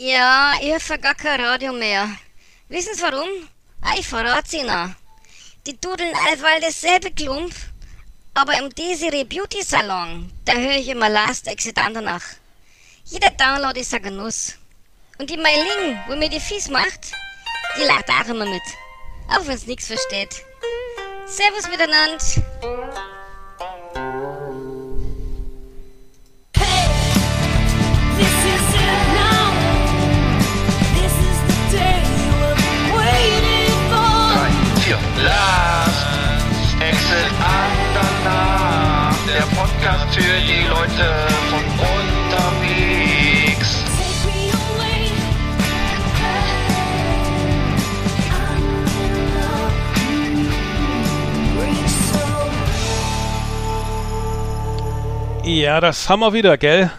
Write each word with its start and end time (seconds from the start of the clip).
Ja, 0.00 0.54
ich 0.60 0.88
höre 0.88 0.98
gar 0.98 1.16
kein 1.16 1.40
Radio 1.40 1.72
mehr. 1.72 2.08
Wissen 2.68 2.94
Sie 2.94 3.02
warum? 3.02 3.28
Ah, 3.80 3.94
ich 3.98 4.06
verrat's 4.06 4.52
Ihnen. 4.52 4.94
Die 5.66 5.76
dudeln 5.80 6.14
allweil 6.14 6.60
dasselbe 6.60 7.10
Klump, 7.10 7.52
aber 8.32 8.56
im 8.60 8.72
Desiree 8.72 9.24
Beauty 9.24 9.60
Salon, 9.60 10.32
da 10.44 10.52
höre 10.52 10.76
ich 10.76 10.86
immer 10.86 11.08
Last 11.08 11.48
Exit 11.48 11.76
danach. 11.76 12.22
Jeder 13.06 13.30
Download 13.30 13.80
ist 13.80 13.92
ein 13.92 14.00
Genuss. 14.04 14.54
Und 15.18 15.30
die 15.30 15.36
Meiling, 15.36 15.98
wo 16.06 16.14
mir 16.14 16.28
die 16.28 16.38
Fies 16.38 16.68
macht, 16.68 17.10
die 17.76 17.82
lacht 17.82 18.08
auch 18.08 18.28
immer 18.28 18.46
mit. 18.46 18.62
Auch 19.28 19.44
wenn's 19.48 19.66
nix 19.66 19.88
versteht. 19.88 20.44
Servus 21.26 21.68
miteinander. 21.68 23.17
4. 35.48 35.58
Last 35.58 36.74
Exit 36.80 37.30
Andernach. 37.40 39.16
Der 39.26 39.46
Podcast 39.56 40.14
für 40.14 40.40
die 40.40 40.66
Leute 40.68 41.06
von 41.50 41.64
unterwegs. 41.88 43.70
Ja, 55.44 55.80
das 55.80 56.08
haben 56.08 56.20
wir 56.20 56.32
wieder, 56.32 56.56
gell? 56.58 56.90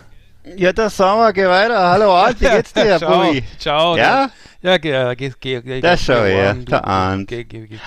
Ja, 0.56 0.74
das 0.74 0.98
sagen 0.98 1.20
wir, 1.20 1.32
geh 1.34 1.48
weiter. 1.48 1.90
Hallo 1.92 2.12
Art, 2.16 2.42
wie 2.42 2.46
geht's 2.46 2.74
dir, 2.74 2.98
Ciao. 3.00 3.24
Bobby? 3.24 3.44
Ciao. 3.60 3.96
Ja? 3.96 4.30
Ja, 4.62 4.78
geh, 4.78 5.16
geh, 5.16 5.32
geh, 5.40 5.62
geh. 5.62 5.82
Das 5.82 6.02
schau 6.02 6.24
her, 6.24 6.56
der 6.56 6.84
Arndt. 6.84 7.30
Geh, 7.30 7.44
geh, 7.44 7.68
geh. 7.68 7.78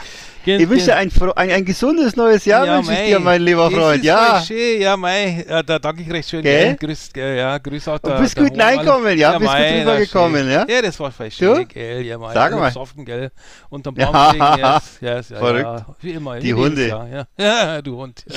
Geh, 0.45 0.57
Ich 0.57 0.69
wünsche 0.69 0.87
dir 0.87 0.97
ein, 0.97 1.11
ein, 1.37 1.51
ein 1.51 1.65
gesundes 1.65 2.17
neues 2.17 2.45
Jahr, 2.45 2.67
wünsche 2.79 2.93
ich 2.93 3.09
dir, 3.09 3.21
mein 3.21 3.43
lieber 3.43 3.71
Freund. 3.71 4.03
Ja, 4.03 4.43
schön, 4.45 4.81
ja, 4.81 4.97
mei, 4.97 5.45
ja, 5.49 5.63
da 5.63 5.79
danke 5.79 6.03
ich 6.03 6.11
recht 6.11 6.29
schön, 6.29 6.43
Gell? 6.43 6.75
gell? 6.77 6.89
Grüß, 6.89 7.11
ja, 7.15 7.59
grüß 7.59 7.89
auch 7.89 7.95
Und 7.95 8.07
der, 8.07 8.19
bist 8.19 8.37
gut 8.37 8.51
alle. 8.61 8.65
reinkommen, 8.79 9.17
ja? 9.19 9.39
Bist 9.39 9.51
gut 9.51 9.59
mei, 9.61 9.81
rübergekommen, 9.81 10.47
das 10.47 10.69
ja? 10.69 10.75
Ja, 10.75 10.83
das 10.83 10.99
war 11.01 11.11
Du? 11.13 11.31
schön, 11.31 11.69
gell, 11.69 12.03
ja, 12.03 12.19
mei. 12.19 12.33
Sag 12.35 12.53
mal. 12.53 12.67
besoffen, 12.67 13.05
gell, 13.05 13.31
unterm 13.71 13.95
Ja. 13.97 14.11
Baum 14.11 14.33
gelegen, 14.39 14.59
yes, 14.59 14.99
yes, 15.01 15.29
ja, 15.29 15.39
Verrückt. 15.39 15.65
ja, 15.65 15.87
wie 16.01 16.11
immer. 16.11 16.39
Die 16.41 16.55
Hunde. 16.55 16.89
Jahr, 16.89 17.09
Ja, 17.09 17.27
ja 17.39 17.83
du 17.83 17.97
Hund. 17.97 18.25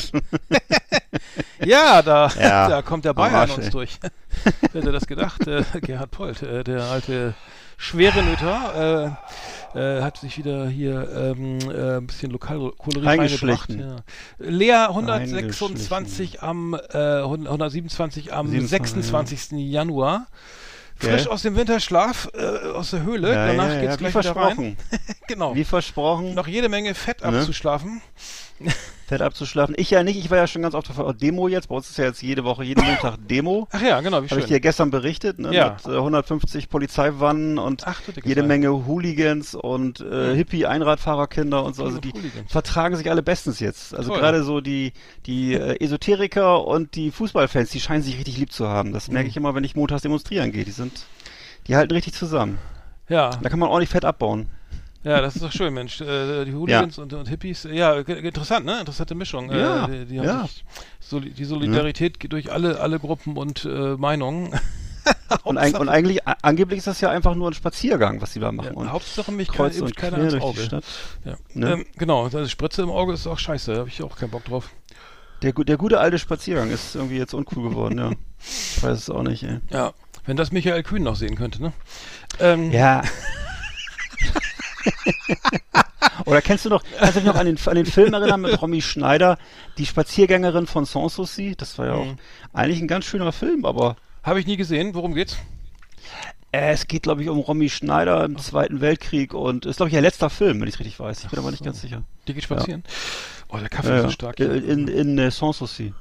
Ja, 1.66 2.02
da, 2.02 2.30
Ja, 2.40 2.68
da 2.70 2.82
kommt 2.82 3.06
der 3.06 3.14
Bayern 3.14 3.50
uns 3.50 3.70
durch. 3.70 3.98
Wer 4.72 4.82
hätte 4.82 4.92
das 4.92 5.08
gedacht? 5.08 5.48
Äh, 5.48 5.64
Gerhard 5.82 6.12
Polt, 6.12 6.44
äh, 6.44 6.64
der 6.64 6.84
alte 6.84 7.34
Schwerenöter, 7.78 9.16
äh, 9.74 9.80
äh, 9.80 10.02
hat 10.02 10.18
sich 10.18 10.38
wieder 10.38 10.68
hier 10.68 11.10
ähm, 11.38 11.60
äh, 11.70 11.98
ein 11.98 12.08
bisschen 12.08 12.32
Lokalkolorit 12.32 13.06
reingebracht. 13.06 13.70
Ja. 13.72 13.98
Lea 14.40 14.72
126 14.88 16.42
am 16.42 16.74
äh, 16.74 16.98
127 16.98 18.34
am 18.34 18.48
27, 18.48 18.94
26. 18.94 19.52
Januar. 19.72 20.28
Gell? 21.00 21.12
Frisch 21.12 21.28
aus 21.28 21.42
dem 21.42 21.58
Winterschlaf, 21.58 22.30
äh, 22.34 22.70
aus 22.70 22.92
der 22.92 23.04
Höhle. 23.04 23.34
ja, 23.34 23.48
Danach 23.48 23.68
ja, 23.68 23.82
geht's 23.82 23.94
ja, 23.96 24.00
wie 24.00 24.12
gleich 24.12 24.16
wieder 24.16 24.36
rein. 24.36 24.56
versprochen. 24.56 24.78
Genau. 25.28 25.56
Wie 25.56 25.64
versprochen, 25.64 26.34
Noch 26.36 26.48
jede 26.48 26.70
Menge 26.70 26.94
Fett 26.94 27.22
Ne? 27.22 27.40
abzuschlafen. 27.40 28.02
fett 29.08 29.22
abzuschlafen. 29.22 29.76
Ich 29.78 29.92
ja 29.92 30.04
nicht, 30.04 30.18
ich 30.18 30.32
war 30.32 30.38
ja 30.38 30.48
schon 30.48 30.62
ganz 30.64 30.74
oft 30.74 30.90
auf 30.90 30.96
der 30.98 31.14
Demo 31.14 31.48
jetzt. 31.48 31.70
Bei 31.70 31.76
uns 31.76 31.90
ist 31.90 31.98
ja 31.98 32.06
jetzt 32.06 32.22
jede 32.24 32.44
Woche, 32.44 32.64
jeden 32.64 32.84
Montag 32.84 33.18
Demo. 33.28 33.68
Ach 33.72 33.82
ja, 33.82 34.02
genau, 34.02 34.18
wie 34.18 34.26
Habe 34.26 34.30
schön. 34.30 34.40
ich 34.40 34.46
dir 34.46 34.60
gestern 34.60 34.90
berichtet, 34.90 35.38
ne? 35.40 35.54
Ja. 35.54 35.78
Mit 35.86 35.94
äh, 35.94 35.98
150 35.98 36.70
Polizeiwannen 36.70 37.58
und 37.60 37.86
Ach, 37.86 38.02
jede 38.24 38.42
Zeit. 38.42 38.48
Menge 38.48 38.86
Hooligans 38.88 39.54
und 39.56 40.00
äh, 40.02 40.36
Hippie-Einradfahrerkinder 40.36 41.64
und 41.64 41.76
so. 41.76 41.84
Also 41.86 42.00
die 42.00 42.12
Hooligans. 42.14 42.52
vertragen 42.52 42.96
sich 42.96 43.10
alle 43.10 43.24
bestens 43.24 43.60
jetzt. 43.60 43.96
Also 43.96 44.10
Toll. 44.12 44.20
gerade 44.20 44.44
so 44.44 44.62
die, 44.62 44.94
die 45.26 45.54
äh, 45.54 45.84
Esoteriker 45.84 46.66
und 46.66 46.96
die 46.96 47.12
Fußballfans, 47.12 47.70
die 47.70 47.80
scheinen 47.80 48.04
sich 48.04 48.18
richtig 48.18 48.38
lieb 48.38 48.52
zu 48.52 48.68
haben. 48.68 48.92
Das 48.94 49.08
Mhm. 49.08 49.14
merke 49.14 49.30
ich 49.30 49.38
immer, 49.38 49.56
wenn 49.56 49.64
ich 49.64 49.76
montags 49.76 50.02
demonstrieren 50.02 50.52
gehe. 50.52 50.66
Die 50.66 50.72
sind, 50.72 51.06
die 51.68 51.76
halten 51.76 51.94
richtig 51.94 52.14
zusammen. 52.14 52.58
Ja, 53.08 53.30
Da 53.42 53.50
kann 53.50 53.60
man 53.60 53.70
ordentlich 53.70 53.90
Fett 53.92 54.04
abbauen. 54.04 54.48
Ja, 55.06 55.22
das 55.22 55.36
ist 55.36 55.44
doch 55.46 55.52
schön, 55.52 55.74
Mensch. 55.74 56.02
Äh, 56.02 56.44
die 56.46 56.54
Hooligans 56.54 56.98
und, 56.98 57.14
und 57.14 57.30
Hippies. 57.30 57.64
Ja, 57.72 58.02
ge- 58.02 58.20
interessant, 58.28 58.66
ne? 58.66 58.80
Interessante 58.80 59.16
Mischung. 59.16 59.52
Ja, 59.52 59.86
äh, 59.86 60.00
die, 60.00 60.06
die 60.06 60.20
haben 60.20 60.26
ja. 60.28 60.50
Soli 61.00 61.30
die 61.32 61.46
Solidarität 61.46 62.20
geht 62.20 62.34
durch 62.34 62.52
alle, 62.52 62.80
alle 62.80 63.00
Gruppen 63.00 63.38
und 63.38 63.64
äh, 63.66 63.96
Meinungen. 63.96 64.54
Und, 65.44 65.60
eig 65.60 65.80
und 65.80 65.88
eigentlich, 65.88 66.22
angeblich 66.42 66.80
ist 66.80 66.88
das 66.88 67.00
ja 67.00 67.12
einfach 67.12 67.36
nur 67.36 67.52
ein 67.52 67.54
Spaziergang, 67.54 68.22
was 68.22 68.34
sie 68.34 68.40
da 68.40 68.52
machen. 68.52 68.70
Ja, 68.74 68.74
und 68.74 68.92
Hauptsache 68.92 69.32
mich 69.32 69.50
kein, 69.50 69.58
kreuz 69.58 69.80
und 69.80 69.96
keiner 69.96 70.18
ins 70.18 70.34
Auge. 70.42 70.82
Ja. 71.24 71.36
Ne? 71.54 71.74
Ähm, 71.74 71.86
genau, 71.96 72.24
also 72.24 72.48
Spritze 72.48 72.82
im 72.82 72.90
Auge 72.90 73.14
ist 73.14 73.28
auch 73.28 73.38
scheiße, 73.38 73.72
da 73.74 73.80
habe 73.82 73.90
ich 73.90 74.02
auch 74.02 74.18
keinen 74.18 74.32
Bock 74.32 74.46
drauf. 74.46 74.70
Der, 75.44 75.54
der 75.54 75.78
gute 75.78 76.00
alte 76.00 76.18
Spaziergang 76.18 76.72
ist 76.72 76.96
irgendwie 76.96 77.18
jetzt 77.18 77.36
uncool 77.36 77.70
geworden, 77.70 78.00
ja. 78.00 78.12
Ich 78.40 78.82
weiß 78.82 78.98
es 78.98 79.10
auch 79.12 79.22
nicht, 79.22 79.44
ey. 79.44 79.60
Ja, 79.70 79.94
wenn 80.26 80.38
das 80.38 80.52
Michael 80.52 80.82
Kühn 80.82 81.04
noch 81.04 81.16
sehen 81.18 81.36
könnte, 81.36 81.62
ne? 81.62 81.74
Ähm, 82.40 82.72
Ja. 82.72 83.04
Oder 86.26 86.42
kennst 86.42 86.66
du 86.66 86.70
noch, 86.70 86.84
kannst 86.98 87.16
du 87.16 87.20
dich 87.20 87.28
noch 87.28 87.36
an 87.36 87.46
den, 87.46 87.58
an 87.66 87.76
den 87.76 87.86
Film 87.86 88.14
erinnern 88.14 88.42
mit 88.42 88.62
Romy 88.62 88.82
Schneider, 88.82 89.38
die 89.78 89.86
Spaziergängerin 89.86 90.68
von 90.68 90.86
Sanssouci? 90.86 91.56
Das 91.58 91.78
war 91.78 91.86
ja 91.88 91.94
auch 91.94 92.06
Mhm. 92.06 92.18
eigentlich 92.54 92.82
ein 92.82 92.88
ganz 92.88 93.06
schöner 93.06 93.32
Film, 93.32 93.66
aber 93.66 93.96
Habe 94.24 94.40
ich 94.40 94.48
nie 94.48 94.58
gesehen, 94.58 94.96
worum 94.96 95.14
geht's? 95.14 95.38
äh, 96.52 96.72
es 96.72 96.88
geht, 96.88 97.04
glaube 97.04 97.22
ich, 97.22 97.30
um 97.30 97.40
Romy 97.40 97.70
Schneider 97.70 98.24
im 98.24 98.38
Zweiten 98.38 98.80
Weltkrieg 98.82 99.34
und 99.34 99.66
ist, 99.66 99.78
glaube 99.78 99.90
ich, 99.90 99.96
ihr 99.96 100.02
letzter 100.02 100.30
Film, 100.30 100.62
wenn 100.62 100.68
ich 100.68 100.76
es 100.76 100.80
richtig 100.80 101.00
weiß. 101.00 101.24
Ich 101.26 101.30
bin 101.30 101.40
aber 101.40 101.52
nicht 101.52 101.64
ganz 101.64 101.82
sicher. 101.82 102.04
Die 102.28 102.34
geht 102.34 102.44
spazieren. 102.44 102.84
Oh, 103.50 103.58
der 103.58 103.70
Kaffee 103.70 103.90
Ja, 103.90 103.96
ist 103.98 104.02
ja. 104.04 104.08
so 104.10 104.14
stark. 104.14 104.40
In, 104.40 104.52
in, 104.70 104.88
in 104.88 105.18
äh, 105.20 105.30
Sanssouci. 105.32 105.94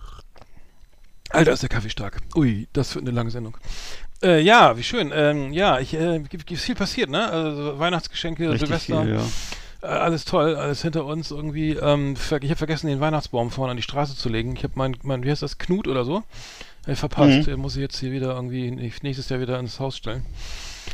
Alter, 1.34 1.52
ist 1.52 1.62
der 1.62 1.68
Kaffee 1.68 1.90
stark. 1.90 2.20
Ui, 2.34 2.68
das 2.72 2.94
wird 2.94 3.04
eine 3.04 3.14
lange 3.14 3.30
Sendung. 3.30 3.56
Äh, 4.22 4.40
ja, 4.40 4.76
wie 4.76 4.82
schön. 4.82 5.12
Ähm, 5.14 5.52
ja, 5.52 5.78
ich, 5.80 5.94
äh, 5.94 6.20
gibt 6.20 6.50
viel 6.50 6.74
passiert, 6.74 7.10
ne? 7.10 7.30
Also 7.30 7.78
Weihnachtsgeschenke, 7.78 8.50
Richtig 8.50 8.68
Silvester, 8.68 9.02
viel, 9.02 9.14
ja. 9.14 9.22
äh, 9.82 9.86
alles 9.86 10.24
toll, 10.24 10.56
alles 10.56 10.82
hinter 10.82 11.04
uns 11.04 11.30
irgendwie. 11.30 11.72
Ähm, 11.72 12.14
ich 12.14 12.30
habe 12.32 12.56
vergessen, 12.56 12.86
den 12.86 13.00
Weihnachtsbaum 13.00 13.50
vorne 13.50 13.72
an 13.72 13.76
die 13.76 13.82
Straße 13.82 14.16
zu 14.16 14.28
legen. 14.28 14.54
Ich 14.56 14.64
habe 14.64 14.74
mein, 14.76 14.96
mein, 15.02 15.24
wie 15.24 15.30
heißt 15.30 15.42
das, 15.42 15.58
Knut 15.58 15.88
oder 15.88 16.04
so? 16.04 16.22
Äh, 16.86 16.94
verpasst. 16.94 17.38
Mhm. 17.38 17.44
Den 17.44 17.60
muss 17.60 17.76
ich 17.76 17.82
jetzt 17.82 17.98
hier 17.98 18.12
wieder 18.12 18.34
irgendwie 18.34 18.70
nächstes 18.70 19.28
Jahr 19.28 19.40
wieder 19.40 19.58
ins 19.58 19.80
Haus 19.80 19.96
stellen. 19.96 20.24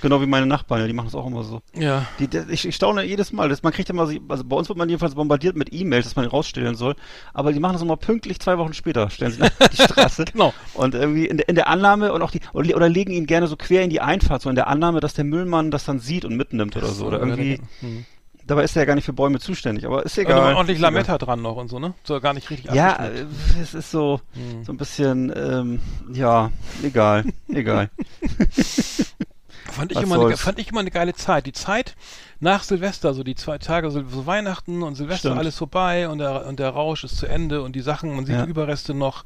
Genau 0.02 0.20
wie 0.22 0.26
meine 0.26 0.46
Nachbarn, 0.46 0.80
ja, 0.80 0.86
die 0.86 0.92
machen 0.92 1.06
das 1.06 1.14
auch 1.14 1.26
immer 1.26 1.42
so. 1.42 1.60
Ja. 1.74 2.06
Die, 2.18 2.28
die, 2.28 2.38
ich, 2.48 2.66
ich 2.66 2.74
staune 2.74 3.02
jedes 3.04 3.32
Mal. 3.32 3.48
Das, 3.48 3.62
man 3.62 3.72
kriegt 3.72 3.90
immer, 3.90 4.06
so- 4.06 4.18
also 4.28 4.44
bei 4.44 4.56
uns 4.56 4.68
wird 4.68 4.78
man 4.78 4.88
jedenfalls 4.88 5.14
bombardiert 5.14 5.56
mit 5.56 5.72
E-Mails, 5.72 6.04
dass 6.06 6.16
man 6.16 6.26
rausstellen 6.26 6.74
soll. 6.74 6.94
Aber 7.34 7.52
die 7.52 7.60
machen 7.60 7.72
das 7.74 7.82
immer 7.82 7.96
pünktlich 7.96 8.38
zwei 8.40 8.56
Wochen 8.58 8.72
später, 8.72 9.10
stellen 9.10 9.32
sie 9.32 9.42
auf 9.42 9.50
die 9.72 9.82
Straße. 9.82 10.24
Genau. 10.26 10.54
Und 10.74 10.94
irgendwie 10.94 11.26
in 11.26 11.36
der, 11.38 11.48
in 11.48 11.54
der 11.54 11.68
Annahme 11.68 12.12
und 12.12 12.22
auch 12.22 12.30
die, 12.30 12.40
oder, 12.52 12.88
legen 12.88 13.12
ihn 13.12 13.26
gerne 13.26 13.46
so 13.46 13.56
quer 13.56 13.82
in 13.82 13.90
die 13.90 14.00
Einfahrt, 14.00 14.42
so 14.42 14.48
in 14.48 14.54
der 14.56 14.68
Annahme, 14.68 15.00
dass 15.00 15.14
der 15.14 15.24
Müllmann 15.24 15.70
das 15.70 15.84
dann 15.84 15.98
sieht 15.98 16.24
und 16.24 16.36
mitnimmt 16.36 16.76
oder 16.76 16.86
so. 16.88 17.06
Oder 17.06 17.18
irgendwie, 17.18 17.60
Hm. 17.80 18.04
dabei 18.46 18.64
ist 18.64 18.76
er 18.76 18.82
ja 18.82 18.86
gar 18.86 18.94
nicht 18.94 19.04
für 19.04 19.12
Bäume 19.12 19.38
zuständig, 19.40 19.84
aber 19.86 20.04
ist 20.04 20.16
egal. 20.18 20.54
ordentlich 20.54 20.76
Ist 20.78 20.82
egal. 20.82 20.92
Lametta 20.94 21.18
dran 21.18 21.42
noch 21.42 21.56
und 21.56 21.68
so, 21.68 21.78
ne? 21.78 21.94
So 22.04 22.18
gar 22.20 22.32
nicht 22.32 22.48
richtig 22.50 22.72
Ja, 22.72 23.06
äh, 23.06 23.24
es 23.60 23.74
ist 23.74 23.90
so, 23.90 24.20
Hm. 24.34 24.64
so 24.64 24.72
ein 24.72 24.76
bisschen, 24.76 25.32
ähm, 25.36 25.80
ja, 26.12 26.50
egal, 26.82 27.24
egal. 27.52 27.90
Fand 29.70 29.92
ich, 29.92 29.96
Was 29.98 30.04
immer 30.04 30.24
eine, 30.26 30.36
fand 30.36 30.58
ich 30.58 30.68
immer 30.70 30.80
eine 30.80 30.90
geile 30.90 31.14
Zeit. 31.14 31.46
Die 31.46 31.52
Zeit 31.52 31.94
nach 32.40 32.62
Silvester, 32.62 33.14
so 33.14 33.22
die 33.22 33.34
zwei 33.34 33.58
Tage, 33.58 33.90
so, 33.90 34.02
Weihnachten 34.26 34.82
und 34.82 34.94
Silvester, 34.96 35.28
Stimmt. 35.28 35.38
alles 35.38 35.56
vorbei 35.56 36.08
und 36.08 36.18
der, 36.18 36.46
und 36.46 36.58
der 36.58 36.70
Rausch 36.70 37.04
ist 37.04 37.16
zu 37.18 37.26
Ende 37.26 37.62
und 37.62 37.74
die 37.76 37.80
Sachen, 37.80 38.14
man 38.14 38.26
sieht 38.26 38.34
Ja. 38.36 38.44
die 38.44 38.50
Überreste 38.50 38.94
noch, 38.94 39.24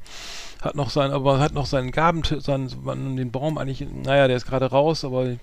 hat 0.61 0.75
noch 0.75 0.91
sein, 0.91 1.13
aber 1.13 1.39
hat 1.39 1.53
noch 1.55 1.67
seinen 1.67 1.93
Gabentisch, 1.93 2.43
seinen, 2.45 3.17
den 3.17 3.31
Baum 3.31 3.59
eigentlich, 3.59 3.87
naja, 3.91 4.27
der 4.29 4.37
ist 4.37 4.47
gerade 4.47 4.67
raus, 4.67 5.05
aber 5.05 5.25
die 5.27 5.39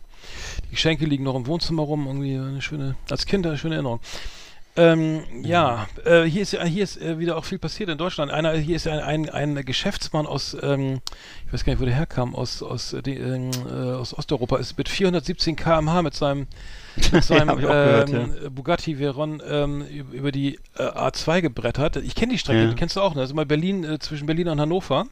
Geschenke 0.69 1.06
liegen 1.06 1.23
noch 1.23 1.35
im 1.35 1.47
Wohnzimmer 1.47 1.84
rum, 1.84 2.05
irgendwie 2.05 2.35
eine 2.37 2.61
schöne, 2.61 2.96
als 3.09 3.26
Kind 3.26 3.46
eine 3.47 3.58
schöne 3.58 3.76
Erinnerung. 3.76 3.99
Ähm, 4.78 5.23
ja, 5.44 5.88
äh, 6.06 6.23
hier 6.23 6.44
ist, 6.44 6.58
hier 6.58 6.84
ist 6.84 7.02
äh, 7.02 7.20
wieder 7.20 7.35
auch 7.38 7.44
viel 7.44 7.59
passiert 7.59 7.90
in 7.90 7.97
Deutschland. 7.97 8.32
Einer, 8.32 8.53
hier 8.53 8.78
ist 8.78 8.88
ein, 8.88 9.00
ein, 9.00 9.29
ein 9.29 9.66
Geschäftsmann 9.66 10.26
aus, 10.26 10.56
ähm, 10.62 11.02
ich 11.46 11.52
weiß 11.53 11.66
gar 11.66 11.73
nicht, 11.73 11.82
wo 11.82 11.85
der 11.85 11.94
herkam, 11.94 12.34
aus, 12.35 12.64
aus, 12.64 12.94
äh, 12.94 13.02
die, 13.02 13.16
ähm, 13.18 13.52
äh, 13.70 13.73
aus 13.73 14.18
Osteuropa, 14.18 14.58
ist 14.58 14.78
mit 14.78 14.88
417 14.88 15.58
km/h 15.58 16.02
mit 16.03 16.14
seinem, 16.14 16.47
mit 17.12 17.23
seinem 17.23 17.59
ich 17.59 17.66
auch 17.66 17.70
gehört, 17.70 18.09
ähm, 18.12 18.34
Bugatti 18.56 18.97
Veyron 18.97 19.41
ähm, 19.46 19.85
über, 20.14 20.32
die 20.32 20.58
äh, 20.78 20.84
A2 20.84 21.41
gebrettert. 21.41 21.97
Ich 21.97 22.16
kenne 22.16 22.32
die 22.32 22.40
Strecke, 22.40 22.64
Ja. 22.64 22.70
die 22.70 22.76
kennst 22.76 22.96
du 22.96 23.02
auch, 23.02 23.14
ne? 23.14 23.22
Das 23.22 23.32
ist 23.32 23.35
mal 23.35 23.46
Berlin, 23.46 23.84
äh, 23.84 24.00
zwischen 24.00 24.26
Berlin 24.26 24.47
und 24.47 24.62
Hannover. 24.62 25.06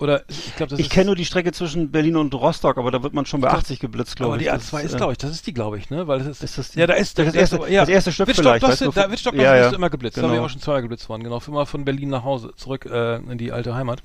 Oder 0.00 0.22
ich 0.28 0.54
glaube, 0.54 0.70
das 0.70 0.78
Ich 0.78 0.90
kenne 0.90 1.06
nur 1.06 1.16
die 1.16 1.24
Strecke 1.24 1.50
zwischen 1.52 1.90
Berlin 1.90 2.16
und 2.16 2.32
Rostock, 2.34 2.78
aber 2.78 2.90
da 2.92 3.02
wird 3.02 3.14
man 3.14 3.26
schon 3.26 3.40
bei 3.40 3.48
glaub- 3.48 3.60
80 3.62 3.80
geblitzt, 3.80 4.14
glaube 4.16 4.34
aber 4.34 4.40
ich. 4.40 4.46
die 4.48 4.52
Das 4.54 4.72
A2 4.72 4.82
ist, 4.84 4.94
äh, 4.94 4.96
glaube 4.96 5.12
ich, 5.12 5.18
das 5.18 5.30
ist 5.32 5.46
die, 5.46 5.52
glaube 5.52 5.76
ich, 5.78 5.90
ne? 5.90 6.06
Weil 6.06 6.20
das 6.20 6.28
ist. 6.28 6.42
Ist 6.44 6.56
das 6.58 6.70
die- 6.70 6.78
ja, 6.78 6.86
da 6.86 6.94
ist 6.94 7.18
das 7.18 7.24
da 7.26 7.30
ist 7.30 7.36
erste- 7.36 7.56
aber- 7.56 7.68
ja. 7.68 7.80
das 7.80 7.88
erste 7.88 8.12
Stück 8.12 8.28
Wittstock, 8.28 8.44
vielleicht, 8.44 8.62
das 8.62 8.70
weißt 8.70 8.80
du, 8.82 8.90
da, 8.92 9.10
Wittstock, 9.10 9.34
ja, 9.34 9.42
das 9.52 9.60
ja. 9.60 9.66
ist 9.68 9.74
immer 9.74 9.90
geblitzt. 9.90 10.16
Da 10.16 10.20
bin 10.22 10.30
ich 10.30 10.34
Genau. 10.36 10.46
auch 10.46 10.50
schon 10.50 10.60
zweimal 10.60 10.82
geblitzt 10.82 11.08
worden. 11.08 11.24
Genau, 11.24 11.40
immer 11.46 11.66
von 11.66 11.84
Berlin 11.84 12.10
nach 12.10 12.22
Hause, 12.24 12.52
zurück 12.56 12.86
äh, 12.86 13.16
in 13.16 13.38
die 13.38 13.50
alte 13.50 13.74
Heimat. 13.74 14.02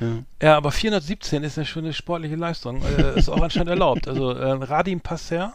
Ja. 0.00 0.06
Ja, 0.42 0.56
aber 0.56 0.72
417 0.72 1.42
ist 1.42 1.56
eine 1.58 1.66
schöne 1.66 1.92
sportliche 1.94 2.36
Leistung. 2.36 2.82
Äh, 2.98 3.18
ist 3.18 3.28
auch 3.30 3.40
anscheinend 3.40 3.70
erlaubt. 3.70 4.08
Also 4.08 4.30
äh, 4.32 4.50
Radim 4.52 5.00
Passer, 5.00 5.54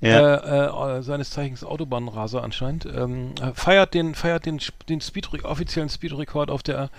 Ja. 0.00 0.34
äh, 0.36 0.98
äh, 0.98 1.02
seines 1.02 1.30
Zeichens 1.30 1.64
Autobahnraser 1.64 2.42
anscheinend, 2.44 2.84
ähm, 2.86 3.32
äh, 3.40 3.52
feiert 3.54 3.94
den, 3.94 4.14
feiert 4.14 4.44
den, 4.44 4.60
den 4.88 5.00
Speed, 5.00 5.28
offiziellen 5.44 5.88
Speedrekord 5.88 6.50
auf 6.50 6.62
der 6.62 6.90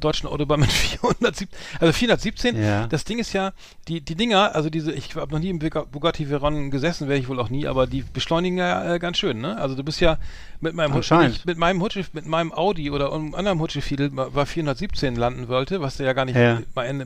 deutschen 0.00 0.28
Autobahn 0.28 0.60
mit 0.60 0.72
407, 0.72 1.48
also 1.78 1.92
417. 1.92 2.62
Ja. 2.62 2.86
Das 2.86 3.04
Ding 3.04 3.18
ist 3.18 3.32
ja, 3.34 3.52
die, 3.86 4.00
die 4.00 4.14
Dinger, 4.14 4.54
also 4.54 4.70
diese, 4.70 4.92
ich 4.92 5.14
habe 5.14 5.30
noch 5.32 5.40
nie 5.40 5.50
im 5.50 5.58
Bugatti- 5.58 6.30
Veyron 6.30 6.70
gesessen, 6.70 7.08
werde 7.08 7.20
ich 7.20 7.28
wohl 7.28 7.38
auch 7.38 7.50
nie, 7.50 7.66
aber 7.66 7.86
die 7.86 8.02
beschleunigen 8.02 8.56
ja 8.58 8.94
äh, 8.94 8.98
ganz 8.98 9.18
schön, 9.18 9.40
ne? 9.40 9.58
Also 9.58 9.74
du 9.74 9.82
bist 9.84 10.00
ja 10.00 10.16
mit 10.60 10.74
meinem 10.74 10.90
Hut- 10.92 10.96
Anscheinend. 10.98 11.36
ich 11.36 11.44
mit 11.44 11.58
meinem 11.58 11.82
Hutsche, 11.82 12.04
mit 12.14 12.26
meinem 12.26 12.52
Audi 12.52 12.90
oder 12.90 13.12
einem 13.12 13.34
anderen 13.34 13.60
Hutschefiedel 13.60 14.10
war 14.14 14.46
417 14.46 15.16
landen 15.16 15.48
wollte, 15.48 15.80
was 15.82 15.98
der 15.98 16.06
ja 16.06 16.12
gar 16.14 16.24
nicht 16.24 16.36
Ja. 16.36 16.60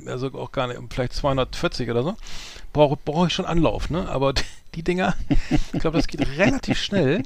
also 0.06 0.28
auch 0.34 0.52
gar 0.52 0.68
nicht, 0.68 0.78
vielleicht 0.90 1.12
240 1.14 1.90
oder 1.90 2.02
so, 2.04 2.16
brauche 2.72 2.96
brauche 2.96 3.26
ich 3.26 3.32
schon 3.32 3.44
Anlauf, 3.44 3.90
ne? 3.90 4.08
Aber 4.08 4.32
die 4.74 4.82
Dinger, 4.82 5.14
ich 5.72 5.80
glaube, 5.80 5.96
das 5.98 6.06
geht 6.06 6.26
relativ 6.38 6.78
schnell. 6.78 7.22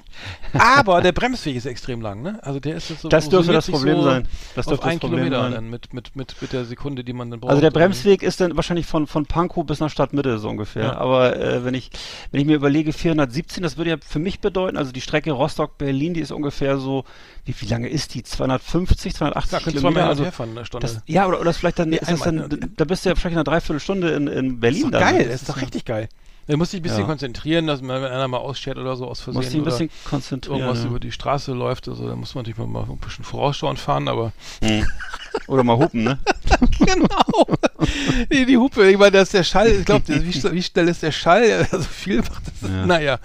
Aber 0.52 1.00
der 1.00 1.12
Bremsweg 1.12 1.56
ist 1.56 1.66
extrem 1.66 2.00
lang, 2.00 2.22
ne? 2.22 2.38
Also 2.42 2.60
der 2.60 2.76
ist 2.76 2.88
so. 3.00 3.08
Das 3.08 3.28
dürfte 3.28 3.52
das 3.52 3.66
Problem 3.70 3.96
so 3.96 4.02
sein. 4.04 4.28
Das 4.54 4.66
dürfte 4.66 4.84
das 4.86 4.92
ein 4.94 5.00
Problem 5.00 5.24
Kilometer 5.24 5.42
sein. 5.42 5.52
dann 5.52 5.70
mit, 5.70 5.92
mit, 5.92 6.16
mit, 6.16 6.40
mit 6.40 6.52
der 6.52 6.64
Sekunde, 6.64 7.04
die 7.04 7.12
man 7.12 7.30
dann 7.30 7.40
braucht. 7.40 7.50
Also 7.50 7.60
der 7.60 7.68
irgendwie. 7.70 7.80
Bremsweg 7.80 8.22
ist 8.22 8.40
dann 8.40 8.56
wahrscheinlich 8.56 8.86
von, 8.86 9.06
von 9.06 9.26
Pankow 9.26 9.64
bis 9.66 9.80
nach 9.80 9.90
Stadtmitte 9.90 10.38
so 10.38 10.48
ungefähr. 10.48 10.84
Ja. 10.84 10.96
Aber 10.98 11.36
äh, 11.36 11.64
wenn 11.64 11.74
ich 11.74 11.90
wenn 12.30 12.40
ich 12.40 12.46
mir 12.46 12.56
überlege 12.56 12.92
417, 12.92 13.62
das 13.62 13.76
würde 13.76 13.90
ja 13.90 13.96
für 14.06 14.18
mich 14.18 14.40
bedeuten, 14.40 14.76
also 14.76 14.92
die 14.92 15.00
Strecke 15.00 15.32
Rostock-Berlin, 15.32 16.14
die 16.14 16.20
ist 16.20 16.32
ungefähr 16.32 16.78
so, 16.78 17.04
wie, 17.44 17.54
wie 17.60 17.66
lange 17.66 17.88
ist 17.88 18.14
die? 18.14 18.22
250, 18.22 19.14
280 19.14 19.52
Ja, 19.52 19.58
Kilometer? 19.60 20.08
Also 20.08 20.24
fahren 20.30 20.58
das, 20.80 21.00
ja, 21.06 21.26
oder, 21.26 21.36
oder 21.38 21.46
das 21.46 21.56
vielleicht 21.58 21.78
dann, 21.78 21.90
Nee, 21.90 21.96
ist 21.96 22.10
das 22.10 22.22
einmal, 22.22 22.48
dann, 22.48 22.58
ne? 22.60 22.68
da 22.76 22.84
bist 22.84 23.04
du 23.04 23.08
ja 23.10 23.14
vielleicht 23.14 23.32
in 23.32 23.38
einer 23.38 23.44
Dreiviertelstunde 23.44 24.10
in, 24.10 24.26
in 24.26 24.60
Berlin 24.60 24.78
ist 24.78 24.84
doch 24.86 24.90
dann. 25.00 25.00
geil, 25.14 25.18
Das 25.24 25.32
das 25.32 25.42
ist 25.42 25.48
doch 25.50 25.60
richtig 25.62 25.84
geil. 25.84 26.08
Da 26.48 26.56
musst 26.56 26.72
dich 26.72 26.80
ein 26.80 26.82
bisschen 26.84 27.00
Ja. 27.00 27.06
konzentrieren, 27.06 27.66
dass 27.66 27.82
man, 27.82 28.00
wenn 28.02 28.10
einer 28.12 28.28
mal 28.28 28.38
ausschert 28.38 28.78
oder 28.78 28.94
so 28.96 29.06
aus 29.08 29.20
Versehen 29.20 29.40
Musst 29.40 29.52
dich 29.52 29.56
ein 29.58 29.62
oder 29.62 29.70
bisschen 29.72 29.90
konzentrieren. 30.04 30.60
irgendwas 30.60 30.84
ja. 30.84 30.90
über 30.90 31.00
die 31.00 31.10
Straße 31.10 31.52
läuft, 31.52 31.88
also 31.88 32.08
da 32.08 32.14
muss 32.14 32.34
man 32.36 32.44
natürlich 32.44 32.58
mal, 32.70 32.82
ein 32.84 32.98
bisschen 32.98 33.24
vorausschauend 33.24 33.78
fahren, 33.80 34.06
aber 34.08 34.32
Hm. 34.62 34.86
Oder 35.48 35.64
mal 35.64 35.76
hupen, 35.76 36.02
ne? 36.04 36.18
genau. 36.78 37.46
die, 38.32 38.46
die 38.46 38.56
Hupe, 38.56 38.88
ich 38.90 38.96
meine, 38.96 39.10
das 39.12 39.24
ist 39.28 39.34
der 39.34 39.44
Schall, 39.44 39.68
ich 39.68 39.84
glaube, 39.84 40.04
wie, 40.24 40.32
schnell- 40.32 40.52
wie 40.52 40.62
schnell 40.62 40.88
ist 40.88 41.02
der 41.02 41.12
Schall? 41.12 41.66
Also 41.72 41.84
viel 41.84 42.18
macht 42.18 42.42
das. 42.60 42.70
Ja. 42.70 42.86
Naja, 42.86 43.18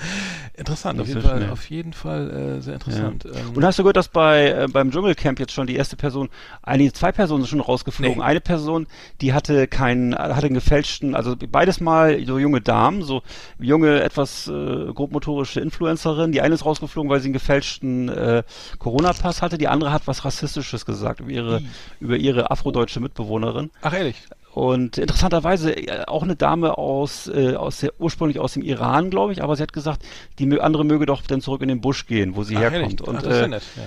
interessant, 0.56 1.00
auf 1.00 1.08
jeden 1.08 1.22
Fall, 1.22 1.50
auf 1.50 1.70
jeden 1.70 1.94
Fall 1.94 2.30
äh, 2.58 2.62
sehr 2.62 2.76
interessant. 2.76 3.26
Ähm, 3.26 3.56
Und 3.56 3.64
hast 3.66 3.80
du 3.80 3.84
gehört, 3.84 3.98
dass 3.98 4.08
bei 4.10 4.50
äh, 4.50 4.68
beim 4.68 4.92
Dschungelcamp 4.92 5.40
jetzt 5.40 5.52
schon 5.54 5.68
die 5.68 5.76
erste 5.76 5.96
Person, 5.96 6.30
einige 6.62 6.94
zwei 6.94 7.12
Personen 7.12 7.44
sind 7.44 7.50
schon 7.50 7.60
rausgeflogen. 7.60 8.18
Nee. 8.18 8.24
Eine 8.24 8.42
Person, 8.42 8.88
die 9.22 9.34
hatte 9.34 9.68
keinen, 9.68 10.16
hatte 10.16 10.48
einen 10.48 10.56
gefälschten, 10.56 11.16
also 11.16 11.36
beides 11.36 11.80
mal 11.80 12.24
so 12.26 12.40
junge 12.40 12.62
Damen, 12.62 13.04
so 13.04 13.22
junge, 13.60 14.02
etwas 14.02 14.48
äh, 14.48 14.52
grobmotorische 14.94 15.60
Influencerin. 15.60 16.32
Die 16.32 16.42
eine 16.42 16.56
ist 16.56 16.66
rausgeflogen, 16.66 17.10
weil 17.10 17.20
sie 17.20 17.28
einen 17.28 17.34
gefälschten 17.34 18.10
äh, 18.10 18.44
Corona-Pass 18.80 19.42
hatte. 19.42 19.58
Die 19.58 19.68
andere 19.68 19.92
hat 19.92 20.04
was 20.06 20.26
Rassistisches 20.26 20.86
gesagt 20.86 21.20
über 21.20 21.32
ihre, 21.32 21.60
Ih. 21.60 21.68
über 22.00 22.18
ihre 22.18 22.52
afrodeutsche 22.52 23.00
Mitbewohnerin. 23.00 23.72
ach 23.82 23.94
ehrlich, 23.94 24.16
Und 24.54 24.98
interessanterweise 24.98 25.76
äh, 25.76 26.06
auch 26.08 26.24
eine 26.24 26.36
Dame 26.36 26.78
aus, 26.78 27.28
äh, 27.28 27.56
aus 27.56 27.80
der, 27.80 27.94
ursprünglich 28.00 28.40
aus 28.40 28.54
dem 28.54 28.64
Iran, 28.64 29.10
glaube 29.10 29.32
ich, 29.32 29.42
aber 29.42 29.56
sie 29.56 29.64
hat 29.64 29.72
gesagt, 29.72 30.04
die 30.40 30.60
andere 30.60 30.84
möge 30.84 31.06
doch 31.06 31.22
dann 31.22 31.42
zurück 31.42 31.62
in 31.62 31.70
den 31.70 31.82
Busch 31.82 32.06
gehen, 32.06 32.36
wo 32.36 32.44
sie 32.44 32.58
ach, 32.58 32.62
herkommt. 32.62 32.82
ehrlich. 32.82 33.02
Und 33.08 33.16
ach, 33.18 33.22
das 33.24 33.34
ist 33.34 33.40
ja 33.40 33.46
äh, 33.46 33.50
nett. 33.50 33.64
Ja. 33.78 33.84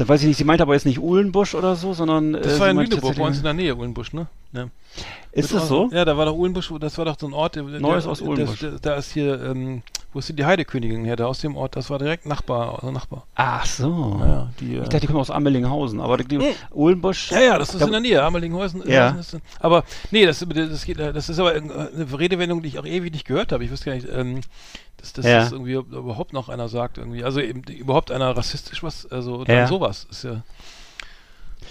Dann 0.00 0.08
weiß 0.08 0.22
ich 0.22 0.28
nicht, 0.28 0.36
sie 0.38 0.44
meint 0.44 0.62
aber 0.62 0.72
jetzt 0.72 0.86
nicht 0.86 0.98
Uhlenbusch 0.98 1.54
oder 1.54 1.76
so, 1.76 1.92
sondern 1.92 2.32
Das 2.32 2.56
äh, 2.56 2.60
war 2.60 2.70
in 2.70 2.78
Lüneburg, 2.78 3.16
bei 3.16 3.22
uns 3.24 3.36
in 3.38 3.44
der 3.44 3.52
Nähe, 3.52 3.76
Uhlenbusch, 3.76 4.12
ne? 4.14 4.26
Ja. 4.52 4.64
Ist 5.32 5.52
Mit 5.52 5.62
es 5.62 5.68
so? 5.68 5.88
Ja, 5.92 6.04
da 6.04 6.16
war 6.16 6.24
doch 6.26 6.34
Uhlenbusch, 6.34 6.72
das 6.80 6.96
war 6.98 7.04
doch 7.04 7.16
so 7.20 7.26
ein 7.26 7.32
Ort. 7.34 7.54
Neues 7.56 7.80
der- 8.04 8.10
aus 8.10 8.18
das- 8.18 8.22
Uhlenbusch. 8.22 8.64
Da 8.82 8.94
ist 8.96 9.12
hier, 9.12 9.40
ähm, 9.44 9.82
wo 10.12 10.18
ist 10.18 10.28
denn 10.28 10.34
die 10.36 10.44
Heidekönigin 10.44 11.04
her? 11.04 11.14
Da 11.14 11.26
aus 11.26 11.40
dem 11.40 11.54
Ort, 11.54 11.76
das 11.76 11.88
war 11.90 11.98
direkt 12.00 12.26
Nachbar, 12.26 12.74
also 12.80 12.90
Nachbar. 12.90 13.26
Ach 13.36 13.64
so. 13.64 14.20
Ja, 14.24 14.48
die, 14.58 14.74
äh, 14.74 14.82
Ich 14.82 14.88
dachte, 14.88 15.00
die 15.00 15.06
kommen 15.06 15.20
aus 15.20 15.30
Ammelinghausen, 15.30 16.00
aber 16.00 16.16
die, 16.16 16.24
die 16.38 16.40
Uhlenbusch. 16.74 17.30
Ja, 17.30 17.40
ja, 17.40 17.58
das 17.58 17.74
ist 17.74 17.80
Da- 17.80 17.86
in 17.86 17.92
der 17.92 18.00
Nähe, 18.00 18.22
Amelinghausen. 18.22 18.82
Ja. 18.90 19.10
Ist, 19.10 19.36
aber 19.60 19.84
nee, 20.10 20.24
das, 20.26 20.44
das, 20.48 20.84
geht, 20.84 20.98
das 20.98 21.28
ist 21.28 21.38
aber 21.38 21.52
eine 21.52 22.18
Redewendung, 22.18 22.62
die 22.62 22.68
ich 22.68 22.78
auch 22.80 22.86
ewig 22.86 23.12
nicht 23.12 23.26
gehört 23.26 23.52
habe. 23.52 23.62
Ich 23.64 23.70
wusste 23.70 23.84
gar 23.90 23.94
nicht, 23.94 24.08
ähm, 24.12 24.40
dass, 25.00 25.12
dass 25.12 25.26
Ja. 25.26 25.40
das 25.40 25.52
irgendwie 25.52 25.72
überhaupt 25.72 26.32
noch 26.32 26.48
einer 26.48 26.68
sagt. 26.68 26.98
Irgendwie. 26.98 27.24
Also 27.24 27.40
eben, 27.40 27.62
überhaupt 27.64 28.10
einer 28.10 28.36
rassistisch 28.36 28.82
was, 28.82 29.10
also 29.10 29.38
Ja. 29.40 29.44
dann 29.44 29.66
sowas 29.68 30.06
ist 30.10 30.24
ja. 30.24 30.42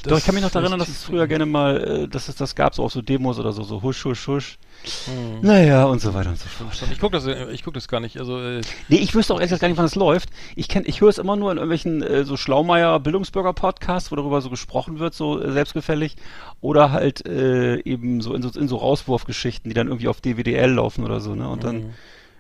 Doch, 0.04 0.18
ich 0.18 0.24
kann 0.24 0.34
mich 0.36 0.44
noch 0.44 0.52
daran 0.52 0.66
erinnern, 0.66 0.80
das 0.80 0.88
dass 0.88 0.98
es 1.00 1.04
früher 1.04 1.28
gerne 1.28 1.46
mal, 1.46 2.04
äh, 2.04 2.08
dass 2.08 2.30
es 2.30 2.36
das 2.36 2.56
gab, 2.56 2.74
so 2.74 2.84
auch 2.86 2.92
so 2.92 3.02
Demos 3.02 3.38
oder 3.38 3.52
so, 3.52 3.64
so 3.64 3.81
husch, 3.81 4.06
husch, 4.06 4.28
husch. 4.28 4.58
Hm. 5.06 5.42
Naja, 5.42 5.84
und 5.86 6.00
so 6.00 6.14
weiter 6.14 6.30
und 6.30 6.40
so 6.40 6.48
fort. 6.48 6.72
Ich 6.90 7.00
gucke 7.02 7.20
das, 7.20 7.26
ich 7.52 7.64
guck 7.66 7.74
das 7.74 7.90
gar 7.90 8.00
nicht. 8.00 8.18
Also 8.18 8.40
äh, 8.40 8.62
Nee, 8.88 8.98
ich 8.98 9.14
wüsste 9.14 9.34
auch 9.34 9.42
ehrlich 9.42 9.60
gar 9.60 9.68
nicht, 9.68 9.78
wann 9.78 9.86
es 9.86 9.96
läuft. 9.96 10.30
Ich 10.56 10.70
kenn, 10.70 10.84
ich 10.86 11.02
höre 11.02 11.10
es 11.10 11.18
immer 11.18 11.36
nur 11.36 11.52
in 11.52 11.58
irgendwelchen 11.58 12.02
äh, 12.02 12.24
so 12.24 12.38
Schlaumeier 12.38 12.98
Bildungsbürger 13.02 13.52
Podcasts, 13.52 14.10
wo 14.10 14.16
darüber 14.16 14.40
so 14.42 14.50
gesprochen 14.50 15.00
wird, 15.00 15.16
so 15.16 15.42
äh, 15.42 15.52
selbstgefällig, 15.52 16.16
oder 16.62 16.92
halt 16.92 17.26
äh, 17.28 17.81
eben 17.81 18.22
so 18.22 18.34
in 18.36 18.42
so 18.42 18.58
in 18.58 18.70
so 18.70 18.78
Rauswurfgeschichten, 18.78 19.70
die 19.70 19.74
dann 19.74 19.88
irgendwie 19.88 20.08
auf 20.08 20.22
DWDL 20.22 20.72
laufen 20.72 21.04
oder 21.04 21.20
so, 21.20 21.36
ne? 21.36 21.50
Und 21.50 21.64
dann 21.66 21.76
Mhm. 21.78 21.94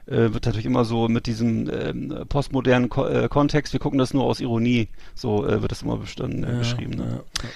Äh, 0.09 0.33
wird 0.33 0.45
natürlich 0.45 0.65
immer 0.65 0.85
so 0.85 1.07
mit 1.07 1.27
diesem 1.27 1.69
ähm, 1.69 2.25
postmodernen 2.27 2.89
Ko 2.89 3.05
äh, 3.05 3.27
Kontext, 3.29 3.73
wir 3.73 3.79
gucken 3.79 3.99
das 3.99 4.13
nur 4.13 4.23
aus 4.23 4.39
Ironie, 4.39 4.89
so 5.15 5.45
äh, 5.45 5.61
wird 5.61 5.71
das 5.71 5.81
immer 5.83 5.97
bestanden, 5.97 6.43
äh, 6.43 6.51
ja, 6.51 6.57
beschrieben, 6.57 6.95
ne? 6.95 7.23
ja. 7.43 7.49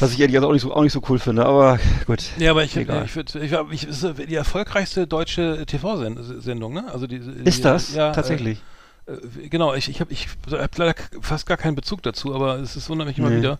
Was 0.00 0.12
ich 0.12 0.20
ehrlich 0.20 0.32
gesagt 0.32 0.48
auch 0.48 0.54
nicht 0.54 0.62
so 0.62 0.72
auch 0.72 0.82
nicht 0.82 0.94
so 0.94 1.02
cool 1.10 1.18
finde, 1.18 1.44
aber 1.44 1.78
gut. 2.06 2.22
Ja, 2.38 2.52
aber 2.52 2.64
ich, 2.64 2.74
Egal. 2.74 3.04
ich, 3.04 3.14
ich, 3.16 3.52
ich, 3.70 3.86
es 3.86 4.02
ist 4.02 4.14
die 4.30 4.34
erfolgreichste 4.34 5.06
deutsche 5.06 5.66
TV-Sendung, 5.66 6.72
ne? 6.72 6.90
Also 6.90 7.06
die, 7.06 7.16
Ist 7.16 7.58
die, 7.58 7.62
das 7.62 7.94
ja, 7.94 8.10
tatsächlich? 8.12 8.62
Äh, 9.06 9.12
äh, 9.12 9.48
genau, 9.50 9.74
ich, 9.74 9.90
ich 9.90 10.00
habe 10.00 10.10
ich 10.10 10.28
hab 10.50 10.78
leider 10.78 10.94
fast 11.20 11.46
gar 11.46 11.58
keinen 11.58 11.74
Bezug 11.74 12.02
dazu, 12.02 12.34
aber 12.34 12.58
es 12.60 12.76
ist 12.76 12.88
wundert 12.88 13.08
mich 13.08 13.18
immer 13.18 13.28
Nee. 13.28 13.38
wieder. 13.38 13.58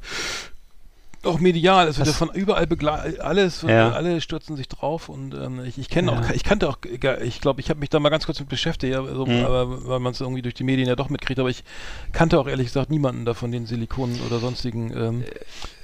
Auch 1.23 1.39
medial, 1.39 1.87
es 1.87 1.99
wird 1.99 2.07
ja 2.09 2.15
von 2.15 2.31
überall 2.33 2.67
begleitet, 2.67 3.21
alles, 3.21 3.61
Ja. 3.61 3.91
alle 3.91 4.23
stürzen 4.23 4.57
sich 4.57 4.69
drauf 4.69 5.11
und 5.11 5.35
ähm, 5.35 5.61
ich, 5.67 5.77
ich 5.77 5.91
kenne 5.91 6.13
Ja. 6.13 6.19
auch, 6.19 6.31
ich 6.31 6.45
kannte 6.45 6.67
auch, 6.67 6.79
ich 6.83 7.41
glaube, 7.43 7.61
ich 7.61 7.69
habe 7.69 7.79
mich 7.79 7.91
da 7.91 8.01
mal 8.01 8.09
ganz 8.09 8.25
kurz 8.25 8.41
mit 8.41 8.49
beschäftigt, 8.49 8.97
also, 8.97 9.27
Mhm. 9.27 9.45
aber 9.45 9.87
weil 9.87 10.01
man 10.01 10.13
es 10.13 10.21
irgendwie 10.23 10.41
durch 10.41 10.55
die 10.55 10.65
Medien 10.65 10.89
ja 10.89 10.97
doch 10.97 11.11
mitkriegt, 11.11 11.39
aber 11.39 11.51
ich 11.51 11.63
kannte 12.13 12.39
auch 12.41 12.47
ehrlich 12.49 12.69
gesagt 12.69 12.89
niemanden 12.91 13.27
da 13.27 13.35
von 13.35 13.53
den 13.53 13.67
Silikonen 13.67 14.23
oder 14.23 14.39
sonstigen 14.41 14.97
ähm, 14.97 15.25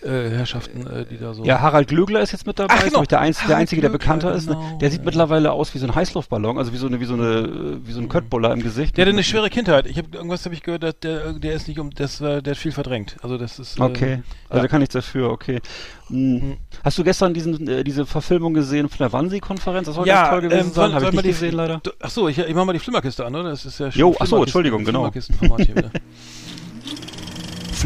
äh, 0.06 0.30
Herrschaften, 0.30 0.86
äh, 0.86 1.04
die 1.04 1.18
da 1.18 1.34
so. 1.34 1.44
Ja, 1.44 1.60
Harald 1.60 1.88
Glögler 1.88 2.20
ist 2.20 2.32
jetzt 2.32 2.46
mit 2.46 2.58
dabei, 2.58 2.74
Ach, 2.76 2.84
ist 2.84 2.92
genau. 2.92 3.04
der, 3.04 3.20
Einz 3.20 3.38
der 3.38 3.44
Harald 3.48 3.60
Einzige, 3.60 3.82
der 3.82 3.88
bekannter 3.90 4.34
ist. 4.34 4.48
Ne? 4.48 4.54
genau, 4.54 4.78
Der 4.78 4.90
sieht 4.90 5.00
ja. 5.00 5.04
mittlerweile 5.04 5.52
aus 5.52 5.74
wie 5.74 5.78
so 5.78 5.86
ein 5.86 5.94
Heißluftballon, 5.94 6.56
also 6.58 6.72
wie 6.72 6.76
so 6.76 6.86
eine, 6.86 7.00
wie 7.00 7.04
so 7.04 7.14
eine, 7.14 7.24
äh, 7.24 7.86
wie 7.86 7.92
so 7.92 8.00
ein 8.00 8.08
Köttbuller 8.08 8.52
im 8.52 8.62
Gesicht. 8.62 8.96
Der 8.96 9.04
hatte 9.04 9.12
eine 9.12 9.22
schwere 9.24 9.50
Kindheit. 9.50 9.86
Ich 9.86 9.98
habe 9.98 10.08
irgendwas 10.16 10.44
habe 10.44 10.54
ich 10.54 10.62
gehört, 10.62 10.82
der, 11.04 11.32
der 11.34 11.52
ist 11.54 11.68
nicht 11.68 11.78
um, 11.78 11.90
das 11.90 12.20
war, 12.20 12.40
der 12.40 12.52
hat 12.52 12.58
viel 12.58 12.72
verdrängt. 12.72 13.16
Also 13.22 13.36
das 13.38 13.58
ist. 13.58 13.78
äh, 13.78 13.82
Okay, 13.82 14.22
also 14.48 14.56
ja. 14.56 14.60
der 14.60 14.68
kann 14.68 14.80
nichts 14.80 14.92
dafür, 14.94 15.30
okay. 15.30 15.60
Hm. 16.08 16.56
Hast 16.84 16.96
du 16.98 17.02
gestern 17.04 17.34
diesen, 17.34 17.66
äh, 17.68 17.82
diese 17.82 18.06
Verfilmung 18.06 18.54
gesehen 18.54 18.88
von 18.88 18.98
der 18.98 19.12
Wannsee-Konferenz? 19.12 19.86
Das 19.86 19.96
soll 19.96 20.04
ganz 20.06 20.28
toll 20.30 20.40
gewesen 20.42 20.68
ähm, 20.68 20.72
sein, 20.72 20.92
habe 20.92 21.00
soll 21.00 21.08
ich 21.10 21.14
mal 21.16 21.22
nicht 21.22 21.24
die- 21.24 21.28
gesehen 21.40 21.54
leider. 21.56 21.80
Du- 21.82 21.90
Ach 22.00 22.10
so, 22.10 22.28
ich, 22.28 22.38
ich 22.38 22.54
mach 22.54 22.64
mal 22.64 22.72
die 22.72 22.78
Flimmerkiste 22.78 23.24
an, 23.26 23.34
oder? 23.34 23.50
Das 23.50 23.64
ist 23.64 23.80
ja 23.80 23.88
Jo, 23.88 24.14
ach 24.20 24.26
so, 24.26 24.36
Flimmerkisten- 24.36 24.42
Entschuldigung, 24.42 24.84
genau. 24.84 24.98
Flimmerkistenformat 25.00 25.60
hier 25.66 25.76
wieder. 25.76 25.90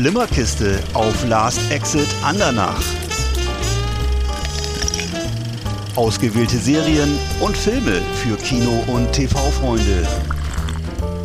Flimmerkiste 0.01 0.79
auf 0.95 1.29
Last 1.29 1.71
Exit 1.71 2.09
Andernach. 2.25 2.81
Ausgewählte 5.95 6.57
Serien 6.57 7.19
und 7.43 7.55
Filme 7.55 8.01
für 8.15 8.35
Kino- 8.39 8.83
und 8.87 9.13
TV-Freunde. 9.13 10.09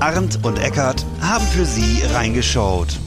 Arndt 0.02 0.40
und 0.44 0.60
Eckart 0.60 1.06
haben 1.22 1.46
für 1.48 1.64
Sie 1.64 2.04
reingeschaut. 2.14 3.00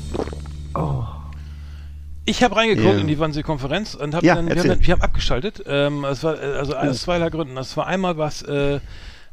Ich 2.25 2.43
habe 2.43 2.57
reingeguckt 2.57 2.95
Ja. 2.95 3.01
in 3.01 3.07
die 3.07 3.19
Wannsee-Konferenz 3.19 3.95
und 3.95 4.15
hab 4.15 4.23
Ja, 4.23 4.37
dann, 4.37 4.49
wir, 4.49 4.57
haben 4.57 4.87
wir 4.87 4.93
haben 4.95 5.03
abgeschaltet. 5.03 5.63
Ähm, 5.67 6.01
war 6.03 6.39
also 6.39 6.77
aus 6.77 7.03
zweierlei 7.03 7.29
Gründen. 7.29 7.57
Das 7.57 7.77
war 7.77 7.87
einmal 7.87 8.17
was, 8.17 8.41
äh, 8.41 8.81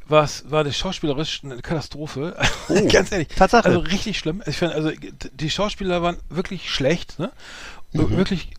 was 0.07 0.50
war 0.51 0.63
das 0.63 0.77
schauspielerisch 0.77 1.41
eine 1.43 1.57
Katastrophe. 1.62 2.35
Oh, 2.69 2.88
Ganz 2.88 3.12
ehrlich. 3.12 3.27
Tatsache. 3.29 3.65
Also 3.67 3.79
richtig 3.79 4.17
schlimm. 4.17 4.41
Ich 4.47 4.57
find, 4.57 4.74
also 4.74 4.91
die 5.33 5.50
Schauspieler 5.51 6.01
waren 6.01 6.17
wirklich 6.29 6.69
schlecht. 6.71 7.19
Ne? 7.19 7.31
Wirklich. 7.93 8.50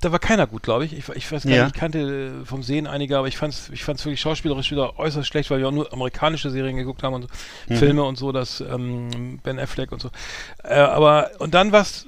Da 0.00 0.10
war 0.10 0.18
keiner 0.18 0.46
gut, 0.46 0.62
glaube 0.62 0.84
ich. 0.86 0.92
ich. 0.94 1.08
Ich 1.10 1.30
weiß 1.30 1.42
gar 1.44 1.50
Mhm. 1.50 1.56
Ja. 1.56 1.64
nicht, 1.64 1.74
ich 1.76 1.80
kannte 1.80 2.32
vom 2.44 2.62
Sehen 2.62 2.86
einige, 2.86 3.16
aber 3.18 3.28
ich 3.28 3.36
fand 3.36 3.52
es 3.54 3.68
ich 3.70 3.84
fand's 3.84 4.04
wirklich 4.04 4.20
schauspielerisch 4.20 4.70
wieder 4.70 4.98
äußerst 4.98 5.28
schlecht, 5.28 5.50
weil 5.50 5.58
wir 5.60 5.68
auch 5.68 5.72
nur 5.72 5.92
amerikanische 5.92 6.50
Serien 6.50 6.76
geguckt 6.76 7.02
haben 7.02 7.14
und 7.14 7.22
so, 7.22 7.28
Mhm. 7.68 7.76
Filme 7.78 8.02
und 8.04 8.16
so, 8.16 8.32
das 8.32 8.60
ähm, 8.60 9.38
Ben 9.42 9.58
Affleck 9.58 9.92
und 9.92 10.00
so. 10.02 10.10
Äh, 10.64 10.74
aber 10.76 11.30
und 11.38 11.52
dann 11.54 11.72
was 11.72 12.06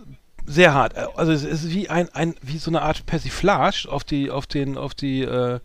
sehr 0.48 0.74
hart. 0.74 0.96
Äh, 0.96 1.06
Also 1.16 1.32
es 1.32 1.44
ist 1.44 1.70
wie 1.70 1.88
ein, 1.90 2.08
ein 2.14 2.34
wie 2.42 2.58
so 2.58 2.70
eine 2.70 2.82
Art 2.82 3.06
Persiflage 3.06 3.86
auf 3.88 4.02
die 4.02 4.30
auf 4.30 4.46
den 4.46 4.76
auf 4.76 4.94
die 4.94 5.22
äh, 5.22 5.60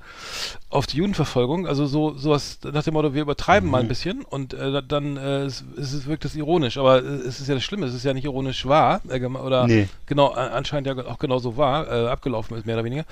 auf 0.70 0.86
die 0.88 0.98
Judenverfolgung. 0.98 1.66
Also 1.68 1.86
so 1.86 2.16
sowas 2.18 2.60
nach 2.72 2.84
dem 2.84 2.94
Motto, 2.94 3.14
wir 3.14 3.22
übertreiben 3.22 3.70
mal 3.70 3.82
ein 3.82 3.88
bisschen 3.88 4.22
und 4.24 4.54
äh, 4.54 4.82
dann 4.88 5.18
äh, 5.18 5.44
es, 5.44 5.64
es 5.78 6.06
wirkt 6.06 6.26
es 6.26 6.36
ironisch. 6.36 6.78
Aber 6.78 6.98
äh, 7.04 7.08
es 7.08 7.40
ist 7.40 7.48
ja 7.48 7.56
das 7.56 7.64
Schlimme, 7.64 7.86
es 7.86 7.94
ist 7.94 8.04
ja 8.04 8.14
nicht 8.14 8.26
ironisch 8.26 8.66
wahr 8.66 9.02
äh, 9.10 9.24
oder 9.24 9.66
Nee. 9.68 9.88
genau 10.06 10.28
anscheinend 10.30 10.88
ja 10.88 11.06
auch 11.06 11.18
genauso 11.20 11.56
wahr 11.58 11.88
äh, 11.88 12.08
abgelaufen 12.08 12.58
ist 12.58 12.66
mehr 12.66 12.76
oder 12.76 12.84
weniger. 12.84 13.06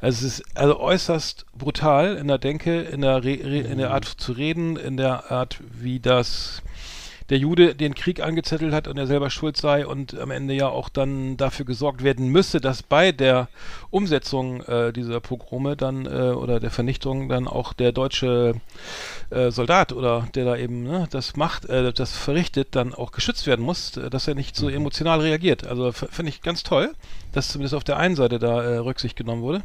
Also 0.00 0.26
es 0.26 0.38
ist 0.40 0.56
also 0.56 0.80
äußerst 0.80 1.46
brutal 1.56 2.16
in 2.16 2.26
der 2.26 2.38
Denke, 2.38 2.80
in 2.80 3.02
der, 3.02 3.22
Re 3.22 3.38
Re 3.44 3.58
in 3.58 3.78
der 3.78 3.92
Art 3.92 4.04
zu 4.04 4.32
reden, 4.32 4.76
in 4.76 4.96
der 4.96 5.30
Art, 5.30 5.58
wie 5.80 6.00
das 6.00 6.62
der 7.30 7.38
Jude 7.38 7.74
den 7.74 7.94
Krieg 7.94 8.22
angezettelt 8.22 8.72
hat 8.72 8.88
und 8.88 8.96
er 8.98 9.06
selber 9.06 9.30
schuld 9.30 9.56
sei 9.56 9.86
und 9.86 10.18
am 10.18 10.30
Ende 10.30 10.54
ja 10.54 10.68
auch 10.68 10.88
dann 10.88 11.36
dafür 11.36 11.64
gesorgt 11.64 12.02
werden 12.02 12.28
müsse, 12.28 12.60
dass 12.60 12.82
bei 12.82 13.12
der 13.12 13.48
Umsetzung 13.90 14.62
äh, 14.62 14.92
dieser 14.92 15.20
Pogrome 15.20 15.76
dann 15.76 16.06
äh, 16.06 16.32
oder 16.32 16.60
der 16.60 16.70
Vernichtung 16.70 17.28
dann 17.28 17.48
auch 17.48 17.72
der 17.72 17.92
deutsche 17.92 18.54
äh, 19.30 19.50
Soldat 19.50 19.92
oder 19.92 20.28
der 20.34 20.44
da 20.44 20.56
eben 20.56 20.82
ne, 20.82 21.06
das 21.10 21.36
macht, 21.36 21.66
äh, 21.66 21.92
das 21.92 22.16
verrichtet, 22.16 22.68
dann 22.72 22.94
auch 22.94 23.12
geschützt 23.12 23.46
werden 23.46 23.64
muss, 23.64 23.96
äh, 23.96 24.10
dass 24.10 24.28
er 24.28 24.34
nicht 24.34 24.56
so 24.56 24.68
emotional 24.68 25.20
reagiert. 25.20 25.66
Also 25.66 25.92
finde 25.92 26.30
ich 26.30 26.42
ganz 26.42 26.62
toll, 26.62 26.92
dass 27.32 27.48
zumindest 27.48 27.74
auf 27.74 27.84
der 27.84 27.96
einen 27.96 28.16
Seite 28.16 28.38
da 28.38 28.62
äh, 28.62 28.76
Rücksicht 28.78 29.16
genommen 29.16 29.42
wurde. 29.42 29.62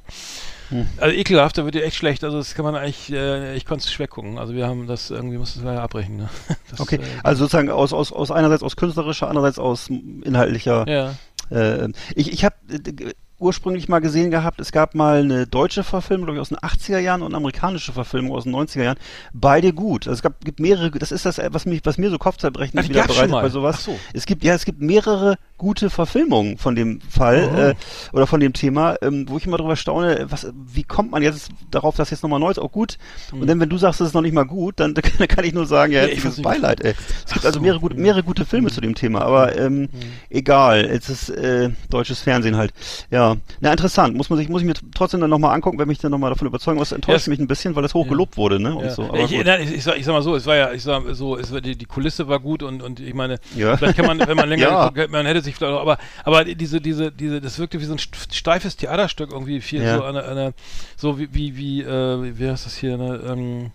Also 0.98 1.16
ekelhaft, 1.16 1.58
da 1.58 1.66
wird 1.66 1.76
ja 1.76 1.82
echt 1.82 1.96
schlecht. 1.96 2.24
Also 2.24 2.38
das 2.38 2.56
kann 2.56 2.66
man 2.66 2.76
eigentlich, 2.76 3.12
äh, 3.12 3.56
ich 3.56 3.66
konnte 3.66 3.84
es 3.84 3.92
schwer 3.92 4.08
gucken. 4.08 4.38
Also 4.38 4.54
wir 4.54 4.68
haben 4.68 4.88
das 4.88 5.10
irgendwie 5.10 5.38
mussten 5.38 5.64
wir 5.64 5.74
ja 5.74 5.84
abbrechen. 5.84 6.18
Ne? 6.18 6.30
Das, 6.70 6.80
Okay, 6.80 6.98
äh, 6.98 7.02
also 7.24 7.46
sozusagen 7.46 7.70
aus, 7.70 7.94
aus, 7.94 8.12
aus 8.12 8.32
einerseits 8.32 8.64
aus 8.64 8.76
künstlerischer, 8.76 9.30
andererseits 9.30 9.60
aus 9.60 9.90
inhaltlicher. 9.90 10.88
ja. 10.88 11.14
Äh, 11.50 11.90
ich 12.16 12.34
ich 12.34 12.44
habe 12.44 12.56
äh, 12.70 13.14
ursprünglich 13.40 13.88
mal 13.88 14.00
gesehen 14.00 14.32
gehabt, 14.32 14.60
es 14.60 14.72
gab 14.72 14.96
mal 14.96 15.20
eine 15.20 15.46
deutsche 15.46 15.84
Verfilmung, 15.84 16.26
glaube 16.26 16.38
ich, 16.38 16.42
aus 16.42 16.50
den 16.50 16.58
80er 16.58 17.00
Jahren 17.00 17.22
und 17.22 17.28
eine 17.28 17.38
amerikanische 17.38 17.94
Verfilmung 17.94 18.36
aus 18.36 18.44
den 18.46 18.56
90er 18.56 18.84
Jahren. 18.84 18.98
Beide 19.34 19.74
gut. 19.74 20.08
Also 20.08 20.18
es 20.18 20.22
gab, 20.24 20.44
gibt 20.44 20.60
mehrere, 20.60 20.90
das 20.92 21.12
ist 21.12 21.26
das, 21.26 21.40
was 21.52 21.66
mich, 21.66 21.82
was 21.84 21.98
mir 21.98 22.10
so 22.10 22.18
Kopfzerbrechen 22.18 22.80
Ach, 22.80 22.90
wieder 22.90 23.06
bereitet 23.06 23.32
bei 23.32 23.50
sowas. 23.50 23.76
Ach 23.80 23.82
so. 23.82 24.00
Es 24.14 24.26
gibt, 24.26 24.44
ja, 24.44 24.56
es 24.56 24.66
gibt 24.66 24.82
mehrere 24.82 25.38
gute 25.58 25.90
Verfilmungen 25.90 26.58
von 26.58 26.76
dem 26.76 27.00
Fall 27.02 27.50
Oh. 27.52 27.58
äh, 27.58 27.76
oder 28.14 28.28
von 28.28 28.40
dem 28.40 28.54
Thema, 28.54 28.96
ähm, 29.02 29.26
wo 29.28 29.38
ich 29.38 29.46
immer 29.46 29.58
darüber 29.58 29.76
staune, 29.76 30.26
was, 30.30 30.52
wie 30.54 30.84
kommt 30.84 31.12
man 31.12 31.24
jetzt 31.24 31.50
darauf, 31.72 31.96
dass 31.96 32.10
jetzt 32.12 32.24
nochmal 32.24 32.40
neu 32.40 32.52
ist, 32.52 32.60
auch 32.60 32.72
gut. 32.72 32.98
Und 33.32 33.48
dann, 33.48 33.60
wenn 33.60 33.70
du 33.70 33.78
sagst, 33.78 34.02
es 34.02 34.08
ist 34.08 34.14
noch 34.14 34.22
nicht 34.22 34.34
mal 34.34 34.44
gut, 34.46 34.80
dann, 34.80 34.94
dann 35.18 35.28
kann 35.28 35.46
ich 35.46 35.54
nur 35.54 35.66
sagen, 35.66 35.94
ja, 35.94 36.02
Hm. 36.04 36.10
Ja, 36.10 36.16
find's 36.22 36.38
nicht 36.38 36.44
Beileid, 36.44 36.82
ey. 36.82 36.94
Es 37.26 37.34
gibt 37.34 37.46
also 37.46 37.60
so. 37.60 37.64
mehrere, 37.64 37.80
gute, 37.80 37.96
mehrere 37.96 38.24
gute 38.24 38.46
Filme 38.46 38.70
zu 38.72 38.82
dem 38.82 38.96
Thema, 38.96 39.22
aber 39.22 39.58
ähm, 39.58 39.90
egal, 40.30 40.86
es 40.86 41.10
ist 41.10 41.30
äh, 41.30 41.70
deutsches 41.90 42.22
Fernsehen 42.22 42.56
halt. 42.58 42.72
Ja, 43.12 43.36
na 43.60 43.72
interessant, 43.72 44.16
muss 44.16 44.30
man 44.30 44.38
sich, 44.38 44.50
muss 44.50 44.62
ich 44.62 44.68
mir 44.68 44.74
trotzdem 44.94 45.22
dann 45.22 45.30
nochmal 45.30 45.54
angucken, 45.56 45.80
wenn 45.80 45.88
mich 45.88 46.00
dann 46.00 46.12
nochmal 46.12 46.30
davon 46.32 46.48
überzeugen, 46.48 46.80
was 46.80 46.92
enttäuscht 46.92 47.28
Ja, 47.28 47.32
mich 47.32 47.40
ein 47.40 47.48
bisschen, 47.48 47.76
weil 47.76 47.84
es 47.86 47.94
hoch 47.94 48.06
Ja. 48.06 48.10
gelobt 48.10 48.38
wurde, 48.38 48.60
ne? 48.60 48.76
Und 48.76 48.86
Ja. 48.86 48.92
so. 48.92 49.04
Aber 49.10 49.20
ich, 49.20 49.32
gut. 49.32 49.46
nein, 49.46 49.62
ich, 49.62 49.74
ich, 49.74 49.84
sag, 49.84 49.98
ich 49.98 50.06
sag 50.06 50.14
mal 50.14 50.22
so, 50.22 50.36
es 50.36 50.46
war 50.46 50.56
ja, 50.56 50.72
ich 50.72 50.84
sag 50.84 51.04
so, 51.12 51.38
es 51.38 51.52
war, 51.52 51.62
die, 51.62 51.76
die 51.78 51.86
Kulisse 51.86 52.28
war 52.28 52.40
gut 52.40 52.64
und, 52.64 52.82
und 52.82 53.00
ich 53.00 53.14
meine, 53.14 53.40
Ja. 53.56 53.78
vielleicht 53.78 53.96
kann 53.98 54.06
man, 54.06 54.20
wenn 54.20 54.38
man 54.38 54.50
länger, 54.50 54.68
Ja. 54.68 54.90
guckt, 54.90 55.12
man 55.12 55.26
hätte 55.26 55.42
sich 55.48 55.56
vielleicht 55.56 55.74
aber, 55.74 55.98
aber 56.24 56.46
diese, 56.46 56.80
diese, 56.80 57.12
diese, 57.12 57.42
das 57.42 57.58
wirkte 57.60 57.80
wie 57.82 57.86
so 57.86 57.94
ein 57.94 58.00
st- 58.00 58.34
steifes 58.34 58.76
Theaterstück 58.78 59.32
irgendwie, 59.32 59.60
viel 59.62 59.82
Ja. 59.82 59.98
so 59.98 60.04
eine, 60.04 60.24
eine, 60.24 60.54
so 60.96 61.18
wie, 61.20 61.34
wie, 61.34 61.58
wie, 61.58 61.82
äh, 61.82 62.38
wie 62.40 62.50
heißt 62.50 62.66
das 62.66 62.78
hier, 62.78 62.98
ne, 62.98 63.20
ähm, 63.28 63.72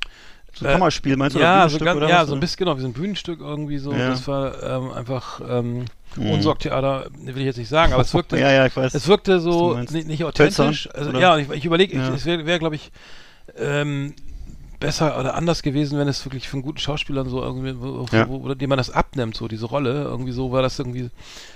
so 0.55 0.67
ein 0.67 0.73
Kammerspiel, 0.73 1.17
meinst 1.17 1.35
du? 1.37 1.41
ja, 1.41 1.69
so 1.69 1.79
ganz, 1.79 1.99
ja, 2.09 2.26
so 2.26 2.35
ein 2.35 2.41
bisschen, 2.41 2.59
genau, 2.59 2.76
wie 2.76 2.83
so 2.83 2.87
ein 2.87 2.93
Bühnenstück 2.93 3.41
irgendwie 3.41 3.79
so. 3.79 3.91
Ja. 3.93 4.11
Das 4.11 4.29
war 4.29 4.62
ähm, 4.62 4.93
einfach 4.93 5.41
ähm, 5.49 5.85
Mhm. 6.14 6.31
Unsorgtheater, 6.33 7.07
will 7.25 7.38
ich 7.38 7.45
jetzt 7.47 7.57
nicht 7.57 7.71
sagen, 7.71 7.95
aber 7.95 8.02
es 8.02 8.12
wirkte, 8.12 8.38
Ja, 8.38 8.52
ja, 8.52 8.67
ich 8.67 8.76
weiß. 8.76 8.95
es 8.95 9.09
wirkte 9.09 9.41
so 9.41 9.75
nicht, 9.79 10.07
nicht 10.07 10.23
Hölzern, 10.23 10.67
authentisch. 10.69 10.87
Also, 10.93 11.09
oder? 11.09 11.19
ja, 11.21 11.33
und 11.33 11.41
ich, 11.41 11.50
ich 11.50 11.64
überlege, 11.64 11.97
Ja. 11.97 12.12
es 12.12 12.26
wäre, 12.26 12.45
wär, 12.45 12.59
glaube 12.59 12.75
ich, 12.75 12.93
ähm, 13.57 14.12
besser 14.83 15.19
oder 15.19 15.35
anders 15.35 15.62
gewesen, 15.62 15.99
wenn 15.99 16.09
es 16.09 16.25
wirklich 16.27 16.49
von 16.49 16.61
guten 16.62 16.79
Schauspielern 16.79 17.29
so 17.29 17.43
irgendwie, 17.43 17.71
Ja. 18.17 18.29
wo, 18.29 18.43
wo, 18.45 18.55
dem 18.55 18.69
man 18.69 18.77
das 18.79 18.91
abnimmt, 18.91 19.37
so 19.37 19.49
diese 19.49 19.67
Rolle. 19.67 20.03
Irgendwie 20.05 20.33
so 20.33 20.53
war 20.53 20.61
das 20.62 20.79
irgendwie, 20.79 21.09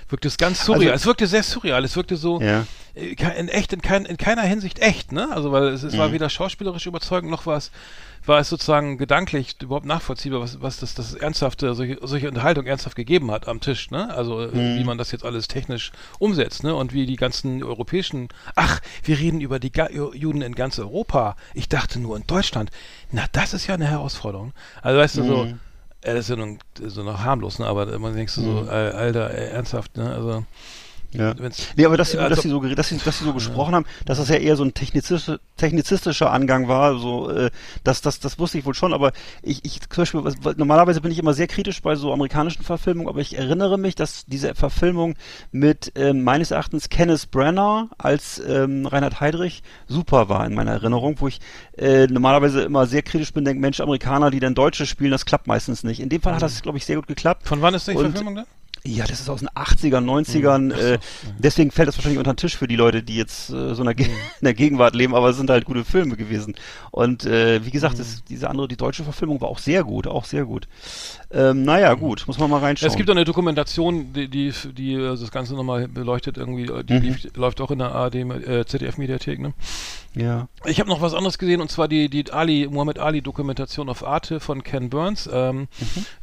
wirkte 0.09 0.27
es 0.27 0.37
ganz 0.37 0.65
surreal. 0.65 0.91
Also- 0.93 1.03
es 1.03 1.05
wirkte 1.05 1.27
sehr 1.27 1.43
surreal. 1.43 1.83
Es 1.85 1.95
wirkte 1.95 2.15
so, 2.17 2.41
Ja. 2.41 2.65
äh, 2.95 3.15
in 3.39 3.47
echt, 3.49 3.73
in, 3.73 3.81
kein, 3.81 4.05
in 4.05 4.17
keiner 4.17 4.41
Hinsicht 4.43 4.79
echt, 4.79 5.11
ne? 5.11 5.29
Also 5.31 5.51
weil 5.51 5.67
es, 5.67 5.83
es 5.83 5.97
war 5.97 6.07
Mhm. 6.09 6.13
weder 6.13 6.29
schauspielerisch 6.29 6.85
überzeugend, 6.87 7.29
noch 7.29 7.45
war 7.45 7.57
es, 7.57 7.71
war 8.27 8.39
es 8.39 8.49
sozusagen 8.49 8.97
gedanklich 8.97 9.55
überhaupt 9.61 9.85
nachvollziehbar, 9.85 10.41
was, 10.41 10.61
was 10.61 10.79
das, 10.79 10.93
das 10.95 11.13
ernsthafte, 11.13 11.73
solche, 11.75 11.97
solche 12.01 12.27
Unterhaltung 12.27 12.65
ernsthaft 12.65 12.95
gegeben 12.95 13.31
hat 13.31 13.47
am 13.47 13.59
Tisch, 13.61 13.89
ne? 13.91 14.13
Also 14.13 14.41
äh, 14.41 14.47
Mhm. 14.47 14.75
wie 14.75 14.83
man 14.83 14.97
das 14.97 15.11
jetzt 15.11 15.25
alles 15.25 15.47
technisch 15.47 15.91
umsetzt, 16.19 16.63
ne? 16.63 16.75
Und 16.75 16.93
wie 16.93 17.05
die 17.05 17.15
ganzen 17.15 17.63
europäischen, 17.63 18.29
ach, 18.55 18.81
wir 19.03 19.17
reden 19.17 19.41
über 19.41 19.59
die 19.59 19.71
Ga 19.71 19.89
Juden 19.89 20.41
in 20.41 20.55
ganz 20.55 20.77
Europa. 20.79 21.35
Ich 21.53 21.69
dachte 21.69 21.99
nur 21.99 22.17
in 22.17 22.27
Deutschland. 22.27 22.71
Na, 23.11 23.25
das 23.31 23.53
ist 23.53 23.67
ja 23.67 23.75
eine 23.75 23.87
Herausforderung. 23.87 24.53
Also 24.81 24.99
weißt 24.99 25.17
du 25.17 25.23
so, 25.23 25.45
Mhm. 25.45 25.59
äh, 26.01 26.13
das 26.13 26.25
ist 26.25 26.29
ja 26.29 26.35
nun 26.35 26.59
so 26.85 27.03
noch 27.03 27.19
harmlos, 27.19 27.59
ne? 27.59 27.65
Aber 27.67 27.97
man 27.99 28.15
denkst 28.15 28.35
du 28.35 28.41
so, 28.41 28.61
Mhm. 28.63 28.67
äh, 28.67 28.71
Alter, 28.71 29.29
ernsthaft, 29.31 29.97
ne? 29.97 30.13
Also 30.13 30.45
Ja. 31.13 31.33
Nee, 31.77 31.85
aber 31.85 31.95
dass 31.95 32.11
sie, 32.11 32.17
Also- 32.17 32.35
dass 32.35 32.43
sie 32.43 32.49
so, 32.49 32.59
dass 32.59 32.89
sie, 32.89 32.97
dass 32.97 33.17
sie 33.19 33.23
so 33.23 33.33
gesprochen 33.33 33.73
haben, 33.73 33.85
dass 34.05 34.17
das 34.17 34.27
ja 34.29 34.35
eher 34.35 34.55
so 34.57 34.63
ein 34.63 34.73
technizistischer, 34.73 35.39
technizistischer 35.55 36.31
Angang 36.31 36.67
war, 36.67 36.99
so, 36.99 37.29
äh, 37.29 37.49
das, 37.83 38.01
das, 38.01 38.19
das 38.19 38.37
wusste 38.39 38.57
ich 38.57 38.65
wohl 38.65 38.73
schon, 38.73 38.93
aber 38.93 39.13
ich, 39.41 39.63
ich, 39.63 39.79
zum 39.81 40.01
Beispiel, 40.01 40.23
was, 40.25 40.35
normalerweise 40.57 40.99
bin 41.01 41.11
ich 41.11 41.17
immer 41.19 41.33
sehr 41.33 41.47
kritisch 41.47 41.81
bei 41.81 41.95
so 41.95 42.11
amerikanischen 42.11 42.63
Verfilmungen, 42.63 43.07
aber 43.09 43.21
ich 43.21 43.37
erinnere 43.37 43.77
mich, 43.77 43.95
dass 43.95 44.25
diese 44.25 44.53
Verfilmung 44.53 45.15
mit, 45.51 45.93
ähm, 45.95 46.23
meines 46.23 46.51
Erachtens 46.51 46.89
Kenneth 46.89 47.31
Branagh 47.31 47.87
als, 47.97 48.41
ähm, 48.45 48.85
Reinhard 48.85 49.21
Heydrich 49.21 49.63
super 49.87 50.27
war 50.29 50.45
in 50.45 50.53
meiner 50.53 50.71
Erinnerung, 50.71 51.15
wo 51.19 51.27
ich, 51.29 51.39
äh, 51.77 52.07
normalerweise 52.07 52.63
immer 52.63 52.85
sehr 52.85 53.01
kritisch 53.01 53.31
bin, 53.33 53.45
denke, 53.45 53.61
Mensch, 53.61 53.79
Amerikaner, 53.79 54.29
die 54.29 54.39
dann 54.41 54.55
Deutsche 54.55 54.85
spielen, 54.85 55.11
das 55.11 55.25
klappt 55.25 55.47
meistens 55.47 55.83
nicht. 55.83 55.99
In 56.01 56.09
dem 56.09 56.21
Fall 56.21 56.35
hat 56.35 56.41
das, 56.41 56.61
glaube 56.61 56.77
ich, 56.77 56.85
sehr 56.85 56.97
gut 56.97 57.07
geklappt. 57.07 57.47
von 57.47 57.61
wann 57.61 57.73
ist 57.73 57.87
die 57.87 57.91
Und- 57.95 58.03
Verfilmung 58.11 58.35
denn? 58.35 58.45
Ja, 58.83 59.05
das 59.05 59.19
ist 59.19 59.29
aus 59.29 59.39
den 59.39 59.49
80ern, 59.49 60.05
90ern. 60.05 60.71
Ach 60.73 60.77
so, 60.77 60.83
Äh, 60.83 60.91
ja. 60.93 60.97
deswegen 61.39 61.71
fällt 61.71 61.87
das 61.87 61.97
wahrscheinlich 61.97 62.19
unter 62.19 62.33
den 62.33 62.37
Tisch 62.37 62.55
für 62.57 62.67
die 62.67 62.75
Leute, 62.75 63.03
die 63.03 63.15
jetzt 63.15 63.49
äh, 63.49 63.73
so 63.75 63.81
in 63.81 63.85
der, 63.85 63.95
Ge 63.95 64.05
in 64.41 64.45
der 64.45 64.53
Gegenwart 64.53 64.95
leben, 64.95 65.13
aber 65.15 65.29
es 65.29 65.37
sind 65.37 65.49
halt 65.49 65.65
gute 65.65 65.83
Filme 65.83 66.15
gewesen. 66.15 66.55
Und 66.91 67.25
äh, 67.25 67.65
wie 67.65 67.71
gesagt, 67.71 67.99
das, 67.99 68.23
diese 68.23 68.49
andere, 68.49 68.67
die 68.67 68.77
deutsche 68.77 69.03
Verfilmung 69.03 69.41
war 69.41 69.49
auch 69.49 69.59
sehr 69.59 69.83
gut, 69.83 70.07
auch 70.07 70.25
sehr 70.25 70.45
gut. 70.45 70.67
Ähm, 71.29 71.63
naja, 71.63 71.93
gut, 71.93 72.23
muss 72.27 72.37
man 72.39 72.49
mal 72.49 72.59
reinschauen. 72.59 72.89
Es 72.89 72.95
gibt 72.95 73.09
eine 73.09 73.25
Dokumentation, 73.25 74.13
die, 74.13 74.29
die, 74.29 74.53
die 74.73 74.95
also 74.95 75.23
das 75.25 75.31
Ganze 75.31 75.55
nochmal 75.55 75.87
beleuchtet 75.89 76.37
irgendwie, 76.37 76.67
die 76.83 76.93
Mhm. 76.93 77.01
lief, 77.01 77.27
läuft 77.35 77.59
auch 77.59 77.69
in 77.71 77.79
der 77.79 77.93
ARD, 77.93 78.15
äh, 78.15 78.65
ZDF-Mediathek, 78.65 79.39
ne? 79.39 79.53
ja. 80.15 80.47
Ich 80.65 80.79
habe 80.79 80.89
noch 80.89 81.01
was 81.01 81.13
anderes 81.13 81.37
gesehen 81.37 81.59
und 81.59 81.69
zwar 81.69 81.89
die, 81.89 82.09
die 82.09 82.31
Ali, 82.31 82.67
Muhammad 82.71 82.99
Ali 82.99 83.21
Dokumentation 83.21 83.89
auf 83.89 84.07
Arte 84.07 84.39
von 84.39 84.63
Ken 84.63 84.89
Burns. 84.89 85.29
Ähm, 85.31 85.67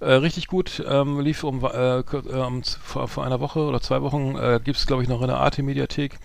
äh, 0.00 0.12
richtig 0.12 0.46
gut, 0.46 0.82
ähm, 0.88 1.20
lief 1.20 1.44
um, 1.44 1.62
äh, 1.64 1.98
äh, 1.98 2.62
vor, 2.82 3.08
vor 3.08 3.24
einer 3.24 3.40
Woche 3.40 3.60
oder 3.60 3.82
zwei 3.82 4.00
Wochen, 4.00 4.36
äh, 4.36 4.58
gibt 4.64 4.78
es 4.78 4.86
glaube 4.86 5.02
ich 5.02 5.08
noch 5.08 5.20
in 5.20 5.28
der 5.28 5.36
Arte 5.38 5.62
Mediathek. 5.62 6.18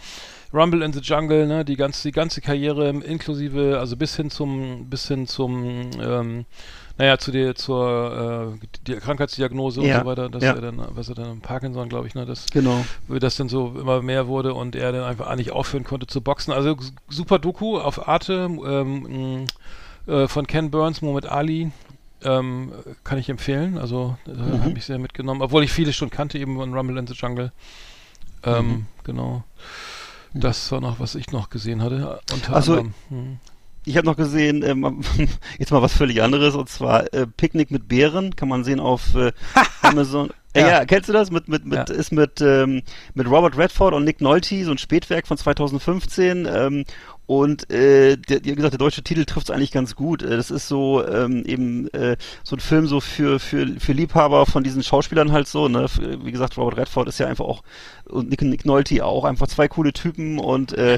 Rumble 0.53 0.83
in 0.83 0.91
the 0.93 0.99
Jungle, 1.01 1.45
ne, 1.45 1.63
die 1.63 1.75
ganze, 1.75 2.07
die 2.07 2.11
ganze 2.11 2.41
Karriere 2.41 2.89
inklusive, 2.89 3.77
also 3.79 3.95
bis 3.95 4.15
hin 4.15 4.29
zum, 4.31 4.89
bis 4.89 5.07
hin 5.07 5.27
zum, 5.27 5.91
ähm, 6.01 6.45
naja, 6.97 7.17
zu 7.17 7.31
der, 7.31 7.55
zur 7.55 8.57
äh, 8.61 8.67
die 8.87 8.95
Krankheitsdiagnose 8.95 9.81
Ja, 9.83 9.97
und 9.97 10.03
so 10.03 10.09
weiter, 10.09 10.29
dass 10.29 10.43
ja. 10.43 10.53
er 10.53 10.61
dann, 10.61 10.81
was 10.89 11.07
er 11.09 11.15
dann 11.15 11.39
Parkinson, 11.41 11.87
glaube 11.87 12.07
ich, 12.07 12.15
ne, 12.15 12.25
das 12.25 12.47
Genau. 12.51 12.83
das 13.07 13.35
dann 13.37 13.47
so 13.47 13.75
immer 13.79 14.01
mehr 14.01 14.27
wurde 14.27 14.53
und 14.53 14.75
er 14.75 14.91
dann 14.91 15.03
einfach 15.03 15.33
nicht 15.35 15.51
aufhören 15.51 15.83
konnte 15.83 16.07
zu 16.07 16.21
boxen. 16.21 16.51
Also 16.51 16.75
super 17.09 17.37
Doku 17.39 17.77
auf 17.79 18.07
Arte 18.07 18.49
ähm, 18.65 19.45
äh, 20.07 20.27
von 20.27 20.47
Ken 20.47 20.71
Burns, 20.71 21.01
Muhammad 21.01 21.27
Ali. 21.27 21.71
Ähm, 22.21 22.73
kann 23.05 23.17
ich 23.17 23.29
empfehlen. 23.29 23.77
Also 23.77 24.17
äh, 24.27 24.31
Mhm. 24.31 24.63
habe 24.65 24.77
ich 24.77 24.83
sehr 24.83 24.99
mitgenommen, 24.99 25.41
obwohl 25.41 25.63
ich 25.63 25.71
viele 25.71 25.93
schon 25.93 26.09
kannte, 26.09 26.37
eben 26.37 26.57
von 26.57 26.73
Rumble 26.73 26.97
in 26.97 27.07
the 27.07 27.13
Jungle. 27.13 27.53
Ähm, 28.43 28.67
Mhm. 28.67 28.85
Genau. 29.05 29.43
Das 30.33 30.71
war 30.71 30.81
noch, 30.81 30.99
was 30.99 31.15
ich 31.15 31.31
noch 31.31 31.49
gesehen 31.49 31.81
hatte. 31.81 32.19
Unter 32.31 32.55
Ach 32.55 32.63
so. 32.63 32.71
anderem. 32.73 32.93
Hm. 33.09 33.37
Ich 33.85 33.97
habe 33.97 34.05
noch 34.05 34.17
gesehen, 34.17 34.61
ähm, 34.63 35.01
jetzt 35.59 35.71
mal 35.71 35.81
was 35.81 35.93
völlig 35.93 36.21
anderes, 36.21 36.53
und 36.55 36.69
zwar 36.69 37.11
äh, 37.13 37.25
Picknick 37.25 37.71
mit 37.71 37.87
Bären, 37.87 38.35
kann 38.35 38.49
man 38.49 38.63
sehen 38.63 38.79
auf 38.79 39.15
äh, 39.15 39.31
Amazon. 39.81 40.29
Äh, 40.53 40.61
Ja. 40.61 40.67
ja. 40.67 40.85
kennst 40.85 41.09
du 41.09 41.13
das? 41.13 41.31
Mit, 41.31 41.47
mit, 41.47 41.65
mit, 41.65 41.89
Ja. 41.89 41.95
Ist 41.95 42.11
mit, 42.11 42.41
ähm, 42.41 42.83
mit 43.13 43.27
Robert 43.27 43.57
Redford 43.57 43.93
und 43.93 44.03
Nick 44.03 44.21
Nolte, 44.21 44.63
so 44.65 44.71
ein 44.71 44.77
Spätwerk 44.77 45.27
von 45.27 45.37
2015. 45.37 46.45
Ähm, 46.45 46.85
und 47.29 47.69
äh, 47.71 48.17
der, 48.17 48.43
wie 48.43 48.55
gesagt, 48.55 48.73
der 48.73 48.79
deutsche 48.79 49.03
Titel 49.03 49.25
trifft 49.25 49.49
es 49.49 49.55
eigentlich 49.55 49.71
ganz 49.71 49.95
gut. 49.95 50.23
Äh, 50.23 50.37
Das 50.37 50.51
ist 50.51 50.67
so 50.67 51.05
ähm, 51.05 51.43
eben 51.45 51.87
äh, 51.93 52.17
so 52.43 52.55
ein 52.55 52.59
Film 52.59 52.87
so 52.87 53.01
für, 53.01 53.39
für, 53.39 53.67
für 53.79 53.93
Liebhaber 53.93 54.45
von 54.45 54.63
diesen 54.63 54.83
Schauspielern 54.83 55.31
halt 55.31 55.47
so. 55.47 55.67
Ne? 55.67 55.87
Wie 56.23 56.31
gesagt, 56.31 56.57
Robert 56.57 56.77
Redford 56.77 57.07
ist 57.07 57.19
ja 57.19 57.27
einfach 57.27 57.45
auch 57.45 57.63
und 58.05 58.29
Nick, 58.29 58.41
Nick 58.41 58.65
Nolte 58.65 59.05
auch 59.05 59.25
einfach 59.25 59.47
zwei 59.47 59.67
coole 59.67 59.93
Typen 59.93 60.39
und 60.39 60.73
äh, 60.73 60.97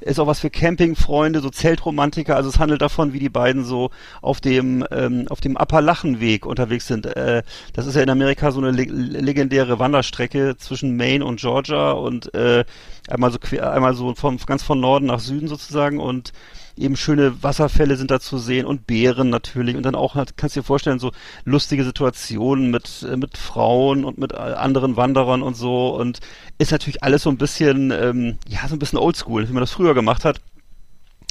ist 0.00 0.20
auch 0.20 0.26
was 0.26 0.40
für 0.40 0.50
Campingfreunde, 0.50 1.40
so 1.40 1.48
Zeltromantiker. 1.48 2.36
Also 2.36 2.50
es 2.50 2.58
handelt 2.58 2.82
davon, 2.82 3.14
wie 3.14 3.18
die 3.18 3.30
beiden 3.30 3.64
so 3.64 3.90
auf 4.20 4.40
dem 4.42 4.84
ähm, 4.90 5.26
auf 5.30 5.40
dem 5.40 5.56
Appalachenweg 5.56 6.44
unterwegs 6.44 6.86
sind. 6.86 7.06
Äh, 7.06 7.42
das 7.72 7.86
ist 7.86 7.96
ja 7.96 8.02
in 8.02 8.10
Amerika 8.10 8.40
Amerika 8.40 8.52
so 8.52 8.60
eine 8.60 8.70
le 8.70 8.84
legendäre 8.84 9.78
Wanderstrecke 9.78 10.56
zwischen 10.56 10.96
Maine 10.96 11.24
und 11.24 11.40
Georgia 11.40 11.92
und 11.92 12.32
äh, 12.34 12.64
einmal 13.08 13.30
so 13.30 13.38
quer, 13.38 13.72
einmal 13.72 13.94
so 13.94 14.14
vom, 14.14 14.36
ganz 14.38 14.62
von 14.62 14.80
Norden 14.80 15.06
nach 15.06 15.20
Süden 15.20 15.48
sozusagen 15.48 16.00
und 16.00 16.32
eben 16.76 16.96
schöne 16.96 17.42
Wasserfälle 17.42 17.96
sind 17.96 18.10
da 18.10 18.20
zu 18.20 18.38
sehen 18.38 18.66
und 18.66 18.86
Bären 18.86 19.28
natürlich. 19.28 19.76
Und 19.76 19.82
dann 19.84 19.94
auch, 19.94 20.14
halt, 20.14 20.36
kannst 20.36 20.56
du 20.56 20.60
dir 20.60 20.64
vorstellen, 20.64 20.98
so 20.98 21.12
lustige 21.44 21.84
Situationen 21.84 22.70
mit, 22.70 23.06
äh, 23.08 23.16
mit 23.16 23.36
Frauen 23.36 24.04
und 24.04 24.18
mit 24.18 24.32
äh, 24.32 24.36
anderen 24.36 24.96
Wanderern 24.96 25.42
und 25.42 25.56
so. 25.56 25.94
Und 25.94 26.20
ist 26.58 26.72
natürlich 26.72 27.02
alles 27.02 27.22
so 27.22 27.30
ein 27.30 27.36
bisschen, 27.36 27.90
ähm, 27.90 28.38
ja, 28.48 28.66
so 28.66 28.74
ein 28.74 28.78
bisschen 28.78 28.98
oldschool, 28.98 29.48
wie 29.48 29.52
man 29.52 29.62
das 29.62 29.72
früher 29.72 29.94
gemacht 29.94 30.24
hat. 30.24 30.40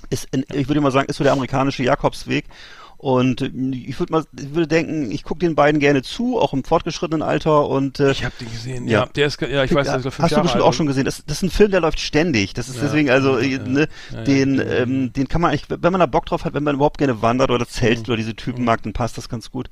Ist, 0.09 0.27
in, 0.31 0.45
ich 0.53 0.67
würde 0.67 0.81
mal 0.81 0.91
sagen, 0.91 1.09
ist 1.09 1.17
so 1.17 1.23
der 1.23 1.33
amerikanische 1.33 1.83
Jakobsweg 1.83 2.45
und 3.01 3.41
ich 3.41 3.97
würde 3.97 4.11
mal, 4.11 4.23
ich 4.37 4.53
würde 4.53 4.67
denken, 4.67 5.09
ich 5.09 5.23
gucke 5.23 5.39
den 5.39 5.55
beiden 5.55 5.79
gerne 5.79 6.01
zu, 6.01 6.37
auch 6.37 6.51
im 6.51 6.65
fortgeschrittenen 6.65 7.21
Alter 7.21 7.65
und 7.67 7.99
äh, 8.01 8.11
Ich 8.11 8.25
habe 8.25 8.35
den 8.39 8.51
gesehen, 8.51 8.87
Ja. 8.89 8.99
ja. 9.01 9.05
Der 9.15 9.25
ist, 9.27 9.39
ja, 9.41 9.63
ich 9.63 9.73
weiß, 9.73 9.87
der 9.87 9.95
ist 9.97 10.03
fünf 10.03 10.19
Hast 10.19 10.31
du 10.31 10.35
Jahre 10.35 10.43
bestimmt 10.43 10.63
alt. 10.63 10.69
auch 10.69 10.73
schon 10.73 10.85
gesehen. 10.85 11.05
Das, 11.05 11.23
das 11.25 11.37
ist 11.37 11.43
ein 11.43 11.49
Film, 11.49 11.71
der 11.71 11.79
läuft 11.79 11.99
ständig. 12.01 12.53
Das 12.53 12.67
ist 12.67 12.75
Ja, 12.75 12.81
deswegen, 12.83 13.09
also, 13.09 13.39
ja, 13.39 13.57
äh, 13.57 13.59
ne, 13.59 13.87
den, 14.27 14.59
ähm, 14.59 15.13
den 15.13 15.27
kann 15.29 15.39
man 15.39 15.51
eigentlich, 15.51 15.65
wenn 15.69 15.91
man 15.93 15.99
da 16.01 16.07
Bock 16.07 16.25
drauf 16.25 16.43
hat, 16.43 16.53
wenn 16.53 16.63
man 16.63 16.75
überhaupt 16.75 16.97
gerne 16.97 17.21
wandert 17.21 17.51
oder 17.51 17.65
zeltet 17.65 18.07
Mhm. 18.07 18.11
oder 18.11 18.17
diese 18.17 18.35
Typen 18.35 18.65
mag, 18.65 18.83
dann 18.83 18.91
passt 18.91 19.17
das 19.17 19.29
ganz 19.29 19.49
gut. 19.49 19.69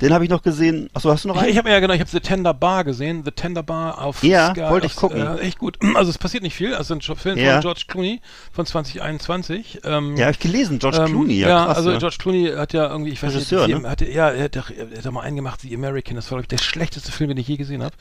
Den 0.00 0.14
habe 0.14 0.22
ich 0.22 0.30
noch 0.30 0.42
gesehen. 0.42 0.88
Achso, 0.94 1.10
hast 1.10 1.24
du 1.24 1.28
noch 1.28 1.34
Ich, 1.36 1.42
einen? 1.42 1.50
ich 1.50 1.58
habe 1.58 1.70
ja 1.70 1.80
genau, 1.80 1.94
ich 1.94 2.00
habe 2.00 2.10
The 2.10 2.20
Tender 2.20 2.54
Bar 2.54 2.84
gesehen, 2.84 3.22
The 3.24 3.32
Tender 3.32 3.64
Bar 3.64 4.00
auf 4.00 4.22
Ja, 4.22 4.52
Sky, 4.52 4.60
wollte 4.70 4.86
ich 4.86 4.92
auf, 4.92 4.98
gucken. 5.00 5.20
Äh, 5.20 5.38
echt 5.40 5.58
gut. 5.58 5.76
Also 5.96 6.08
es 6.10 6.18
passiert 6.18 6.44
nicht 6.44 6.54
viel. 6.54 6.72
Also 6.74 6.94
ein 6.94 7.00
Film 7.00 7.16
von 7.36 7.60
George 7.60 7.82
Clooney 7.88 8.20
von 8.52 8.64
2021. 8.64 9.80
Ähm, 9.84 10.16
ja, 10.16 10.22
habe 10.26 10.32
ich 10.32 10.38
gelesen. 10.38 10.78
George 10.78 10.98
ähm, 10.98 11.06
Clooney, 11.06 11.38
ja, 11.40 11.48
ja 11.48 11.64
krass, 11.66 11.78
also. 11.78 11.98
George 11.98 12.16
Clooney 12.18 12.46
hat 12.60 12.72
ja 12.72 12.88
irgendwie, 12.90 13.10
ich 13.12 13.22
weiß 13.22 13.34
Regisseur, 13.34 13.66
nicht, 13.66 13.82
ne? 13.82 13.88
hatte, 13.90 14.08
ja, 14.10 14.30
er 14.30 14.44
hat, 14.44 14.56
er 14.56 14.62
hat 14.62 15.12
mal 15.12 15.20
einen 15.22 15.36
gemacht, 15.36 15.60
The 15.62 15.74
American, 15.74 16.16
das 16.16 16.26
war 16.30 16.36
glaube 16.38 16.42
ich 16.44 16.48
der 16.48 16.58
schlechteste 16.64 17.10
Film, 17.12 17.28
den 17.30 17.38
ich 17.38 17.48
je 17.48 17.56
gesehen 17.56 17.82
habe. 17.82 17.94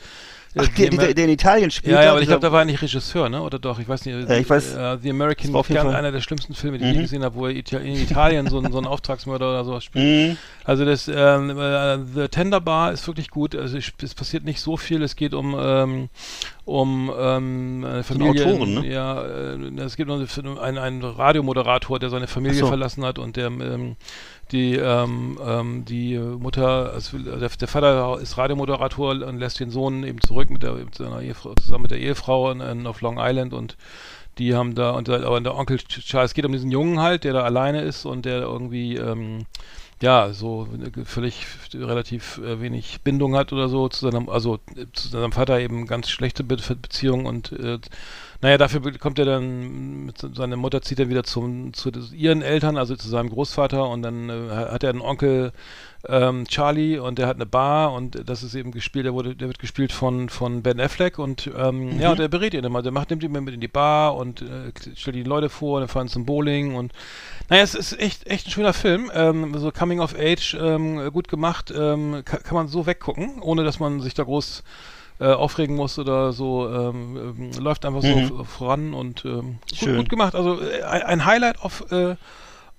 Ach, 0.57 0.67
der, 0.67 0.89
der, 0.89 1.13
der 1.13 1.25
in 1.25 1.29
Italien 1.29 1.69
spielt. 1.69 1.93
ja, 1.95 2.01
ja, 2.05 2.09
aber 2.11 2.21
ich 2.21 2.27
glaube, 2.27 2.41
da 2.41 2.51
war 2.51 2.61
er 2.63 2.65
nicht 2.65 2.81
Regisseur, 2.81 3.29
ne? 3.29 3.39
Oder 3.43 3.59
doch? 3.59 3.77
Ich 3.77 3.87
weiß 3.87 4.03
nicht. 4.05 4.27
Äh, 4.27 4.39
ich 4.39 4.47
weiß- 4.47 4.95
Äh, 4.95 4.97
The 4.99 5.11
American 5.11 5.53
war 5.53 5.59
auf 5.59 5.69
jeden 5.69 5.75
gern 5.79 5.85
Fall- 5.91 5.95
einer 5.95 6.11
der 6.11 6.21
schlimmsten 6.21 6.55
Filme, 6.55 6.79
die 6.79 6.85
ich 6.85 6.91
je 6.93 6.97
Mhm. 6.97 7.01
gesehen 7.03 7.23
habe, 7.23 7.35
wo 7.35 7.45
er 7.45 7.51
in 7.51 7.95
Italien 7.95 8.47
so, 8.47 8.57
einen- 8.57 8.71
so 8.71 8.79
einen 8.79 8.87
Auftragsmörder 8.87 9.47
oder 9.47 9.63
sowas 9.63 9.83
spielt. 9.83 10.29
Mhm. 10.31 10.37
Also 10.63 10.85
das 10.85 11.07
ähm, 11.07 11.51
äh, 11.51 11.99
The 12.15 12.29
Tender 12.29 12.61
Bar 12.61 12.93
ist 12.93 13.05
wirklich 13.05 13.29
gut. 13.29 13.55
Also 13.55 13.77
ich, 13.77 13.93
es 14.01 14.15
passiert 14.15 14.43
nicht 14.43 14.59
so 14.59 14.75
viel. 14.75 15.03
Es 15.03 15.15
geht 15.15 15.35
um 15.35 15.55
ähm, 15.55 16.09
um 16.65 17.11
ähm, 17.15 17.85
Familie. 18.03 18.45
Autoren, 18.47 18.73
ne? 18.73 18.87
Ja, 18.91 19.21
äh, 19.23 19.81
es 19.81 19.97
geht 19.97 20.09
um 20.09 20.25
einen, 20.57 20.77
einen 20.79 21.03
Radiomoderator, 21.03 21.99
der 21.99 22.09
seine 22.09 22.25
Familie 22.27 22.61
so. 22.61 22.67
verlassen 22.67 23.05
hat 23.05 23.19
und 23.19 23.35
der 23.35 23.47
ähm, 23.47 23.97
die 24.51 24.75
ähm, 24.75 25.39
ähm, 25.45 25.85
die 25.85 26.17
Mutter, 26.17 26.91
also 26.93 27.17
der, 27.17 27.49
der 27.49 27.67
Vater 27.67 28.19
ist 28.19 28.37
Radiomoderator 28.37 29.11
und 29.11 29.39
lässt 29.39 29.59
den 29.59 29.69
Sohn 29.69 30.03
eben 30.03 30.21
zurück 30.21 30.49
mit, 30.49 30.63
der, 30.63 30.73
mit 30.73 30.99
Ehefrau, 30.99 31.53
zusammen 31.55 31.83
mit 31.83 31.91
der 31.91 31.99
Ehefrau 31.99 32.51
in, 32.51 32.61
in, 32.61 32.87
auf 32.87 33.01
Long 33.01 33.17
Island 33.19 33.53
und 33.53 33.77
die 34.37 34.55
haben 34.55 34.73
da 34.73 34.91
und 34.91 35.07
der, 35.07 35.25
aber 35.25 35.39
der 35.41 35.55
Onkel 35.55 35.77
Charles 35.77 36.31
es 36.31 36.33
geht 36.33 36.45
um 36.45 36.51
diesen 36.51 36.71
Jungen 36.71 36.99
halt, 36.99 37.23
der 37.23 37.33
da 37.33 37.43
alleine 37.43 37.81
ist 37.81 38.05
und 38.05 38.25
der 38.25 38.41
irgendwie 38.41 38.95
ähm, 38.95 39.45
ja 40.01 40.31
so 40.33 40.67
völlig 41.03 41.45
relativ 41.73 42.37
äh, 42.39 42.61
wenig 42.61 43.01
Bindung 43.03 43.35
hat 43.35 43.51
oder 43.51 43.69
so 43.69 43.89
zu 43.89 44.09
seinem 44.09 44.29
also 44.29 44.59
äh, 44.75 44.85
zu 44.93 45.09
seinem 45.09 45.31
Vater 45.31 45.59
eben 45.59 45.87
ganz 45.87 46.09
schlechte 46.09 46.43
Be 46.43 46.55
Beziehung 46.55 47.25
und 47.25 47.51
äh, 47.51 47.79
naja, 48.41 48.57
dafür 48.57 48.81
kommt 48.97 49.19
er 49.19 49.25
dann, 49.25 50.13
seine 50.33 50.55
Mutter 50.55 50.81
zieht 50.81 50.99
er 50.99 51.09
wieder 51.09 51.23
zum, 51.23 51.73
zu 51.73 51.91
ihren 52.13 52.41
Eltern, 52.41 52.77
also 52.77 52.95
zu 52.95 53.09
seinem 53.09 53.29
Großvater 53.29 53.89
und 53.89 54.01
dann 54.01 54.29
äh, 54.29 54.49
hat 54.49 54.83
er 54.83 54.91
einen 54.91 55.01
Onkel 55.01 55.51
ähm, 56.07 56.45
Charlie 56.47 56.97
und 56.97 57.19
der 57.19 57.27
hat 57.27 57.35
eine 57.35 57.45
Bar 57.45 57.91
und 57.91 58.29
das 58.29 58.41
ist 58.41 58.55
eben 58.55 58.71
gespielt, 58.71 59.05
der 59.05 59.13
wurde, 59.13 59.35
der 59.35 59.49
wird 59.49 59.59
gespielt 59.59 59.91
von, 59.91 60.29
von 60.29 60.63
Ben 60.63 60.79
Affleck 60.79 61.19
und 61.19 61.51
ähm, 61.57 61.99
ja, 61.99 62.11
und 62.11 62.19
der 62.19 62.29
berät 62.29 62.53
ihn 62.53 62.63
immer, 62.63 62.81
der 62.81 62.93
macht, 62.93 63.09
nimmt 63.09 63.23
ihn 63.23 63.31
mit 63.31 63.53
in 63.53 63.59
die 63.59 63.67
Bar 63.67 64.15
und 64.15 64.41
äh, 64.41 64.71
stellt 64.95 65.17
die 65.17 65.23
Leute 65.23 65.49
vor, 65.49 65.81
dann 65.81 65.89
fahren 65.89 66.07
zum 66.07 66.25
Bowling 66.25 66.75
und 66.75 66.93
naja, 67.49 67.63
es 67.63 67.75
ist 67.75 67.99
echt, 67.99 68.25
echt 68.27 68.47
ein 68.47 68.51
schöner 68.51 68.73
Film, 68.73 69.11
ähm, 69.13 69.53
so 69.57 69.69
Coming 69.71 69.99
of 69.99 70.15
Age, 70.17 70.55
ähm, 70.61 71.11
gut 71.11 71.27
gemacht, 71.27 71.73
ähm, 71.75 72.21
kann, 72.23 72.41
kann 72.43 72.55
man 72.55 72.67
so 72.69 72.85
weggucken, 72.85 73.41
ohne 73.41 73.65
dass 73.65 73.81
man 73.81 73.99
sich 73.99 74.13
da 74.13 74.23
groß 74.23 74.63
äh, 75.19 75.25
aufregen 75.33 75.75
muss 75.75 75.99
oder 75.99 76.31
so, 76.33 76.69
ähm, 76.69 77.17
ähm, 77.17 77.51
läuft 77.63 77.85
einfach 77.85 78.01
so 78.01 78.07
Mhm. 78.07 78.39
f- 78.41 78.47
voran 78.47 78.93
und 78.93 79.25
ähm, 79.25 79.59
gut, 79.69 79.77
Schön. 79.79 79.97
gut 79.97 80.09
gemacht. 80.09 80.33
Also 80.35 80.61
äh, 80.61 80.81
ein 80.83 81.25
Highlight 81.25 81.61
auf, 81.61 81.91
äh, 81.91 82.15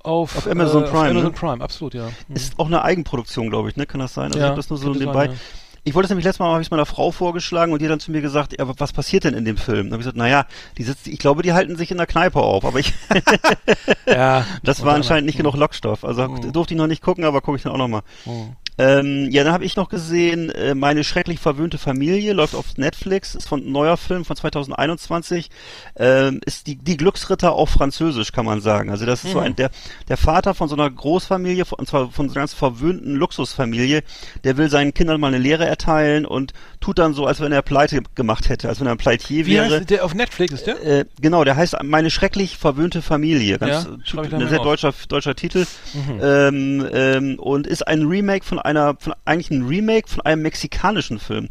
auf, 0.02 0.36
Auf 0.38 0.46
Amazon 0.46 0.84
äh, 0.84 0.86
Prime, 0.86 0.98
Auf 1.02 1.10
Amazon 1.10 1.24
ne? 1.24 1.30
Prime, 1.32 1.62
absolut, 1.64 1.92
ja. 1.94 2.08
Mhm. 2.28 2.36
Ist 2.36 2.58
auch 2.58 2.66
eine 2.66 2.82
Eigenproduktion, 2.82 3.50
glaube 3.50 3.68
ich, 3.68 3.76
ne? 3.76 3.84
Kann 3.86 4.00
das 4.00 4.14
sein? 4.14 4.26
Also 4.32 4.38
Ja, 4.38 4.44
ich 4.44 4.48
habe 4.50 4.56
das 4.56 4.70
nur 4.70 4.78
so 4.78 4.88
nebenbei. 4.90 5.26
sein, 5.26 5.34
ja. 5.34 5.40
Ich 5.82 5.94
wollte 5.94 6.04
es 6.06 6.10
nämlich 6.10 6.24
letztes 6.26 6.40
Mal, 6.40 6.50
habe 6.52 6.60
ich 6.60 6.66
es 6.66 6.70
meiner 6.70 6.84
Frau 6.84 7.10
vorgeschlagen 7.10 7.72
und 7.72 7.80
die 7.80 7.86
hat 7.86 7.92
dann 7.92 8.00
zu 8.00 8.10
mir 8.10 8.20
gesagt, 8.20 8.52
ja, 8.52 8.58
aber 8.60 8.74
was 8.78 8.92
passiert 8.92 9.24
denn 9.24 9.32
in 9.32 9.46
dem 9.46 9.56
Film? 9.56 9.84
Dann 9.86 9.92
habe 9.92 10.02
ich 10.02 10.04
gesagt, 10.04 10.16
naja, 10.18 10.44
die 10.76 10.82
sitzt, 10.82 11.06
ich 11.08 11.18
glaube, 11.18 11.42
die 11.42 11.54
halten 11.54 11.74
sich 11.76 11.90
in 11.90 11.96
der 11.96 12.06
Kneipe 12.06 12.38
auf, 12.38 12.66
aber 12.66 12.78
ich, 12.80 12.92
ja, 14.06 14.44
das 14.62 14.84
war 14.84 14.94
anscheinend 14.94 15.26
nicht 15.26 15.36
genug 15.38 15.56
Lockstoff. 15.56 16.04
Also 16.04 16.28
Mhm. 16.28 16.52
durfte 16.52 16.74
ich 16.74 16.78
noch 16.78 16.86
nicht 16.86 17.02
gucken, 17.02 17.24
aber 17.24 17.40
gucke 17.40 17.56
ich 17.56 17.62
dann 17.62 17.72
auch 17.72 17.78
noch 17.78 17.88
mal. 17.88 18.02
Mhm. 18.26 18.56
Ähm, 18.78 19.28
ja, 19.30 19.44
dann 19.44 19.52
habe 19.52 19.64
ich 19.64 19.76
noch 19.76 19.88
gesehen, 19.88 20.48
äh, 20.50 20.74
meine 20.74 21.04
schrecklich 21.04 21.38
verwöhnte 21.38 21.76
Familie 21.78 22.32
läuft 22.32 22.54
auf 22.54 22.76
Netflix, 22.78 23.34
ist 23.34 23.48
von 23.48 23.60
ein 23.66 23.72
neuer 23.72 23.96
Film 23.96 24.24
von 24.24 24.36
2021, 24.36 25.50
ähm, 25.96 26.40
ist 26.46 26.66
die, 26.66 26.76
die 26.76 26.96
Glücksritter 26.96 27.52
auf 27.52 27.70
Französisch, 27.70 28.32
kann 28.32 28.44
man 28.46 28.60
sagen. 28.60 28.90
Also 28.90 29.04
das 29.06 29.24
ist 29.24 29.32
so 29.32 29.38
Mhm. 29.38 29.44
ein, 29.44 29.56
der, 29.56 29.70
der 30.08 30.16
Vater 30.16 30.54
von 30.54 30.68
so 30.68 30.74
einer 30.76 30.88
Großfamilie, 30.90 31.64
von, 31.64 31.78
und 31.78 31.88
zwar 31.88 32.10
von 32.10 32.28
so 32.28 32.34
einer 32.34 32.40
ganz 32.42 32.54
verwöhnten 32.54 33.16
Luxusfamilie, 33.16 34.02
der 34.44 34.56
will 34.56 34.70
seinen 34.70 34.94
Kindern 34.94 35.20
mal 35.20 35.28
eine 35.28 35.38
Lehre 35.38 35.66
erteilen 35.66 36.24
und 36.24 36.52
tut 36.80 36.98
dann 36.98 37.12
so, 37.12 37.26
als 37.26 37.40
wenn 37.40 37.52
er 37.52 37.62
Pleite 37.62 38.02
gemacht 38.14 38.48
hätte, 38.48 38.68
als 38.68 38.80
wenn 38.80 38.86
er 38.86 38.92
ein 38.92 38.98
Pleitier 38.98 39.46
Wie 39.46 39.52
wäre. 39.52 39.76
heißt 39.78 39.90
der? 39.90 40.04
Auf 40.04 40.14
Netflix 40.14 40.54
ist 40.54 40.66
der? 40.66 40.82
Äh, 40.82 41.04
genau, 41.20 41.44
der 41.44 41.56
heißt 41.56 41.76
meine 41.82 42.10
schrecklich 42.10 42.56
verwöhnte 42.56 43.02
Familie. 43.02 43.58
Ganz, 43.58 43.84
Ja, 43.84 43.90
äh, 44.22 44.26
ein 44.26 44.30
mal 44.40 44.48
sehr 44.48 44.60
auf. 44.60 44.64
deutscher, 44.64 44.94
deutscher 45.08 45.34
Titel. 45.34 45.66
Mhm. 45.92 46.20
Ähm, 46.22 46.88
ähm, 46.92 47.38
und 47.38 47.66
ist 47.66 47.86
ein 47.86 48.06
Remake 48.06 48.44
von 48.44 48.58
einer, 48.70 48.96
von, 48.98 49.14
eigentlich 49.24 49.50
ein 49.50 49.66
Remake 49.66 50.08
von 50.08 50.22
einem 50.22 50.42
mexikanischen 50.42 51.18
Film. 51.18 51.48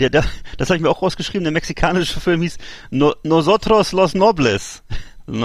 Der, 0.00 0.10
der, 0.10 0.24
das 0.58 0.68
habe 0.68 0.76
ich 0.76 0.82
mir 0.82 0.90
auch 0.90 1.02
rausgeschrieben, 1.02 1.44
der 1.44 1.52
mexikanische 1.52 2.20
Film 2.20 2.42
hieß 2.42 2.58
no, 2.90 3.14
Nosotros 3.22 3.92
los 3.92 4.14
Nobles. 4.14 4.82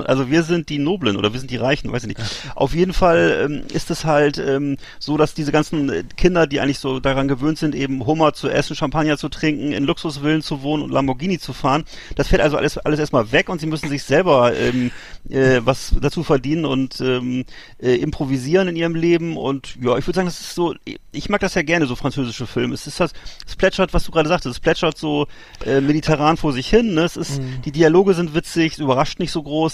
Also 0.06 0.30
wir 0.30 0.43
sind 0.43 0.69
die 0.69 0.80
Noblen 0.80 1.17
oder 1.17 1.34
wir 1.34 1.39
sind 1.39 1.52
die 1.52 1.58
Reichen, 1.58 1.91
weiß 1.91 2.04
ich 2.04 2.08
nicht. 2.10 2.19
Auf 2.56 2.74
jeden 2.74 2.93
Fall 2.93 3.48
ähm, 3.50 3.62
ist 3.74 3.91
es 3.91 4.06
halt 4.06 4.38
ähm, 4.38 4.78
so, 5.00 5.17
dass 5.17 5.34
diese 5.34 5.52
ganzen 5.52 5.89
äh, 5.89 6.04
Kinder, 6.15 6.48
die 6.48 6.60
eigentlich 6.60 6.80
so 6.80 7.00
daran 7.00 7.28
gewöhnt 7.28 7.58
sind, 7.58 7.76
eben 7.76 8.06
Hummer 8.06 8.34
zu 8.34 8.50
essen, 8.50 8.76
Champagner 8.76 9.17
zu 9.17 9.30
trinken, 9.30 9.72
in 9.72 9.84
Luxusvillen 9.84 10.41
zu 10.41 10.62
wohnen 10.62 10.84
und 10.84 10.91
Lamborghini 10.91 11.39
zu 11.39 11.54
fahren, 11.54 11.84
das 12.15 12.28
fällt 12.30 12.41
also 12.41 12.58
alles, 12.58 12.78
alles 12.78 13.00
erstmal 13.00 13.32
weg 13.32 13.50
und 13.50 13.60
sie 13.60 13.67
müssen 13.67 13.89
sich 13.89 14.04
selber 14.04 14.56
ähm, 14.56 14.91
äh, 15.30 15.62
was 15.63 15.93
dazu 16.00 16.24
verdienen 16.24 16.65
und 16.65 17.00
ähm, 17.02 17.46
äh, 17.82 17.96
improvisieren 17.96 18.67
in 18.67 18.76
ihrem 18.76 18.96
Leben 18.96 19.38
und 19.38 19.76
ja, 19.82 19.98
ich 19.98 20.08
würde 20.08 20.15
sagen, 20.15 20.28
das 20.28 20.39
ist 20.39 20.56
so, 20.56 20.76
ich 21.12 21.30
mag 21.30 21.41
das 21.41 21.56
ja 21.56 21.62
gerne, 21.62 21.86
so 21.86 21.96
französische 21.96 22.48
Filme. 22.48 22.74
Es 22.74 22.88
ist 22.88 23.00
das, 23.00 23.12
es 23.46 23.56
plätschert, 23.56 23.93
was 23.93 24.04
du 24.06 24.12
gerade 24.12 24.30
sagtest, 24.30 24.56
es 24.56 24.60
plätschert 24.60 24.98
so 24.98 25.28
äh, 25.65 25.82
mediterran 25.82 26.38
vor 26.38 26.54
sich 26.54 26.67
hin, 26.69 26.93
ne? 26.93 27.02
Es 27.04 27.17
ist, 27.17 27.34
Mhm. 27.41 27.62
die 27.65 27.72
Dialoge 27.72 28.13
sind 28.13 28.36
witzig, 28.36 28.74
es 28.74 28.80
überrascht 28.80 29.19
nicht 29.19 29.32
so 29.32 29.41
groß. 29.41 29.72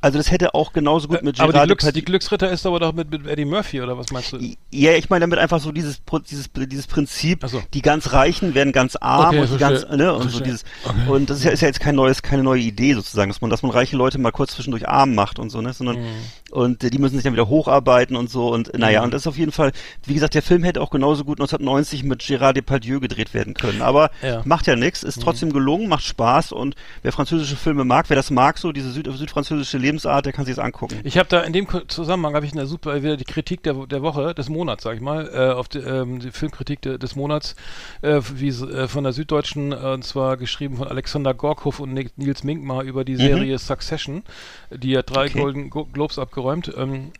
Also 0.00 0.18
das 0.18 0.30
hätte 0.30 0.54
auch 0.54 0.74
genauso 0.74 1.08
gut 1.08 1.22
mit 1.22 1.40
aber 1.40 1.46
die, 1.48 1.52
Gerard 1.54 1.68
Glücks, 1.68 1.92
die 1.94 2.04
Glücksritter 2.04 2.50
ist 2.50 2.66
aber 2.66 2.78
doch 2.78 2.92
mit, 2.92 3.10
mit 3.10 3.26
Eddie 3.26 3.46
Murphy, 3.46 3.80
oder 3.80 3.96
was 3.96 4.10
meinst 4.10 4.32
du? 4.34 4.38
ja, 4.70 4.92
ich 4.92 5.08
meine 5.08 5.20
damit 5.22 5.38
einfach 5.38 5.60
so 5.60 5.72
dieses 5.72 6.02
dieses 6.28 6.50
dieses 6.54 6.86
Prinzip, 6.86 7.42
so. 7.46 7.62
die 7.72 7.80
ganz 7.80 8.12
Reichen 8.12 8.54
werden 8.54 8.74
ganz 8.74 8.96
arm 8.96 9.28
Okay, 9.28 9.38
und 9.40 9.50
die 9.52 9.56
verstehe. 9.58 9.86
ganz 9.88 9.96
ne 9.98 10.12
und 10.12 10.22
so 10.24 10.28
Verstehe. 10.28 10.44
dieses 10.44 10.64
Okay. 10.84 11.08
und 11.10 11.30
das 11.30 11.38
ist 11.38 11.44
ja, 11.44 11.52
ist 11.52 11.60
ja 11.62 11.68
jetzt 11.68 11.80
kein 11.80 11.94
neues 11.94 12.20
keine 12.20 12.42
neue 12.42 12.60
Idee 12.60 12.92
sozusagen, 12.92 13.30
dass 13.30 13.40
man 13.40 13.48
dass 13.50 13.62
man 13.62 13.72
reiche 13.72 13.96
Leute 13.96 14.18
mal 14.18 14.30
kurz 14.30 14.52
zwischendurch 14.52 14.86
arm 14.86 15.14
macht 15.14 15.38
und 15.38 15.48
so, 15.48 15.62
ne, 15.62 15.72
sondern 15.72 15.96
Mhm. 15.96 16.06
Und 16.54 16.82
äh, 16.84 16.90
die 16.90 16.98
müssen 16.98 17.14
sich 17.16 17.24
dann 17.24 17.32
wieder 17.34 17.48
hocharbeiten 17.48 18.16
und 18.16 18.30
so 18.30 18.48
und 18.52 18.76
naja, 18.78 19.02
und 19.02 19.12
das 19.12 19.22
ist 19.22 19.26
auf 19.26 19.36
jeden 19.36 19.52
Fall, 19.52 19.72
wie 20.06 20.14
gesagt, 20.14 20.34
der 20.34 20.42
Film 20.42 20.62
hätte 20.64 20.80
auch 20.80 20.90
genauso 20.90 21.24
gut 21.24 21.38
1990 21.40 22.04
mit 22.04 22.22
Gérard 22.22 22.54
Depardieu 22.54 23.00
gedreht 23.00 23.34
werden 23.34 23.54
können, 23.54 23.82
aber 23.82 24.10
Ja. 24.22 24.42
macht 24.44 24.66
ja 24.66 24.76
nichts, 24.76 25.02
ist 25.02 25.20
trotzdem 25.20 25.52
gelungen, 25.52 25.88
macht 25.88 26.04
Spaß 26.04 26.52
und 26.52 26.74
wer 27.02 27.12
französische 27.12 27.56
Filme 27.56 27.84
mag, 27.84 28.08
wer 28.08 28.16
das 28.16 28.30
mag, 28.30 28.58
so 28.58 28.72
diese 28.72 28.90
Süd 28.92 29.08
südfranzösische 29.12 29.78
Lebensart, 29.78 30.26
der 30.26 30.32
kann 30.32 30.44
sich 30.44 30.54
das 30.54 30.64
angucken. 30.64 31.00
Ich 31.04 31.18
habe 31.18 31.28
da 31.28 31.40
in 31.40 31.52
dem 31.52 31.66
Zusammenhang 31.88 32.34
habe 32.34 32.46
ich 32.46 32.52
eine 32.52 32.66
super 32.66 33.02
wieder 33.02 33.16
die 33.16 33.24
Kritik 33.24 33.62
der, 33.64 33.74
der 33.86 34.02
Woche, 34.02 34.34
des 34.34 34.48
Monats, 34.48 34.84
sag 34.84 34.94
ich 34.96 35.00
mal, 35.02 35.28
äh, 35.34 35.52
auf 35.52 35.68
die, 35.68 35.78
ähm, 35.78 36.20
die 36.20 36.30
Filmkritik 36.30 36.80
de, 36.82 36.98
des 36.98 37.16
Monats, 37.16 37.56
äh, 38.02 38.20
wie 38.34 38.48
äh, 38.48 38.86
von 38.88 39.02
der 39.04 39.12
Süddeutschen, 39.12 39.72
äh, 39.72 39.74
und 39.76 40.04
zwar 40.04 40.36
geschrieben 40.36 40.76
von 40.76 40.86
Alexander 40.88 41.34
Gorkhoff 41.34 41.80
und 41.80 41.92
Ni- 41.92 42.10
Nils 42.16 42.44
Minkmar 42.44 42.82
über 42.84 43.04
die 43.04 43.16
Serie 43.16 43.58
Succession. 43.58 44.22
Die 44.70 44.96
hat 44.96 45.10
drei 45.10 45.24
Okay. 45.26 45.40
Golden 45.40 45.70
Go 45.70 45.86
Globes 45.86 46.18
abgeräumt. 46.18 46.43
Ähm, 46.76 47.12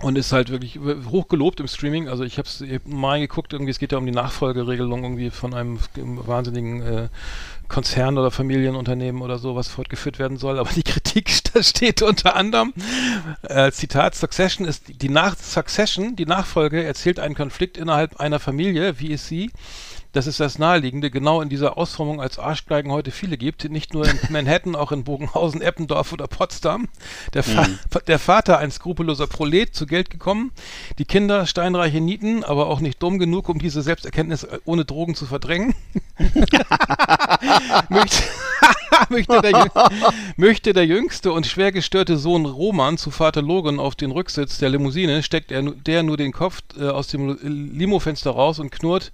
und 0.00 0.16
ist 0.16 0.32
halt 0.32 0.50
wirklich 0.50 0.78
hochgelobt 1.10 1.58
im 1.58 1.66
Streaming. 1.66 2.08
Also 2.08 2.22
ich 2.22 2.38
habe 2.38 2.46
es 2.46 2.62
mal 2.84 3.18
geguckt, 3.18 3.52
irgendwie, 3.52 3.72
es 3.72 3.80
geht 3.80 3.90
ja 3.90 3.98
um 3.98 4.06
die 4.06 4.12
Nachfolgeregelung 4.12 5.02
irgendwie 5.02 5.30
von 5.30 5.54
einem 5.54 5.80
wahnsinnigen 5.96 6.82
äh, 6.82 7.08
Konzern 7.66 8.16
oder 8.16 8.30
Familienunternehmen 8.30 9.22
oder 9.22 9.38
so, 9.38 9.56
was 9.56 9.66
fortgeführt 9.66 10.20
werden 10.20 10.36
soll. 10.36 10.58
Aber 10.58 10.70
die 10.70 10.84
Kritik 10.84 11.30
steht 11.60 12.02
unter 12.02 12.36
anderem, 12.36 12.72
äh, 13.42 13.72
Zitat, 13.72 14.14
Succession 14.14 14.66
ist 14.68 14.84
die 15.02 15.08
nach 15.08 15.36
Succession, 15.36 16.14
die 16.14 16.26
Nachfolge 16.26 16.84
erzählt 16.84 17.18
einen 17.18 17.34
Konflikt 17.34 17.76
innerhalb 17.76 18.20
einer 18.20 18.38
Familie, 18.38 19.00
wie 19.00 19.12
es 19.12 19.26
sie, 19.26 19.50
das 20.12 20.26
ist 20.26 20.40
das 20.40 20.58
Naheliegende, 20.58 21.10
genau 21.10 21.42
in 21.42 21.48
dieser 21.48 21.76
Ausformung 21.76 22.20
als 22.20 22.38
Arschgeigen 22.38 22.90
heute 22.90 23.10
viele 23.10 23.36
gibt, 23.36 23.68
nicht 23.70 23.92
nur 23.92 24.08
in 24.08 24.18
Manhattan, 24.30 24.74
auch 24.74 24.90
in 24.92 25.04
Bogenhausen, 25.04 25.60
Eppendorf 25.60 26.12
oder 26.12 26.26
Potsdam. 26.26 26.88
Der, 27.34 27.42
Fa 27.42 27.66
der 28.06 28.18
Vater, 28.18 28.58
ein 28.58 28.70
skrupelloser 28.70 29.26
Prolet, 29.26 29.74
zu 29.74 29.86
Geld 29.86 30.10
gekommen, 30.10 30.52
die 30.98 31.04
Kinder 31.04 31.46
steinreiche 31.46 32.00
Nieten, 32.00 32.42
aber 32.42 32.68
auch 32.68 32.80
nicht 32.80 33.02
dumm 33.02 33.18
genug, 33.18 33.48
um 33.48 33.58
diese 33.58 33.82
Selbsterkenntnis 33.82 34.44
äh, 34.44 34.58
ohne 34.64 34.84
Drogen 34.84 35.14
zu 35.14 35.26
verdrängen. 35.26 35.74
möchte, 37.88 38.22
möchte, 39.10 39.42
der, 39.42 39.70
möchte 40.36 40.72
der 40.72 40.86
jüngste 40.86 41.32
und 41.32 41.46
schwer 41.46 41.72
gestörte 41.72 42.16
Sohn 42.16 42.46
Roman 42.46 42.96
zu 42.98 43.10
Vater 43.10 43.42
Logan 43.42 43.78
auf 43.78 43.94
den 43.94 44.10
Rücksitz 44.10 44.58
der 44.58 44.70
Limousine, 44.70 45.22
steckt 45.22 45.52
er, 45.52 45.62
der 45.62 46.02
nur 46.02 46.16
den 46.16 46.32
Kopf 46.32 46.62
äh, 46.78 46.88
aus 46.88 47.08
dem 47.08 47.38
Limofenster 47.42 48.30
raus 48.30 48.58
und 48.58 48.70
knurrt, 48.70 49.12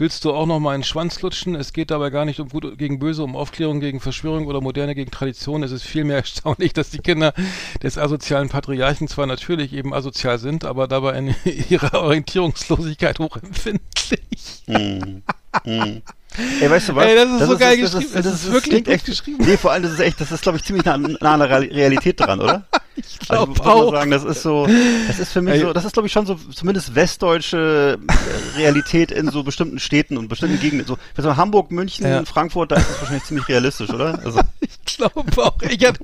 Willst 0.00 0.24
du 0.24 0.32
auch 0.32 0.46
noch 0.46 0.60
mal 0.60 0.74
einen 0.74 0.84
Schwanz 0.84 1.20
lutschen? 1.22 1.56
Es 1.56 1.72
geht 1.72 1.90
dabei 1.90 2.10
gar 2.10 2.24
nicht 2.24 2.38
um 2.38 2.48
Gut 2.48 2.78
gegen 2.78 3.00
Böse, 3.00 3.24
um 3.24 3.34
Aufklärung 3.34 3.80
gegen 3.80 3.98
Verschwörung 3.98 4.46
oder 4.46 4.60
Moderne 4.60 4.94
gegen 4.94 5.10
Tradition. 5.10 5.64
Es 5.64 5.72
ist 5.72 5.82
vielmehr 5.82 6.16
erstaunlich, 6.18 6.72
dass 6.72 6.90
die 6.90 6.98
Kinder 6.98 7.34
des 7.82 7.98
asozialen 7.98 8.48
Patriarchen 8.48 9.08
zwar 9.08 9.26
natürlich 9.26 9.72
eben 9.72 9.92
asozial 9.92 10.38
sind, 10.38 10.64
aber 10.64 10.86
dabei 10.86 11.18
in 11.18 11.34
ihrer 11.68 12.00
Orientierungslosigkeit 12.02 13.18
hochempfindlich. 13.18 14.62
Hm. 14.66 15.22
Hm. 15.64 16.02
Ey, 16.60 16.70
weißt 16.70 16.90
du 16.90 16.94
was? 16.94 17.04
Ey, 17.06 17.16
das 17.16 17.40
ist 17.40 17.48
so 17.48 17.58
geil 17.58 17.76
geschrieben. 17.78 18.10
Das, 18.14 18.22
Das 18.24 18.34
ist, 18.34 18.44
ist 18.44 18.52
wirklich 18.52 18.70
klingt 18.72 18.88
echt 18.88 19.06
geschrieben. 19.06 19.44
Nee, 19.44 19.56
vor 19.56 19.72
allem, 19.72 19.82
das 19.82 19.92
ist 19.92 20.00
echt, 20.00 20.20
das 20.20 20.30
ist, 20.30 20.42
glaube 20.42 20.58
ich, 20.58 20.64
ziemlich 20.64 20.84
nah, 20.84 20.96
nah 20.96 21.34
an 21.34 21.40
der 21.40 21.48
Real- 21.50 21.62
Realität 21.72 22.20
dran, 22.20 22.40
oder? 22.40 22.66
Ich 22.98 23.18
glaub 23.20 23.50
also, 23.60 23.62
auch. 23.70 23.92
Sagen, 23.92 24.10
das 24.10 24.24
ist 24.24 24.42
so, 24.42 24.66
das 25.06 25.18
ist 25.18 25.32
für 25.32 25.40
mich 25.42 25.54
Ey. 25.54 25.60
so, 25.60 25.72
das 25.72 25.84
ist, 25.84 25.92
glaube 25.92 26.06
ich, 26.06 26.12
schon 26.12 26.26
so, 26.26 26.34
zumindest 26.34 26.94
westdeutsche 26.94 27.98
äh, 28.08 28.58
Realität 28.58 29.10
in 29.10 29.30
so 29.30 29.42
bestimmten 29.42 29.78
Städten 29.78 30.16
und 30.16 30.28
bestimmten 30.28 30.58
Gegenden. 30.60 30.86
So, 30.86 30.96
für 31.14 31.22
so 31.22 31.36
Hamburg, 31.36 31.70
München, 31.70 32.06
Ja. 32.06 32.24
Frankfurt, 32.24 32.72
da 32.72 32.76
ist 32.76 32.88
das 32.88 33.00
wahrscheinlich 33.00 33.24
ziemlich 33.24 33.48
realistisch, 33.48 33.90
oder? 33.90 34.18
Also, 34.24 34.40
Ich 34.86 34.96
glaube 34.96 35.22
auch. 35.44 35.54
Ich 35.62 35.86
habe 35.86 35.98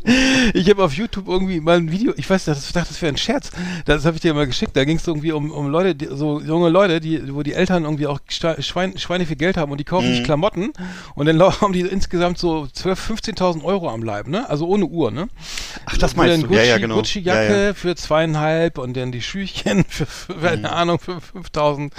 ich 0.53 0.71
hab 0.71 0.79
auf 0.79 0.93
YouTube 0.93 1.27
irgendwie 1.27 1.59
mal 1.61 1.79
ein 1.79 1.91
Video, 1.91 2.13
ich 2.17 2.29
weiß, 2.31 2.45
das, 2.45 2.67
ich 2.67 2.73
dachte, 2.73 2.89
das 2.91 3.03
wäre 3.03 3.13
ein 3.13 3.17
Scherz. 3.17 3.51
Das 3.87 4.05
habe 4.05 4.15
ich 4.17 4.23
dir 4.23 4.33
mal 4.35 4.47
geschickt. 4.47 4.77
Da 4.77 4.85
ging 4.85 4.99
es 4.99 5.07
irgendwie 5.07 5.33
um, 5.33 5.51
um 5.51 5.69
Leute, 5.69 5.95
die, 5.97 6.07
so 6.13 6.41
junge 6.41 6.69
Leute, 6.69 7.01
die, 7.01 7.35
wo 7.35 7.43
die 7.43 7.55
Eltern 7.55 7.85
irgendwie 7.85 8.07
auch 8.07 8.21
Schwein, 8.29 8.97
Schweine 8.99 9.27
viel 9.27 9.35
Geld 9.37 9.57
haben 9.57 9.73
und 9.73 9.79
die 9.79 9.85
kaufen 9.85 10.05
Mhm. 10.11 10.15
sich 10.17 10.25
Klamotten 10.25 10.73
und 11.17 11.27
dann 11.27 11.41
haben 11.61 11.73
die 11.73 11.81
insgesamt 11.81 12.39
so 12.39 12.69
12.000, 12.77 13.35
15.000 13.35 13.65
Euro 13.65 13.91
am 13.91 14.03
Leib, 14.03 14.29
ne? 14.29 14.49
Also 14.49 14.67
ohne 14.69 14.85
Uhr, 14.85 15.11
ne? 15.11 15.29
ach, 15.87 15.97
das 15.97 16.15
meinst 16.15 16.45
du? 16.45 16.55
Ja, 16.55 16.63
ja, 16.63 16.79
genau. 16.85 16.97
Gucci-Jacke 16.97 17.53
Ja, 17.55 17.63
ja. 17.69 17.75
für 17.75 17.95
zweieinhalb 17.97 18.79
und 18.79 18.97
dann 18.97 19.13
die 19.13 19.23
Schüchchen 19.23 19.85
für, 19.89 20.07
für 20.07 20.35
keine 20.35 20.59
Mhm. 20.59 20.65
Ahnung, 20.67 20.99
für 20.99 21.21
5000 21.21 21.93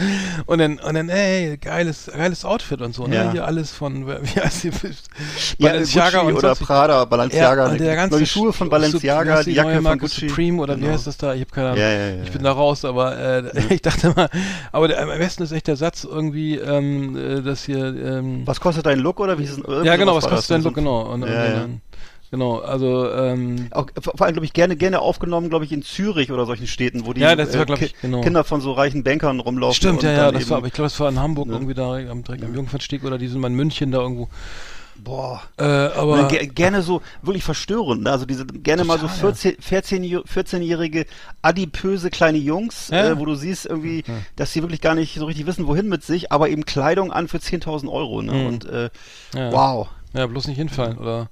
und 0.45 0.57
dann, 0.59 0.79
und 0.79 0.93
dann, 0.95 1.09
ey, 1.09 1.57
geiles, 1.57 2.09
geiles 2.11 2.45
Outfit 2.45 2.81
und 2.81 2.93
so, 2.95 3.05
ne? 3.07 3.15
Ja. 3.15 3.31
Hier 3.31 3.45
alles 3.45 3.71
von, 3.71 4.07
wie 4.07 4.39
heißt 4.39 4.63
die? 4.63 4.71
Ja, 5.57 5.69
Balenciaga 5.69 6.19
Gucci 6.21 6.31
und 6.31 6.37
oder 6.37 6.55
Prada, 6.55 7.05
Balenciaga, 7.05 7.67
und 7.71 7.79
der 7.79 7.95
ganze 7.95 8.19
die 8.19 8.25
Schuhe 8.25 8.53
von 8.53 8.69
Balenciaga, 8.69 9.39
die 9.43 9.51
die 9.51 9.55
Jacke 9.57 9.81
von 9.81 9.97
Gucci. 9.99 10.29
Supreme 10.29 10.61
oder 10.61 10.75
wie 10.77 10.81
Genau. 10.81 10.93
heißt 10.93 11.07
das 11.07 11.17
da? 11.17 11.33
Ich 11.33 11.41
habe 11.41 11.51
keine 11.51 11.67
Ahnung. 11.69 11.79
Ja, 11.81 11.89
ja, 11.91 12.09
ja, 12.09 12.23
ich 12.23 12.31
bin 12.31 12.41
ja. 12.43 12.49
da 12.49 12.51
raus, 12.53 12.85
aber 12.85 13.17
äh, 13.17 13.51
ich 13.73 13.81
dachte 13.81 14.13
mal, 14.15 14.29
aber 14.71 14.87
der, 14.87 15.01
am 15.01 15.07
besten 15.17 15.43
ist 15.43 15.51
echt 15.51 15.67
der 15.67 15.75
Satz 15.75 16.03
irgendwie, 16.03 16.55
ähm, 16.57 17.15
äh, 17.17 17.41
dass 17.41 17.63
hier, 17.65 17.77
ähm, 17.85 18.41
Was 18.45 18.59
kostet 18.59 18.85
dein 18.85 18.99
Look 18.99 19.19
oder 19.19 19.37
wie 19.39 19.43
ist 19.43 19.51
es? 19.51 19.57
irgendwie 19.59 19.87
ja 19.87 19.95
genau, 19.95 20.15
was 20.15 20.27
kostet 20.27 20.51
dein 20.51 20.63
Look, 20.63 20.75
genau. 20.75 21.01
Und, 21.11 21.23
und, 21.23 21.29
Ja, 21.29 21.45
ja. 21.45 21.51
dann, 21.61 21.81
genau, 22.35 22.59
also, 22.59 23.11
ähm, 23.11 23.67
Auch, 23.71 23.87
vor 23.99 24.21
allem, 24.21 24.33
glaube 24.33 24.45
ich, 24.45 24.53
gerne, 24.53 24.75
gerne 24.75 24.99
aufgenommen, 24.99 25.49
glaube 25.49 25.65
ich, 25.65 25.71
in 25.71 25.81
Zürich 25.83 26.31
oder 26.31 26.45
solchen 26.45 26.67
Städten, 26.67 27.05
wo 27.05 27.13
die 27.13 27.21
Ja, 27.21 27.35
das 27.35 27.57
war, 27.57 27.69
äh, 27.69 27.85
ich, 27.85 27.95
genau. 28.01 28.21
Kinder 28.21 28.43
von 28.43 28.61
so 28.61 28.71
reichen 28.73 29.03
Bankern 29.03 29.39
rumlaufen. 29.39 29.75
stimmt, 29.75 30.03
ja, 30.03 30.11
ja, 30.11 30.31
das 30.31 30.43
eben, 30.43 30.51
war, 30.51 30.57
aber 30.57 30.67
ich 30.67 30.73
glaube, 30.73 30.87
es 30.87 30.99
war 30.99 31.09
in 31.09 31.19
Hamburg 31.19 31.47
Ne? 31.47 31.53
irgendwie 31.53 31.73
da 31.73 31.95
am, 32.09 32.23
direkt 32.23 32.43
am 32.43 32.53
Jungfernstieg 32.55 33.03
oder 33.03 33.17
die 33.17 33.27
sind 33.27 33.39
mal 33.39 33.47
in 33.47 33.55
München 33.55 33.91
da 33.91 33.99
irgendwo. 33.99 34.29
Boah. 34.97 35.41
Äh, 35.57 35.63
aber, 35.63 36.17
dann 36.17 36.27
ge 36.29 36.47
gerne 36.47 36.81
so, 36.81 37.01
wirklich 37.21 37.43
verstörend, 37.43 38.03
ne? 38.03 38.11
also 38.11 38.25
diese, 38.25 38.45
gerne 38.45 38.85
mal 38.85 38.97
so 38.97 39.07
Total, 39.07 39.33
14, 39.35 39.61
14, 39.61 40.03
14-jährige 40.03 41.05
adipöse 41.41 42.09
kleine 42.09 42.37
Jungs, 42.37 42.89
Ja. 42.89 43.11
äh, 43.11 43.19
wo 43.19 43.25
du 43.25 43.35
siehst 43.35 43.65
irgendwie, 43.65 44.03
dass 44.35 44.53
sie 44.53 44.61
wirklich 44.61 44.81
gar 44.81 44.95
nicht 44.95 45.15
so 45.19 45.25
richtig 45.25 45.45
wissen, 45.45 45.67
wohin 45.67 45.89
mit 45.89 46.03
sich, 46.03 46.31
aber 46.31 46.49
eben 46.49 46.65
Kleidung 46.65 47.11
an 47.11 47.27
für 47.27 47.37
10.000 47.37 47.91
Euro, 47.91 48.21
ne? 48.21 48.33
Mhm. 48.33 48.45
Und, 48.47 48.65
äh, 48.65 48.89
ja, 49.35 49.51
wow. 49.51 49.87
ja, 50.13 50.25
bloß 50.27 50.47
nicht 50.47 50.57
hinfallen 50.57 50.97
oder 50.97 51.29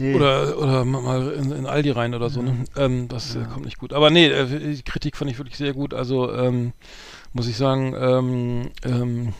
Nee. 0.00 0.14
Oder, 0.14 0.56
oder 0.58 0.84
ma- 0.84 1.00
mal 1.00 1.30
in, 1.32 1.52
in 1.52 1.66
Aldi 1.66 1.90
rein 1.90 2.14
oder 2.14 2.30
so, 2.30 2.42
ne? 2.42 2.56
Ähm, 2.76 3.06
das 3.08 3.36
äh, 3.36 3.44
kommt 3.52 3.66
nicht 3.66 3.78
gut. 3.78 3.92
Aber 3.92 4.10
nee, 4.10 4.26
äh, 4.28 4.46
die 4.74 4.82
Kritik 4.82 5.16
fand 5.16 5.30
ich 5.30 5.38
wirklich 5.38 5.56
sehr 5.58 5.74
gut. 5.74 5.92
Also, 5.94 6.32
ähm, 6.32 6.72
muss 7.32 7.46
ich 7.46 7.56
sagen, 7.56 7.94
ähm, 7.98 8.70
ähm, 8.84 9.34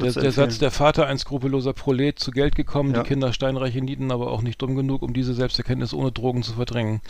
der, 0.00 0.12
der? 0.12 0.32
Satz, 0.32 0.58
der 0.58 0.70
Vater, 0.72 1.06
ein 1.06 1.18
skrupelloser 1.18 1.72
Prolet, 1.72 2.18
zu 2.18 2.30
Geld 2.32 2.56
gekommen, 2.56 2.94
Ja. 2.94 3.02
die 3.02 3.08
Kinder 3.08 3.32
steinreiche 3.32 3.80
Nieten, 3.80 4.10
aber 4.10 4.32
auch 4.32 4.42
nicht 4.42 4.60
dumm 4.60 4.74
genug, 4.74 5.02
um 5.02 5.12
diese 5.14 5.34
Selbsterkenntnis 5.34 5.94
ohne 5.94 6.10
Drogen 6.10 6.42
zu 6.42 6.54
verdrängen. 6.54 7.00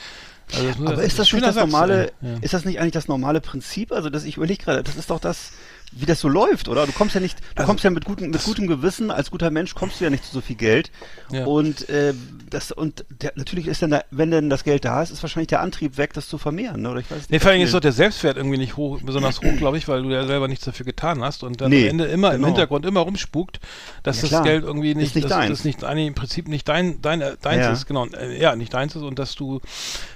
Also 0.52 0.66
das 0.84 0.92
Aber 0.92 1.02
ist 1.02 1.18
das 1.18 1.32
ein 1.32 1.36
nicht 1.36 1.46
das 1.48 1.56
normale, 1.56 2.12
ey. 2.22 2.28
Ja. 2.32 2.38
ist 2.42 2.52
das 2.52 2.64
nicht 2.66 2.78
eigentlich 2.78 2.92
das 2.92 3.08
normale 3.08 3.40
Prinzip? 3.40 3.92
Also 3.92 4.10
das, 4.10 4.24
ich 4.24 4.36
überlege 4.36 4.62
gerade, 4.62 4.82
das 4.82 4.96
ist 4.96 5.08
doch 5.08 5.18
das, 5.20 5.52
wie 5.96 6.06
das 6.06 6.20
so 6.20 6.28
läuft, 6.28 6.68
oder? 6.68 6.86
Du 6.86 6.92
kommst 6.92 7.14
ja 7.14 7.20
nicht, 7.20 7.38
du 7.38 7.44
Also, 7.56 7.66
kommst 7.68 7.84
ja 7.84 7.90
mit 7.90 8.04
gutem, 8.04 8.30
mit 8.30 8.42
gutem 8.44 8.66
Gewissen, 8.66 9.10
als 9.10 9.30
guter 9.30 9.50
Mensch 9.50 9.74
kommst 9.74 10.00
du 10.00 10.04
ja 10.04 10.10
nicht 10.10 10.24
zu 10.24 10.32
so 10.32 10.40
viel 10.40 10.56
Geld. 10.56 10.90
Ja. 11.30 11.44
Und 11.46 11.88
äh, 11.88 12.14
das 12.50 12.72
und 12.72 13.04
der, 13.22 13.32
natürlich 13.36 13.66
ist 13.68 13.82
dann, 13.82 13.90
da, 13.90 14.02
wenn 14.10 14.30
denn 14.30 14.50
das 14.50 14.64
Geld 14.64 14.84
da 14.84 15.02
ist, 15.02 15.10
ist 15.10 15.22
wahrscheinlich 15.22 15.48
der 15.48 15.60
Antrieb 15.60 15.96
weg, 15.96 16.12
das 16.12 16.28
zu 16.28 16.38
vermehren, 16.38 16.82
ne? 16.82 16.90
Oder 16.90 17.00
ich 17.00 17.10
weiß 17.10 17.18
nicht. 17.18 17.30
Nee, 17.30 17.38
vor 17.38 17.50
allem 17.50 17.60
ist 17.62 17.74
doch 17.74 17.80
der 17.80 17.92
Selbstwert 17.92 18.36
irgendwie 18.36 18.58
nicht 18.58 18.76
hoch, 18.76 19.00
besonders 19.02 19.40
hoch, 19.40 19.56
glaube 19.56 19.78
ich, 19.78 19.86
weil 19.88 20.02
du 20.02 20.10
ja 20.10 20.26
selber 20.26 20.48
nichts 20.48 20.64
dafür 20.64 20.84
getan 20.86 21.22
hast 21.22 21.42
und 21.44 21.60
dann 21.60 21.70
Nee, 21.70 21.84
am 21.84 21.90
Ende 21.90 22.04
immer 22.06 22.30
im 22.30 22.36
genau. 22.36 22.48
Hintergrund 22.48 22.86
immer 22.86 23.00
rumspukt, 23.00 23.60
dass 24.02 24.20
Ja, 24.22 24.28
das. 24.28 24.42
Geld 24.44 24.64
irgendwie 24.64 24.94
nicht, 24.94 25.14
nicht 25.14 25.24
dass 25.24 25.30
deins. 25.32 25.50
das 25.58 25.64
nicht 25.64 25.84
eigentlich 25.84 26.08
im 26.08 26.14
Prinzip 26.14 26.48
nicht 26.48 26.68
dein, 26.68 27.00
dein 27.02 27.20
deins 27.20 27.64
Ja. 27.64 27.72
ist, 27.72 27.86
genau, 27.86 28.06
äh, 28.08 28.40
ja, 28.40 28.56
nicht 28.56 28.74
deins 28.74 28.94
ist 28.96 29.02
und 29.02 29.18
dass 29.18 29.34
du, 29.34 29.60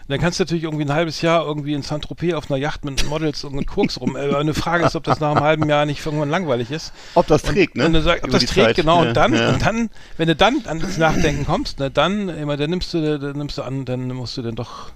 dann 0.08 0.18
kannst 0.18 0.38
du 0.38 0.42
natürlich 0.44 0.64
irgendwie 0.64 0.84
ein 0.84 0.92
halbes 0.92 1.20
Jahr 1.22 1.44
irgendwie 1.44 1.74
in 1.74 1.82
Saint-Tropez 1.82 2.34
auf 2.34 2.50
einer 2.50 2.58
Yacht 2.58 2.84
mit 2.84 3.06
Models 3.08 3.44
und 3.44 3.54
mit 3.54 3.66
Koks 3.66 4.00
rum. 4.00 4.16
Äh, 4.16 4.34
eine 4.34 4.54
Frage 4.54 4.84
ist, 4.86 4.96
ob 4.96 5.04
das 5.04 5.20
nach 5.20 5.30
einem 5.32 5.40
halben 5.40 5.68
Jahr 5.68 5.84
nicht 5.86 6.04
irgendwann 6.04 6.30
langweilig 6.30 6.70
ist. 6.70 6.92
Ob 7.14 7.26
das 7.26 7.42
trägt, 7.42 7.76
ne? 7.76 7.86
Und 7.86 7.92
du 7.92 8.02
sagst, 8.02 8.24
ob 8.24 8.30
Über 8.30 8.38
das 8.38 8.48
trägt, 8.48 8.66
Zeit. 8.68 8.76
genau. 8.76 9.02
Ja, 9.02 9.08
Und 9.08 9.16
dann, 9.16 9.34
ja. 9.34 9.48
und 9.50 9.64
dann, 9.64 9.90
wenn 10.16 10.28
du 10.28 10.34
dann 10.36 10.62
ans 10.66 10.98
Nachdenken 10.98 11.44
kommst, 11.46 11.78
ne, 11.78 11.90
dann, 11.90 12.28
immer, 12.28 12.56
dann 12.56 12.70
nimmst 12.70 12.94
du, 12.94 13.18
dann 13.18 13.36
nimmst 13.36 13.58
du 13.58 13.62
an, 13.62 13.84
dann 13.84 14.08
musst 14.08 14.36
du 14.36 14.42
dann 14.42 14.54
doch 14.56 14.90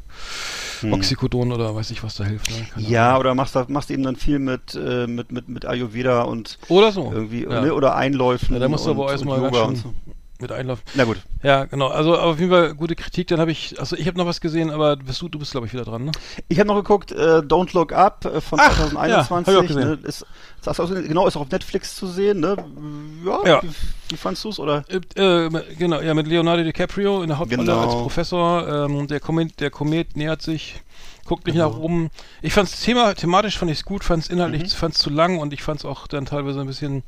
Oxycodon 0.90 1.52
oder 1.52 1.74
weiß 1.74 1.90
ich 1.90 2.02
was 2.02 2.16
da 2.16 2.24
hilft. 2.24 2.50
Ne? 2.50 2.56
Hm. 2.74 2.84
Ja, 2.90 3.10
Ahnung. 3.10 3.20
oder 3.20 3.34
machst, 3.34 3.56
machst 3.68 3.90
eben 3.90 4.02
dann 4.02 4.16
viel 4.16 4.38
mit, 4.38 4.74
äh, 4.74 5.06
mit, 5.06 5.30
mit, 5.30 5.48
mit 5.48 5.64
Ayurveda 5.64 6.22
und 6.22 6.58
Oder 6.68 6.90
so. 6.92 7.12
irgendwie, 7.14 7.44
ja. 7.44 7.60
ne, 7.60 7.74
oder 7.74 7.94
Einläufen. 7.96 8.54
Ja, 8.54 8.60
da 8.60 8.68
musst 8.68 8.86
du 8.86 8.90
und, 8.90 8.96
aber 8.96 9.06
und 9.06 9.12
erstmal 9.12 9.40
ganz 9.40 9.56
schön 9.56 9.66
und 9.66 9.76
so. 9.76 9.94
Mit 10.42 10.52
einlaufen. 10.52 10.84
Na 10.94 11.04
gut. 11.04 11.16
Ja, 11.42 11.64
genau. 11.64 11.88
Also 11.88 12.18
auf 12.18 12.38
jeden 12.38 12.50
Fall 12.50 12.74
gute 12.74 12.94
Kritik. 12.94 13.28
Dann 13.28 13.40
habe 13.40 13.50
ich, 13.50 13.80
also 13.80 13.96
ich 13.96 14.06
habe 14.06 14.18
noch 14.18 14.26
was 14.26 14.40
gesehen, 14.40 14.70
aber 14.70 14.96
bist 14.96 15.20
du, 15.22 15.28
du 15.28 15.38
bist 15.38 15.52
glaube 15.52 15.66
ich 15.66 15.72
wieder 15.72 15.84
dran, 15.84 16.04
ne? 16.04 16.12
Ich 16.48 16.58
habe 16.58 16.68
noch 16.68 16.76
geguckt, 16.76 17.12
äh, 17.12 17.38
Don't 17.38 17.72
Look 17.74 17.92
Up 17.92 18.24
äh, 18.26 18.40
von 18.40 18.58
Ach, 18.60 18.72
2021. 18.90 19.08
ja, 19.08 19.28
hab 19.30 19.48
ich 19.48 19.56
auch 19.56 19.74
gesehen. 19.76 20.00
ne, 20.02 20.06
ist, 20.08 20.26
ist 20.60 20.80
auch, 20.80 20.88
genau, 20.90 21.26
ist 21.26 21.36
auch 21.36 21.40
auf 21.42 21.50
Netflix 21.50 21.96
zu 21.96 22.06
sehen. 22.06 22.40
Ne? 22.40 22.56
Ja, 23.24 23.40
Ja. 23.46 23.62
Wie, 23.62 23.70
wie 24.10 24.16
fandst 24.16 24.44
du's 24.44 24.58
oder? 24.58 24.84
Äh, 24.88 24.96
äh, 25.20 25.50
genau, 25.78 26.00
ja, 26.00 26.12
mit 26.14 26.26
Leonardo 26.26 26.62
DiCaprio 26.62 27.22
in 27.22 27.28
der 27.28 27.38
Hauptrolle 27.38 27.64
Genau. 27.64 27.80
als 27.80 27.92
Professor. 27.94 28.86
Ähm, 28.86 29.06
der, 29.06 29.20
Komet, 29.20 29.60
der 29.60 29.70
Komet 29.70 30.16
nähert 30.16 30.42
sich, 30.42 30.80
guckt 31.24 31.46
nicht 31.46 31.56
nach 31.56 31.76
oben. 31.76 32.10
Ich 32.42 32.52
fand's 32.52 32.80
Thema, 32.80 33.14
thematisch 33.14 33.56
fand 33.58 33.70
ich's 33.70 33.84
gut, 33.84 34.04
fand's 34.04 34.28
inhaltlich, 34.28 34.62
Mhm. 34.62 34.68
fand's 34.68 34.98
zu 34.98 35.08
lang 35.10 35.38
und 35.38 35.52
ich 35.52 35.62
fand's 35.62 35.84
auch 35.84 36.06
dann 36.06 36.26
teilweise 36.26 36.60
ein 36.60 36.66
bisschen 36.66 37.02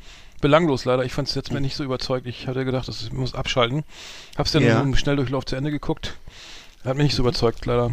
belanglos 0.44 0.84
leider. 0.84 1.04
Ich 1.04 1.12
fand's 1.14 1.34
jetzt 1.34 1.52
mir 1.52 1.60
nicht 1.62 1.74
so 1.74 1.82
überzeugt. 1.84 2.26
Ich 2.26 2.46
hatte 2.46 2.66
gedacht, 2.66 2.86
das 2.86 3.00
ich 3.02 3.12
muss 3.12 3.34
abschalten. 3.34 3.82
Hab's 4.36 4.52
dann 4.52 4.62
Ja. 4.62 4.78
im 4.82 4.94
Schnelldurchlauf 4.94 5.46
zu 5.46 5.56
Ende 5.56 5.70
geguckt. 5.70 6.14
Hat 6.84 6.96
mich 6.96 7.04
nicht 7.04 7.14
so 7.16 7.22
überzeugt, 7.22 7.64
leider. 7.64 7.92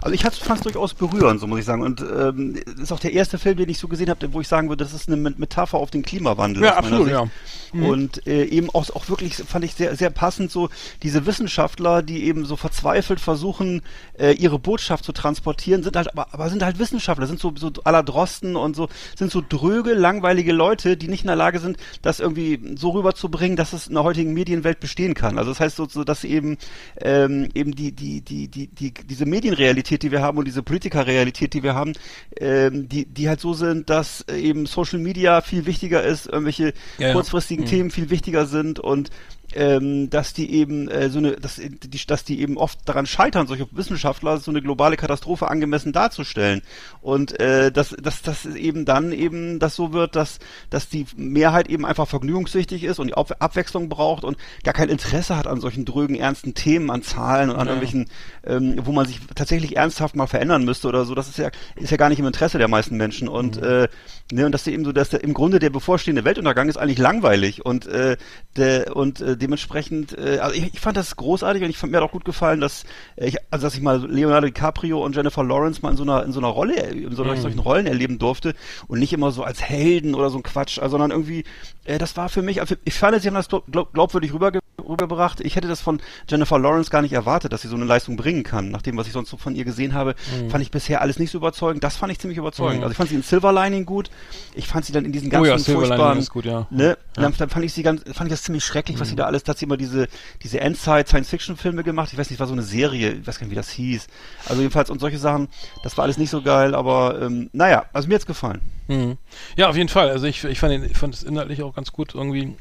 Also 0.00 0.14
ich 0.14 0.22
fand 0.22 0.58
es 0.58 0.62
durchaus 0.62 0.94
berührend, 0.94 1.40
so 1.40 1.46
muss 1.46 1.60
ich 1.60 1.64
sagen. 1.64 1.82
Und 1.82 2.00
ähm, 2.00 2.56
ist 2.80 2.92
auch 2.92 3.00
der 3.00 3.12
erste 3.12 3.38
Film, 3.38 3.56
den 3.56 3.68
ich 3.68 3.78
so 3.78 3.88
gesehen 3.88 4.10
habe, 4.10 4.32
wo 4.32 4.40
ich 4.40 4.48
sagen 4.48 4.68
würde, 4.68 4.84
das 4.84 4.92
ist 4.92 5.08
eine 5.08 5.16
Met- 5.16 5.38
Metapher 5.38 5.78
auf 5.78 5.90
den 5.90 6.02
Klimawandel. 6.02 6.62
Ja, 6.62 6.76
absolut, 6.76 7.08
ja. 7.08 7.26
Mhm. 7.72 7.84
Und 7.84 8.26
äh, 8.26 8.44
eben 8.44 8.68
auch, 8.70 8.90
auch 8.90 9.08
wirklich, 9.08 9.36
fand 9.36 9.64
ich 9.64 9.74
sehr, 9.74 9.94
sehr 9.96 10.10
passend, 10.10 10.50
so 10.50 10.68
diese 11.02 11.26
Wissenschaftler, 11.26 12.02
die 12.02 12.24
eben 12.24 12.44
so 12.44 12.56
verzweifelt 12.56 13.20
versuchen, 13.20 13.82
äh, 14.18 14.32
ihre 14.32 14.58
Botschaft 14.58 15.04
zu 15.04 15.12
transportieren, 15.12 15.82
sind 15.82 15.96
halt, 15.96 16.12
aber, 16.12 16.34
aber 16.34 16.50
sind 16.50 16.62
halt 16.64 16.78
Wissenschaftler, 16.78 17.26
sind 17.26 17.38
so, 17.38 17.52
so 17.56 17.70
aller 17.84 18.02
Drosten 18.02 18.56
und 18.56 18.74
so, 18.74 18.88
sind 19.16 19.30
so 19.30 19.42
dröge, 19.46 19.94
langweilige 19.94 20.52
Leute, 20.52 20.96
die 20.96 21.08
nicht 21.08 21.22
in 21.22 21.28
der 21.28 21.36
Lage 21.36 21.60
sind, 21.60 21.76
das 22.02 22.18
irgendwie 22.18 22.76
so 22.76 22.90
rüberzubringen, 22.90 23.56
dass 23.56 23.72
es 23.72 23.86
in 23.86 23.94
der 23.94 24.02
heutigen 24.02 24.34
Medienwelt 24.34 24.80
bestehen 24.80 25.14
kann. 25.14 25.38
Also 25.38 25.52
das 25.52 25.60
heißt 25.60 25.76
so, 25.76 25.86
so 25.88 26.02
dass 26.02 26.24
eben, 26.24 26.58
ähm, 27.00 27.50
eben 27.54 27.74
die, 27.74 27.92
die, 27.92 28.20
die, 28.20 28.48
die, 28.48 28.66
die, 28.66 28.92
diese 28.92 29.26
Medienrealität, 29.26 29.69
die 29.74 30.10
wir 30.10 30.22
haben 30.22 30.38
und 30.38 30.46
diese 30.46 30.62
Politikerrealität, 30.62 31.54
die 31.54 31.62
wir 31.62 31.74
haben, 31.74 31.92
ähm, 32.38 32.88
die, 32.88 33.06
die 33.06 33.28
halt 33.28 33.40
so 33.40 33.54
sind, 33.54 33.90
dass 33.90 34.22
äh, 34.22 34.38
eben 34.38 34.66
Social 34.66 34.98
Media 34.98 35.40
viel 35.40 35.66
wichtiger 35.66 36.02
ist, 36.02 36.26
irgendwelche 36.26 36.72
Ja, 36.98 37.08
ja. 37.08 37.12
kurzfristigen 37.12 37.64
Themen 37.66 37.90
viel 37.90 38.10
wichtiger 38.10 38.46
sind 38.46 38.78
und 38.78 39.10
ähm, 39.54 40.10
dass 40.10 40.32
die 40.32 40.52
eben 40.52 40.88
äh, 40.88 41.10
so 41.10 41.18
eine, 41.18 41.32
dass 41.32 41.56
die, 41.56 42.06
dass 42.06 42.24
die 42.24 42.40
eben 42.40 42.56
oft 42.56 42.78
daran 42.86 43.06
scheitern, 43.06 43.46
solche 43.46 43.66
Wissenschaftler 43.72 44.38
so 44.38 44.50
eine 44.50 44.62
globale 44.62 44.96
Katastrophe 44.96 45.48
angemessen 45.48 45.92
darzustellen 45.92 46.62
und 47.00 47.38
äh, 47.40 47.70
dass, 47.72 47.90
dass, 47.90 48.22
dass 48.22 48.46
eben 48.46 48.84
dann 48.84 49.12
eben 49.12 49.58
das 49.58 49.76
so 49.76 49.92
wird, 49.92 50.16
dass, 50.16 50.38
dass 50.70 50.88
die 50.88 51.06
Mehrheit 51.16 51.68
eben 51.68 51.84
einfach 51.86 52.08
vergnügungssüchtig 52.08 52.84
ist 52.84 52.98
und 52.98 53.08
die 53.08 53.14
Ab 53.14 53.30
Abwechslung 53.40 53.88
braucht 53.88 54.24
und 54.24 54.36
gar 54.64 54.74
kein 54.74 54.88
Interesse 54.88 55.36
hat 55.36 55.46
an 55.46 55.60
solchen 55.60 55.84
drögen, 55.84 56.16
ernsten 56.16 56.54
Themen, 56.54 56.90
an 56.90 57.02
Zahlen 57.02 57.50
und 57.50 57.56
an 57.56 57.66
Ja. 57.66 57.74
irgendwelchen, 57.74 58.10
ähm, 58.44 58.80
wo 58.84 58.92
man 58.92 59.06
sich 59.06 59.20
tatsächlich 59.34 59.76
ernsthaft 59.76 60.16
mal 60.16 60.26
verändern 60.26 60.64
müsste 60.64 60.88
oder 60.88 61.04
so. 61.04 61.14
Das 61.14 61.28
ist 61.28 61.38
ja, 61.38 61.50
ist 61.76 61.90
ja 61.90 61.96
gar 61.96 62.08
nicht 62.08 62.18
im 62.18 62.26
Interesse 62.26 62.58
der 62.58 62.68
meisten 62.68 62.96
Menschen 62.96 63.28
und 63.28 63.56
Mhm. 63.60 63.66
äh, 63.66 63.88
ne, 64.32 64.46
und 64.46 64.52
dass 64.52 64.66
eben 64.66 64.84
so, 64.84 64.92
dass 64.92 65.08
der, 65.10 65.22
im 65.24 65.34
Grunde 65.34 65.58
der 65.58 65.70
bevorstehende 65.70 66.24
Weltuntergang 66.24 66.68
ist 66.68 66.76
eigentlich 66.76 66.98
langweilig 66.98 67.64
und 67.64 67.86
äh, 67.86 68.16
der, 68.56 68.94
und 68.96 69.20
äh, 69.20 69.36
dementsprechend, 69.40 70.16
äh, 70.16 70.38
also 70.40 70.54
ich, 70.54 70.74
ich 70.74 70.80
fand 70.80 70.96
das 70.96 71.16
großartig 71.16 71.62
und 71.64 71.70
ich 71.70 71.78
fand 71.78 71.90
mir 71.92 71.98
hat 71.98 72.04
auch 72.04 72.12
gut 72.12 72.24
gefallen, 72.24 72.60
dass 72.60 72.84
äh, 73.16 73.26
ich, 73.28 73.36
also 73.50 73.66
dass 73.66 73.74
ich 73.74 73.80
mal 73.80 74.04
Leonardo 74.08 74.46
DiCaprio 74.46 75.04
und 75.04 75.16
Jennifer 75.16 75.42
Lawrence 75.42 75.80
mal 75.82 75.90
in 75.90 75.96
so 75.96 76.02
einer 76.04 76.24
in 76.24 76.32
so 76.32 76.40
einer 76.40 76.48
Rolle, 76.48 76.74
in 76.74 77.14
so 77.16 77.22
einer, 77.22 77.34
Mhm. 77.34 77.40
solchen 77.40 77.58
Rollen 77.58 77.86
erleben 77.86 78.18
durfte 78.18 78.54
und 78.86 78.98
nicht 79.00 79.12
immer 79.12 79.32
so 79.32 79.42
als 79.42 79.62
Helden 79.62 80.14
oder 80.14 80.30
so 80.30 80.38
ein 80.38 80.42
Quatsch, 80.42 80.78
also, 80.78 80.92
sondern 80.92 81.10
irgendwie, 81.10 81.44
äh, 81.84 81.98
das 81.98 82.16
war 82.16 82.28
für 82.28 82.42
mich, 82.42 82.60
also 82.60 82.74
ich 82.84 82.94
fand, 82.94 83.20
sie 83.20 83.28
haben 83.28 83.34
das 83.34 83.48
glaub, 83.48 83.70
glaub, 83.70 83.92
glaubwürdig 83.92 84.32
rüberge 84.32 84.60
rübergebracht. 84.90 85.40
Ich 85.40 85.56
hätte 85.56 85.68
das 85.68 85.80
von 85.80 86.00
Jennifer 86.28 86.58
Lawrence 86.58 86.90
gar 86.90 87.02
nicht 87.02 87.12
erwartet, 87.12 87.52
dass 87.52 87.62
sie 87.62 87.68
so 87.68 87.76
eine 87.76 87.84
Leistung 87.84 88.16
bringen 88.16 88.42
kann. 88.42 88.70
Nach 88.70 88.82
dem, 88.82 88.96
was 88.96 89.06
ich 89.06 89.12
sonst 89.12 89.30
so 89.30 89.36
von 89.36 89.54
ihr 89.54 89.64
gesehen 89.64 89.94
habe, 89.94 90.14
fand 90.48 90.62
ich 90.62 90.70
bisher 90.70 91.00
alles 91.00 91.18
nicht 91.18 91.30
so 91.30 91.38
überzeugend. 91.38 91.82
Das 91.82 91.96
fand 91.96 92.12
ich 92.12 92.18
ziemlich 92.18 92.38
überzeugend. 92.38 92.78
Mhm. 92.78 92.82
Also 92.82 92.92
ich 92.92 92.96
fand 92.98 93.10
sie 93.10 93.16
in 93.16 93.22
Silver 93.22 93.52
Lining 93.52 93.86
gut. 93.86 94.10
Ich 94.54 94.66
fand 94.66 94.84
sie 94.84 94.92
dann 94.92 95.04
in 95.04 95.12
diesen 95.12 95.28
Oh 95.28 95.32
ganzen 95.32 95.50
ja, 95.50 95.58
Silver 95.58 95.80
Lining 95.82 95.88
furchtbaren, 95.88 96.18
ist 96.18 96.30
gut, 96.30 96.44
ja. 96.44 96.66
ne, 96.70 96.98
dann, 97.14 97.34
dann 97.36 97.48
fand 97.48 97.64
ich 97.64 97.72
sie 97.72 97.82
ganz, 97.82 98.02
fand 98.02 98.28
ich 98.28 98.32
das 98.32 98.42
ziemlich 98.42 98.64
schrecklich, 98.64 98.98
was 99.00 99.08
sie 99.08 99.16
da 99.16 99.26
alles, 99.26 99.44
da 99.44 99.50
hat 99.50 99.58
sie 99.58 99.64
immer 99.64 99.76
diese, 99.76 100.08
diese 100.42 100.60
Endzeit-Science-Fiction-Filme 100.60 101.84
gemacht. 101.84 102.10
Ich 102.12 102.18
weiß 102.18 102.30
nicht, 102.30 102.40
war 102.40 102.46
so 102.46 102.52
eine 102.52 102.62
Serie, 102.62 103.12
ich 103.12 103.26
weiß 103.26 103.38
gar 103.38 103.46
nicht, 103.46 103.52
wie 103.52 103.56
das 103.56 103.70
hieß. 103.70 104.06
Also 104.46 104.60
jedenfalls, 104.60 104.90
und 104.90 105.00
solche 105.00 105.18
Sachen, 105.18 105.48
das 105.82 105.96
war 105.96 106.04
alles 106.04 106.18
nicht 106.18 106.30
so 106.30 106.42
geil, 106.42 106.74
aber, 106.74 107.20
ähm, 107.22 107.50
naja, 107.52 107.84
also 107.92 108.08
mir 108.08 108.14
hat's 108.14 108.26
gefallen. 108.26 108.60
Mhm. 108.88 109.18
Ja, 109.56 109.68
auf 109.68 109.76
jeden 109.76 109.88
Fall. 109.88 110.10
Also 110.10 110.26
ich, 110.26 110.42
ich 110.44 110.58
fand 110.58 110.72
den, 110.72 110.84
ich 110.84 110.96
fand 110.96 111.14
es 111.14 111.22
inhaltlich 111.22 111.62
auch 111.62 111.74
ganz 111.74 111.92
gut 111.92 112.14
irgendwie. 112.14 112.54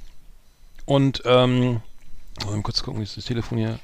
Und 0.85 1.21
ähm, 1.25 1.81
mal 2.45 2.61
kurz 2.61 2.83
gucken, 2.83 3.01
ist 3.01 3.17
das 3.17 3.25
Telefon 3.25 3.57
hier 3.57 3.79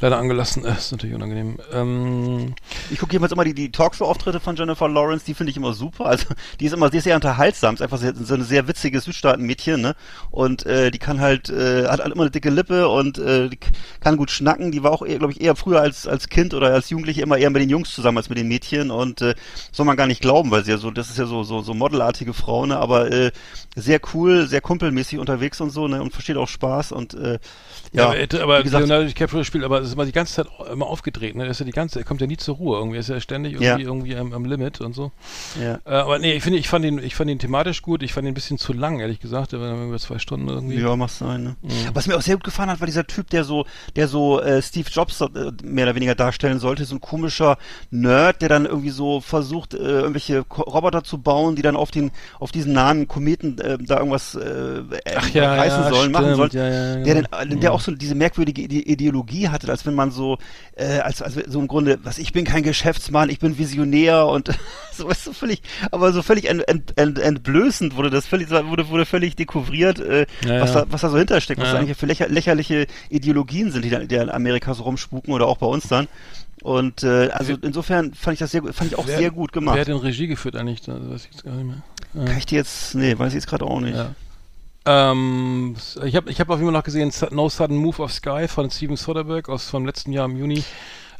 leider 0.00 0.18
angelassen. 0.18 0.64
Äh, 0.64 0.72
ist 0.72 0.92
natürlich 0.92 1.14
unangenehm. 1.14 1.58
Ähm, 1.72 2.54
Ich 2.90 2.98
gucke 2.98 3.12
jedenfalls 3.12 3.32
immer 3.32 3.44
die, 3.44 3.54
die 3.54 3.70
Talkshow-Auftritte 3.70 4.40
von 4.40 4.56
Jennifer 4.56 4.88
Lawrence, 4.88 5.24
die 5.24 5.34
finde 5.34 5.50
ich 5.50 5.56
immer 5.56 5.72
super. 5.72 6.06
Also 6.06 6.26
die 6.58 6.66
ist 6.66 6.72
immer 6.72 6.90
sehr, 6.90 7.02
sehr 7.02 7.16
unterhaltsam, 7.16 7.74
ist 7.74 7.82
einfach 7.82 7.98
sehr, 7.98 8.14
so 8.14 8.34
eine 8.34 8.44
sehr 8.44 8.68
witzige 8.68 9.00
Südstaaten-Mädchen, 9.00 9.80
ne? 9.80 9.94
Und 10.30 10.66
äh, 10.66 10.90
die 10.90 10.98
kann 10.98 11.20
halt, 11.20 11.50
äh, 11.50 11.86
hat 11.86 12.00
halt 12.00 12.12
immer 12.12 12.22
eine 12.22 12.30
dicke 12.30 12.50
Lippe 12.50 12.88
und 12.88 13.18
äh, 13.18 13.50
kann 14.00 14.16
gut 14.16 14.30
schnacken. 14.30 14.72
Die 14.72 14.82
war 14.82 14.92
auch, 14.92 15.04
glaube 15.04 15.32
ich, 15.32 15.40
eher 15.40 15.56
früher 15.56 15.80
als, 15.80 16.06
als 16.06 16.28
Kind 16.28 16.54
oder 16.54 16.72
als 16.72 16.90
Jugendliche 16.90 17.22
immer 17.22 17.38
eher 17.38 17.50
mit 17.50 17.62
den 17.62 17.70
Jungs 17.70 17.92
zusammen 17.92 18.18
als 18.18 18.28
mit 18.28 18.38
den 18.38 18.48
Mädchen 18.48 18.90
und 18.90 19.22
äh, 19.22 19.34
soll 19.72 19.86
man 19.86 19.96
gar 19.96 20.06
nicht 20.06 20.20
glauben, 20.20 20.50
weil 20.50 20.64
sie 20.64 20.70
ja 20.72 20.78
so, 20.78 20.90
das 20.90 21.10
ist 21.10 21.18
ja 21.18 21.26
so, 21.26 21.42
so, 21.42 21.60
so 21.62 21.74
modelartige 21.74 22.32
Frau, 22.32 22.66
ne? 22.66 22.76
Aber 22.78 23.10
äh, 23.10 23.30
sehr 23.76 24.00
cool, 24.14 24.46
sehr 24.46 24.60
kumpelmäßig 24.60 25.18
unterwegs 25.18 25.60
und 25.60 25.70
so, 25.70 25.88
ne? 25.88 26.02
Und 26.02 26.12
versteht 26.12 26.36
auch 26.36 26.48
Spaß 26.48 26.92
und 26.92 27.14
äh, 27.14 27.38
ja, 27.92 28.06
aber, 28.06 28.18
äh, 28.18 28.28
aber 28.40 28.58
wie 28.60 28.64
gesagt, 28.64 28.86
Leonardo 28.86 29.08
DiCaprio 29.08 29.42
spielt, 29.42 29.64
aber 29.64 29.79
es 29.80 29.88
ist 29.88 29.94
immer 29.94 30.04
die 30.06 30.12
ganze 30.12 30.34
Zeit 30.34 30.46
immer 30.72 30.86
aufgedreht. 30.86 31.34
Ne? 31.36 31.44
Er 31.44 31.50
ist 31.50 31.60
ja 31.60 31.66
die 31.66 31.72
ganze, 31.72 31.98
er 32.00 32.04
kommt 32.04 32.20
ja 32.20 32.26
nie 32.26 32.36
zur 32.36 32.56
Ruhe. 32.56 32.78
Irgendwie 32.78 32.96
er 32.96 33.00
ist 33.00 33.08
ja 33.08 33.20
ständig 33.20 33.52
irgendwie, 33.54 33.66
Ja. 33.66 33.78
irgendwie 33.78 34.16
am, 34.16 34.32
am 34.32 34.44
Limit 34.44 34.80
und 34.80 34.94
so. 34.94 35.12
ja. 35.60 35.78
Äh, 35.84 36.00
aber 36.00 36.18
nee, 36.18 36.32
ich 36.32 36.42
finde, 36.42 36.58
ich 36.58 36.68
fand 36.68 36.84
ihn, 36.84 36.98
ich 36.98 37.14
fand 37.14 37.30
ihn 37.30 37.38
thematisch 37.38 37.82
gut. 37.82 38.02
Ich 38.02 38.12
fand 38.12 38.26
ihn 38.26 38.32
ein 38.32 38.34
bisschen 38.34 38.58
zu 38.58 38.72
lang, 38.72 39.00
ehrlich 39.00 39.20
gesagt. 39.20 39.52
Er 39.52 39.58
über 39.86 39.98
zwei 39.98 40.18
Stunden 40.18 40.48
irgendwie. 40.48 40.78
Ja, 40.80 40.94
mach 40.96 41.08
sein, 41.08 41.42
ne? 41.42 41.56
Mhm. 41.62 41.70
Was 41.94 42.06
mir 42.06 42.16
auch 42.16 42.22
sehr 42.22 42.36
gut 42.36 42.44
gefallen 42.44 42.70
hat, 42.70 42.80
war 42.80 42.86
dieser 42.86 43.06
Typ, 43.06 43.30
der 43.30 43.44
so, 43.44 43.66
der 43.96 44.08
so 44.08 44.40
äh, 44.40 44.62
Steve 44.62 44.88
Jobs 44.90 45.20
äh, 45.20 45.28
mehr 45.62 45.84
oder 45.86 45.94
weniger 45.94 46.14
darstellen 46.14 46.58
sollte, 46.58 46.84
so 46.84 46.94
ein 46.96 47.00
komischer 47.00 47.58
Nerd, 47.90 48.42
der 48.42 48.48
dann 48.48 48.66
irgendwie 48.66 48.90
so 48.90 49.20
versucht, 49.20 49.74
äh, 49.74 49.78
irgendwelche 49.78 50.44
Ko 50.44 50.62
Roboter 50.62 51.02
zu 51.04 51.18
bauen, 51.18 51.56
die 51.56 51.62
dann 51.62 51.76
auf 51.76 51.90
den, 51.90 52.10
auf 52.38 52.52
diesen 52.52 52.72
nahen 52.72 53.08
Kometen 53.08 53.58
äh, 53.58 53.78
da 53.78 53.98
irgendwas 53.98 54.34
äh, 54.34 54.82
Ach 55.16 55.30
ja, 55.30 55.54
reißen 55.54 55.88
sollen, 55.92 56.12
machen 56.12 56.34
stimmt, 56.34 56.52
sollen. 56.52 56.72
ja, 56.72 56.96
ja, 56.98 57.04
der, 57.04 57.14
genau. 57.22 57.44
den, 57.44 57.60
der 57.60 57.72
auch 57.72 57.80
so 57.80 57.92
diese 57.92 58.14
merkwürdige 58.14 58.62
Ide 58.62 58.76
Ideologie 58.80 59.48
hatte, 59.48 59.66
als 59.70 59.86
wenn 59.86 59.94
man 59.94 60.10
so, 60.10 60.38
äh, 60.76 60.98
als, 60.98 61.22
als 61.22 61.34
so 61.34 61.60
im 61.60 61.68
Grunde, 61.68 61.98
was 62.02 62.18
ich 62.18 62.32
bin 62.32 62.44
kein 62.44 62.62
Geschäftsmann, 62.62 63.30
ich 63.30 63.38
bin 63.38 63.56
Visionär 63.58 64.26
und 64.26 64.50
so 64.92 65.08
weißt 65.08 65.28
du 65.28 65.32
völlig, 65.32 65.62
aber 65.90 66.12
so 66.12 66.22
völlig 66.22 66.48
ent, 66.48 66.66
ent, 66.68 66.92
ent, 66.98 67.18
entblößend 67.18 67.96
wurde 67.96 68.10
das 68.10 68.26
völlig, 68.26 68.50
wurde, 68.50 68.88
wurde 68.88 69.06
völlig 69.06 69.36
dekouvriert, 69.36 69.98
äh, 70.00 70.26
Ja, 70.44 70.60
was, 70.60 70.74
ja. 70.74 70.80
Da, 70.82 70.86
was 70.92 71.00
da 71.00 71.10
so 71.10 71.18
hintersteckt, 71.18 71.60
was 71.60 71.68
Ja. 71.68 71.74
das 71.74 71.82
eigentlich 71.82 71.96
für 71.96 72.06
lächer, 72.06 72.28
lächerliche 72.28 72.86
Ideologien 73.08 73.70
sind, 73.72 73.84
die, 73.84 73.90
da, 73.90 74.00
die 74.00 74.14
in 74.16 74.30
Amerika 74.30 74.74
so 74.74 74.82
rumspuken 74.82 75.32
oder 75.32 75.46
auch 75.46 75.56
bei 75.58 75.66
uns 75.66 75.88
dann. 75.88 76.08
Und 76.62 77.02
äh, 77.04 77.28
also 77.30 77.54
insofern 77.62 78.12
fand 78.12 78.34
ich 78.34 78.38
das 78.40 78.50
sehr, 78.50 78.62
fand 78.72 78.92
ich 78.92 78.98
auch 78.98 79.06
Wer- 79.06 79.16
sehr 79.18 79.30
gut 79.30 79.50
Wer 79.54 79.60
gemacht. 79.60 79.78
hat 79.78 79.88
denn 79.88 79.96
Regie 79.96 80.26
geführt 80.26 80.56
eigentlich? 80.56 80.82
Das 80.82 80.96
weiß 81.00 81.24
ich 81.24 81.30
jetzt 81.30 81.44
gar 81.44 81.54
nicht 81.54 81.66
mehr. 81.66 81.82
Ja. 82.12 82.24
Kann 82.26 82.36
ich 82.38 82.44
dir 82.46 82.56
jetzt, 82.58 82.94
nee, 82.94 83.18
weiß 83.18 83.28
ich 83.28 83.34
jetzt 83.36 83.46
gerade 83.46 83.64
auch 83.64 83.80
nicht. 83.80 83.96
Ja. 83.96 84.14
Ähm, 84.86 85.76
ich 86.04 86.16
habe 86.16 86.30
ich 86.30 86.40
hab 86.40 86.48
auf 86.50 86.56
jeden 86.58 86.66
Fall 86.68 86.78
noch 86.78 86.84
gesehen 86.84 87.12
No 87.30 87.48
Sudden 87.48 87.76
Move 87.76 88.02
of 88.02 88.12
Sky 88.12 88.46
von 88.48 88.70
Steven 88.70 88.96
Soderbergh 88.96 89.50
aus 89.52 89.68
vom 89.68 89.84
letzten 89.84 90.12
Jahr 90.12 90.24
im 90.26 90.36
Juni. 90.36 90.64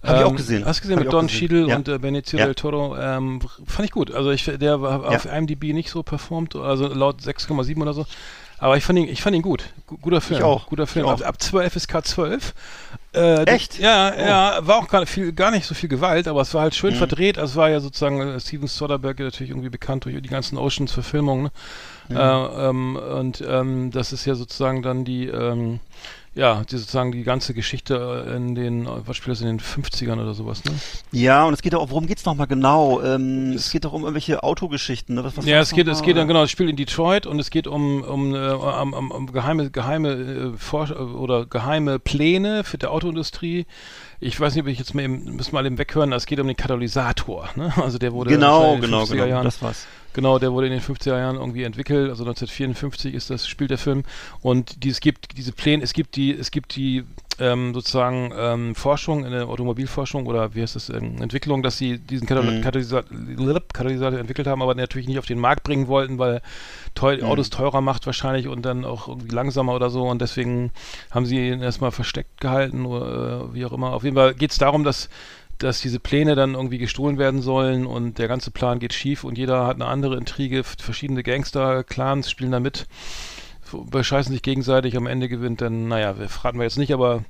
Hab 0.02 0.16
ich 0.18 0.24
auch 0.24 0.30
Ähm, 0.30 0.36
gesehen. 0.36 0.64
Hast 0.64 0.78
du 0.78 0.82
gesehen 0.82 0.96
Hab 0.96 1.00
ich 1.02 1.06
mit 1.06 1.14
auch 1.14 1.18
Don 1.18 1.26
gesehen. 1.26 1.40
Cheadle 1.40 1.68
Ja. 1.68 1.76
und 1.76 1.88
äh, 1.88 1.98
Benicio 1.98 2.38
Ja. 2.38 2.46
del 2.46 2.54
Toro? 2.54 2.96
Ähm, 2.96 3.40
fand 3.66 3.84
ich 3.84 3.90
gut. 3.92 4.10
Also 4.14 4.30
ich 4.30 4.44
der 4.46 4.80
war 4.80 5.04
auf 5.06 5.26
IMDb 5.26 5.74
nicht 5.74 5.90
so 5.90 6.02
performt, 6.02 6.56
also 6.56 6.86
laut 6.88 7.20
6,7 7.20 7.82
oder 7.82 7.92
so. 7.92 8.06
Aber 8.58 8.76
ich 8.76 8.84
fand 8.84 8.98
ihn, 8.98 9.08
ich 9.08 9.22
fand 9.22 9.34
ihn 9.36 9.42
gut. 9.42 9.64
Gu- 9.86 9.96
Guter 9.98 10.20
Film. 10.20 10.42
auch. 10.42 10.66
Guter 10.66 10.86
Film. 10.86 11.06
Ich 11.06 11.10
Ab, 11.10 11.20
auch. 11.22 11.26
ab 11.26 11.40
12 11.42 11.76
ist 11.76 11.90
K12. 11.90 12.52
Äh, 13.14 13.44
Echt? 13.44 13.78
Ja, 13.78 14.12
Oh. 14.16 14.20
ja, 14.20 14.58
war 14.66 14.76
auch 14.76 14.88
gar 14.88 15.00
nicht, 15.00 15.08
viel, 15.10 15.32
gar 15.32 15.50
nicht 15.50 15.66
so 15.66 15.74
viel 15.74 15.88
Gewalt, 15.88 16.28
aber 16.28 16.42
es 16.42 16.52
war 16.54 16.62
halt 16.62 16.72
Mhm. 16.74 16.76
schön 16.76 16.94
verdreht. 16.94 17.38
Also 17.38 17.52
es 17.52 17.56
war 17.56 17.70
ja 17.70 17.80
sozusagen 17.80 18.20
äh, 18.20 18.38
Steven 18.40 18.68
Soderbergh 18.68 19.22
natürlich 19.24 19.50
irgendwie 19.50 19.70
bekannt 19.70 20.04
durch 20.06 20.14
die 20.20 20.28
ganzen 20.28 20.56
Oceans-Verfilmungen. 20.58 21.44
Ne? 21.44 21.50
Äh, 22.10 22.68
ähm, 22.68 22.96
und 22.96 23.44
ähm, 23.46 23.90
das 23.90 24.12
ist 24.12 24.24
ja 24.24 24.34
sozusagen 24.34 24.82
dann 24.82 25.04
die, 25.04 25.26
ähm, 25.26 25.80
ja, 26.34 26.62
die 26.70 26.76
sozusagen 26.76 27.10
die 27.10 27.24
ganze 27.24 27.54
Geschichte 27.54 28.24
äh, 28.26 28.36
in 28.36 28.54
den, 28.54 28.86
äh, 28.86 28.88
was 29.04 29.16
spielt 29.16 29.32
das 29.36 29.40
in 29.40 29.48
den 29.48 29.60
50ern 29.60 30.20
oder 30.22 30.32
sowas, 30.34 30.64
ne? 30.64 30.72
Ja, 31.10 31.44
und 31.44 31.54
es 31.54 31.60
geht 31.62 31.74
auch, 31.74 31.90
worum 31.90 32.06
geht's 32.06 32.24
nochmal 32.24 32.46
genau? 32.46 33.02
Ähm, 33.02 33.52
es 33.54 33.70
geht 33.72 33.84
doch 33.84 33.92
um 33.92 34.02
irgendwelche 34.02 34.42
Autogeschichten, 34.42 35.16
ne? 35.16 35.24
Was, 35.24 35.36
was 35.36 35.44
ja, 35.44 35.60
es 35.60 35.72
geht, 35.72 35.88
es 35.88 36.02
geht 36.02 36.16
dann 36.16 36.28
genau, 36.28 36.44
es 36.44 36.50
spielt 36.50 36.70
in 36.70 36.76
Detroit 36.76 37.26
und 37.26 37.40
es 37.40 37.50
geht 37.50 37.66
um, 37.66 38.02
um, 38.02 38.34
äh, 38.34 38.50
um, 38.50 38.92
um, 38.92 39.10
um 39.10 39.32
geheime, 39.32 39.70
geheime 39.70 40.12
äh, 40.12 40.52
Forsch 40.56 40.92
oder 40.92 41.46
geheime 41.46 41.98
Pläne 41.98 42.62
für 42.62 42.78
die 42.78 42.86
Autoindustrie. 42.86 43.66
Ich 44.20 44.38
weiß 44.38 44.54
nicht, 44.54 44.62
ob 44.62 44.68
ich 44.68 44.78
jetzt 44.78 44.94
mal 44.94 45.02
eben, 45.02 45.36
müssen 45.36 45.52
wir 45.52 45.60
mal 45.60 45.66
eben 45.66 45.78
weghören, 45.78 46.12
es 46.12 46.26
geht 46.26 46.38
um 46.38 46.46
den 46.46 46.56
Katalysator, 46.56 47.48
ne? 47.56 47.72
Also 47.82 47.98
der 47.98 48.12
wurde 48.12 48.30
Genau, 48.30 48.74
in 48.74 48.82
den 48.82 48.90
genau, 48.90 49.02
50er 49.02 49.12
genau, 49.12 49.24
Jahren, 49.26 49.44
das 49.44 49.60
war's. 49.62 49.86
Genau, 50.12 50.38
der 50.38 50.52
wurde 50.52 50.66
in 50.66 50.72
den 50.72 50.80
50er 50.82 51.16
Jahren 51.18 51.36
irgendwie 51.36 51.62
entwickelt, 51.62 52.10
also 52.10 52.24
1954 52.24 53.14
ist 53.14 53.30
das, 53.30 53.46
spielt 53.46 53.70
der 53.70 53.78
Film. 53.78 54.02
Und 54.42 54.82
die, 54.82 54.88
es 54.90 55.00
gibt 55.00 55.36
diese 55.38 55.52
Pläne, 55.52 55.82
es 55.84 55.92
gibt 55.92 56.16
die, 56.16 56.32
es 56.36 56.50
gibt 56.50 56.74
die 56.74 57.04
ähm, 57.38 57.72
sozusagen 57.72 58.32
ähm, 58.36 58.74
Forschung 58.74 59.24
in 59.24 59.30
der 59.32 59.48
Automobilforschung 59.48 60.26
oder 60.26 60.54
wie 60.54 60.62
heißt 60.62 60.76
das, 60.76 60.90
ähm, 60.90 61.22
Entwicklung, 61.22 61.62
dass 61.62 61.78
sie 61.78 61.98
diesen 61.98 62.26
Katal 62.26 62.44
Mhm. 62.44 62.60
Katalysator, 62.60 63.08
Katalysator 63.72 64.18
entwickelt 64.18 64.46
haben, 64.46 64.62
aber 64.62 64.74
natürlich 64.74 65.08
nicht 65.08 65.18
auf 65.18 65.26
den 65.26 65.38
Markt 65.38 65.62
bringen 65.62 65.88
wollten, 65.88 66.18
weil 66.18 66.42
teu 66.94 67.16
Mhm. 67.16 67.22
Autos 67.24 67.48
teurer 67.48 67.80
macht 67.80 68.04
wahrscheinlich 68.06 68.46
und 68.48 68.62
dann 68.62 68.84
auch 68.84 69.08
irgendwie 69.08 69.34
langsamer 69.34 69.74
oder 69.74 69.88
so. 69.90 70.02
Und 70.08 70.20
deswegen 70.20 70.70
haben 71.10 71.24
sie 71.24 71.48
ihn 71.48 71.62
erstmal 71.62 71.92
versteckt 71.92 72.40
gehalten 72.40 72.84
oder 72.84 73.48
äh, 73.50 73.54
wie 73.54 73.64
auch 73.64 73.72
immer. 73.72 73.92
Auf 73.92 74.04
jeden 74.04 74.16
Fall 74.16 74.34
geht 74.34 74.50
es 74.50 74.58
darum, 74.58 74.84
dass 74.84 75.08
dass 75.62 75.80
diese 75.80 76.00
Pläne 76.00 76.34
dann 76.34 76.54
irgendwie 76.54 76.78
gestohlen 76.78 77.18
werden 77.18 77.42
sollen 77.42 77.86
und 77.86 78.18
der 78.18 78.28
ganze 78.28 78.50
Plan 78.50 78.78
geht 78.78 78.94
schief 78.94 79.24
und 79.24 79.38
jeder 79.38 79.66
hat 79.66 79.76
eine 79.76 79.86
andere 79.86 80.16
Intrige, 80.16 80.64
verschiedene 80.64 81.22
Gangster-Clans 81.22 82.30
spielen 82.30 82.52
da 82.52 82.60
mit, 82.60 82.86
bescheißen 83.72 84.32
sich 84.32 84.42
gegenseitig, 84.42 84.96
am 84.96 85.06
Ende 85.06 85.28
gewinnt 85.28 85.60
dann, 85.60 85.88
naja, 85.88 86.18
wir 86.18 86.28
verraten 86.28 86.58
wir 86.58 86.64
jetzt 86.64 86.78
nicht, 86.78 86.92
aber 86.92 87.24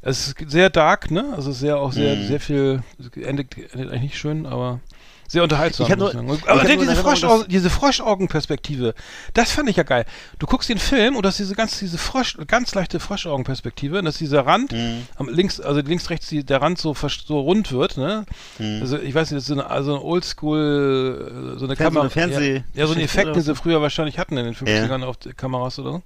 es 0.00 0.28
ist 0.28 0.50
sehr 0.50 0.70
dark, 0.70 1.10
ne? 1.10 1.32
Also 1.34 1.52
sehr 1.52 1.78
auch 1.78 1.92
sehr, 1.92 2.16
Mhm. 2.16 2.26
sehr 2.26 2.40
viel, 2.40 2.82
es 2.98 3.08
endet, 3.22 3.56
endet 3.74 3.90
eigentlich 3.90 4.02
nicht 4.02 4.18
schön, 4.18 4.46
aber 4.46 4.80
sehr 5.28 5.42
unterhaltsam. 5.42 5.86
Ich 5.90 5.96
nur- 5.96 6.10
ich 6.14 6.48
aber 6.48 6.68
in 6.68 6.80
diese, 6.80 6.96
Froschau 6.96 7.42
diese 7.44 7.70
Froschaugenperspektive, 7.70 8.94
das 9.32 9.50
fand 9.52 9.68
ich 9.68 9.76
ja 9.76 9.82
geil. 9.82 10.04
Du 10.38 10.46
guckst 10.46 10.68
den 10.68 10.78
Film 10.78 11.16
und 11.16 11.24
das 11.24 11.34
ist 11.34 11.46
diese 11.46 11.54
ganz, 11.54 11.78
diese 11.78 11.98
Frosch, 11.98 12.36
ganz 12.46 12.74
leichte 12.74 13.00
Froschaugenperspektive, 13.00 13.98
und 13.98 14.04
dass 14.04 14.18
dieser 14.18 14.46
Rand, 14.46 14.72
Mhm. 14.72 15.06
am 15.16 15.28
links, 15.28 15.60
also 15.60 15.80
links, 15.80 16.10
rechts, 16.10 16.28
die, 16.28 16.44
der 16.44 16.60
Rand 16.62 16.78
so, 16.78 16.94
so 16.94 17.40
rund 17.40 17.72
wird, 17.72 17.96
ne? 17.96 18.24
Mhm. 18.58 18.78
Also 18.82 18.98
ich 18.98 19.14
weiß 19.14 19.30
nicht, 19.30 19.38
das 19.38 19.44
ist 19.44 19.48
so 19.48 19.54
eine, 19.54 19.68
also 19.70 19.94
eine 19.94 20.02
Oldschool, 20.02 21.54
äh, 21.54 21.58
so 21.58 21.64
eine 21.66 21.76
Fern- 21.76 21.92
so 21.92 22.00
Kamera. 22.00 22.00
eine 22.02 22.10
Fernseh- 22.10 22.54
ja, 22.56 22.62
ja, 22.74 22.86
so 22.86 22.94
ein 22.94 23.00
Effekt, 23.00 23.34
den 23.34 23.42
sie 23.42 23.54
früher 23.54 23.80
wahrscheinlich 23.82 24.18
hatten 24.18 24.36
in 24.36 24.44
den 24.44 24.54
50ern 24.54 25.00
Ja. 25.02 25.06
auf 25.06 25.16
die 25.16 25.32
Kameras 25.32 25.78
oder 25.78 25.90
so. 25.92 26.02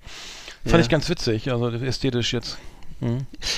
Ja. 0.64 0.70
Fand 0.72 0.82
ich 0.82 0.88
ganz 0.88 1.08
witzig, 1.08 1.50
also 1.50 1.68
ästhetisch 1.70 2.32
jetzt. 2.32 2.58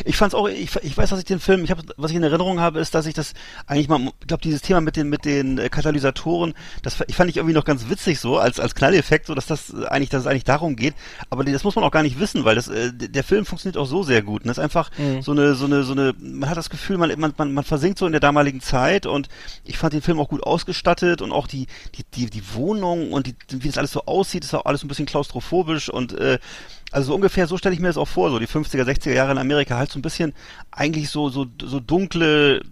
Ich 0.04 0.16
fand's 0.16 0.34
auch, 0.34 0.48
ich, 0.48 0.76
ich 0.82 0.96
weiß, 0.96 1.10
dass 1.10 1.18
ich 1.18 1.24
den 1.24 1.40
Film, 1.40 1.64
ich 1.64 1.70
hab, 1.70 1.78
was 1.96 2.10
ich 2.10 2.16
in 2.16 2.22
Erinnerung 2.22 2.60
habe, 2.60 2.78
ist, 2.78 2.94
dass 2.94 3.06
ich 3.06 3.14
das 3.14 3.32
eigentlich 3.66 3.88
mal, 3.88 4.00
ich 4.20 4.26
glaube, 4.26 4.42
dieses 4.42 4.60
Thema 4.60 4.80
mit 4.80 4.96
den 4.96 5.08
mit 5.08 5.24
den 5.24 5.58
äh, 5.58 5.68
Katalysatoren, 5.70 6.54
das 6.82 6.98
ich 7.06 7.16
fand 7.16 7.30
ich 7.30 7.38
irgendwie 7.38 7.54
noch 7.54 7.64
ganz 7.64 7.88
witzig 7.88 8.20
so 8.20 8.38
als 8.38 8.60
als 8.60 8.74
Knalleffekt, 8.74 9.26
so 9.26 9.34
dass 9.34 9.46
das 9.46 9.74
eigentlich, 9.84 10.10
dass 10.10 10.22
es 10.22 10.26
eigentlich 10.26 10.44
darum 10.44 10.76
geht. 10.76 10.94
Aber 11.30 11.44
das 11.44 11.64
muss 11.64 11.74
man 11.74 11.84
auch 11.84 11.90
gar 11.90 12.02
nicht 12.02 12.20
wissen, 12.20 12.44
weil 12.44 12.54
das 12.54 12.68
äh, 12.68 12.92
der 12.92 13.24
Film 13.24 13.46
funktioniert 13.46 13.78
auch 13.78 13.86
so 13.86 14.02
sehr 14.02 14.22
gut. 14.22 14.42
Und 14.42 14.48
das 14.48 14.58
ist 14.58 14.64
einfach 14.64 14.90
so 15.22 15.32
eine 15.32 15.54
so 15.54 15.64
eine 15.64 15.84
so 15.84 15.92
eine, 15.92 16.14
man 16.18 16.48
hat 16.50 16.56
das 16.56 16.70
Gefühl, 16.70 16.98
man 16.98 17.18
man 17.18 17.32
man, 17.36 17.52
man 17.52 17.64
versinkt 17.64 17.98
so 17.98 18.06
in 18.06 18.12
der 18.12 18.20
damaligen 18.20 18.60
Zeit 18.60 19.06
und 19.06 19.28
ich 19.64 19.78
fand 19.78 19.94
den 19.94 20.02
Film 20.02 20.20
auch 20.20 20.28
gut 20.28 20.42
ausgestattet 20.42 21.22
und 21.22 21.32
auch 21.32 21.46
die 21.46 21.66
die 21.94 22.04
die 22.14 22.26
die 22.28 22.54
Wohnung 22.54 23.12
und 23.12 23.26
die, 23.26 23.34
wie 23.48 23.68
das 23.68 23.78
alles 23.78 23.92
so 23.92 24.02
aussieht, 24.04 24.44
ist 24.44 24.54
auch 24.54 24.66
alles 24.66 24.84
ein 24.84 24.88
bisschen 24.88 25.06
klaustrophobisch 25.06 25.88
und 25.88 26.12
äh, 26.12 26.38
also 26.92 27.08
so 27.08 27.14
ungefähr 27.14 27.46
so 27.46 27.56
stelle 27.56 27.74
ich 27.74 27.80
mir 27.80 27.86
das 27.88 27.96
auch 27.96 28.08
vor, 28.08 28.30
so 28.30 28.38
die 28.38 28.46
50er, 28.48 28.84
60er 28.84 29.12
Jahre 29.12 29.32
in 29.32 29.38
Amerika 29.38 29.76
halt 29.76 29.90
so 29.90 29.98
ein 29.98 30.02
bisschen 30.02 30.32
eigentlich 30.70 31.10
so 31.10 31.28
so 31.28 31.46
so 31.62 31.80
dunkle 31.80 32.62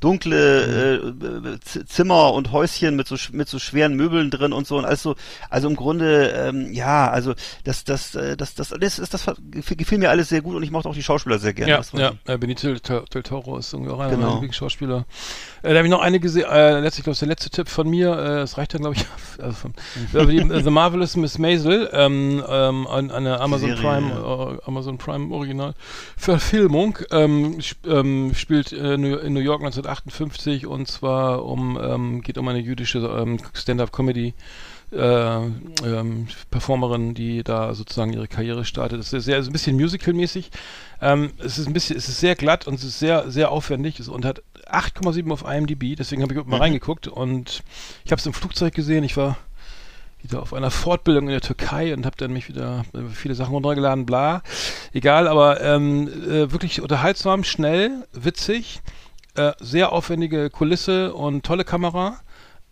dunkle 0.00 1.54
äh, 1.54 1.58
Z- 1.60 1.88
Zimmer 1.88 2.32
und 2.32 2.52
Häuschen 2.52 2.96
mit 2.96 3.06
so 3.06 3.16
mit 3.32 3.48
so 3.48 3.58
schweren 3.58 3.94
Möbeln 3.94 4.30
drin 4.30 4.52
und 4.52 4.66
so 4.66 4.76
und 4.78 4.84
alles 4.84 5.02
so 5.02 5.14
also 5.50 5.68
im 5.68 5.76
Grunde 5.76 6.28
ähm, 6.30 6.72
ja, 6.72 7.08
also 7.10 7.34
das 7.64 7.84
das 7.84 8.14
äh, 8.14 8.36
das 8.36 8.54
das 8.54 8.68
das 8.70 8.96
das, 8.96 9.10
das, 9.10 9.24
das 9.24 9.66
gefiel 9.76 9.98
mir 9.98 10.10
alles 10.10 10.28
sehr 10.28 10.42
gut 10.42 10.54
und 10.54 10.62
ich 10.62 10.70
mochte 10.70 10.88
auch 10.88 10.94
die 10.94 11.02
Schauspieler 11.02 11.38
sehr 11.38 11.54
gerne. 11.54 11.72
Ja, 11.72 12.12
ja, 12.26 12.34
äh, 12.34 12.38
Benito 12.38 12.68
del, 12.68 12.80
Toro 13.22 13.58
ist 13.58 13.72
irgendwie 13.72 13.90
auch 13.92 13.98
einer 14.00 14.10
Genau. 14.10 14.22
meiner 14.22 14.32
Lieblingsschauspieler. 14.34 15.06
Äh, 15.62 15.70
da 15.70 15.76
habe 15.78 15.86
ich 15.86 15.90
noch 15.90 16.00
eine 16.00 16.20
gesehen, 16.20 16.46
äh, 16.50 16.80
letztlich, 16.80 17.04
glaube 17.04 17.14
ich, 17.14 17.18
der 17.20 17.28
letzte 17.28 17.50
Tipp 17.50 17.68
von 17.68 17.88
mir, 17.88 18.12
äh, 18.12 18.36
das 18.36 18.56
reicht 18.58 18.74
dann, 18.74 18.82
glaube 18.82 18.96
ich, 18.96 19.04
also 19.42 19.52
von, 19.52 19.74
über 20.12 20.26
die, 20.26 20.38
äh, 20.38 20.62
The 20.62 20.70
Marvelous 20.70 21.16
Miss 21.16 21.38
Maisel, 21.38 21.88
ähm, 21.92 22.42
ähm, 22.48 22.86
an, 22.86 23.10
eine 23.10 23.40
Amazon 23.40 23.65
Serie, 23.66 23.82
Prime, 23.82 24.12
äh, 24.12 24.66
Amazon 24.66 24.98
Prime 24.98 25.34
Original 25.34 25.74
Verfilmung, 26.16 26.98
ähm, 27.10 27.58
sp 27.60 27.78
ähm, 27.86 28.32
spielt 28.34 28.72
äh, 28.72 28.94
in 28.94 29.32
New 29.32 29.40
York 29.40 29.60
1958 29.60 30.66
und 30.66 30.88
zwar 30.88 31.44
um, 31.44 31.78
ähm, 31.80 32.22
geht 32.22 32.38
um 32.38 32.48
eine 32.48 32.60
jüdische 32.60 32.98
ähm, 32.98 33.38
Stand-Up-Comedy 33.52 34.34
äh, 34.92 34.96
ähm, 34.98 36.28
Performerin, 36.50 37.14
die 37.14 37.42
da 37.42 37.74
sozusagen 37.74 38.12
ihre 38.12 38.28
Karriere 38.28 38.64
startet. 38.64 39.00
Es 39.00 39.12
ist 39.12 39.24
sehr, 39.24 39.38
ist 39.38 39.48
ein 39.48 39.52
bisschen 39.52 39.76
musical-mäßig. 39.76 40.50
Ähm, 41.02 41.32
es 41.38 41.58
ist 41.58 41.66
ein 41.66 41.72
bisschen, 41.72 41.96
es 41.96 42.08
ist 42.08 42.20
sehr 42.20 42.36
glatt 42.36 42.66
und 42.66 42.74
es 42.74 42.84
ist 42.84 42.98
sehr, 42.98 43.30
sehr 43.30 43.50
aufwendig 43.50 44.08
und 44.08 44.24
hat 44.24 44.42
8,7 44.70 45.30
auf 45.32 45.44
IMDb. 45.44 45.96
Deswegen 45.96 46.22
habe 46.22 46.34
ich 46.34 46.44
mal 46.44 46.60
reingeguckt 46.60 47.08
und 47.08 47.62
ich 48.04 48.12
habe 48.12 48.20
es 48.20 48.26
im 48.26 48.32
Flugzeug 48.32 48.74
gesehen. 48.74 49.04
Ich 49.04 49.16
war 49.16 49.36
wieder 50.30 50.42
auf 50.42 50.52
einer 50.52 50.70
Fortbildung 50.70 51.24
in 51.24 51.30
der 51.30 51.40
Türkei 51.40 51.94
und 51.94 52.06
habe 52.06 52.16
dann 52.16 52.32
mich 52.32 52.48
wieder 52.48 52.84
äh, 52.94 53.08
viele 53.12 53.34
Sachen 53.34 53.54
runtergeladen, 53.54 54.06
bla. 54.06 54.42
Egal, 54.92 55.28
aber 55.28 55.60
ähm, 55.60 56.08
äh, 56.08 56.52
wirklich 56.52 56.80
unterhaltsam, 56.80 57.44
schnell, 57.44 58.06
witzig, 58.12 58.80
äh, 59.34 59.52
sehr 59.60 59.92
aufwendige 59.92 60.50
Kulisse 60.50 61.14
und 61.14 61.44
tolle 61.44 61.64
Kamera. 61.64 62.18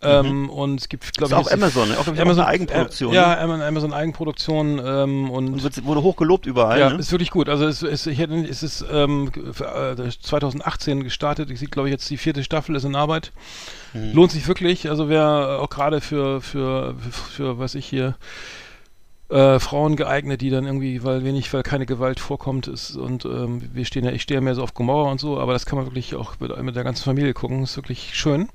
Ähm, 0.05 0.49
und 0.49 0.81
es 0.81 0.89
gibt, 0.89 1.13
glaube 1.13 1.33
Ist 1.33 1.39
ich, 1.39 1.47
auch 1.47 1.51
Amazon? 1.51 1.91
Auch, 1.93 2.07
ich, 2.07 2.21
auch 2.21 2.25
eine 2.25 2.45
Eigenproduktion, 2.45 3.13
Äh, 3.13 3.15
ja? 3.15 3.39
Amazon, 3.39 3.61
Amazon 3.61 3.93
Eigenproduktion 3.93 4.81
ähm, 4.83 5.29
und 5.31 5.53
Und 5.53 5.63
wird, 5.63 5.85
wurde 5.85 6.03
hoch 6.03 6.15
gelobt 6.15 6.45
überall, 6.45 6.79
ja, 6.79 6.89
ne? 6.89 6.99
ist 6.99 7.11
wirklich 7.11 7.31
gut. 7.31 7.49
Also 7.49 7.65
es, 7.65 7.81
es, 7.81 8.05
ich 8.07 8.19
hätte, 8.19 8.35
es 8.35 8.63
ist 8.63 8.85
ähm, 8.91 9.31
für, 9.51 9.97
äh, 9.97 10.09
2018 10.09 11.03
gestartet. 11.03 11.49
Ich 11.51 11.59
sehe, 11.59 11.67
glaube 11.67 11.89
ich, 11.89 11.93
jetzt 11.93 12.09
die 12.09 12.17
vierte 12.17 12.43
Staffel 12.43 12.75
ist 12.75 12.83
in 12.83 12.95
Arbeit. 12.95 13.31
Mhm. 13.93 14.13
Lohnt 14.13 14.31
sich 14.31 14.47
wirklich. 14.47 14.89
Also 14.89 15.09
wer 15.09 15.59
auch 15.61 15.69
gerade 15.69 16.01
für, 16.01 16.41
für, 16.41 16.95
für, 16.99 17.11
für, 17.11 17.59
was 17.59 17.75
ich 17.75 17.85
hier, 17.85 18.15
äh, 19.35 19.59
Frauen 19.59 19.97
geeignet, 19.97 20.39
die 20.39 20.49
dann 20.49 20.65
irgendwie, 20.65 21.03
weil 21.03 21.25
wenig, 21.25 21.51
weil 21.53 21.61
keine 21.61 21.85
Gewalt 21.85 22.21
vorkommt 22.21 22.67
ist 22.67 22.95
und 22.95 23.25
ähm, 23.25 23.61
wir 23.73 23.83
stehen 23.83 24.05
ja, 24.05 24.11
ich 24.11 24.21
stehe 24.21 24.37
ja 24.37 24.41
mehr 24.41 24.55
so 24.55 24.63
auf 24.63 24.73
Gomorra 24.73 25.11
und 25.11 25.19
so, 25.19 25.39
aber 25.41 25.51
das 25.51 25.65
kann 25.65 25.77
man 25.77 25.87
wirklich 25.87 26.15
auch 26.15 26.39
mit, 26.39 26.57
mit 26.63 26.75
der 26.77 26.85
ganzen 26.85 27.03
Familie 27.03 27.33
gucken, 27.33 27.63
ist 27.63 27.75
wirklich 27.75 28.15
schön 28.15 28.47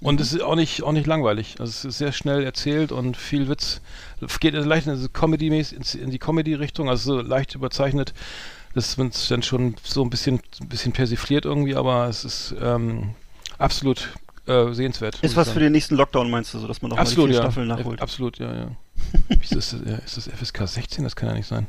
und 0.00 0.20
es 0.20 0.32
ist 0.32 0.42
auch 0.42 0.54
nicht, 0.54 0.84
auch 0.84 0.92
nicht 0.92 1.08
langweilig, 1.08 1.56
also 1.58 1.70
es 1.70 1.84
ist 1.84 1.98
sehr 1.98 2.12
schnell 2.12 2.44
erzählt 2.44 2.92
und 2.92 3.16
viel 3.16 3.48
Witz, 3.48 3.80
geht 4.38 4.54
leicht 4.54 4.86
in, 4.86 5.12
Comedy 5.12 5.48
in 5.48 6.10
die 6.10 6.18
Comedy-Richtung, 6.20 6.88
also 6.88 7.16
so 7.16 7.20
leicht 7.20 7.56
überzeichnet, 7.56 8.14
das 8.74 8.96
wird 8.96 9.30
dann 9.32 9.42
schon 9.42 9.74
so 9.82 10.04
ein 10.04 10.10
bisschen, 10.10 10.40
ein 10.60 10.68
bisschen 10.68 10.92
persifliert 10.92 11.46
irgendwie, 11.46 11.74
aber 11.74 12.06
es 12.06 12.24
ist 12.24 12.54
ähm, 12.62 13.14
absolut 13.58 14.10
äh, 14.46 14.72
sehenswert. 14.72 15.18
Ist 15.20 15.36
was 15.36 15.50
für 15.50 15.58
den 15.58 15.72
nächsten 15.72 15.96
Lockdown, 15.96 16.30
meinst 16.30 16.54
du, 16.54 16.60
so 16.60 16.68
dass 16.68 16.80
man 16.80 16.90
noch 16.90 16.98
Absolut, 16.98 17.24
mal 17.24 17.26
die 17.26 17.32
vier 17.32 17.42
ja. 17.42 17.42
Staffeln 17.42 17.66
nachholt? 17.66 18.00
Absolut, 18.00 18.38
ja, 18.38 18.54
ja. 18.54 18.70
ist, 19.28 19.54
das. 19.54 19.72
Ist 19.72 20.16
das 20.16 20.28
FSK 20.28 20.66
16? 20.68 21.04
Das 21.04 21.16
kann 21.16 21.28
ja 21.28 21.34
nicht 21.34 21.46
sein. 21.48 21.66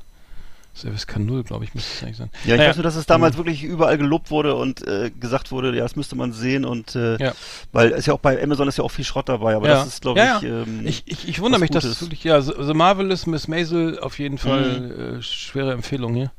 Das 0.74 0.84
ist 0.84 0.94
FSK 1.02 1.18
0, 1.20 1.44
glaube 1.44 1.66
ich, 1.66 1.74
müsste 1.74 1.92
es 1.94 2.04
eigentlich 2.04 2.18
sein. 2.18 2.30
Ja, 2.46 2.54
ich 2.54 2.58
Naja, 2.60 2.70
weiß 2.70 2.78
nur, 2.78 2.84
dass 2.84 2.96
es 2.96 3.06
damals 3.06 3.38
wirklich 3.38 3.64
überall 3.64 3.98
gelobt 3.98 4.30
wurde 4.32 4.56
und 4.56 4.88
äh, 4.88 5.10
gesagt 5.10 5.52
wurde, 5.52 5.76
ja, 5.76 5.82
das 5.84 5.96
müsste 5.96 6.16
man 6.16 6.32
sehen 6.32 6.64
und 6.64 6.96
äh, 6.96 7.18
Ja. 7.22 7.34
weil 7.72 7.92
es 7.92 8.06
ja 8.06 8.14
auch 8.14 8.20
bei 8.20 8.42
Amazon 8.42 8.68
ist 8.68 8.78
ja 8.78 8.84
auch 8.84 8.92
viel 8.92 9.04
Schrott 9.04 9.28
dabei, 9.30 9.56
aber 9.56 9.68
ja. 9.68 9.74
das 9.76 9.88
ist, 9.88 10.02
glaube 10.04 10.20
ja, 10.20 10.38
ich, 10.38 10.44
ähm, 10.44 10.86
ich, 10.86 11.04
ich, 11.08 11.28
ich 11.28 11.42
wundere 11.42 11.60
mich, 11.60 11.72
dass 11.72 11.84
es 11.86 12.00
wirklich, 12.02 12.24
ja, 12.24 12.40
The 12.40 12.54
The 12.62 12.74
Marvelous 12.74 13.26
Miss 13.26 13.48
Maisel 13.48 14.00
auf 14.00 14.20
jeden 14.20 14.38
Fall 14.38 15.18
äh, 15.18 15.22
schwere 15.24 15.74
Empfehlung 15.74 16.14
hier. 16.14 16.32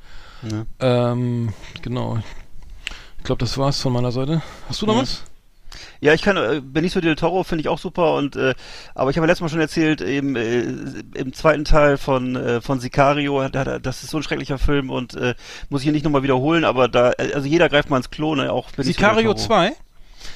ja. 0.80 1.10
Ähm, 1.12 1.52
genau. 1.82 2.18
Ich 3.18 3.24
glaube, 3.24 3.40
das 3.40 3.58
war's 3.58 3.80
von 3.80 3.92
meiner 3.92 4.12
Seite. 4.12 4.40
Hast 4.68 4.80
du 4.80 4.86
noch 4.86 4.94
Mhm. 4.94 5.00
was? 5.00 5.24
Ja, 6.00 6.14
ich 6.14 6.22
kann 6.22 6.36
äh, 6.36 6.60
Benicio 6.62 7.00
del 7.00 7.16
Toro 7.16 7.44
finde 7.44 7.62
ich 7.62 7.68
auch 7.68 7.78
super 7.78 8.14
und 8.14 8.36
äh, 8.36 8.54
aber 8.94 9.10
ich 9.10 9.16
habe 9.16 9.26
ja 9.26 9.30
letztes 9.30 9.42
Mal 9.42 9.48
schon 9.48 9.60
erzählt, 9.60 10.00
eben 10.00 10.36
äh, 10.36 10.60
im 11.14 11.32
zweiten 11.32 11.64
Teil 11.64 11.96
von 11.98 12.36
äh, 12.36 12.60
von 12.60 12.80
Sicario, 12.80 13.42
hat, 13.42 13.54
das 13.84 14.02
ist 14.02 14.10
so 14.10 14.16
ein 14.18 14.22
schrecklicher 14.22 14.58
Film 14.58 14.90
und 14.90 15.14
äh, 15.14 15.34
muss 15.68 15.80
ich 15.82 15.84
hier 15.84 15.92
nicht 15.92 16.04
nochmal 16.04 16.22
wiederholen, 16.22 16.64
aber 16.64 16.88
da 16.88 17.12
äh, 17.18 17.32
also 17.34 17.46
jeder 17.46 17.68
greift 17.68 17.90
mal 17.90 17.96
ins 17.98 18.10
Klo, 18.10 18.34
ne, 18.34 18.52
auch 18.52 18.70
Benicio 18.72 18.92
Sicario 18.94 19.32
del 19.34 19.46
Toro. 19.46 19.46
2? 19.46 19.72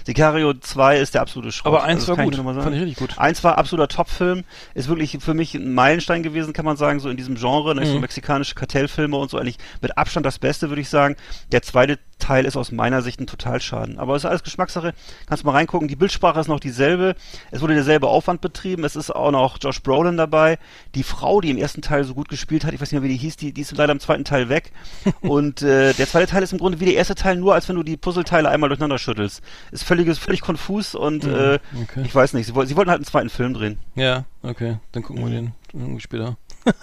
Sicario 0.07 0.55
2 0.55 0.99
ist 0.99 1.15
der 1.15 1.23
absolute 1.23 1.53
Schrott. 1.53 1.67
Aber 1.67 1.85
eins 1.85 2.09
Also 2.09 2.17
war 2.17 2.25
gut. 2.25 2.35
Fand 2.37 2.75
ich 2.75 2.81
richtig 2.83 2.97
gut. 2.99 3.19
Eins 3.19 3.43
war 3.45 3.59
absoluter 3.59 3.89
Top-Film, 3.89 4.45
ist 4.75 4.89
wirklich 4.89 5.17
für 5.21 5.35
mich 5.35 5.55
ein 5.55 5.73
Meilenstein 5.75 6.23
gewesen, 6.23 6.53
kann 6.53 6.65
man 6.65 6.77
sagen, 6.77 7.01
so 7.01 7.09
in 7.09 7.17
diesem 7.17 7.37
Genre, 7.37 7.75
ne, 7.75 7.87
so 7.87 7.95
Mhm. 7.95 8.01
mexikanische 8.01 8.55
Kartellfilme 8.55 9.17
und 9.17 9.31
so 9.31 9.39
eigentlich 9.39 9.59
mit 9.81 9.97
Abstand 9.97 10.27
das 10.27 10.39
Beste, 10.39 10.69
würde 10.69 10.81
ich 10.83 10.89
sagen. 10.89 11.17
Der 11.53 11.63
zweite 11.63 11.99
Teil 12.19 12.45
ist 12.45 12.57
aus 12.57 12.73
meiner 12.73 13.03
Sicht 13.03 13.21
ein 13.21 13.27
Totalschaden. 13.27 13.99
Aber 13.99 14.15
es 14.17 14.23
ist 14.25 14.31
alles 14.31 14.43
Geschmackssache, 14.43 14.95
kannst 15.27 15.45
mal 15.45 15.53
reingucken. 15.53 15.89
Die 15.89 15.97
Bildsprache 15.97 16.41
ist 16.41 16.49
noch 16.49 16.61
dieselbe, 16.61 17.15
es 17.51 17.61
wurde 17.61 17.75
derselbe 17.75 18.09
Aufwand 18.09 18.41
betrieben, 18.41 18.85
es 18.85 18.97
ist 18.97 19.11
auch 19.15 19.31
noch 19.31 19.59
Josh 19.61 19.83
Brolin 19.83 20.17
dabei. 20.17 20.59
Die 20.95 21.03
Frau, 21.03 21.41
die 21.41 21.51
im 21.51 21.57
ersten 21.59 21.83
Teil 21.83 22.05
so 22.05 22.15
gut 22.15 22.29
gespielt 22.29 22.65
hat, 22.65 22.73
ich 22.73 22.81
weiß 22.81 22.93
nicht 22.93 23.01
mehr, 23.01 23.09
wie 23.09 23.13
die 23.13 23.19
hieß, 23.19 23.37
die, 23.37 23.53
die 23.53 23.61
ist 23.61 23.77
leider 23.77 23.93
im 23.93 24.01
zweiten 24.01 24.25
Teil 24.25 24.49
weg. 24.49 24.73
und 25.21 25.63
äh, 25.63 25.93
der 25.93 26.07
zweite 26.07 26.31
Teil 26.31 26.43
ist 26.43 26.53
im 26.53 26.59
Grunde 26.59 26.81
wie 26.81 26.87
der 26.87 26.95
erste 26.95 27.15
Teil, 27.15 27.37
nur 27.37 27.55
als 27.55 27.69
wenn 27.69 27.77
du 27.77 27.83
die 27.83 27.97
Puzzleteile 27.97 28.49
einmal 28.49 28.69
durcheinander 28.69 28.99
schüttelst. 28.99 29.43
Ist 29.71 29.85
völlig, 29.85 30.19
völlig 30.19 30.41
konfus 30.41 30.95
und 30.95 31.25
äh, 31.25 31.59
okay. 31.83 32.03
ich 32.05 32.15
weiß 32.15 32.35
nicht, 32.35 32.47
sie, 32.47 32.53
sie 32.67 32.77
wollten 32.77 32.91
halt 32.91 32.99
einen 32.99 33.05
zweiten 33.07 33.31
Film 33.31 33.55
drehen. 33.55 33.79
Ja, 33.95 34.25
okay. 34.43 34.79
Dann 34.93 35.03
gucken 35.03 35.23
Mhm. 35.25 35.29
wir 35.29 35.35
den 35.41 35.53
irgendwie 35.73 36.01
später. 36.01 36.37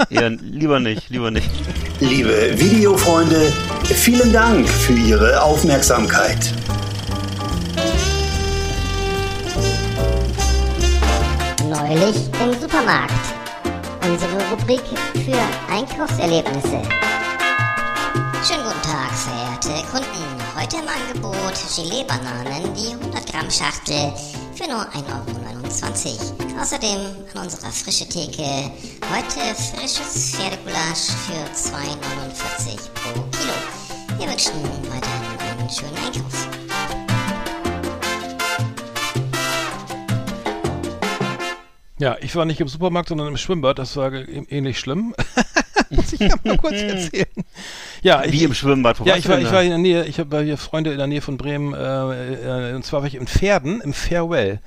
Ja, 0.09 0.27
lieber 0.27 0.79
nicht, 0.79 1.09
lieber 1.09 1.31
nicht. 1.31 1.49
Liebe 1.99 2.53
Videofreunde, 2.57 3.51
vielen 3.83 4.31
Dank 4.31 4.67
für 4.67 4.93
Ihre 4.93 5.41
Aufmerksamkeit. 5.41 6.53
Neulich 11.69 12.15
im 12.43 12.59
Supermarkt. 12.59 13.13
Unsere 14.03 14.49
Rubrik 14.51 14.81
für 15.25 15.73
Einkaufserlebnisse. 15.73 16.81
Schönen 18.43 18.63
guten 18.63 18.81
Tag, 18.81 19.11
verehrte 19.13 19.87
Kunden. 19.91 20.20
Heute 20.61 20.77
im 20.77 20.87
Angebot 20.87 21.55
Gelee-Bananen, 21.75 22.71
die 22.75 22.93
100 22.93 23.31
Gramm 23.31 23.49
Schachtel 23.49 24.13
für 24.53 24.69
nur 24.69 24.81
1,29 24.91 26.19
Euro. 26.19 26.61
Außerdem 26.61 26.99
an 27.33 27.41
unserer 27.41 27.71
frische 27.71 28.07
Theke 28.07 28.71
heute 29.11 29.55
frisches 29.55 30.35
Pferdegulasch 30.35 31.09
für 31.25 31.41
2,49 31.55 32.77
pro 32.93 33.23
Kilo. 33.31 34.19
Wir 34.19 34.29
wünschen 34.29 34.53
weiterhin 34.91 35.57
einen 35.57 35.67
schönen 35.67 35.97
Einkauf. 35.97 36.47
Ja, 41.97 42.17
ich 42.21 42.35
war 42.35 42.45
nicht 42.45 42.61
im 42.61 42.67
Supermarkt, 42.67 43.09
sondern 43.09 43.29
im 43.29 43.37
Schwimmbad. 43.37 43.79
Das 43.79 43.95
war 43.95 44.13
ähnlich 44.13 44.77
schlimm. 44.77 45.15
Muss 45.91 46.13
ich 46.13 46.19
ja 46.19 46.35
mal 46.43 46.57
kurz 46.57 46.73
erzählen. 46.73 47.25
Ja, 48.01 48.23
ich, 48.23 48.31
Wie 48.31 48.43
im 48.43 48.53
Schwimmbad, 48.53 48.99
wo 48.99 49.05
Ja, 49.05 49.15
ich 49.15 49.27
war, 49.27 49.39
ich 49.39 49.51
war 49.51 49.61
in 49.61 49.69
der 49.69 49.77
Nähe, 49.77 50.05
ich 50.05 50.19
habe 50.19 50.41
hier 50.41 50.57
Freunde 50.57 50.91
in 50.91 50.97
der 50.97 51.07
Nähe 51.07 51.21
von 51.21 51.37
Bremen, 51.37 51.73
äh, 51.73 52.71
äh, 52.71 52.75
und 52.75 52.85
zwar 52.85 53.01
war 53.01 53.07
ich 53.07 53.15
in 53.15 53.27
Pferden, 53.27 53.81
im 53.81 53.93
Farewell. 53.93 54.59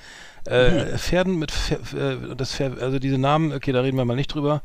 Äh, 0.47 0.99
Pferden 0.99 1.39
mit 1.39 1.51
Fair, 1.51 1.79
äh, 1.95 2.37
das 2.37 2.53
Fair, 2.53 2.73
also 2.79 2.99
diese 2.99 3.17
Namen, 3.17 3.53
okay, 3.53 3.73
da 3.73 3.81
reden 3.81 3.97
wir 3.97 4.05
mal 4.05 4.15
nicht 4.15 4.35
drüber. 4.35 4.63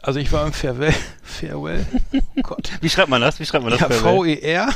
Also 0.00 0.20
ich 0.20 0.32
war 0.32 0.46
im 0.46 0.54
Farewell, 0.54 0.94
Farewell, 1.22 1.86
oh 2.14 2.42
Gott. 2.42 2.70
Wie 2.80 2.88
schreibt 2.88 3.10
man 3.10 3.20
das? 3.20 3.38
Wie 3.38 3.44
schreibt 3.44 3.64
man 3.64 3.72
das? 3.72 3.80
Ja, 3.80 3.90
Farewell? 3.90 4.36
V-E-R. 4.36 4.68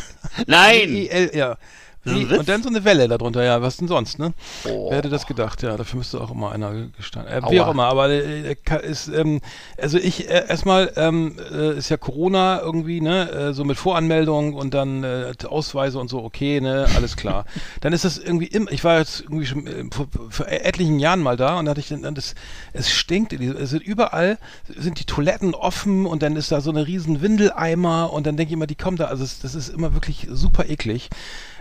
Nein! 0.46 0.88
I-L, 0.90 1.30
ja. 1.34 1.50
Das 1.50 1.56
ist 1.56 1.58
ein 1.58 1.91
Wie? 2.04 2.24
Und 2.36 2.48
dann 2.48 2.62
so 2.64 2.68
eine 2.68 2.84
Welle 2.84 3.06
darunter, 3.06 3.44
ja, 3.44 3.62
was 3.62 3.76
denn 3.76 3.86
sonst, 3.86 4.18
ne? 4.18 4.32
Oh. 4.64 4.90
Wer 4.90 4.98
hätte 4.98 5.08
das 5.08 5.26
gedacht? 5.26 5.62
Ja, 5.62 5.76
dafür 5.76 5.98
müsste 5.98 6.20
auch 6.20 6.32
immer 6.32 6.50
einer 6.50 6.72
gestanden. 6.96 7.32
Äh, 7.32 7.42
wie 7.50 7.60
auch 7.60 7.70
immer, 7.70 7.84
aber 7.86 8.10
äh, 8.10 8.56
ka- 8.56 8.76
ist, 8.76 9.06
ähm, 9.06 9.40
also 9.80 9.98
ich 9.98 10.28
äh, 10.28 10.48
erstmal 10.48 10.92
ähm, 10.96 11.36
äh, 11.52 11.76
ist 11.78 11.90
ja 11.90 11.96
Corona 11.96 12.60
irgendwie, 12.60 13.00
ne, 13.00 13.30
äh, 13.30 13.52
so 13.52 13.64
mit 13.64 13.78
Voranmeldung 13.78 14.54
und 14.54 14.74
dann 14.74 15.04
äh, 15.04 15.32
Ausweise 15.46 16.00
und 16.00 16.08
so, 16.08 16.24
okay, 16.24 16.60
ne, 16.60 16.86
alles 16.96 17.16
klar. 17.16 17.44
dann 17.80 17.92
ist 17.92 18.04
das 18.04 18.18
irgendwie 18.18 18.46
immer, 18.46 18.72
ich 18.72 18.82
war 18.82 18.98
jetzt 18.98 19.20
irgendwie 19.20 19.46
schon 19.46 19.66
äh, 19.68 19.84
vor, 19.92 20.08
vor 20.28 20.48
etlichen 20.48 20.98
Jahren 20.98 21.20
mal 21.20 21.36
da 21.36 21.58
und 21.58 21.66
da 21.66 21.70
hatte 21.70 21.80
ich 21.80 21.88
dann, 21.88 22.14
das, 22.16 22.34
es 22.72 22.90
stinkt, 22.90 23.32
es 23.32 23.70
sind 23.70 23.82
überall 23.82 24.38
sind 24.66 24.98
die 24.98 25.04
Toiletten 25.04 25.54
offen 25.54 26.06
und 26.06 26.22
dann 26.24 26.34
ist 26.34 26.50
da 26.50 26.60
so 26.60 26.70
eine 26.70 26.84
riesen 26.86 27.22
Windeleimer 27.22 28.12
und 28.12 28.26
dann 28.26 28.36
denke 28.36 28.50
ich 28.50 28.54
immer, 28.54 28.66
die 28.66 28.74
kommen 28.74 28.96
da, 28.96 29.04
also 29.04 29.22
es, 29.22 29.38
das 29.40 29.54
ist 29.54 29.68
immer 29.68 29.94
wirklich 29.94 30.26
super 30.30 30.68
eklig. 30.68 31.08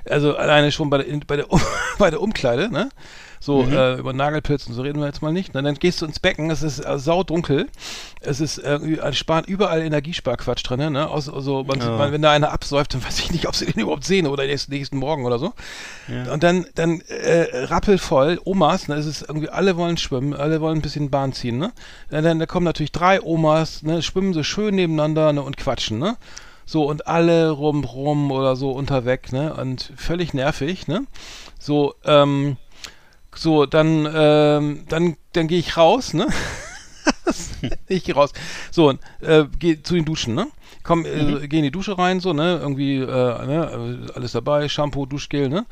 Also 0.10 0.36
alleine 0.36 0.72
schon 0.72 0.90
bei 0.90 0.98
der, 0.98 1.08
in, 1.08 1.22
bei 1.22 1.38
der, 1.38 1.46
bei 1.98 2.10
der 2.10 2.22
Umkleide, 2.22 2.72
ne? 2.72 2.90
So, 3.44 3.64
äh, 3.64 3.96
über 3.98 4.14
Nagelpilzen, 4.14 4.76
so 4.76 4.84
reden 4.84 5.00
wir 5.00 5.08
jetzt 5.08 5.24
mal 5.24 5.34
nicht. 5.34 5.56
Und 5.56 5.64
dann 5.64 5.74
gehst 5.74 6.00
du 6.00 6.06
ins 6.06 6.20
Becken, 6.20 6.52
es 6.52 6.62
ist 6.62 6.78
äh, 6.78 7.00
saudunkel. 7.00 7.70
Es 8.20 8.40
ist 8.40 8.60
äh, 8.60 9.14
sparen 9.14 9.46
überall 9.46 9.82
Energiesparquatsch 9.82 10.62
drin, 10.64 10.94
ne? 10.94 11.10
Aus, 11.10 11.28
also, 11.28 11.64
man, 11.64 11.80
man, 11.80 12.12
wenn 12.12 12.22
da 12.22 12.30
einer 12.30 12.52
absäuft, 12.52 12.94
dann 12.94 13.04
weiß 13.06 13.18
ich 13.18 13.32
nicht, 13.32 13.48
ob 13.48 13.56
sie 13.56 13.66
den 13.66 13.82
überhaupt 13.82 14.04
sehen 14.04 14.28
oder 14.28 14.46
nächsten, 14.46 14.72
nächsten 14.72 14.98
Morgen 14.98 15.26
oder 15.26 15.40
so. 15.40 15.54
Und 16.32 16.44
dann, 16.44 16.68
dann 16.76 17.02
äh, 17.02 17.66
rappelvoll, 17.66 18.40
Omas, 18.44 18.88
ne? 18.88 18.96
Es 18.96 19.08
ist 19.08 19.24
irgendwie, 19.24 19.50
alle 19.50 19.76
wollen 19.76 19.98
schwimmen, 19.98 20.36
alle 20.36 20.62
wollen 20.62 20.78
ein 20.78 20.84
bisschen 20.84 21.10
Bahn 21.10 21.34
ziehen, 21.34 21.58
ne? 21.58 21.72
Dann, 22.12 22.24
dann 22.24 22.38
da 22.38 22.46
kommen 22.46 22.66
natürlich 22.66 22.92
drei 22.92 23.24
Omas, 23.24 23.82
ne? 23.82 24.04
Schwimmen 24.04 24.34
so 24.34 24.44
schön 24.44 24.76
nebeneinander 24.76 25.34
ne? 25.34 25.42
und 25.42 25.58
quatschen, 25.58 25.98
ne? 25.98 26.16
So, 26.72 26.86
und 26.86 27.06
alle 27.06 27.50
rum, 27.50 27.84
rum 27.84 28.32
oder 28.32 28.56
so 28.56 28.72
unterweg, 28.72 29.34
ne? 29.34 29.54
Und 29.54 29.92
völlig 29.98 30.34
nervig, 30.34 30.88
ne? 30.88 31.06
So, 31.60 31.96
ähm, 32.06 32.56
so, 33.36 33.66
dann, 33.66 34.10
ähm, 34.10 34.86
dann, 34.88 35.18
dann 35.34 35.50
gehe 35.50 35.60
ich 35.60 35.76
raus, 35.76 36.14
ne? 36.14 36.28
ich 37.90 38.06
gehe 38.06 38.16
raus. 38.16 38.32
So, 38.72 38.94
äh, 39.20 39.48
geh 39.60 39.84
zu 39.84 39.96
den 39.96 40.06
Duschen, 40.06 40.34
ne? 40.34 40.48
Komm, 40.84 41.06
äh, 41.06 41.48
geh 41.48 41.58
in 41.58 41.64
die 41.64 41.72
Dusche 41.72 41.98
rein, 41.98 42.20
so, 42.20 42.34
ne? 42.34 42.60
Irgendwie, 42.62 42.98
äh, 42.98 43.06
ne? 43.06 44.08
äh, 44.10 44.14
Alles 44.16 44.32
dabei, 44.32 44.68
Shampoo, 44.68 45.06
Duschgel, 45.06 45.50
ne? 45.50 45.66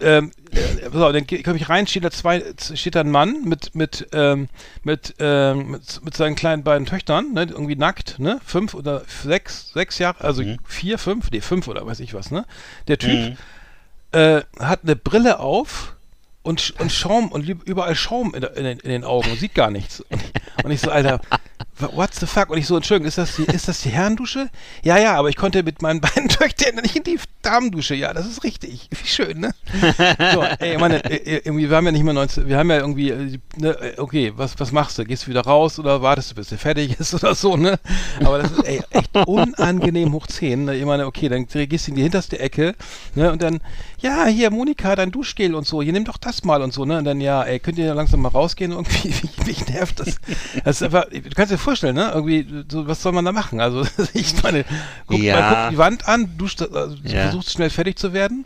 Ähm, 0.00 0.32
äh, 0.52 0.90
so, 0.92 1.10
dann 1.12 1.26
komme 1.26 1.56
ich 1.56 1.68
rein, 1.68 1.86
steht 1.86 2.04
da 2.04 2.10
zwei, 2.10 2.42
steht 2.74 2.94
da 2.94 3.00
ein 3.00 3.10
Mann 3.10 3.42
mit, 3.44 3.74
mit, 3.74 4.08
ähm, 4.12 4.48
mit, 4.82 5.14
ähm, 5.18 5.72
mit, 5.72 6.04
mit 6.04 6.16
seinen 6.16 6.36
kleinen 6.36 6.62
beiden 6.62 6.86
Töchtern, 6.86 7.32
ne? 7.32 7.44
Irgendwie 7.44 7.76
nackt, 7.76 8.18
ne? 8.18 8.40
Fünf 8.44 8.74
oder 8.74 9.02
sechs, 9.22 9.72
sechs 9.72 9.98
Jahre, 9.98 10.22
also 10.22 10.42
vier, 10.64 10.98
fünf, 10.98 11.30
nee, 11.30 11.40
fünf 11.40 11.66
oder 11.68 11.86
weiß 11.86 12.00
ich 12.00 12.12
was, 12.12 12.30
ne? 12.30 12.44
Der 12.88 12.98
Typ 12.98 13.38
äh, 14.12 14.42
hat 14.58 14.80
eine 14.82 14.96
Brille 14.96 15.38
auf 15.40 15.96
und, 16.42 16.74
und 16.80 16.90
Schaum 16.90 17.30
und 17.32 17.48
überall 17.48 17.94
Schaum 17.94 18.34
in, 18.34 18.42
in, 18.42 18.64
den, 18.64 18.78
in 18.80 18.90
den 18.90 19.04
Augen 19.04 19.30
und 19.30 19.38
sieht 19.38 19.54
gar 19.54 19.70
nichts. 19.70 20.00
Und 20.00 20.22
ich, 20.22 20.64
und 20.64 20.70
ich 20.70 20.80
so, 20.80 20.90
Alter, 20.90 21.20
what 21.92 22.14
the 22.14 22.26
fuck? 22.26 22.50
Und 22.50 22.58
ich 22.58 22.66
so, 22.66 22.76
Entschuldigung, 22.76 23.08
ist 23.08 23.18
das 23.18 23.36
die, 23.36 23.44
ist 23.44 23.68
das 23.68 23.80
die 23.82 23.90
Herrendusche? 23.90 24.48
Ja, 24.82 24.98
ja, 24.98 25.14
aber 25.14 25.28
ich 25.28 25.36
konnte 25.36 25.62
mit 25.62 25.82
meinen 25.82 26.00
beiden 26.00 26.28
Töchtern 26.28 26.76
nicht 26.76 26.96
in 26.96 27.04
die 27.04 27.18
Damendusche. 27.42 27.94
Ja, 27.94 28.12
das 28.12 28.26
ist 28.26 28.44
richtig. 28.44 28.88
Wie 28.90 29.08
schön, 29.08 29.40
ne? 29.40 29.54
So, 30.32 30.42
ey, 30.58 30.76
meine, 30.78 31.04
äh, 31.04 31.40
irgendwie, 31.44 31.70
wir 31.70 31.76
haben 31.76 31.86
ja 31.86 31.92
nicht 31.92 32.04
mehr 32.04 32.12
19, 32.12 32.48
wir 32.48 32.58
haben 32.58 32.70
ja 32.70 32.78
irgendwie, 32.78 33.10
äh, 33.10 33.38
ne, 33.56 33.68
äh, 33.70 33.98
okay, 33.98 34.32
was, 34.36 34.58
was 34.58 34.72
machst 34.72 34.98
du? 34.98 35.04
Gehst 35.04 35.26
du 35.26 35.30
wieder 35.30 35.42
raus 35.42 35.78
oder 35.78 36.02
wartest 36.02 36.32
du, 36.32 36.34
bis 36.34 36.48
der 36.48 36.58
fertig 36.58 36.98
ist 36.98 37.14
oder 37.22 37.34
so, 37.34 37.56
ne? 37.56 37.78
Aber 38.24 38.38
das 38.38 38.52
ist 38.52 38.64
ey, 38.64 38.82
echt 38.90 39.16
unangenehm 39.26 40.12
hoch 40.12 40.26
10. 40.26 40.66
Ne? 40.66 40.76
Ich 40.76 40.84
meine, 40.84 41.06
okay, 41.06 41.28
dann 41.28 41.46
gehst 41.46 41.86
du 41.86 41.90
in 41.90 41.96
die 41.96 42.02
hinterste 42.02 42.38
Ecke, 42.38 42.74
ne? 43.14 43.32
Und 43.32 43.42
dann, 43.42 43.60
ja, 44.00 44.26
hier, 44.26 44.50
Monika, 44.50 44.96
dein 44.96 45.10
Duschgel 45.10 45.54
und 45.54 45.66
so, 45.66 45.82
hier, 45.82 45.92
nimm 45.92 46.04
doch 46.04 46.18
das 46.18 46.44
mal 46.44 46.62
und 46.62 46.72
so, 46.72 46.84
ne? 46.84 46.98
Und 46.98 47.04
dann, 47.04 47.20
ja, 47.20 47.42
ey, 47.42 47.58
könnt 47.58 47.78
ihr 47.78 47.94
langsam 47.94 48.20
mal 48.20 48.28
rausgehen 48.28 48.72
irgendwie? 48.72 49.14
Wie, 49.14 49.46
mich 49.46 49.66
nervt 49.68 50.00
das. 50.00 50.16
Das 50.64 50.76
ist 50.76 50.82
einfach, 50.82 51.06
du 51.10 51.20
kannst 51.34 51.52
dir 51.52 51.58
vorstellen, 51.58 51.69
ne? 51.94 52.10
Irgendwie, 52.14 52.46
so, 52.70 52.86
was 52.86 53.02
soll 53.02 53.12
man 53.12 53.24
da 53.24 53.32
machen? 53.32 53.60
Also, 53.60 53.84
ich 54.14 54.42
meine, 54.42 54.64
guck, 55.06 55.18
Ja. 55.18 55.40
man 55.40 55.48
guckt 55.54 55.72
die 55.72 55.78
Wand 55.78 56.08
an, 56.08 56.36
duscht, 56.38 56.62
also, 56.62 56.96
Ja. 57.04 57.22
versucht 57.24 57.50
schnell 57.50 57.70
fertig 57.70 57.98
zu 57.98 58.12
werden. 58.12 58.44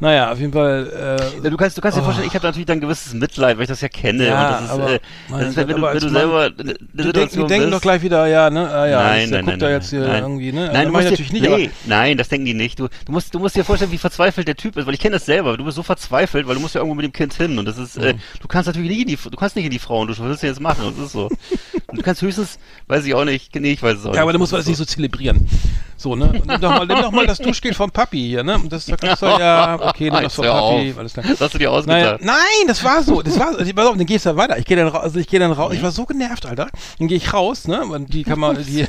Naja, 0.00 0.30
auf 0.30 0.38
jeden 0.38 0.52
Fall, 0.52 1.18
äh, 1.40 1.42
Ja, 1.44 1.50
du 1.50 1.56
kannst, 1.56 1.76
du 1.76 1.80
kannst 1.80 1.98
dir 1.98 2.02
vorstellen, 2.02 2.28
ich 2.28 2.34
habe 2.34 2.46
natürlich 2.46 2.66
dann 2.66 2.78
ein 2.78 2.80
gewisses 2.80 3.14
Mitleid, 3.14 3.56
weil 3.56 3.64
ich 3.64 3.68
das 3.68 3.80
ja 3.80 3.88
kenne. 3.88 4.26
Ja, 4.26 4.46
und 4.46 4.52
das 4.52 4.62
ist, 4.62 4.70
aber- 4.70 4.92
äh, 4.92 5.00
mein 5.28 5.40
das 5.40 5.48
ist, 5.50 5.56
wenn, 5.56 5.66
Gott, 5.68 5.76
du, 5.76 5.82
wenn 5.82 6.00
du 6.00 6.08
selber 6.10 6.50
Die 6.50 7.12
denken, 7.12 7.64
die 7.66 7.70
doch 7.70 7.80
gleich 7.80 8.02
wieder, 8.02 8.26
ja, 8.28 8.48
ne, 8.48 8.70
ah, 8.70 8.86
ja, 8.86 9.02
nein, 9.02 9.30
nein, 9.30 9.40
guckt 9.40 9.46
nein, 9.50 9.58
da 9.58 9.70
jetzt 9.70 9.90
hier 9.90 10.00
nein. 10.06 10.22
irgendwie, 10.22 10.52
ne? 10.52 10.66
Nein, 10.66 10.76
Also 10.76 10.86
du 10.86 10.92
musst 10.92 11.10
natürlich 11.10 11.32
nicht, 11.32 11.42
nee, 11.48 11.70
nein, 11.86 12.16
das 12.16 12.28
denken 12.28 12.46
die 12.46 12.54
nicht. 12.54 12.78
Du, 12.78 12.86
du, 13.06 13.12
musst, 13.12 13.34
du 13.34 13.40
musst 13.40 13.56
dir 13.56 13.64
vorstellen, 13.64 13.90
wie 13.90 13.98
verzweifelt 13.98 14.46
der 14.46 14.56
Typ 14.56 14.76
ist, 14.76 14.86
weil 14.86 14.94
ich 14.94 15.00
kenne 15.00 15.16
das 15.16 15.26
selber. 15.26 15.56
Du 15.56 15.64
bist 15.64 15.74
so 15.76 15.82
verzweifelt, 15.82 16.46
weil 16.46 16.54
du 16.54 16.60
musst 16.60 16.74
ja 16.76 16.80
irgendwo 16.80 16.94
mit 16.94 17.04
dem 17.04 17.12
Kind 17.12 17.34
hin 17.34 17.58
und 17.58 17.64
das 17.64 17.76
ist, 17.78 17.96
äh, 17.96 18.14
du 18.40 18.46
kannst 18.48 18.68
natürlich 18.68 18.90
nicht 18.90 19.00
in 19.02 19.08
die, 19.08 19.16
du 19.16 19.36
kannst 19.36 19.56
nicht 19.56 19.64
in 19.64 19.70
die 19.72 19.78
Frauendusche, 19.80 20.22
was 20.22 20.28
willst 20.28 20.42
du 20.44 20.46
jetzt 20.46 20.60
machen? 20.60 20.94
Das 20.96 21.06
ist 21.06 21.12
so. 21.12 21.28
Und 21.86 21.98
du 21.98 22.02
kannst 22.02 22.22
höchstens, 22.22 22.58
weiß 22.86 23.04
ich 23.04 23.14
auch 23.14 23.24
nicht, 23.24 23.52
nee, 23.56 23.72
ich 23.72 23.82
weiß 23.82 23.98
es 23.98 24.06
auch 24.06 24.14
Ja, 24.14 24.22
aber 24.22 24.30
nicht. 24.30 24.34
da 24.36 24.38
muss 24.38 24.52
man 24.52 24.60
das 24.60 24.68
nicht 24.68 24.76
so 24.78 24.84
zelebrieren. 24.84 25.48
So, 25.96 26.14
ne? 26.14 26.26
Und 26.26 26.46
nimm 26.46 26.60
doch 26.60 26.70
mal, 26.70 26.86
nimm 26.86 26.98
doch 27.02 27.10
mal 27.10 27.26
das 27.26 27.38
Duschgel 27.38 27.74
vom 27.74 27.90
Papi 27.90 28.18
hier, 28.28 28.44
ne? 28.44 28.54
Und 28.54 28.72
das 28.72 28.86
da 28.86 28.94
kannst 28.96 29.20
du, 29.20 29.26
ja, 29.26 29.87
okay, 29.88 30.04
nimm 30.04 30.12
das 30.14 30.22
Jetzt 30.22 30.34
vom 30.36 30.44
hör 30.44 30.52
Papi, 30.52 30.94
alles 30.98 31.12
klar. 31.12 31.26
Das 31.28 31.40
hast 31.40 31.54
du 31.54 31.58
dir 31.58 31.68
Naja, 31.70 31.78
ausgedacht. 31.78 32.20
nein, 32.22 32.66
das 32.66 32.82
war 32.84 33.02
so. 33.02 33.22
Das 33.22 33.38
war 33.38 33.52
so. 33.58 33.72
Pass 33.74 33.86
auf, 33.86 33.96
dann 33.96 34.06
gehst 34.06 34.26
du 34.26 34.36
weiter. 34.36 34.58
Ich 34.58 34.64
gehe 34.64 34.76
dann 34.76 34.88
raus, 34.88 35.02
also 35.02 35.18
ich 35.18 35.26
gehe 35.28 35.40
dann 35.40 35.52
raus. 35.52 35.72
Ich 35.74 35.82
war 35.82 35.90
so 35.90 36.04
genervt, 36.06 36.46
Alter. 36.46 36.68
Dann 36.98 37.08
gehe 37.08 37.16
ich 37.16 37.32
raus, 37.32 37.66
ne? 37.68 37.84
Und 37.84 38.12
die, 38.14 38.22
Kamer 38.24 38.54
die, 38.54 38.86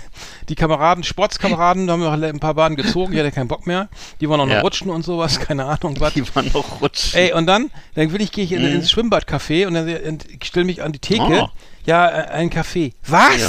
die 0.50 0.56
Kameraden, 0.56 1.04
Sportskameraden, 1.04 1.88
da 1.88 1.94
haben 1.94 2.02
wir 2.02 2.16
noch 2.16 2.28
ein 2.28 2.40
paar 2.40 2.54
Baden 2.54 2.76
gezogen, 2.76 3.12
die 3.14 3.20
hatte 3.20 3.32
keinen 3.32 3.48
Bock 3.48 3.66
mehr. 3.68 3.90
Die 4.22 4.30
waren 4.30 4.40
auch 4.42 4.46
noch 4.46 4.54
Ja. 4.54 4.62
rutschen 4.62 4.90
und 4.90 5.04
sowas, 5.04 5.40
keine 5.48 5.66
Ahnung, 5.66 5.96
was. 6.00 6.14
Die 6.14 6.24
waren 6.36 6.50
noch 6.54 6.82
rutsch. 6.82 7.14
Ey, 7.16 7.34
und 7.34 7.46
dann, 7.46 7.72
dann 7.96 8.12
will 8.12 8.22
ich, 8.22 8.32
gehe 8.32 8.44
ich 8.44 8.52
in, 8.52 8.62
Mhm. 8.62 8.76
ins 8.76 8.92
Schwimmbadcafé 8.92 9.68
und 9.68 9.74
dann 9.76 9.88
ich 9.88 10.48
stelle 10.48 10.66
mich 10.66 10.82
an 10.84 10.92
die 10.92 11.00
Theke. 11.00 11.24
Oh. 11.44 11.50
Ja, 11.86 12.08
äh, 12.10 12.28
einen 12.32 12.50
Kaffee. 12.50 12.94
Was? 13.08 13.40
Ja. 13.40 13.48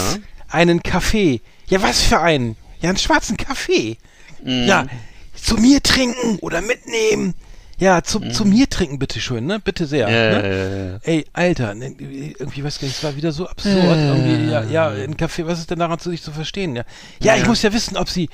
Einen 0.49 0.83
Kaffee. 0.83 1.41
Ja, 1.69 1.83
was 1.83 2.03
für 2.03 2.21
einen? 2.21 2.57
Ja, 2.81 2.89
einen 2.89 2.99
schwarzen 2.99 3.37
Kaffee. 3.37 3.99
Mhm. 4.43 4.67
Ja, 4.67 4.87
zu 5.43 5.57
mir 5.57 5.83
trinken 5.83 6.39
oder 6.41 6.61
mitnehmen. 6.61 7.35
Ja, 7.79 8.03
zu, 8.03 8.21
zu 8.29 8.45
mir 8.45 8.69
trinken, 8.69 8.99
bitteschön, 8.99 9.47
ne? 9.47 9.59
Bitte 9.59 9.87
sehr. 9.87 10.07
Mhm. 10.07 10.13
Ja, 10.15 10.31
ne? 10.43 10.49
ja, 10.49 10.77
ja, 10.77 10.93
ja. 10.93 10.99
Ey, 11.03 11.25
Alter, 11.33 11.75
ne, 11.75 11.95
irgendwie, 11.99 12.63
weiß 12.63 12.79
gar 12.79 12.87
nicht, 12.87 12.99
es 12.99 13.03
war 13.03 13.17
wieder 13.17 13.33
so 13.33 13.47
absurd. 13.49 13.75
Irgendwie, 13.97 14.51
ja, 14.53 14.63
ja, 14.65 14.89
ein 14.91 15.17
Kaffee, 15.17 15.47
was 15.47 15.61
ist 15.61 15.71
denn 15.71 15.79
daran 15.79 15.99
zu 15.99 16.11
sich 16.11 16.21
zu 16.23 16.31
verstehen? 16.31 16.77
Ja, 16.77 16.83
ja, 17.23 17.37
ich 17.37 17.47
muss 17.47 17.63
ja 17.63 17.73
wissen, 17.73 17.97
ob 17.97 18.11
sie 18.11 18.29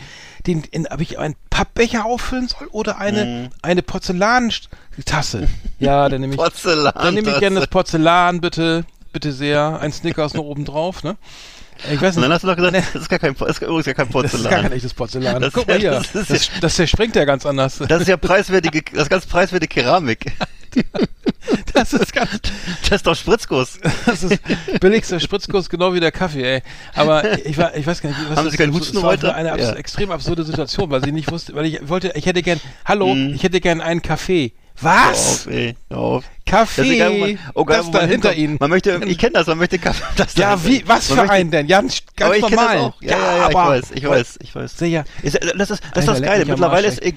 den, 0.48 0.64
in, 0.72 0.88
ob 0.88 1.00
ich 1.00 1.20
einen 1.20 1.36
Pappbecher 1.48 2.06
auffüllen 2.06 2.48
soll 2.48 2.66
oder 2.72 2.98
eine, 2.98 3.24
Mhm. 3.24 3.48
eine 3.62 3.82
Porzellantasse. 3.82 5.46
Ja, 5.78 6.08
dann 6.08 6.22
nehme 6.22 6.32
ich, 6.32 6.38
Porzellan. 6.38 6.92
dann 6.96 7.14
nehme 7.14 7.30
ich 7.30 7.38
gerne 7.38 7.60
das 7.60 7.68
Porzellan, 7.68 8.40
bitte, 8.40 8.84
bitte 9.12 9.30
sehr. 9.32 9.78
Ein 9.80 9.92
Snickers 9.92 10.34
noch 10.34 10.44
oben 10.44 10.64
drauf, 10.64 11.04
ne? 11.04 11.16
Ich 11.84 12.00
weiß 12.00 12.16
Und 12.16 12.22
nicht. 12.22 12.24
dann 12.24 12.32
hast 12.32 12.42
du 12.42 12.46
doch 12.48 12.56
gesagt, 12.56 12.74
das 12.94 13.02
ist 13.02 13.08
gar 13.08 13.18
kein, 13.18 13.34
das 13.38 13.48
ist 13.50 13.62
übrigens 13.62 13.86
gar 13.86 13.94
kein 13.94 14.06
Das 14.10 14.24
ist 14.24 14.30
Porzellan. 14.32 14.50
gar 14.50 14.62
kein 14.62 14.72
echtes 14.72 14.94
Porzellan. 14.94 15.40
Das- 15.42 15.52
Guck 15.52 15.68
mal 15.68 15.78
hier. 15.78 15.90
das 15.92 16.12
Das, 16.12 16.30
ist 16.30 16.50
das, 16.60 16.74
zerspringt 16.76 17.14
ja 17.16 17.24
ganz 17.24 17.44
anders. 17.46 17.78
Das 17.88 18.00
ist 18.00 18.08
ja 18.08 18.16
preiswertige, 18.16 18.82
das 18.92 19.04
ist 19.04 19.10
ganz 19.10 19.26
preiswerte 19.26 19.66
Keramik. 19.68 20.32
Das 21.72 21.92
ist 21.92 22.12
ganz, 22.12 22.30
Das 22.82 22.90
ist 22.92 23.06
doch 23.06 23.14
Spritzguss. 23.14 23.78
das 24.04 24.22
ist 24.24 24.38
billigster 24.80 25.20
Spritzkurs, 25.20 25.68
genau 25.70 25.94
wie 25.94 26.00
der 26.00 26.10
Kaffee, 26.12 26.42
ey. 26.56 26.62
Aber 26.94 27.38
ich 27.46 27.56
war, 27.56 27.74
ich 27.76 27.86
weiß 27.86 28.02
gar 28.02 28.08
nicht, 28.10 28.18
was 28.28 28.36
Haben 28.36 28.44
das 28.46 28.52
Sie 28.52 28.58
keinen 28.58 28.72
das 28.72 28.80
Husten 28.80 29.02
heute? 29.02 29.34
eine 29.34 29.52
abs 29.52 29.62
Ja. 29.62 29.72
extrem 29.74 30.10
absurde 30.10 30.42
Situation, 30.44 30.90
weil 30.90 31.04
sie 31.04 31.12
nicht 31.12 31.30
wusste, 31.30 31.54
weil 31.54 31.66
ich 31.66 31.88
wollte, 31.88 32.12
ich 32.14 32.26
hätte 32.26 32.42
gern, 32.42 32.60
hallo, 32.84 33.14
Mhm. 33.14 33.34
ich 33.34 33.42
hätte 33.42 33.60
gern 33.60 33.80
einen 33.80 34.02
Kaffee. 34.02 34.52
Hör 34.76 34.90
Was? 35.10 35.46
auf, 35.46 35.52
ey. 35.52 35.76
Hör 35.88 35.98
auf. 35.98 36.24
Kaffee? 36.46 37.38
Oh, 37.54 37.64
geil, 37.64 37.78
das 37.78 37.90
da 37.90 38.00
hinter 38.00 38.30
hinkommt. 38.30 38.36
Ihnen. 38.36 38.56
Man 38.60 38.70
möchte, 38.70 39.00
ich 39.06 39.18
kenne 39.18 39.32
das, 39.34 39.46
man 39.48 39.58
möchte 39.58 39.78
Kaffee. 39.78 40.02
Das 40.16 40.34
da 40.34 40.42
Ja, 40.42 40.64
wie, 40.64 40.82
was 40.86 41.08
für 41.12 41.28
einen 41.28 41.50
denn? 41.50 41.66
Ganz, 41.66 42.02
ganz 42.16 42.36
ich 42.36 42.42
normal. 42.42 42.94
Ja, 43.00 43.10
ja, 43.10 43.18
ja, 43.18 43.36
ich 43.50 43.56
aber- 43.56 43.68
weiß, 43.70 43.84
ich 43.94 44.08
weiß, 44.08 44.38
ich 44.42 44.54
weiß. 44.54 44.78
Sehr. 44.78 45.04
Ist, 45.22 45.34
äh, 45.34 45.52
das 45.58 45.70
ist, 45.70 45.82
das, 45.94 46.04
ist 46.04 46.08
das 46.08 46.22
Geile. 46.22 46.44
Mittlerweile 46.46 46.86
ist, 46.88 47.02
Ja. 47.04 47.10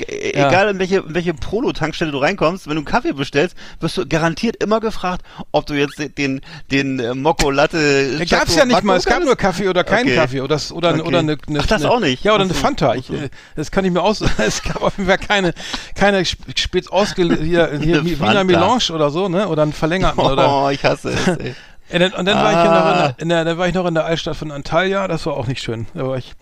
egal 0.50 0.70
in 0.70 0.80
welche, 0.80 0.98
in 0.98 1.14
welche 1.16 1.34
Polo-Tankstelle 1.34 2.12
du 2.12 2.18
reinkommst, 2.18 2.68
wenn 2.68 2.74
du 2.76 2.80
einen 2.80 2.86
Kaffee 2.86 3.14
bestellst, 3.14 3.56
wirst 3.80 3.98
du 3.98 4.06
garantiert 4.08 4.62
immer 4.62 4.80
gefragt, 4.80 5.22
ob 5.52 5.66
du 5.68 5.74
jetzt 5.76 6.00
den, 6.18 6.42
den 6.72 7.00
äh, 7.00 7.14
Mokko 7.14 7.52
Latte. 7.52 8.18
Da 8.18 8.26
gab's 8.26 8.56
ja 8.56 8.66
nicht 8.66 8.84
mal, 8.84 8.98
es 8.98 9.06
gab 9.06 9.24
nur 9.24 9.36
Kaffee 9.36 9.68
oder 9.70 9.84
keinen 9.84 10.08
Okay. 10.08 10.16
Kaffee 10.16 10.42
oder, 10.42 10.60
oder, 10.74 10.90
Okay. 10.96 11.02
oder 11.02 11.20
eine, 11.20 11.38
eine 11.48 11.60
Ach, 11.60 11.66
das 11.68 11.84
eine, 11.84 11.92
auch 11.92 12.00
nicht? 12.00 12.24
Ja, 12.24 12.34
oder 12.34 12.44
eine 12.46 12.54
Fanta. 12.54 12.96
Ich, 12.96 13.10
äh, 13.12 13.30
das 13.56 13.70
kann 13.72 13.86
ich 13.86 13.92
mir 13.92 14.02
aus, 14.02 14.22
es 14.40 14.64
gab 14.64 14.82
auf 14.82 14.98
jeden 14.98 15.08
Fall 15.08 15.18
keine, 15.20 15.54
keine 15.96 16.20
sp- 16.26 16.44
spitz 16.56 16.88
ausge, 16.88 17.24
hier, 17.42 17.80
hier 17.82 18.04
Wiener. 18.04 18.44
Melange 18.44 18.80
oder 18.94 19.10
so, 19.12 19.19
ne, 19.28 19.48
oder 19.50 19.64
einen 19.64 19.74
verlängerten 19.74 20.20
oder, 20.24 20.48
Oh, 20.66 20.70
ich 20.70 20.84
hasse 20.86 21.10
es, 21.10 21.28
ey. 21.28 21.56
Ja, 21.92 21.98
dann, 21.98 22.14
und 22.14 22.26
dann 22.28 22.38
war 22.38 22.52
ich 22.52 22.58
noch 22.58 22.66
in 22.66 22.72
Ah. 22.72 23.08
der, 23.08 23.16
in 23.20 23.30
der, 23.30 23.46
dann 23.46 23.58
war 23.58 23.68
ich 23.68 23.74
noch 23.74 23.88
in 23.88 23.96
der 23.96 24.06
Altstadt 24.06 24.36
von 24.38 24.52
Antalya, 24.52 25.08
das 25.08 25.26
war 25.26 25.34
auch 25.36 25.48
nicht 25.48 25.60
schön. 25.64 25.88
Da 25.96 26.08
war 26.08 26.18
ich, 26.18 26.34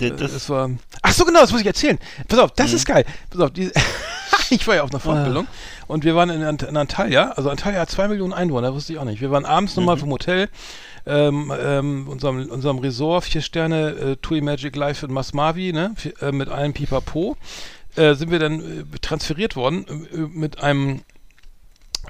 Das, 0.00 0.16
das, 0.16 0.32
das, 0.32 0.48
war, 0.48 0.70
ach 1.02 1.12
so 1.12 1.26
genau, 1.26 1.40
das 1.42 1.52
muss 1.52 1.60
ich 1.60 1.66
erzählen. 1.66 1.98
Pass 2.26 2.38
auf, 2.38 2.52
das 2.52 2.72
ist 2.72 2.86
geil. 2.86 3.04
Pass 3.28 3.38
auf, 3.42 3.50
die, 3.50 3.70
ich 4.50 4.66
war 4.66 4.76
ja 4.76 4.82
auf 4.82 4.88
einer 4.90 5.00
Fortbildung 5.00 5.46
und 5.88 6.04
wir 6.04 6.16
waren 6.16 6.30
in, 6.30 6.42
Ant- 6.42 6.66
in 6.66 6.74
Antalya, 6.78 7.32
also 7.32 7.50
Antalya 7.50 7.80
hat 7.80 7.90
zwei 7.90 8.08
Millionen 8.08 8.32
Einwohner, 8.32 8.72
wusste 8.72 8.94
ich 8.94 8.98
auch 8.98 9.04
nicht. 9.04 9.20
Wir 9.20 9.30
waren 9.30 9.44
abends 9.44 9.76
nochmal 9.76 9.98
vom 9.98 10.10
Hotel, 10.10 10.48
ähm, 11.04 11.52
ähm, 11.62 12.08
unserem, 12.08 12.48
unserem 12.48 12.78
Resort, 12.78 13.24
vier 13.24 13.42
Sterne, 13.42 13.90
äh, 13.90 14.16
TUI 14.16 14.40
Magic 14.40 14.74
Life 14.74 15.04
in 15.04 15.12
Masmavi, 15.12 15.74
ne, 15.74 15.92
Vier- 15.96 16.14
äh, 16.22 16.32
mit 16.32 16.48
allen 16.48 16.72
Pipapo. 16.72 17.36
äh, 17.96 18.14
sind 18.14 18.30
wir 18.30 18.38
dann 18.38 18.60
äh, 18.60 18.98
transferiert 19.02 19.54
worden 19.54 19.84
äh, 20.14 20.16
mit 20.16 20.62
einem 20.62 21.02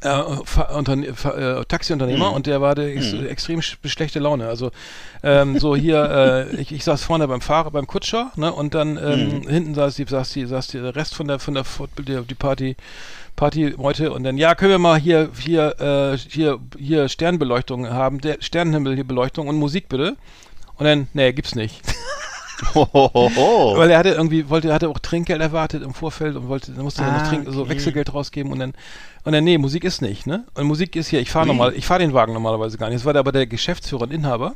äh, 0.02 0.74
Unterne 0.74 1.06
äh, 1.06 1.64
Taxiunternehmer 1.64 2.32
und 2.32 2.46
der 2.46 2.60
war 2.60 2.74
der 2.74 2.94
ex 2.96 3.12
extrem 3.12 3.62
sch 3.62 3.78
schlechte 3.84 4.18
Laune. 4.18 4.48
Also 4.48 4.70
ähm, 5.22 5.58
so 5.58 5.76
hier, 5.76 6.48
äh, 6.52 6.56
ich, 6.56 6.72
ich 6.72 6.84
saß 6.84 7.04
vorne 7.04 7.28
beim 7.28 7.40
Fahrer, 7.40 7.70
beim 7.70 7.86
Kutscher, 7.86 8.32
ne, 8.36 8.52
und 8.52 8.74
dann 8.74 8.96
ähm, 8.96 9.48
hinten 9.48 9.74
saß 9.74 9.96
die, 9.96 10.04
saß 10.04 10.30
die, 10.30 10.46
saß 10.46 10.68
die, 10.68 10.80
der 10.80 10.94
Rest 10.96 11.14
von 11.14 11.28
der 11.28 11.38
von 11.38 11.54
der 11.54 11.64
Fort- 11.64 11.90
die, 11.98 12.20
die 12.22 12.34
Party. 12.34 12.76
Partymeute 13.36 14.12
und 14.12 14.22
dann 14.22 14.38
ja 14.38 14.54
können 14.54 14.70
wir 14.70 14.78
mal 14.78 14.96
hier 14.96 15.30
hier 15.36 15.80
äh, 15.80 16.16
hier 16.16 16.60
hier 16.78 17.08
Sternbeleuchtung 17.08 17.88
haben 17.90 18.20
der 18.20 18.36
Sternenhimmel 18.38 18.94
hier 18.94 19.02
Beleuchtung 19.02 19.48
und 19.48 19.56
Musik 19.56 19.88
bitte 19.88 20.16
und 20.76 20.84
dann 20.86 21.08
nee 21.14 21.32
gibt's 21.32 21.56
nicht 21.56 21.80
Hohoho. 22.74 23.76
weil 23.76 23.90
er 23.90 23.98
hatte 23.98 24.10
irgendwie, 24.10 24.48
wollte, 24.48 24.68
er 24.68 24.74
hatte 24.74 24.88
auch 24.88 24.98
Trinkgeld 24.98 25.40
erwartet 25.40 25.82
im 25.82 25.94
Vorfeld 25.94 26.36
und 26.36 26.48
wollte, 26.48 26.72
dann 26.72 26.84
musste 26.84 27.02
er 27.02 27.08
Ah, 27.08 27.18
noch 27.22 27.28
Trink, 27.28 27.46
so 27.50 27.62
okay. 27.62 27.70
Wechselgeld 27.70 28.14
rausgeben 28.14 28.52
und 28.52 28.58
dann, 28.58 28.72
und 29.24 29.32
dann, 29.32 29.44
nee, 29.44 29.58
Musik 29.58 29.84
ist 29.84 30.02
nicht, 30.02 30.26
ne? 30.26 30.44
Und 30.54 30.66
Musik 30.66 30.96
ist 30.96 31.08
hier, 31.08 31.20
ich 31.20 31.30
fahre 31.30 31.46
normal, 31.46 31.72
ich 31.74 31.86
fahre 31.86 32.00
den 32.00 32.12
Wagen 32.14 32.32
normalerweise 32.32 32.78
gar 32.78 32.88
nicht. 32.88 32.96
Das 32.96 33.04
war 33.04 33.12
der, 33.12 33.20
aber 33.20 33.32
der 33.32 33.46
Geschäftsführer 33.46 34.02
und 34.02 34.12
Inhaber. 34.12 34.54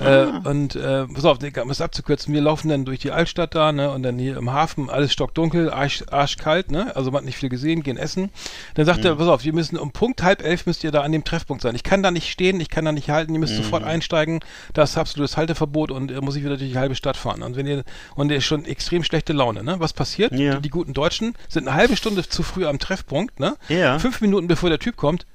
Äh, 0.00 0.26
und 0.44 0.76
äh, 0.76 1.06
pass 1.06 1.24
auf, 1.24 1.38
um 1.40 1.70
es 1.70 1.80
abzukürzen, 1.80 2.34
wir 2.34 2.40
laufen 2.42 2.68
dann 2.68 2.84
durch 2.84 2.98
die 2.98 3.12
Altstadt 3.12 3.54
da, 3.54 3.72
ne, 3.72 3.90
und 3.90 4.02
dann 4.02 4.18
hier 4.18 4.36
im 4.36 4.52
Hafen, 4.52 4.90
alles 4.90 5.12
stockdunkel, 5.12 5.70
arsch, 5.70 6.04
arschkalt, 6.10 6.70
ne, 6.70 6.94
also 6.94 7.10
man 7.10 7.20
hat 7.20 7.24
nicht 7.24 7.38
viel 7.38 7.48
gesehen, 7.48 7.82
gehen 7.82 7.96
essen. 7.96 8.30
Dann 8.74 8.84
sagt 8.84 9.04
er, 9.04 9.16
pass 9.16 9.28
auf, 9.28 9.44
wir 9.44 9.54
müssen 9.54 9.78
um 9.78 9.92
Punkt 9.92 10.22
halb 10.22 10.42
elf 10.44 10.66
müsst 10.66 10.84
ihr 10.84 10.90
da 10.90 11.00
an 11.00 11.12
dem 11.12 11.24
Treffpunkt 11.24 11.62
sein. 11.62 11.74
Ich 11.74 11.82
kann 11.82 12.02
da 12.02 12.10
nicht 12.10 12.30
stehen, 12.30 12.60
ich 12.60 12.68
kann 12.68 12.84
da 12.84 12.92
nicht 12.92 13.08
halten, 13.10 13.32
ihr 13.32 13.40
müsst 13.40 13.56
sofort 13.56 13.84
einsteigen, 13.84 14.40
das 14.74 14.90
ist 14.90 14.98
absolutes 14.98 15.36
Halteverbot 15.36 15.90
und 15.90 16.10
äh, 16.10 16.20
muss 16.20 16.36
ich 16.36 16.44
wieder 16.44 16.56
durch 16.56 16.70
die 16.70 16.78
halbe 16.78 16.94
Stadt 16.94 17.16
fahren. 17.16 17.42
Und 17.42 17.56
wenn 17.56 17.66
ihr, 17.66 17.84
und 18.14 18.28
der 18.28 18.38
ist 18.38 18.44
schon 18.44 18.64
extrem 18.66 19.02
schlechte 19.02 19.32
Laune, 19.32 19.62
ne, 19.64 19.76
was 19.78 19.92
passiert? 19.92 20.32
Ja. 20.32 20.56
Die, 20.56 20.62
die 20.62 20.70
guten 20.70 20.92
Deutschen 20.92 21.34
sind 21.48 21.68
eine 21.68 21.76
halbe 21.76 21.96
Stunde 21.96 22.28
zu 22.28 22.42
früh 22.42 22.66
am 22.66 22.78
Treffpunkt, 22.78 23.40
ne, 23.40 23.56
Ja. 23.68 23.98
fünf 23.98 24.20
Minuten 24.20 24.46
bevor 24.46 24.68
der 24.68 24.78
Typ 24.78 24.96
kommt, 24.96 25.26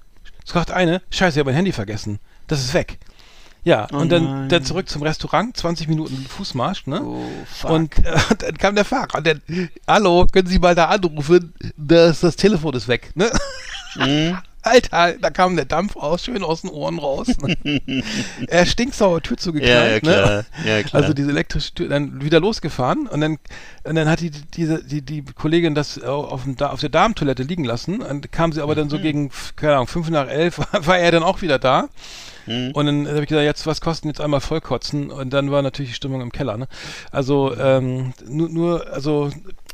sagt 0.45 0.71
eine, 0.71 1.01
scheiße, 1.09 1.35
ich 1.35 1.39
habe 1.39 1.49
mein 1.49 1.55
Handy 1.55 1.71
vergessen. 1.71 2.19
Das 2.47 2.59
ist 2.59 2.73
weg. 2.73 2.97
Ja, 3.63 3.87
Oh 3.91 3.97
und 3.97 4.09
dann, 4.11 4.23
nein. 4.23 4.49
dann 4.49 4.63
zurück 4.63 4.89
zum 4.89 5.03
Restaurant, 5.03 5.55
20 5.55 5.87
Minuten 5.87 6.15
Fußmarsch, 6.27 6.87
ne? 6.87 7.03
Oh, 7.03 7.23
fuck. 7.45 7.69
Und 7.69 8.05
äh, 8.05 8.17
dann 8.39 8.57
kam 8.57 8.75
der 8.75 8.85
Fahrer 8.85 9.15
und 9.17 9.27
dann, 9.27 9.41
hallo, 9.87 10.25
können 10.31 10.47
Sie 10.47 10.57
mal 10.59 10.73
da 10.73 10.85
anrufen? 10.85 11.53
Das, 11.77 12.21
das 12.21 12.35
Telefon 12.35 12.73
ist 12.73 12.87
weg, 12.87 13.11
ne? 13.15 13.31
Mhm. 13.95 14.37
Alter, 14.63 15.13
da 15.19 15.29
kam 15.29 15.55
der 15.55 15.65
Dampf 15.65 15.95
aus, 15.95 16.23
schön 16.23 16.43
aus 16.43 16.61
den 16.61 16.69
Ohren 16.69 16.99
raus. 16.99 17.27
Ne? 17.41 17.81
er 18.47 18.65
stinksauer 18.65 19.21
Tür 19.21 19.37
ja, 19.37 19.37
ja, 19.37 19.43
zugeknallt, 19.43 20.03
klar. 20.03 20.27
ne? 20.29 20.45
Ja, 20.65 20.83
klar. 20.83 21.01
Also 21.01 21.13
diese 21.13 21.29
elektrische 21.31 21.73
Tür, 21.73 21.89
dann 21.89 22.21
wieder 22.21 22.39
losgefahren 22.39 23.07
und 23.07 23.21
dann, 23.21 23.37
und 23.83 23.95
dann 23.95 24.07
hat 24.09 24.19
die, 24.19 24.29
diese, 24.31 24.83
die, 24.83 25.01
die 25.01 25.23
Kollegin 25.23 25.73
das 25.75 26.01
auf, 26.03 26.43
dem, 26.43 26.55
Da- 26.55 26.69
auf 26.69 26.79
der 26.79 26.89
Damentoilette 26.89 27.43
liegen 27.43 27.63
lassen. 27.63 28.01
Und 28.01 28.31
kam 28.31 28.51
sie 28.53 28.61
aber 28.61 28.75
dann 28.75 28.89
so 28.89 28.97
Mhm. 28.97 29.01
gegen, 29.01 29.31
keine 29.55 29.73
Ahnung, 29.73 29.87
fünf 29.87 30.09
nach 30.09 30.27
elf, 30.27 30.59
war 30.71 30.97
er 30.97 31.11
dann 31.11 31.23
auch 31.23 31.41
wieder 31.41 31.57
da. 31.57 31.89
Mhm. 32.47 32.71
Und 32.71 32.85
dann 32.87 33.07
habe 33.07 33.21
ich 33.21 33.27
gesagt, 33.29 33.45
jetzt 33.45 33.65
was 33.67 33.81
kosten 33.81 34.07
jetzt 34.07 34.21
einmal 34.21 34.41
vollkotzen? 34.41 35.11
Und 35.11 35.31
dann 35.31 35.51
war 35.51 35.61
natürlich 35.61 35.91
die 35.91 35.95
Stimmung 35.95 36.21
im 36.21 36.31
Keller. 36.31 36.57
Ne? 36.57 36.67
Also 37.11 37.55
ähm, 37.55 38.13
nur, 38.27 38.49
nur, 38.49 38.93
also, 38.93 39.29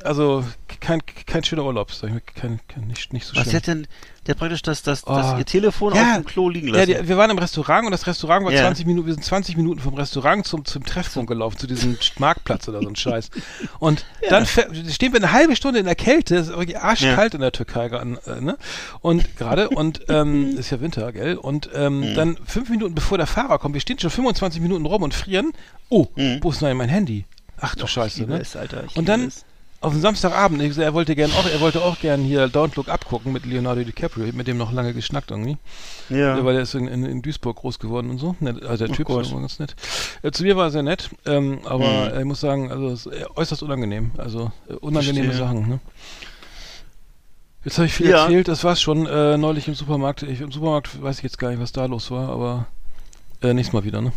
also 0.07 0.43
kein, 0.79 1.01
kein 1.25 1.43
schöner 1.43 1.63
Urlaub, 1.65 1.91
kein, 2.35 2.59
kein, 2.67 2.87
nicht, 2.87 3.13
nicht 3.13 3.25
so 3.25 3.35
Was 3.35 3.45
schön. 3.45 3.53
hat 3.53 3.67
denn, 3.67 3.87
der 4.27 4.33
praktisch 4.35 4.61
das, 4.61 4.83
das, 4.83 5.05
Oh. 5.07 5.15
das 5.15 5.37
ihr 5.39 5.45
Telefon 5.45 5.95
Ja. 5.95 6.01
auf 6.01 6.15
dem 6.17 6.25
Klo 6.25 6.49
liegen 6.49 6.67
Ja, 6.69 6.75
lassen. 6.83 6.87
die, 7.01 7.07
wir 7.07 7.17
waren 7.17 7.29
im 7.29 7.37
Restaurant 7.37 7.85
und 7.85 7.91
das 7.91 8.07
Restaurant 8.07 8.45
war 8.45 8.51
Ja. 8.51 8.61
20 8.61 8.85
Minuten, 8.85 9.07
wir 9.07 9.13
sind 9.13 9.23
20 9.23 9.55
Minuten 9.57 9.79
vom 9.79 9.93
Restaurant 9.93 10.45
zum, 10.45 10.65
zum 10.65 10.83
Treffpunkt 10.85 11.29
gelaufen, 11.29 11.57
zu 11.57 11.67
diesem 11.67 11.97
Marktplatz 12.19 12.67
oder 12.67 12.81
so 12.81 12.87
ein 12.89 12.95
Scheiß. 12.95 13.29
Und 13.79 14.05
dann 14.29 14.45
fäh- 14.45 14.91
stehen 14.93 15.13
wir 15.13 15.19
eine 15.19 15.31
halbe 15.31 15.55
Stunde 15.55 15.79
in 15.79 15.85
der 15.85 15.95
Kälte, 15.95 16.35
es 16.35 16.47
ist 16.49 16.57
wirklich 16.57 16.79
arschkalt 16.79 17.33
in 17.33 17.41
der 17.41 17.51
Türkei, 17.51 17.89
gerade, 17.89 18.19
äh, 18.25 18.41
ne? 18.41 18.57
Und 19.01 19.37
gerade, 19.37 19.69
und 19.69 20.01
ähm, 20.09 20.49
ist 20.57 20.69
ja 20.71 20.81
Winter, 20.81 21.11
gell? 21.11 21.35
Und 21.35 21.69
ähm, 21.73 21.99
Mhm. 22.11 22.15
dann 22.15 22.37
fünf 22.45 22.69
Minuten 22.69 22.95
bevor 22.95 23.17
der 23.17 23.27
Fahrer 23.27 23.59
kommt, 23.59 23.73
wir 23.73 23.81
stehen 23.81 23.99
schon 23.99 24.09
25 24.11 24.61
Minuten 24.61 24.85
rum 24.85 25.03
und 25.03 25.13
frieren. 25.13 25.53
Oh, 25.89 26.07
Mhm. 26.15 26.39
wo 26.41 26.49
ist 26.51 26.61
denn 26.61 26.75
mein 26.77 26.89
Handy? 26.89 27.25
Ach 27.59 27.73
du 27.75 27.87
Scheiße, 27.87 28.19
liebe 28.19 28.33
ne? 28.33 28.39
es, 28.41 28.55
Alter, 28.55 28.83
und 28.95 29.07
dann 29.09 29.27
es. 29.27 29.43
Auf 29.79 29.93
dem 29.93 30.01
Samstagabend, 30.01 30.61
ich, 30.61 30.77
er 30.77 30.93
wollte 30.93 31.15
gern 31.15 31.31
auch, 31.31 31.45
er 31.45 31.61
wollte 31.61 31.81
auch 31.83 31.99
gern 31.99 32.21
hier 32.23 32.47
Don't 32.47 32.75
Look 32.75 32.89
Up 32.89 33.05
gucken 33.05 33.31
mit 33.31 33.45
Leonardo 33.45 33.83
DiCaprio, 33.83 34.23
ich 34.25 34.31
hab 34.31 34.35
mit 34.37 34.47
dem 34.47 34.57
noch 34.57 34.71
lange 34.71 34.93
geschnackt 34.93 35.29
irgendwie. 35.31 35.57
Ja. 36.09 36.43
Weil 36.43 36.55
er 36.55 36.61
ist 36.63 36.73
in, 36.73 36.87
in, 36.87 37.05
in 37.05 37.21
Duisburg 37.21 37.57
groß 37.57 37.77
geworden 37.79 38.09
und 38.09 38.17
so. 38.17 38.35
Also 38.67 38.85
der 38.87 38.95
Typ 38.95 39.07
Gott. 39.07 39.25
ist 39.25 39.31
immer 39.31 39.41
ganz 39.41 39.59
nett. 39.59 39.75
Äh, 40.23 40.31
zu 40.31 40.43
mir 40.43 40.55
war 40.57 40.65
er 40.65 40.71
sehr 40.71 40.83
nett, 40.83 41.09
ähm, 41.25 41.59
aber 41.65 42.11
Mhm. 42.13 42.19
ich 42.19 42.25
muss 42.25 42.39
sagen, 42.39 42.71
also 42.71 42.87
es 42.89 43.05
ist 43.05 43.37
äußerst 43.37 43.61
unangenehm. 43.63 44.11
Also 44.17 44.51
äh, 44.69 44.73
unangenehme 44.73 45.27
Verstehe. 45.33 45.47
Sachen. 45.47 45.69
Ne? 45.69 45.79
Jetzt 47.63 47.77
habe 47.77 47.85
ich 47.87 47.93
viel 47.93 48.09
Ja. 48.09 48.23
erzählt, 48.23 48.47
das 48.47 48.63
war's 48.63 48.81
schon. 48.81 49.05
Äh, 49.05 49.37
neulich 49.37 49.67
im 49.67 49.75
Supermarkt. 49.75 50.23
Ich, 50.23 50.41
Im 50.41 50.51
Supermarkt 50.51 51.01
weiß 51.01 51.17
ich 51.17 51.23
jetzt 51.23 51.37
gar 51.37 51.49
nicht, 51.51 51.59
was 51.59 51.71
da 51.71 51.85
los 51.85 52.09
war, 52.11 52.29
aber 52.29 52.67
äh, 53.41 53.53
nächstes 53.53 53.73
Mal 53.73 53.83
wieder, 53.83 54.01
ne? 54.01 54.11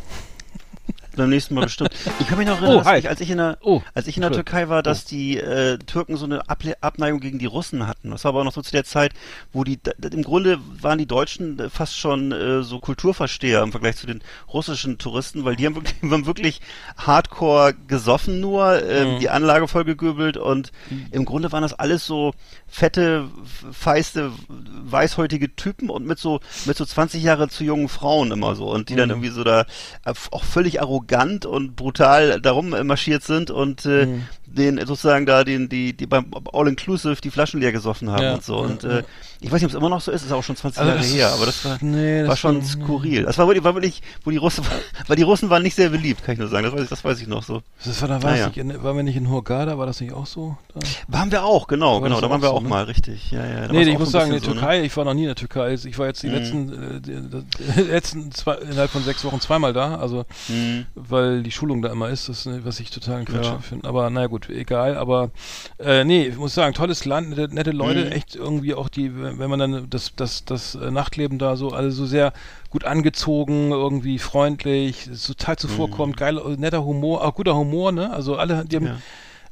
Beim 1.17 1.29
nächsten 1.31 1.55
Mal 1.55 1.63
bestimmt. 1.65 1.91
Ich 2.21 2.27
kann 2.29 2.39
mich 2.39 2.47
noch 2.47 2.57
erinnern, 2.61 2.77
Oh, 2.77 2.79
dass 2.79 2.87
hi. 2.87 2.99
ich, 2.99 3.09
als 3.09 3.21
ich 3.21 3.31
in 3.31 3.39
der, 3.39 3.59
Oh, 3.63 3.83
als 3.95 4.07
ich 4.07 4.17
in 4.17 4.23
der. 4.23 4.31
Türkei 4.33 4.69
war, 4.69 4.83
dass 4.83 5.05
die 5.05 5.37
äh, 5.39 5.77
Türken 5.79 6.17
so 6.17 6.25
eine 6.25 6.49
Able 6.49 6.75
Abneigung 6.83 7.21
gegen 7.21 7.39
die 7.39 7.47
Russen 7.47 7.87
hatten. 7.87 8.11
Das 8.11 8.25
war 8.25 8.31
aber 8.31 8.41
auch 8.41 8.45
noch 8.45 8.53
so 8.53 8.63
zu 8.63 8.71
der 8.73 8.85
Zeit, 8.85 9.13
wo 9.53 9.65
die, 9.65 9.79
im 10.13 10.23
Grunde 10.23 10.59
waren 10.81 10.99
die 10.99 11.07
Deutschen 11.07 11.59
äh, 11.59 11.69
fast 11.71 11.97
schon 11.99 12.33
äh, 12.33 12.63
so 12.63 12.79
Kulturversteher 12.79 13.63
im 13.63 13.73
Vergleich 13.73 13.97
zu 13.97 14.07
den 14.07 14.23
russischen 14.53 14.99
Touristen, 14.99 15.45
weil 15.45 15.57
die 15.57 15.67
haben 15.67 15.75
wirklich, 15.75 15.95
haben 16.11 16.27
wirklich 16.27 16.61
hardcore 16.97 17.75
gesoffen 17.89 18.41
nur, 18.41 18.83
ähm, 18.83 19.15
Mhm. 19.15 19.19
die 19.19 19.31
Anlage 19.31 19.67
vollgegöbelt 19.69 20.37
und 20.37 20.71
im 21.11 21.25
Grunde 21.25 21.51
waren 21.53 21.63
das 21.63 21.73
alles 21.75 22.07
so 22.07 22.33
fette, 22.69 23.29
feiste, 23.73 24.31
weißhäutige 24.49 25.55
Typen 25.57 25.91
und 25.91 26.07
mit 26.07 26.19
so, 26.19 26.41
mit 26.67 26.77
so 26.77 26.85
20 26.85 27.23
Jahre 27.23 27.49
zu 27.49 27.65
jungen 27.65 27.89
Frauen 27.89 28.31
immer 28.31 28.55
so 28.55 28.71
und 28.71 28.89
die 28.89 28.97
dann 28.97 29.09
Mhm. 29.09 29.15
irgendwie 29.17 29.31
so 29.31 29.43
da 29.45 29.63
äh, 30.05 30.13
auch 30.31 30.45
völlig 30.45 30.81
arrogant 30.81 30.99
und 31.46 31.76
brutal 31.76 32.40
darum 32.40 32.70
marschiert 32.86 33.22
sind 33.22 33.51
und 33.51 33.86
äh, 33.86 34.07
Mhm. 34.07 34.22
Den 34.53 34.78
sozusagen 34.86 35.26
da 35.26 35.44
den 35.44 35.68
die 35.68 35.92
die 35.92 36.07
beim 36.07 36.26
All 36.53 36.66
Inclusive 36.68 37.20
die 37.20 37.30
Flaschen 37.30 37.61
leer 37.61 37.72
gesoffen 37.72 38.11
haben 38.11 38.22
Ja, 38.22 38.34
und 38.34 38.44
so 38.44 38.59
und 38.59 38.82
ja. 38.82 38.98
äh, 38.98 39.03
ich 39.40 39.46
weiß 39.51 39.62
nicht 39.62 39.64
ob 39.64 39.70
es 39.70 39.76
immer 39.76 39.88
noch 39.88 40.01
so 40.01 40.11
ist 40.11 40.24
ist 40.24 40.32
auch 40.32 40.42
schon 40.42 40.57
20 40.57 40.80
Also 40.80 40.92
Jahre 40.92 41.05
her 41.05 41.26
ist- 41.28 41.34
aber 41.34 41.46
das 41.46 41.64
war 41.64 41.78
nee, 41.80 42.20
war 42.22 42.28
das 42.28 42.38
schon 42.40 42.57
war- 42.57 42.64
skurril 42.64 43.22
das 43.22 43.38
war 43.38 43.46
wirklich 43.46 43.64
war 43.64 43.74
wirklich 43.74 44.03
wo 44.24 44.30
die 44.30 44.36
Russen 44.38 44.64
weil 45.07 45.16
die 45.16 45.22
Russen 45.22 45.51
waren 45.51 45.62
nicht 45.62 45.76
sehr 45.76 45.90
beliebt 45.90 46.24
kann 46.24 46.32
ich 46.34 46.38
nur 46.40 46.48
sagen 46.48 46.64
das 46.64 46.72
weiß 46.74 46.82
ich 46.82 46.88
das 46.90 47.05
weiß 47.05 47.20
ich 47.20 47.28
noch 47.28 47.42
so 47.44 47.62
Das 47.84 48.01
war, 48.03 48.09
da 48.09 48.22
war, 48.22 48.32
nicht 48.32 48.57
in, 48.57 48.82
waren 48.82 48.96
wir 48.96 49.03
nicht 49.05 49.16
in 49.16 49.28
Hurghada, 49.30 49.78
war 49.78 49.86
das 49.86 50.01
nicht 50.01 50.12
auch 50.12 50.26
so? 50.26 50.59
Da? 50.74 50.80
waren 51.09 51.30
wir 51.30 51.44
auch 51.44 51.66
genau 51.68 51.96
Aber 51.96 52.07
genau 52.09 52.20
da 52.20 52.28
waren 52.28 52.42
wir 52.42 52.51
auch 52.51 52.59
so, 52.59 52.62
ne? 52.64 52.68
mal 52.68 52.84
richtig 52.84 53.30
ja 53.30 53.46
ja 53.46 53.68
Nee, 53.72 53.82
ich 53.82 53.98
muss 53.98 54.11
so 54.11 54.18
sagen, 54.18 54.30
die 54.32 54.36
bisschen 54.38 54.51
so, 54.51 54.55
ne? 54.55 54.61
Türkei, 54.61 54.82
ich 54.84 54.96
war 54.96 55.05
noch 55.05 55.14
nie 55.14 55.22
in 55.22 55.26
der 55.28 55.36
Türkei. 55.36 55.74
Ich 55.74 55.98
war 55.98 56.07
jetzt 56.07 56.22
die 56.22 56.28
Mhm. 56.28 56.34
letzten, 56.34 56.96
äh, 56.96 57.01
die, 57.01 57.82
letzten 57.82 58.32
zwei, 58.32 58.55
innerhalb 58.57 58.90
von 58.90 59.03
sechs 59.05 59.24
Wochen 59.24 59.40
zweimal 59.40 59.72
da, 59.72 59.96
also 59.96 60.24
Mhm. 60.48 60.86
weil 60.94 61.42
die 61.42 61.51
Schulung 61.51 61.82
da 61.82 61.90
immer 61.90 62.09
ist, 62.09 62.28
das, 62.28 62.48
was 62.64 62.80
ich 62.80 62.90
total 62.90 63.24
Quatsch 63.24 63.48
finde. 63.62 63.88
Aber 63.88 64.09
naja 64.11 64.26
gut, 64.26 64.39
egal. 64.49 64.97
Aber 64.97 65.30
äh, 65.78 66.05
nee, 66.05 66.24
ich 66.28 66.36
muss 66.36 66.55
sagen, 66.55 66.74
tolles 66.74 67.05
Land, 67.05 67.30
nette, 67.30 67.55
nette 67.55 67.70
Leute, 67.72 68.07
Mhm. 68.07 68.12
echt 68.12 68.34
irgendwie 68.34 68.74
auch 68.74 68.88
die, 68.88 69.14
wenn 69.14 69.51
man 69.51 69.59
dann 69.59 69.91
das, 69.91 70.12
das, 70.16 70.45
das 70.45 70.74
äh, 70.74 70.91
Nachtleben 70.91 71.38
da 71.38 71.57
so, 71.57 71.70
alle 71.72 71.91
so 71.91 72.07
sehr 72.07 72.32
gut 72.70 72.84
angezogen, 72.84 73.70
irgendwie 73.72 74.18
freundlich, 74.18 75.09
total 75.26 75.57
zuvorkommt, 75.57 76.16
geil, 76.16 76.38
äh, 76.38 76.57
netter 76.57 76.84
Humor, 76.84 77.24
auch 77.24 77.34
guter 77.34 77.55
Humor, 77.57 77.93
ne? 77.93 78.12
Also 78.12 78.36
alle, 78.36 78.64
die 78.64 78.76
haben, 78.76 78.86
Ja. 78.86 78.97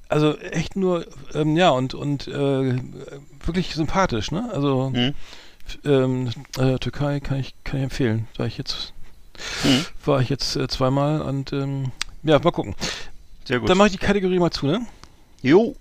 also 0.09 0.37
echt 0.39 0.77
nur, 0.77 1.05
ähm, 1.35 1.57
ja, 1.57 1.71
und, 1.71 1.95
und 1.95 2.29
äh, 2.29 2.77
wirklich 3.45 3.75
sympathisch, 3.75 4.31
ne? 4.31 4.49
Also 4.53 4.91
Mhm. 4.91 5.15
ähm, 5.85 6.29
äh, 6.59 6.79
Türkei 6.79 7.21
kann 7.21 7.41
ich, 7.41 7.55
kann 7.65 7.79
ich 7.81 7.85
empfehlen. 7.85 8.29
Da 8.37 8.47
ich 8.47 8.57
jetzt, 8.57 8.93
Mhm. 9.65 9.85
war 10.05 10.21
ich 10.21 10.29
jetzt 10.31 10.57
äh, 10.57 10.67
zweimal 10.69 11.21
und 11.21 11.53
ähm, 11.53 11.93
ja, 12.23 12.39
mal 12.41 12.51
gucken. 12.51 12.75
Sehr 13.49 13.59
gut 13.61 13.69
Dann 13.69 13.79
mache 13.79 13.89
ich 13.89 13.95
die 13.95 13.99
Kategorie 13.99 14.39
mal 14.39 14.51
zu, 14.51 14.67
ne? 14.67 14.87
jo 15.43 15.75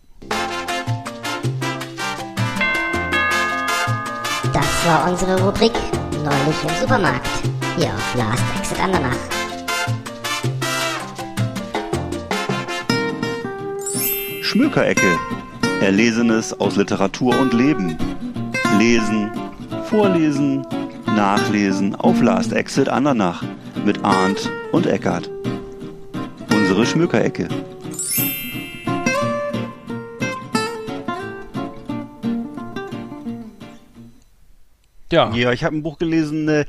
Das 4.54 4.86
war 4.86 5.12
unsere 5.12 5.44
Rubrik 5.44 5.74
Neulich 6.24 6.64
im 6.64 6.82
Supermarkt. 6.82 7.28
Hier 7.78 7.88
auf 7.88 8.16
Last 8.16 8.44
Exit 8.60 8.80
Andernach. 8.82 9.16
Schmökerecke. 14.42 15.18
Erlesenes 15.80 16.60
aus 16.60 16.76
Literatur 16.76 17.38
und 17.40 17.54
Leben. 17.54 17.98
Lesen, 18.78 19.32
vorlesen, 19.86 20.66
nachlesen 21.06 21.96
auf 21.96 22.22
Last 22.22 22.52
Exit 22.52 22.90
Andernach 22.90 23.44
mit 23.86 24.04
Arndt 24.04 24.52
und 24.74 24.86
Eckart. 24.86 25.30
Unsere 26.78 26.94
Schmökerecke. 26.94 27.48
Ja. 35.12 35.34
Ja, 35.34 35.54
ich 35.54 35.64
habe 35.64 35.76
ein 35.76 35.82
Buch 35.82 35.98
gelesen, 35.98 36.48
äh, 36.48 36.66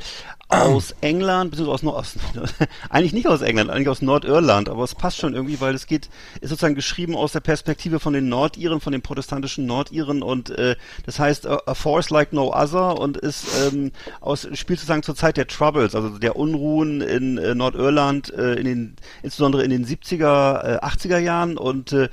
aus 0.48 0.94
England, 1.02 1.50
beziehungsweise 1.50 1.74
aus, 1.74 1.82
Nord- 1.82 1.96
aus 1.96 2.14
eigentlich 2.88 3.12
nicht 3.12 3.26
aus 3.26 3.42
England, 3.42 3.70
eigentlich 3.70 3.88
aus 3.90 4.00
Nordirland, 4.00 4.70
aber 4.70 4.82
es 4.82 4.94
passt 4.94 5.18
schon 5.18 5.34
irgendwie, 5.34 5.60
weil 5.60 5.74
es 5.74 5.86
geht, 5.86 6.08
ist 6.40 6.48
sozusagen 6.48 6.74
geschrieben 6.74 7.14
aus 7.16 7.32
der 7.32 7.40
Perspektive 7.40 8.00
von 8.00 8.14
den 8.14 8.30
Nordiren, 8.30 8.80
von 8.80 8.92
den 8.92 9.02
protestantischen 9.02 9.66
Nordiren 9.66 10.22
und 10.22 10.50
äh, 10.50 10.76
das 11.04 11.18
heißt 11.18 11.46
A, 11.46 11.60
A 11.66 11.74
Force 11.74 12.08
Like 12.08 12.32
No 12.32 12.54
Other 12.54 12.98
und 12.98 13.18
ist 13.18 13.46
ähm, 13.66 13.92
aus, 14.20 14.48
spielt 14.54 14.78
sozusagen 14.80 15.02
zur 15.02 15.16
Zeit 15.16 15.36
der 15.36 15.46
Troubles, 15.46 15.94
also 15.94 16.18
der 16.18 16.36
Unruhen 16.36 17.02
in 17.02 17.36
äh, 17.36 17.54
Nordirland, 17.54 18.32
äh, 18.32 18.54
in 18.54 18.64
den, 18.64 18.96
insbesondere 19.22 19.64
in 19.64 19.70
den 19.70 19.84
70er, 19.84 20.76
äh, 20.76 20.78
80er 20.78 21.18
Jahren 21.18 21.58
und 21.58 21.92
äh, 21.92 22.08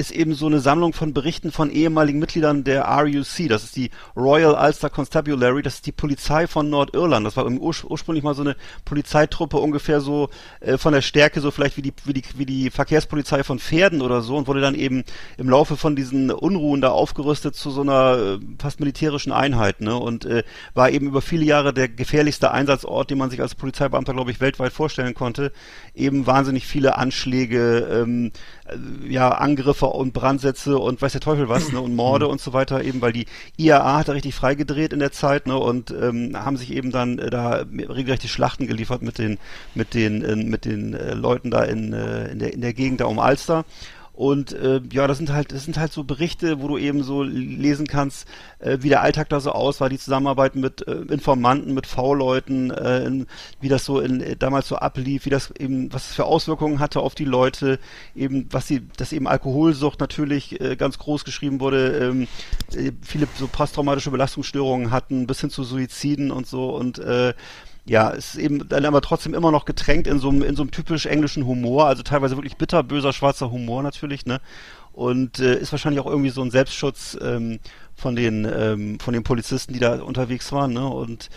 ist 0.00 0.10
eben 0.10 0.34
so 0.34 0.46
eine 0.46 0.60
Sammlung 0.60 0.94
von 0.94 1.12
Berichten 1.12 1.52
von 1.52 1.70
ehemaligen 1.70 2.18
Mitgliedern 2.18 2.64
der 2.64 2.84
RUC. 2.84 3.48
Das 3.48 3.64
ist 3.64 3.76
die 3.76 3.90
Royal 4.16 4.54
Ulster 4.54 4.88
Constabulary. 4.88 5.62
Das 5.62 5.74
ist 5.74 5.86
die 5.86 5.92
Polizei 5.92 6.46
von 6.46 6.70
Nordirland. 6.70 7.26
Das 7.26 7.36
war 7.36 7.46
Ur 7.46 7.74
ursprünglich 7.84 8.24
mal 8.24 8.34
so 8.34 8.40
eine 8.40 8.56
Polizeitruppe 8.86 9.58
ungefähr 9.58 10.00
so 10.00 10.30
äh, 10.60 10.78
von 10.78 10.94
der 10.94 11.02
Stärke 11.02 11.40
so 11.40 11.50
vielleicht 11.50 11.76
wie 11.76 11.82
die 11.82 11.92
wie 12.04 12.14
die 12.14 12.22
wie 12.36 12.46
die 12.46 12.70
Verkehrspolizei 12.70 13.44
von 13.44 13.58
Pferden 13.58 14.00
oder 14.00 14.22
so 14.22 14.36
und 14.38 14.48
wurde 14.48 14.62
dann 14.62 14.74
eben 14.74 15.04
im 15.36 15.50
Laufe 15.50 15.76
von 15.76 15.94
diesen 15.94 16.30
Unruhen 16.30 16.80
da 16.80 16.88
aufgerüstet 16.90 17.54
zu 17.54 17.70
so 17.70 17.82
einer 17.82 18.18
äh, 18.18 18.38
fast 18.58 18.80
militärischen 18.80 19.32
Einheit. 19.32 19.82
Ne? 19.82 19.94
Und 19.96 20.24
äh, 20.24 20.44
war 20.72 20.90
eben 20.90 21.08
über 21.08 21.20
viele 21.20 21.44
Jahre 21.44 21.74
der 21.74 21.88
gefährlichste 21.88 22.50
Einsatzort, 22.50 23.10
den 23.10 23.18
man 23.18 23.28
sich 23.28 23.42
als 23.42 23.54
Polizeibeamter 23.54 24.14
glaube 24.14 24.30
ich 24.30 24.40
weltweit 24.40 24.72
vorstellen 24.72 25.12
konnte. 25.12 25.52
Eben 25.94 26.26
wahnsinnig 26.26 26.66
viele 26.66 26.96
Anschläge. 26.96 27.86
Ähm, 27.92 28.32
äh, 28.70 29.10
ja, 29.12 29.28
Angriffe 29.28 29.89
und 29.94 30.12
Brandsätze 30.12 30.78
und 30.78 31.00
weiß 31.00 31.12
der 31.12 31.20
Teufel 31.20 31.48
was, 31.48 31.72
ne, 31.72 31.80
und 31.80 31.94
Morde 31.94 32.28
und 32.28 32.40
so 32.40 32.52
weiter, 32.52 32.82
eben 32.82 33.00
weil 33.00 33.12
die 33.12 33.26
IAA 33.56 33.98
hat 33.98 34.08
da 34.08 34.12
richtig 34.12 34.34
freigedreht 34.34 34.92
in 34.92 34.98
der 34.98 35.12
Zeit, 35.12 35.46
ne, 35.46 35.56
und 35.56 35.90
ähm, 35.90 36.36
haben 36.36 36.56
sich 36.56 36.72
eben 36.72 36.90
dann 36.90 37.18
äh, 37.18 37.30
da 37.30 37.64
regelrechte 37.72 38.28
Schlachten 38.28 38.66
geliefert 38.66 39.02
mit 39.02 39.18
den, 39.18 39.38
mit 39.74 39.94
den, 39.94 40.24
äh, 40.24 40.36
mit 40.36 40.64
den 40.64 40.94
äh, 40.94 41.14
Leuten 41.14 41.50
da 41.50 41.62
in, 41.62 41.92
äh, 41.92 42.32
in 42.32 42.38
der, 42.38 42.52
in 42.54 42.60
der 42.60 42.74
Gegend 42.74 43.00
da 43.00 43.06
um 43.06 43.18
Alster. 43.18 43.64
Und 44.12 44.52
äh, 44.52 44.80
ja, 44.92 45.06
das 45.06 45.16
sind 45.16 45.32
halt, 45.32 45.52
das 45.52 45.64
sind 45.64 45.78
halt 45.78 45.92
so 45.92 46.04
Berichte, 46.04 46.60
wo 46.60 46.68
du 46.68 46.76
eben 46.76 47.02
so 47.02 47.22
lesen 47.22 47.86
kannst, 47.86 48.28
äh, 48.58 48.78
wie 48.80 48.88
der 48.90 49.00
Alltag 49.00 49.28
da 49.30 49.40
so 49.40 49.52
aus 49.52 49.80
war, 49.80 49.88
die 49.88 49.98
Zusammenarbeit 49.98 50.56
mit 50.56 50.86
äh, 50.86 50.92
Informanten, 50.92 51.72
mit 51.72 51.86
V-Leuten, 51.86 52.70
äh, 52.70 53.24
wie 53.60 53.68
das 53.68 53.84
so 53.84 54.00
in, 54.00 54.20
äh, 54.20 54.36
damals 54.36 54.68
so 54.68 54.76
ablief, 54.76 55.24
wie 55.24 55.30
das 55.30 55.50
eben, 55.52 55.92
was 55.92 56.10
es 56.10 56.16
für 56.16 56.26
Auswirkungen 56.26 56.80
hatte 56.80 57.00
auf 57.00 57.14
die 57.14 57.24
Leute, 57.24 57.78
eben, 58.14 58.46
was 58.50 58.66
sie, 58.66 58.82
dass 58.96 59.12
eben 59.12 59.26
Alkoholsucht 59.26 60.00
natürlich 60.00 60.60
äh, 60.60 60.76
ganz 60.76 60.98
groß 60.98 61.24
geschrieben 61.24 61.60
wurde, 61.60 61.98
ähm, 61.98 62.28
äh, 62.74 62.92
viele 63.02 63.26
so 63.38 63.48
posttraumatische 63.48 64.10
Belastungsstörungen 64.10 64.90
hatten, 64.90 65.26
bis 65.26 65.40
hin 65.40 65.50
zu 65.50 65.64
Suiziden 65.64 66.30
und 66.30 66.46
so. 66.46 66.70
Und 66.74 66.98
äh, 66.98 67.32
ja, 67.90 68.10
ist 68.10 68.36
eben 68.36 68.68
dann 68.68 68.84
aber 68.84 69.00
trotzdem 69.00 69.34
immer 69.34 69.50
noch 69.50 69.64
getränkt 69.64 70.06
in 70.06 70.20
so 70.20 70.28
einem, 70.28 70.42
in 70.42 70.54
so 70.54 70.62
einem 70.62 70.70
typisch 70.70 71.06
englischen 71.06 71.44
Humor, 71.44 71.86
also 71.86 72.04
teilweise 72.04 72.36
wirklich 72.36 72.56
bitterböser 72.56 73.12
schwarzer 73.12 73.50
Humor 73.50 73.82
natürlich, 73.82 74.26
ne? 74.26 74.40
Und 74.92 75.40
äh, 75.40 75.58
ist 75.58 75.72
wahrscheinlich 75.72 76.00
auch 76.00 76.06
irgendwie 76.06 76.30
so 76.30 76.40
ein 76.40 76.52
Selbstschutz 76.52 77.18
ähm, 77.20 77.58
von 77.96 78.14
den 78.14 78.44
ähm, 78.44 79.00
von 79.00 79.12
den 79.12 79.24
Polizisten, 79.24 79.72
die 79.72 79.80
da 79.80 80.00
unterwegs 80.02 80.52
waren, 80.52 80.72
ne? 80.72 80.86
Und 80.86 81.30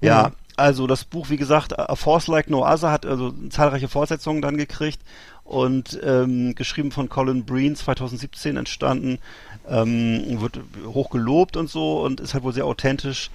ja, 0.00 0.32
also 0.56 0.88
das 0.88 1.04
Buch, 1.04 1.30
wie 1.30 1.36
gesagt, 1.36 1.78
A 1.78 1.94
Force 1.94 2.26
Like 2.26 2.50
No 2.50 2.66
Other 2.66 2.90
hat 2.90 3.06
also 3.06 3.32
zahlreiche 3.48 3.86
Fortsetzungen 3.86 4.42
dann 4.42 4.56
gekriegt 4.56 4.98
und 5.44 5.96
ähm, 6.02 6.56
geschrieben 6.56 6.90
von 6.90 7.08
Colin 7.08 7.44
Breen 7.44 7.76
2017 7.76 8.56
entstanden, 8.56 9.20
ähm, 9.68 10.40
wird 10.40 10.58
hoch 10.86 11.10
gelobt 11.10 11.56
und 11.56 11.70
so 11.70 12.02
und 12.02 12.18
ist 12.18 12.34
halt 12.34 12.42
wohl 12.42 12.52
sehr 12.52 12.66
authentisch. 12.66 13.30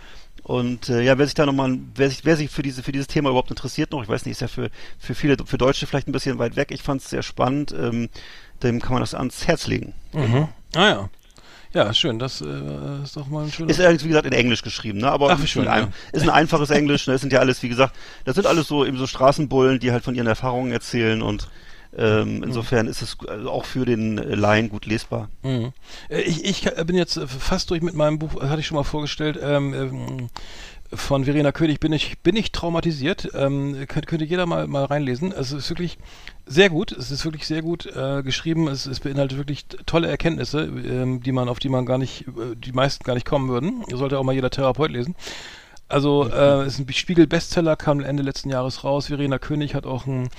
Und 0.46 0.90
äh, 0.90 1.02
ja, 1.02 1.18
wer 1.18 1.26
sich 1.26 1.34
da 1.34 1.48
nochmal, 1.48 1.80
wer 1.96 2.08
sich, 2.08 2.24
wer 2.24 2.38
sich 2.38 2.52
für 2.52 2.62
diese 2.62 2.84
für 2.84 2.92
dieses 2.92 3.08
Thema 3.08 3.30
überhaupt 3.30 3.50
interessiert 3.50 3.92
noch, 3.92 4.04
ich 4.04 4.10
weiß 4.10 4.26
nicht, 4.26 4.34
ist 4.34 4.42
ja 4.42 4.48
für 4.48 4.70
für 5.00 5.16
viele 5.16 5.38
für 5.44 5.58
Deutsche 5.58 5.88
vielleicht 5.88 6.08
ein 6.08 6.12
bisschen 6.12 6.38
weit 6.38 6.56
weg. 6.56 6.70
Ich 6.70 6.84
fand 6.84 7.02
es 7.02 7.10
sehr 7.10 7.24
spannend. 7.24 7.74
Ähm, 7.76 8.10
dem 8.62 8.80
kann 8.80 8.94
man 8.94 9.02
das 9.02 9.16
ans 9.16 9.48
Herz 9.48 9.66
legen. 9.66 9.96
Mhm. 10.14 10.48
Ah 10.76 10.88
ja. 10.88 11.10
Ja, 11.74 11.92
schön. 11.96 12.20
Das 12.20 12.42
äh, 12.42 13.04
ist 13.04 13.18
doch 13.18 13.28
mal 13.28 13.46
ein 13.46 13.52
schöner. 13.52 13.72
Ist 13.72 13.80
allerdings, 13.80 14.04
wie 14.04 14.10
gesagt, 14.10 14.28
in 14.28 14.34
Englisch 14.34 14.62
geschrieben, 14.62 15.00
ne? 15.00 15.12
Aber 15.12 15.32
Ach, 15.32 15.48
schön, 15.48 15.68
ein, 15.68 15.86
ja. 15.86 15.92
ist 16.12 16.22
ein 16.22 16.30
einfaches 16.30 16.70
Englisch, 16.70 17.08
ne? 17.08 17.14
Das 17.14 17.22
sind 17.22 17.34
ja 17.34 17.40
alles, 17.40 17.64
wie 17.64 17.70
gesagt, 17.70 17.96
das 18.24 18.36
sind 18.36 18.46
alles 18.46 18.68
so 18.68 18.86
eben 18.86 18.98
so 18.98 19.08
Straßenbullen, 19.08 19.80
die 19.80 19.92
halt 19.92 20.04
von 20.04 20.14
ihren 20.14 20.28
Erfahrungen 20.28 20.72
erzählen 20.72 21.24
und 21.24 21.50
ähm, 21.98 22.44
insofern 22.44 22.88
ist 22.88 23.02
es 23.02 23.18
also 23.28 23.50
auch 23.50 23.66
für 23.66 23.86
den 23.86 24.18
Laien 24.18 24.70
gut 24.70 24.86
lesbar. 24.86 25.30
Mhm. 25.44 25.72
Äh, 26.10 26.22
Ich, 26.22 26.44
ich 26.46 26.72
bin 26.86 26.96
jetzt 26.96 27.20
fast 27.28 27.70
durch 27.70 27.82
mit 27.82 27.96
meinem 27.96 28.20
Buch, 28.20 28.42
äh, 28.42 28.48
hatte 28.48 28.60
ich 28.60 28.68
schon 28.68 28.76
mal 28.76 28.84
vorgestellt, 28.84 29.40
ähm, 29.42 29.74
ähm, 29.74 30.30
von 30.94 31.26
Verena 31.26 31.52
König 31.52 31.80
bin 31.80 31.92
ich, 31.94 32.20
bin 32.20 32.36
ich 32.36 32.52
traumatisiert. 32.52 33.30
Ähm, 33.34 33.74
könnte, 33.88 34.08
könnte 34.08 34.26
jeder 34.26 34.46
mal, 34.46 34.68
mal 34.68 34.86
reinlesen. 34.86 35.32
Es 35.32 35.52
ist 35.52 35.70
wirklich 35.70 35.98
sehr 36.46 36.70
gut. 36.70 36.92
Es 36.92 37.10
ist 37.12 37.26
wirklich 37.26 37.48
sehr 37.48 37.62
gut 37.64 37.88
äh, 37.88 38.22
geschrieben. 38.22 38.68
Es, 38.68 38.86
es 38.86 39.00
beinhaltet 39.00 39.38
wirklich 39.38 39.66
tolle 39.86 40.08
Erkenntnisse, 40.08 40.62
ähm, 40.62 41.22
die 41.22 41.32
man, 41.32 41.50
auf 41.50 41.60
die 41.60 41.70
man 41.70 41.86
gar 41.86 41.98
nicht, 41.98 42.28
äh, 42.28 42.56
die 42.56 42.72
meisten 42.72 43.04
gar 43.04 43.16
nicht 43.16 43.26
kommen 43.26 43.50
würden. 43.50 43.84
Sollte 43.92 44.20
auch 44.20 44.24
mal 44.24 44.36
jeder 44.36 44.52
Therapeut 44.52 44.92
lesen. 44.92 45.16
Also 45.88 46.28
äh, 46.32 46.66
ist 46.66 46.80
ein 46.80 46.92
Spiegel-Bestseller, 46.92 47.76
kam 47.76 48.00
Ende 48.00 48.24
letzten 48.24 48.50
Jahres 48.50 48.84
raus. 48.84 49.08
Verena 49.08 49.38
König 49.38 49.76
hat 49.76 49.86
auch 49.86 50.08
einen, 50.08 50.30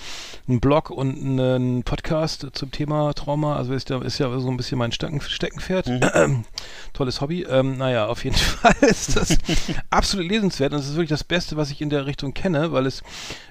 einen 0.49 0.59
Blog 0.59 0.91
und 0.91 1.17
einen 1.17 1.85
Podcast 1.85 2.47
zum 2.53 2.73
Thema 2.73 3.13
Trauma. 3.15 3.55
Also 3.57 3.73
ist 3.73 3.89
ja, 3.89 4.03
ist 4.03 4.19
ja 4.19 4.37
so 4.41 4.49
ein 4.51 4.57
bisschen 4.57 4.79
mein 4.79 4.91
Stecken, 4.91 5.21
Steckenpferd. 5.21 5.89
Tolles 6.95 7.21
Hobby. 7.21 7.43
Ähm, 7.49 7.77
naja, 7.79 8.07
auf 8.07 8.25
jeden 8.25 8.37
Fall 8.37 8.75
ist 8.81 9.15
das 9.17 9.39
absolut 9.91 10.29
lesenswert 10.29 10.73
und 10.73 10.81
es 10.81 10.87
ist 10.89 10.95
wirklich 10.97 11.11
das 11.11 11.23
Beste, 11.25 11.57
was 11.57 11.71
ich 11.71 11.81
in 11.81 11.91
der 11.91 12.07
Richtung 12.07 12.35
kenne, 12.35 12.73
weil 12.73 12.85
es 12.87 13.03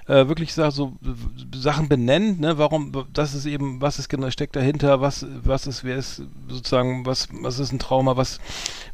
äh, 0.06 0.28
wirklich 0.28 0.52
so 0.52 0.64
äh, 1.02 1.56
Sachen 1.56 1.88
benennt, 1.88 2.40
ne, 2.40 2.58
warum, 2.58 2.92
das 3.12 3.34
ist 3.34 3.46
eben, 3.46 3.80
was 3.80 3.98
ist 3.98 4.08
genau, 4.08 4.30
steckt 4.30 4.54
dahinter, 4.54 5.00
was, 5.00 5.26
was 5.42 5.66
ist, 5.66 5.82
wer 5.82 5.96
ist 5.96 6.22
sozusagen, 6.48 7.06
was, 7.06 7.28
was 7.40 7.58
ist 7.58 7.72
ein 7.72 7.78
Trauma, 7.78 8.16
was, 8.16 8.38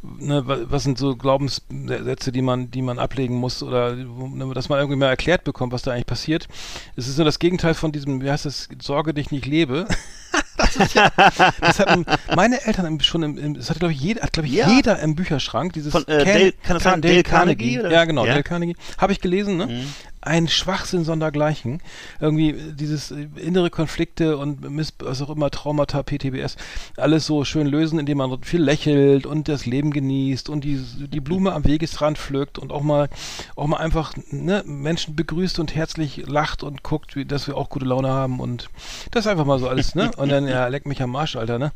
ne, 0.03 0.47
wa- 0.47 0.59
was 0.65 0.85
sind 0.85 0.99
so 0.99 1.17
Glaubenssätze, 1.17 2.33
die 2.33 2.43
man, 2.43 2.71
die 2.71 2.81
man 2.83 2.92
ablegen 2.99 3.37
muss 3.37 3.63
oder 3.63 3.95
ne, 3.95 4.53
dass 4.55 4.69
man 4.69 4.79
irgendwie 4.79 4.99
mal 4.99 5.09
erklärt 5.09 5.45
bekommt, 5.45 5.73
was 5.73 5.83
da 5.83 5.93
eigentlich 5.93 6.07
passiert. 6.07 6.49
Es 6.97 7.09
ist 7.09 7.17
so 7.17 7.25
das 7.25 7.39
Gegenteil 7.39 7.75
von 7.75 7.93
diesem, 7.93 8.23
wie 8.23 8.31
heißt 8.31 8.47
das, 8.47 8.69
Sorge 8.81 9.15
dich 9.15 9.31
nicht 9.31 9.47
lebe. 9.47 9.87
das, 10.63 10.77
ist 10.77 10.95
ja, 10.95 11.11
das 11.61 11.79
hatten 11.79 12.05
meine 12.35 12.65
Eltern 12.65 13.01
schon 13.01 13.23
im, 13.23 13.39
im 13.39 13.55
das 13.55 13.71
hat 13.71 13.79
glaube 13.79 13.93
ich 13.95 14.01
jeder, 14.01 14.23
hat 14.23 14.33
glaube 14.33 14.49
ich 14.49 14.55
Ja. 14.55 14.69
jeder 14.71 14.99
im 15.01 15.15
Bücherschrank 15.15 15.73
dieses 15.73 15.93
Von, 15.93 16.07
äh, 16.09 16.25
Dale- 16.25 16.53
kann 16.63 16.75
das 16.75 16.83
sein, 16.83 17.03
Dale 17.03 17.23
Carnegie, 17.23 17.79
oder? 17.81 17.91
Ja, 17.91 18.05
genau, 18.05 18.25
Ja. 18.25 18.33
Dale 18.33 18.43
Carnegie. 18.43 18.77
Habe 18.99 19.13
ich 19.13 19.21
gelesen, 19.21 19.57
ne? 19.57 19.67
Mhm. 19.67 19.87
Ein 20.25 20.47
Schwachsinn 20.47 21.03
sondergleichen. 21.03 21.83
Irgendwie 22.21 22.51
äh, 22.51 22.73
dieses 22.75 23.11
äh, 23.11 23.27
innere 23.37 23.71
Konflikte 23.71 24.37
und 24.39 24.71
Miss, 24.71 24.93
was 25.01 25.21
auch 25.21 25.31
immer, 25.31 25.51
Traumata, 25.51 26.05
PTBS, 26.05 26.57
alles 26.97 27.27
so 27.27 27.45
schön 27.45 27.67
lösen, 27.67 27.99
indem 27.99 28.19
man 28.19 28.41
viel 28.45 28.63
lächelt 28.63 29.27
und 29.27 29.49
das 29.49 29.67
Leben 29.67 29.91
genießt 29.91 30.49
und 30.49 30.63
die, 30.63 30.81
die 31.09 31.19
Blume 31.21 31.53
am 31.53 31.65
Wegesrand 31.65 32.19
pflückt 32.19 32.59
und 32.61 32.71
auch 32.71 32.83
mal, 32.83 33.09
auch 33.57 33.67
mal 33.67 33.79
einfach 33.79 34.13
ne, 34.31 34.63
Menschen 34.65 35.17
begrüßt 35.17 35.59
und 35.59 35.75
herzlich 35.75 36.23
lacht 36.29 36.63
und 36.63 36.85
guckt, 36.85 37.17
wie, 37.17 37.25
dass 37.25 37.49
wir 37.49 37.57
auch 37.57 37.69
gute 37.69 37.85
Laune 37.87 38.09
haben 38.11 38.39
und 38.39 38.69
das 39.11 39.25
ist 39.27 39.31
einfach 39.33 39.45
mal 39.45 39.59
so 39.59 39.69
alles, 39.69 39.97
ne? 39.97 40.13
Und 40.17 40.29
dann, 40.31 40.47
ja, 40.53 40.69
leck 40.69 40.87
mich 40.87 41.03
am 41.03 41.15
Arsch, 41.17 41.37
Alter, 41.37 41.59
ne? 41.59 41.73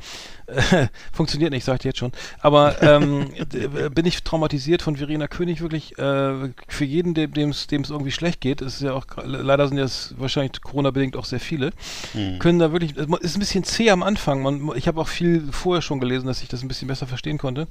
Funktioniert 1.13 1.51
nicht, 1.51 1.65
sag 1.65 1.75
ich 1.75 1.81
dir 1.81 1.89
jetzt 1.89 1.99
schon. 1.99 2.13
Aber 2.41 2.81
ähm, 2.83 3.29
bin 3.95 4.07
ich 4.07 4.23
traumatisiert 4.23 4.83
von 4.83 4.97
Verena 4.97 5.27
König 5.29 5.61
wirklich 5.61 5.99
äh, 5.99 6.51
für 6.69 6.85
jeden, 6.85 7.15
dem 7.15 7.51
es 7.51 7.67
irgendwie 7.73 8.13
schlecht 8.13 8.41
geht. 8.41 8.61
Ist 8.61 8.81
ja 8.81 8.93
auch 8.93 9.07
leider 9.25 9.69
sind 9.69 9.79
jetzt 9.79 10.19
wahrscheinlich 10.19 10.61
Corona-bedingt 10.61 11.17
auch 11.17 11.25
sehr 11.25 11.41
viele. 11.41 11.73
Können 12.39 12.59
da 12.59 12.73
wirklich, 12.73 12.97
es 12.97 13.07
ist 13.21 13.37
ein 13.37 13.41
bisschen 13.41 13.65
zäh 13.65 13.91
am 13.91 14.03
Anfang. 14.03 14.43
Man, 14.43 14.71
ich 14.77 14.89
habe 14.89 15.01
auch 15.01 15.09
viel 15.09 15.49
vorher 15.51 15.83
schon 15.83 16.01
gelesen, 16.01 16.27
dass 16.27 16.43
ich 16.43 16.49
das 16.49 16.63
ein 16.63 16.69
bisschen 16.69 16.89
besser 16.89 17.07
verstehen 17.07 17.39
konnte. 17.39 17.67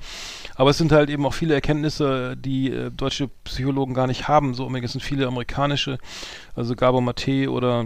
Aber 0.56 0.70
es 0.70 0.78
sind 0.78 0.92
halt 0.92 1.10
eben 1.10 1.26
auch 1.26 1.34
viele 1.34 1.54
Erkenntnisse, 1.54 2.36
die 2.38 2.72
äh, 2.72 2.92
deutsche 2.92 3.30
Psychologen 3.44 3.94
gar 3.94 4.08
nicht 4.08 4.28
haben. 4.28 4.54
So, 4.54 4.70
es 4.76 4.92
sind 4.92 5.02
viele 5.02 5.28
amerikanische, 5.28 5.98
also 6.56 6.76
Gabor 6.76 7.02
Mate 7.02 7.50
oder 7.50 7.86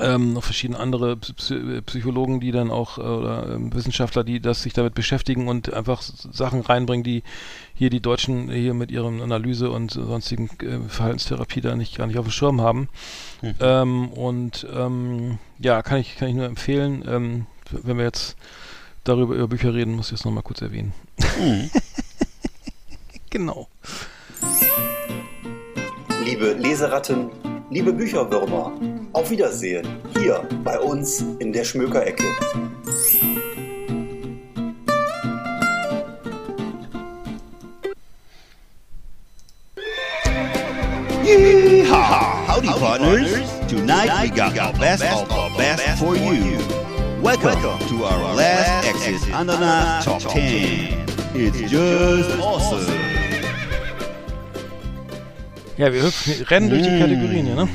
ähm, 0.00 0.32
noch 0.34 0.44
verschiedene 0.44 0.78
andere 0.78 1.14
Psy- 1.16 1.80
Psychologen, 1.82 2.40
die 2.40 2.52
dann 2.52 2.70
auch 2.70 2.98
äh, 2.98 3.02
oder 3.02 3.54
ähm, 3.54 3.74
Wissenschaftler, 3.74 4.22
die 4.24 4.40
das 4.40 4.62
sich 4.62 4.72
damit 4.72 4.94
beschäftigen 4.94 5.48
und 5.48 5.72
einfach 5.72 6.02
Sachen 6.02 6.60
reinbringen, 6.60 7.02
die 7.04 7.22
hier 7.74 7.90
die 7.90 8.00
Deutschen 8.00 8.50
hier 8.50 8.74
mit 8.74 8.90
ihren 8.90 9.20
Analyse 9.22 9.70
und 9.70 9.90
sonstigen 9.92 10.50
äh, 10.62 10.88
Verhaltenstherapie 10.88 11.60
da 11.60 11.74
nicht 11.74 11.96
gar 11.96 12.06
nicht 12.06 12.18
auf 12.18 12.26
dem 12.26 12.32
Schirm 12.32 12.60
haben. 12.60 12.88
Ähm, 13.60 14.08
und 14.08 14.66
ähm, 14.72 15.38
ja, 15.58 15.82
kann 15.82 15.98
ich 15.98 16.16
kann 16.16 16.28
ich 16.28 16.34
nur 16.34 16.46
empfehlen. 16.46 17.04
Ähm, 17.08 17.46
wenn 17.70 17.98
wir 17.98 18.04
jetzt 18.04 18.36
darüber 19.04 19.34
über 19.34 19.48
Bücher 19.48 19.74
reden, 19.74 19.94
muss 19.94 20.06
ich 20.06 20.18
das 20.18 20.24
nochmal 20.24 20.42
kurz 20.42 20.60
erwähnen. 20.62 20.92
genau. 23.30 23.68
Liebe 26.24 26.52
Leseratten, 26.52 27.30
liebe 27.70 27.92
Bücherwürmer, 27.92 28.72
auf 29.12 29.30
Wiedersehen 29.30 29.86
hier 30.18 30.42
bei 30.64 30.78
uns 30.78 31.24
in 31.38 31.52
der 31.52 31.64
Schmökerecke. 31.64 32.24
Yeah. 41.24 42.28
partners. 42.78 43.70
Tonight 43.70 44.22
we 44.22 44.30
got 44.34 44.58
our 44.58 44.72
best 44.74 45.04
of 45.04 45.30
our 45.30 45.50
best 45.56 45.98
for 45.98 46.16
you. 46.16 46.58
Welcome 47.20 47.60
to 47.88 48.04
our 48.04 48.34
last 48.34 48.86
Exit 48.86 49.34
Ananas 49.34 50.04
Top 50.04 50.22
10. 50.22 51.06
It's 51.34 51.70
just 51.70 52.40
awesome. 52.40 53.07
Ja, 55.78 55.92
wir 55.92 56.02
hüpfen, 56.02 56.42
rennen 56.48 56.70
durch 56.70 56.82
die 56.82 56.90
Mm. 56.90 56.98
Kategorien 56.98 57.46
hier, 57.46 57.54
ne? 57.54 57.68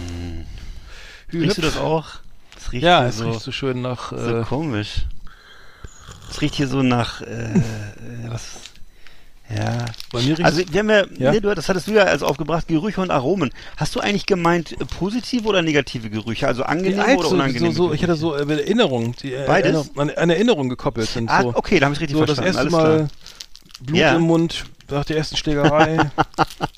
Riechst 1.32 1.58
du 1.58 1.62
das 1.62 1.78
auch? 1.78 2.06
Das 2.54 2.72
riecht 2.72 2.84
Ja, 2.84 3.08
es 3.08 3.18
so, 3.18 3.30
riecht 3.30 3.42
so 3.42 3.52
schön 3.52 3.82
nach, 3.82 4.12
so 4.12 4.40
äh, 4.40 4.44
komisch. 4.44 5.06
Es 6.30 6.42
riecht 6.42 6.56
hier 6.56 6.68
so 6.68 6.84
nach, 6.84 7.22
äh, 7.22 7.26
äh, 7.26 7.60
was, 8.28 8.44
ja. 9.50 9.86
bei 10.12 10.22
mir 10.22 10.38
riecht 10.38 10.44
Also 10.46 10.62
wir 10.70 10.80
haben 10.80 10.90
ja, 10.90 11.06
Ja? 11.18 11.32
Nee, 11.32 11.40
du, 11.40 11.54
das 11.56 11.70
hattest 11.70 11.88
du 11.88 11.92
ja 11.94 12.04
also 12.04 12.26
aufgebracht, 12.26 12.68
Gerüche 12.68 13.00
und 13.02 13.10
Aromen. 13.10 13.52
Hast 13.78 13.96
du 13.96 14.00
eigentlich 14.00 14.26
gemeint 14.26 14.74
äh, 14.74 14.86
positive 14.86 15.48
oder 15.48 15.62
negative 15.62 16.10
Gerüche? 16.10 16.48
Also 16.48 16.64
angenehme 16.64 17.06
alt, 17.06 17.20
oder 17.20 17.30
so, 17.30 17.36
unangenehme 17.36 17.74
so, 17.74 17.88
so, 17.88 17.94
ich 17.94 18.04
hatte 18.04 18.16
so 18.16 18.36
äh, 18.36 18.42
Erinnerungen, 18.52 19.16
die 19.24 19.34
äh, 19.34 19.46
Beides? 19.48 19.92
An, 19.96 20.10
Erinnerungen 20.10 20.70
gekoppelt 20.70 21.10
sind. 21.10 21.30
Ah, 21.30 21.42
so. 21.44 21.56
okay, 21.56 21.80
da 21.80 21.86
habe 21.86 21.96
ich 21.96 22.02
richtig 22.02 22.18
so 22.18 22.26
das 22.26 22.38
verstanden. 22.38 22.58
erste 22.58 22.60
Alles 22.60 22.72
Mal 22.72 22.96
klar. 22.98 23.08
Blut 23.80 23.98
Ja. 24.00 24.16
im 24.16 24.22
Mund 24.24 24.66
nach 24.90 25.06
der 25.06 25.18
ersten 25.18 25.38
Schlägerei, 25.38 26.12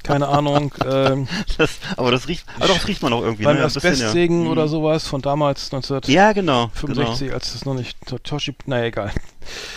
keine 0.03 0.27
Ahnung, 0.27 0.73
ähm, 0.85 1.27
Das, 1.57 1.71
aber 1.97 2.11
das 2.11 2.27
riecht, 2.27 2.45
aber 2.57 2.67
doch, 2.67 2.75
das 2.75 2.87
riecht 2.87 3.01
man 3.01 3.13
auch 3.13 3.21
irgendwie. 3.21 3.43
beim 3.43 3.57
ne? 3.57 3.63
Asbestsägen 3.65 4.45
ja. 4.45 4.51
oder 4.51 4.63
Mhm. 4.65 4.69
sowas 4.69 5.07
von 5.07 5.21
damals 5.21 5.65
1965, 5.73 6.13
Ja, 6.13 6.33
genau. 6.33 6.71
genau. 6.81 7.11
als 7.33 7.53
das 7.53 7.65
noch 7.65 7.73
nicht 7.73 7.97
To- 8.05 8.17
Toshi, 8.19 8.55
naja, 8.65 8.85
egal. 8.85 9.11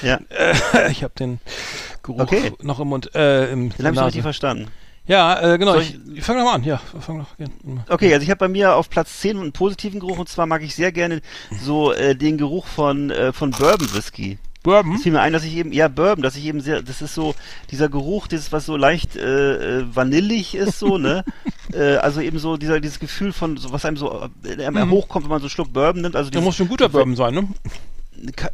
Ja. 0.02 0.18
Äh, 0.28 0.90
ich 0.90 1.02
habe 1.02 1.14
den 1.18 1.40
Geruch 2.02 2.20
Okay. 2.20 2.52
noch 2.62 2.80
im 2.80 2.88
Mund, 2.88 3.14
äh, 3.14 3.50
im 3.52 3.70
Den 3.70 3.86
habe 3.86 3.96
ich 3.96 4.02
richtig 4.02 4.22
verstanden. 4.22 4.68
Ja, 5.06 5.40
äh, 5.54 5.58
genau, 5.58 5.72
Soll 5.72 5.82
ich, 5.82 5.98
ich 6.16 6.22
fange 6.24 6.40
noch 6.40 6.46
mal 6.46 6.54
an, 6.56 6.64
ja, 6.64 6.82
fang 7.00 7.16
noch 7.16 7.34
gern. 7.38 7.50
Okay, 7.88 8.12
also 8.12 8.22
ich 8.24 8.28
habe 8.30 8.40
bei 8.40 8.48
mir 8.48 8.74
auf 8.74 8.90
Platz 8.90 9.20
10 9.20 9.38
einen 9.38 9.52
positiven 9.52 10.00
Geruch 10.00 10.18
und 10.18 10.28
zwar 10.28 10.44
mag 10.44 10.62
ich 10.62 10.74
sehr 10.74 10.92
gerne 10.92 11.22
so 11.62 11.92
äh, 11.94 12.14
den 12.14 12.36
Geruch 12.36 12.66
von, 12.66 13.08
äh, 13.10 13.32
von 13.32 13.52
Bourbon 13.52 13.88
Whisky. 13.94 14.38
Bourbon? 14.62 14.94
Es 14.96 15.02
fiel 15.02 15.12
mir 15.12 15.20
ein, 15.20 15.32
dass 15.32 15.44
ich 15.44 15.54
eben, 15.56 15.72
ja, 15.72 15.88
Bourbon, 15.88 16.22
dass 16.22 16.36
ich 16.36 16.44
eben 16.44 16.60
sehr, 16.60 16.82
das 16.82 17.00
ist 17.02 17.14
so, 17.14 17.34
dieser 17.70 17.88
Geruch, 17.88 18.26
das 18.26 18.50
was 18.52 18.66
so 18.66 18.76
leicht 18.76 19.16
äh, 19.16 19.78
äh, 19.80 19.84
vanillig 19.94 20.54
ist, 20.54 20.78
so, 20.78 20.98
ne? 20.98 21.24
äh, 21.72 21.96
also 21.96 22.20
eben 22.20 22.38
so 22.38 22.56
dieser, 22.56 22.80
dieses 22.80 22.98
Gefühl 22.98 23.32
von, 23.32 23.56
so, 23.56 23.72
was 23.72 23.84
einem 23.84 23.96
so 23.96 24.28
äh, 24.44 24.64
einem 24.64 24.88
Mhm. 24.88 24.92
hochkommt, 24.92 25.24
wenn 25.24 25.30
man 25.30 25.40
so 25.40 25.44
einen 25.44 25.50
Schluck 25.50 25.72
Bourbon 25.72 26.02
nimmt. 26.02 26.16
Also 26.16 26.30
Der 26.30 26.40
dieses- 26.40 26.44
muss 26.46 26.56
schon 26.56 26.66
ein 26.66 26.70
guter 26.70 26.88
Bourbon 26.88 27.16
sein, 27.16 27.34
ne? 27.34 27.48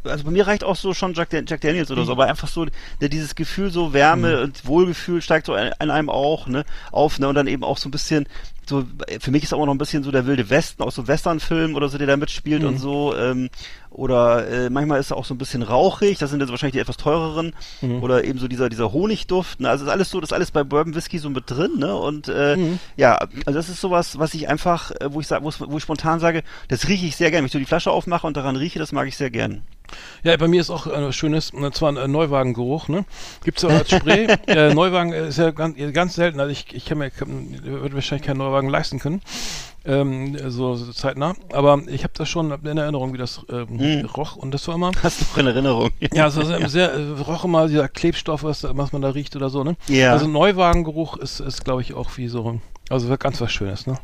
Also 0.04 0.24
bei 0.24 0.30
mir 0.30 0.46
reicht 0.46 0.62
auch 0.62 0.76
so 0.76 0.92
schon 0.92 1.14
Jack, 1.14 1.30
Dan- 1.30 1.46
Jack 1.46 1.62
Daniels 1.62 1.90
oder 1.90 2.02
so, 2.04 2.12
Mhm. 2.12 2.20
aber 2.20 2.28
einfach 2.30 2.48
so 2.48 2.66
der, 3.00 3.08
dieses 3.08 3.34
Gefühl 3.34 3.70
so 3.70 3.94
Wärme 3.94 4.42
und 4.42 4.66
Wohlgefühl 4.66 5.22
steigt 5.22 5.46
so 5.46 5.54
an, 5.54 5.70
an 5.78 5.90
einem 5.90 6.10
auch 6.10 6.46
ne 6.48 6.66
auf 6.92 7.18
ne 7.18 7.28
und 7.28 7.34
dann 7.34 7.46
eben 7.46 7.64
auch 7.64 7.78
so 7.78 7.88
ein 7.88 7.90
bisschen 7.90 8.26
so 8.68 8.84
für 9.20 9.30
mich 9.30 9.42
ist 9.42 9.54
auch 9.54 9.64
noch 9.64 9.72
ein 9.72 9.78
bisschen 9.78 10.02
so 10.04 10.10
der 10.10 10.26
wilde 10.26 10.50
Westen 10.50 10.82
aus 10.82 10.94
so 10.96 11.06
Westernfilmen 11.08 11.76
oder 11.76 11.88
so 11.88 11.96
der 11.96 12.06
da 12.06 12.16
mitspielt 12.18 12.60
Mhm. 12.60 12.68
und 12.68 12.78
so 12.78 13.16
ähm, 13.16 13.48
oder 13.94 14.46
äh, 14.48 14.70
manchmal 14.70 15.00
ist 15.00 15.10
er 15.12 15.16
auch 15.16 15.24
so 15.24 15.34
ein 15.34 15.38
bisschen 15.38 15.62
rauchig 15.62 16.18
das 16.18 16.30
sind 16.30 16.40
jetzt 16.40 16.50
wahrscheinlich 16.50 16.74
die 16.74 16.80
etwas 16.80 16.96
teureren. 16.96 17.54
Mhm. 17.80 18.02
oder 18.02 18.24
eben 18.24 18.38
so 18.38 18.48
dieser 18.48 18.68
dieser 18.68 18.92
Honigduft 18.92 19.60
ne? 19.60 19.70
Also 19.70 19.84
ist 19.84 19.90
alles 19.90 20.10
so 20.10 20.20
das 20.20 20.28
ist 20.30 20.34
alles 20.34 20.50
bei 20.50 20.64
Bourbon 20.64 20.94
Whisky 20.94 21.18
so 21.18 21.30
mit 21.30 21.44
drin 21.50 21.78
ne? 21.78 21.94
Und 21.94 22.28
äh, 22.28 22.56
Mhm. 22.56 22.78
ja 22.96 23.16
also 23.16 23.52
das 23.58 23.68
ist 23.68 23.80
sowas 23.80 24.18
was 24.18 24.34
ich 24.34 24.48
einfach 24.48 24.90
äh, 25.00 25.12
wo 25.12 25.20
ich 25.20 25.26
sag 25.26 25.42
wo, 25.42 25.76
ich 25.76 25.82
spontan 25.82 26.20
sage 26.20 26.42
das 26.68 26.88
rieche 26.88 27.06
ich 27.06 27.16
sehr 27.16 27.30
gerne 27.30 27.42
wenn 27.42 27.46
ich 27.46 27.52
so 27.52 27.58
die 27.58 27.64
Flasche 27.64 27.90
aufmache 27.90 28.26
und 28.26 28.36
daran 28.36 28.56
rieche 28.56 28.78
das 28.78 28.92
mag 28.92 29.06
ich 29.08 29.16
sehr 29.16 29.30
gern 29.30 29.62
Ja, 30.22 30.36
bei 30.36 30.48
mir 30.48 30.60
ist 30.60 30.70
auch 30.70 30.86
äh, 30.86 31.12
schönes, 31.12 31.50
und 31.50 31.74
zwar 31.74 31.90
ein 31.92 31.96
äh, 31.96 32.08
Neuwagengeruch, 32.08 32.88
ne? 32.88 33.04
Gibt's 33.44 33.62
ja 33.62 33.68
auch 33.68 33.74
als 33.74 33.90
Spray. 33.90 34.26
äh, 34.46 34.72
Neuwagen 34.72 35.12
äh, 35.12 35.28
ist 35.28 35.38
ja 35.38 35.50
ganz, 35.50 35.76
ganz 35.92 36.14
selten, 36.14 36.40
also 36.40 36.50
ich, 36.50 36.66
ich 36.72 36.84
kann 36.86 36.98
mir, 36.98 37.10
kann, 37.10 37.62
würde 37.62 37.94
wahrscheinlich 37.94 38.26
keinen 38.26 38.38
Neuwagen 38.38 38.68
leisten 38.68 38.98
können, 38.98 39.20
ähm, 39.84 40.36
so, 40.50 40.76
so 40.76 40.92
zeitnah, 40.92 41.34
aber 41.52 41.82
ich 41.88 42.04
habe 42.04 42.14
das 42.16 42.28
schon 42.28 42.50
in 42.64 42.78
Erinnerung, 42.78 43.12
wie 43.12 43.18
das 43.18 43.42
ähm, 43.50 43.66
Mhm. 43.70 44.06
roch 44.06 44.36
und 44.36 44.52
das 44.52 44.66
war 44.66 44.76
immer, 44.76 44.92
hast 45.02 45.20
du 45.20 45.24
noch 45.26 45.38
in 45.38 45.46
Erinnerung 45.46 45.90
ja, 46.14 46.30
so 46.30 46.42
sehr, 46.42 46.66
sehr 46.68 46.92
äh, 46.94 47.02
roch 47.20 47.44
immer 47.44 47.68
dieser 47.68 47.88
Klebstoff, 47.88 48.44
was, 48.44 48.64
was 48.68 48.92
man 48.92 49.02
da 49.02 49.10
riecht 49.10 49.36
oder 49.36 49.50
so, 49.50 49.62
ne? 49.62 49.76
Ja. 49.88 50.12
Also 50.12 50.26
Neuwagengeruch 50.26 51.18
ist, 51.18 51.40
ist 51.40 51.64
glaube 51.64 51.82
ich, 51.82 51.92
auch 51.94 52.16
wie 52.16 52.28
so, 52.28 52.60
also 52.88 53.14
ganz 53.18 53.40
was 53.40 53.52
Schönes, 53.52 53.86
ne? 53.86 53.98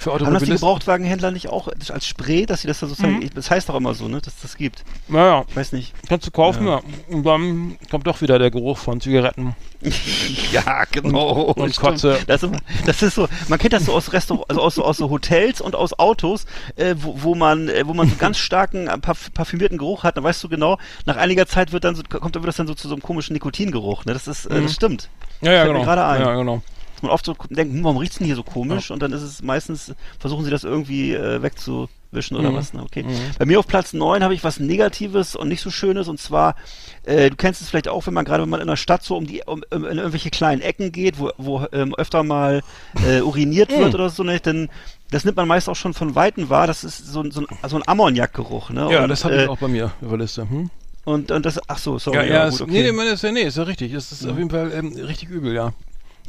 Für 0.00 0.12
Haben 0.12 0.18
das 0.18 0.20
die 0.20 0.24
Automobilisten. 0.26 0.54
Gebrauchtwagenhändler 0.54 1.30
nicht 1.32 1.48
auch 1.48 1.66
als 1.90 2.06
Spray, 2.06 2.46
dass 2.46 2.60
sie 2.62 2.68
das 2.68 2.78
da 2.78 2.86
sozusagen, 2.86 3.18
Mhm. 3.18 3.30
das 3.34 3.50
heißt 3.50 3.68
doch 3.68 3.74
immer 3.74 3.94
so, 3.94 4.06
ne, 4.06 4.20
dass 4.20 4.40
das 4.40 4.56
gibt. 4.56 4.84
Naja, 5.08 5.44
Ich 5.48 5.56
weiß 5.56 5.72
nicht. 5.72 5.92
kannst 6.08 6.24
du 6.24 6.30
kaufen, 6.30 6.66
Ja. 6.68 6.76
ja. 6.76 6.82
Und 7.08 7.24
dann 7.24 7.76
kommt 7.90 8.06
doch 8.06 8.20
wieder 8.20 8.38
der 8.38 8.52
Geruch 8.52 8.78
von 8.78 9.00
Zigaretten. 9.00 9.56
ja, 10.52 10.84
genau. 10.90 11.30
Und- 11.52 11.58
und. 11.62 11.76
Kotze. 11.76 12.18
Das, 12.28 12.42
ist, 12.44 12.52
das 12.86 13.02
ist 13.02 13.14
so, 13.16 13.28
man 13.48 13.58
kennt 13.58 13.72
das 13.72 13.86
so 13.86 13.92
aus 13.92 14.12
Restaurants, 14.12 14.48
also 14.50 14.62
aus, 14.62 14.74
so- 14.76 14.84
aus 14.84 14.96
so 14.98 15.10
Hotels 15.10 15.60
und 15.60 15.74
aus 15.74 15.98
Autos, 15.98 16.46
äh, 16.76 16.94
wo, 16.98 17.14
wo 17.22 17.34
man, 17.34 17.68
äh, 17.68 17.86
wo 17.86 17.92
man 17.94 18.08
so 18.08 18.14
ganz 18.16 18.38
starken 18.38 18.86
äh, 18.86 18.98
parf 18.98 19.32
parfümierten 19.34 19.78
Geruch 19.78 20.04
hat, 20.04 20.16
dann 20.16 20.24
weißt 20.24 20.42
du 20.44 20.48
genau, 20.48 20.78
nach 21.06 21.16
einiger 21.16 21.46
Zeit 21.46 21.72
wird 21.72 21.82
dann 21.84 21.94
so, 21.96 22.02
kommt 22.04 22.36
das 22.36 22.56
dann 22.56 22.66
so 22.68 22.74
zu 22.74 22.86
so 22.88 22.94
einem 22.94 23.02
komischen 23.02 23.32
Nikotingeruch, 23.34 24.04
ne, 24.04 24.12
das 24.12 24.28
ist, 24.28 24.46
äh, 24.46 24.54
Mhm. 24.54 24.62
das 24.62 24.74
stimmt. 24.74 25.08
Ja, 25.40 25.52
ja, 25.52 25.66
genau. 25.66 25.84
Ja, 25.84 26.34
genau. 26.36 26.62
Man 27.02 27.10
oft 27.10 27.24
so 27.24 27.34
denkt, 27.50 27.74
hm, 27.74 27.84
warum 27.84 27.96
riecht's 27.98 28.18
denn 28.18 28.26
hier 28.26 28.36
so 28.36 28.42
komisch? 28.42 28.90
Und 28.90 29.00
dann 29.02 29.12
ist 29.12 29.22
es 29.22 29.42
meistens, 29.42 29.92
versuchen 30.18 30.44
sie 30.44 30.50
das 30.50 30.64
irgendwie 30.64 31.14
äh, 31.14 31.42
wegzuwischen 31.42 32.36
oder 32.36 32.50
Mhm. 32.50 32.54
was. 32.56 32.72
Ne? 32.72 32.82
Okay. 32.82 33.02
Mhm. 33.04 33.10
Bei 33.38 33.44
mir 33.46 33.58
auf 33.58 33.66
Platz 33.66 33.92
9 33.92 34.22
habe 34.24 34.34
ich 34.34 34.44
was 34.44 34.58
Negatives 34.60 35.36
und 35.36 35.48
nicht 35.48 35.60
so 35.60 35.70
Schönes 35.70 36.08
und 36.08 36.20
zwar, 36.20 36.56
äh, 37.04 37.30
du 37.30 37.36
kennst 37.36 37.60
es 37.62 37.68
vielleicht 37.68 37.88
auch, 37.88 38.06
wenn 38.06 38.14
man 38.14 38.24
gerade 38.24 38.42
wenn 38.42 38.50
man 38.50 38.60
in 38.60 38.66
der 38.66 38.76
Stadt 38.76 39.02
so 39.02 39.16
um 39.16 39.26
die 39.26 39.42
um, 39.46 39.62
um, 39.70 39.84
in 39.84 39.98
irgendwelche 39.98 40.30
kleinen 40.30 40.60
Ecken 40.62 40.92
geht, 40.92 41.18
wo, 41.18 41.30
wo 41.38 41.64
ähm, 41.72 41.94
öfter 41.94 42.22
mal 42.22 42.62
äh, 43.06 43.20
uriniert 43.20 43.70
wird 43.70 43.88
Mhm. 43.88 43.94
oder 43.94 44.10
so, 44.10 44.22
ne? 44.22 44.40
Dann 44.40 44.68
das 45.10 45.24
nimmt 45.24 45.36
man 45.38 45.48
meist 45.48 45.68
auch 45.68 45.76
schon 45.76 45.94
von 45.94 46.14
Weitem 46.14 46.50
wahr. 46.50 46.66
Das 46.66 46.84
ist 46.84 47.06
so, 47.06 47.22
ein- 47.22 47.30
so 47.30 47.40
ein, 47.40 47.46
so 47.68 47.76
ein 47.76 47.82
Ammoniakgeruch, 47.86 48.70
ne? 48.70 48.88
Ja, 48.90 49.02
und, 49.04 49.08
das 49.08 49.24
habe 49.24 49.34
äh, 49.36 49.42
ich 49.44 49.48
auch 49.48 49.56
bei 49.58 49.68
mir 49.68 49.90
der 50.02 50.18
Liste. 50.18 50.48
Hm? 50.50 50.70
Und, 51.04 51.30
und 51.30 51.46
das, 51.46 51.58
ach 51.68 51.78
so, 51.78 51.98
sorry. 51.98 52.18
ja, 52.18 52.24
ja, 52.24 52.44
gut, 52.44 52.54
ist, 52.56 52.60
okay. 52.60 52.72
nee, 52.72 52.92
nee, 52.92 53.10
ist, 53.12 53.22
ja- 53.22 53.32
nee, 53.32 53.40
ist 53.42 53.56
ja 53.56 53.62
richtig. 53.62 53.94
Es 53.94 54.12
ist 54.12 54.26
auf 54.26 54.36
jeden 54.36 54.50
Fall 54.50 54.70
ähm, 54.74 54.92
richtig 54.94 55.30
übel, 55.30 55.54
ja. 55.54 55.72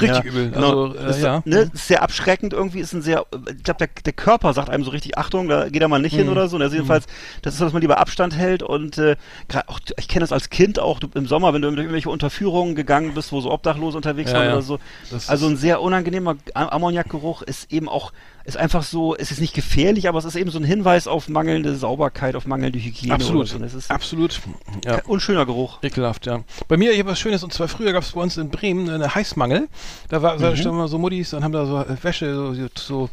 Richtig 0.01 0.23
Ja, 0.23 0.29
übel. 0.29 0.51
Genau. 0.51 0.85
Also, 0.85 0.97
äh, 0.97 1.09
ist, 1.09 1.21
ja. 1.21 1.41
ne, 1.45 1.69
ist 1.73 1.87
sehr 1.87 2.01
abschreckend 2.01 2.53
irgendwie, 2.53 2.79
ist 2.79 2.93
ein 2.93 3.01
sehr, 3.01 3.25
ich 3.55 3.63
glaube, 3.63 3.79
der, 3.79 3.89
der 4.05 4.13
Körper 4.13 4.53
sagt 4.53 4.69
einem 4.69 4.83
so 4.83 4.91
richtig, 4.91 5.17
Achtung, 5.17 5.47
da 5.47 5.69
geht 5.69 5.81
er 5.81 5.87
mal 5.87 5.99
nicht 5.99 6.15
hin 6.15 6.25
Mhm. 6.27 6.31
oder 6.33 6.47
so. 6.47 6.55
Und 6.55 6.61
also 6.61 6.75
jedenfalls, 6.75 7.05
das 7.41 7.53
ist 7.53 7.59
so, 7.59 7.65
dass 7.65 7.73
man 7.73 7.81
lieber 7.81 7.97
Abstand 7.99 8.35
hält 8.35 8.63
und 8.63 8.97
äh, 8.97 9.15
grad 9.47 9.67
auch, 9.69 9.79
ich 9.97 10.07
kenne 10.07 10.21
das 10.21 10.31
als 10.31 10.49
Kind 10.49 10.79
auch 10.79 10.99
du, 10.99 11.07
im 11.13 11.27
Sommer, 11.27 11.53
wenn 11.53 11.61
du 11.61 11.67
in 11.67 11.77
irgendwelche 11.77 12.09
Unterführungen 12.09 12.75
gegangen 12.75 13.13
bist, 13.13 13.31
wo 13.31 13.41
so 13.41 13.51
Obdachlose 13.51 13.97
unterwegs 13.97 14.31
Ja, 14.31 14.37
waren 14.37 14.45
ja. 14.47 14.53
oder 14.53 14.61
so. 14.61 14.79
Das 15.11 15.29
Also 15.29 15.47
ein 15.47 15.57
sehr 15.57 15.81
unangenehmer 15.81 16.35
Ammoniakgeruch 16.53 17.41
ist 17.41 17.71
eben 17.71 17.89
auch, 17.89 18.11
ist 18.45 18.57
einfach 18.57 18.83
so, 18.83 19.15
es 19.15 19.31
ist 19.31 19.41
nicht 19.41 19.53
gefährlich, 19.53 20.07
aber 20.09 20.17
es 20.19 20.25
ist 20.25 20.35
eben 20.35 20.49
so 20.49 20.57
ein 20.59 20.63
Hinweis 20.63 21.07
auf 21.07 21.29
mangelnde 21.29 21.75
Sauberkeit, 21.75 22.35
auf 22.35 22.47
mangelnde 22.47 22.79
Hygiene. 22.79 23.13
Absolut. 23.13 23.47
So. 23.47 23.59
Absolut. 23.89 24.39
Ja. 24.85 25.01
unschöner 25.05 25.45
Geruch. 25.45 25.79
Ekelhaft, 25.83 26.25
ja. 26.25 26.41
Bei 26.67 26.77
mir, 26.77 26.91
ich 26.91 26.99
habe 26.99 27.09
was 27.11 27.19
Schönes, 27.19 27.43
und 27.43 27.53
zwar 27.53 27.67
früher 27.67 27.91
gab 27.93 28.03
es 28.03 28.11
bei 28.13 28.21
uns 28.21 28.37
in 28.37 28.49
Bremen 28.49 28.89
eine 28.89 29.13
Heißmangel. 29.13 29.67
Da 30.09 30.21
war, 30.21 30.35
Mhm. 30.35 30.55
standen 30.55 30.69
immer 30.79 30.87
so 30.87 30.97
Muttis 30.97 31.33
und 31.33 31.43
haben 31.43 31.51
da 31.51 31.65
so 31.65 31.83
Wäsche, 32.01 32.33
so, 32.35 32.55
so, 32.75 33.09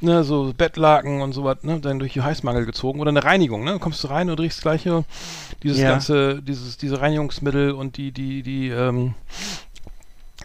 ne, 0.00 0.24
so 0.24 0.52
Bettlaken 0.56 1.20
und 1.22 1.32
sowas, 1.32 1.58
ne, 1.62 1.80
dann 1.80 1.98
durch 1.98 2.12
die 2.12 2.22
Heißmangel 2.22 2.64
gezogen. 2.66 3.00
Oder 3.00 3.10
eine 3.10 3.24
Reinigung, 3.24 3.64
ne? 3.64 3.78
Kommst 3.78 4.04
du 4.04 4.08
rein 4.08 4.30
und 4.30 4.38
riechst 4.40 4.62
gleich 4.62 4.82
hier 4.82 5.04
dieses 5.62 5.78
Ja. 5.78 5.90
ganze, 5.90 6.40
dieses, 6.42 6.76
diese 6.78 7.00
Reinigungsmittel 7.00 7.72
und 7.72 7.96
die, 7.96 8.12
die, 8.12 8.42
die, 8.42 8.68
ähm, 8.68 9.14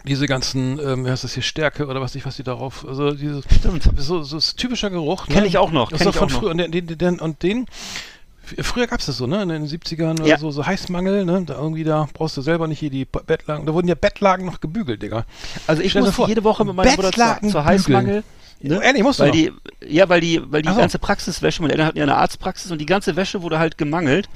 diese 0.06 0.26
ganzen, 0.26 0.78
ähm, 0.78 1.04
wie 1.04 1.10
heißt 1.10 1.24
das 1.24 1.34
hier, 1.34 1.42
Stärke 1.42 1.86
oder 1.86 2.00
was 2.00 2.14
ich, 2.14 2.24
was 2.24 2.36
die 2.36 2.42
darauf, 2.42 2.86
also 2.88 3.10
dieses, 3.12 3.44
Stimmt. 3.58 3.82
so, 3.96 4.22
so 4.22 4.36
ist 4.38 4.56
typischer 4.56 4.90
Geruch. 4.90 5.26
Kenn 5.26 5.44
ich 5.44 5.58
auch 5.58 5.70
noch, 5.70 5.90
Das 5.90 6.00
kenn 6.00 6.10
ich 6.10 6.18
auch 6.18 6.28
noch. 6.30 6.40
früher. 6.40 6.50
Und 6.52 6.58
den, 6.58 6.86
den, 6.98 7.20
und 7.20 7.42
den 7.42 7.66
früher 8.62 8.86
gab 8.86 9.00
es 9.00 9.06
das 9.06 9.16
so, 9.16 9.26
ne? 9.26 9.42
In 9.42 9.48
den 9.48 9.66
70ern 9.66 10.20
oder 10.20 10.26
Ja. 10.28 10.38
so, 10.38 10.50
so 10.52 10.64
Heißmangel, 10.64 11.24
ne? 11.24 11.42
Da 11.44 11.54
irgendwie 11.54 11.82
da 11.84 12.08
brauchst 12.14 12.36
du 12.36 12.42
selber 12.42 12.68
nicht 12.68 12.78
hier 12.78 12.90
die 12.90 13.04
Be- 13.04 13.22
Bettlaken. 13.26 13.66
Da 13.66 13.74
wurden 13.74 13.88
ja 13.88 13.96
Bettlaken 13.96 14.46
noch 14.46 14.60
gebügelt, 14.60 15.02
Digga. 15.02 15.24
Also 15.66 15.82
ich 15.82 15.90
Stell 15.90 16.02
muss 16.02 16.16
jede 16.28 16.44
Woche 16.44 16.64
mit 16.64 16.74
meiner 16.76 16.90
Mutter 16.94 17.10
zur, 17.12 17.50
zur. 17.50 17.64
Heißmangel. 17.64 18.22
Ne? 18.60 18.80
Ehrlich, 18.82 19.02
musst 19.02 19.18
du 19.18 19.24
weil 19.24 19.30
noch? 19.30 19.36
die, 19.36 19.52
ja, 19.86 20.08
weil 20.08 20.20
die, 20.20 20.40
weil 20.50 20.62
die 20.62 20.68
so. 20.70 20.76
ganze 20.76 20.98
Praxiswäsche, 20.98 21.60
meine 21.60 21.72
Eltern 21.74 21.88
hatten 21.88 21.98
ja 21.98 22.04
eine 22.04 22.16
Arztpraxis 22.16 22.70
und 22.70 22.78
die 22.78 22.86
ganze 22.86 23.14
Wäsche 23.16 23.42
wurde 23.42 23.58
halt 23.58 23.76
gemangelt. 23.76 24.28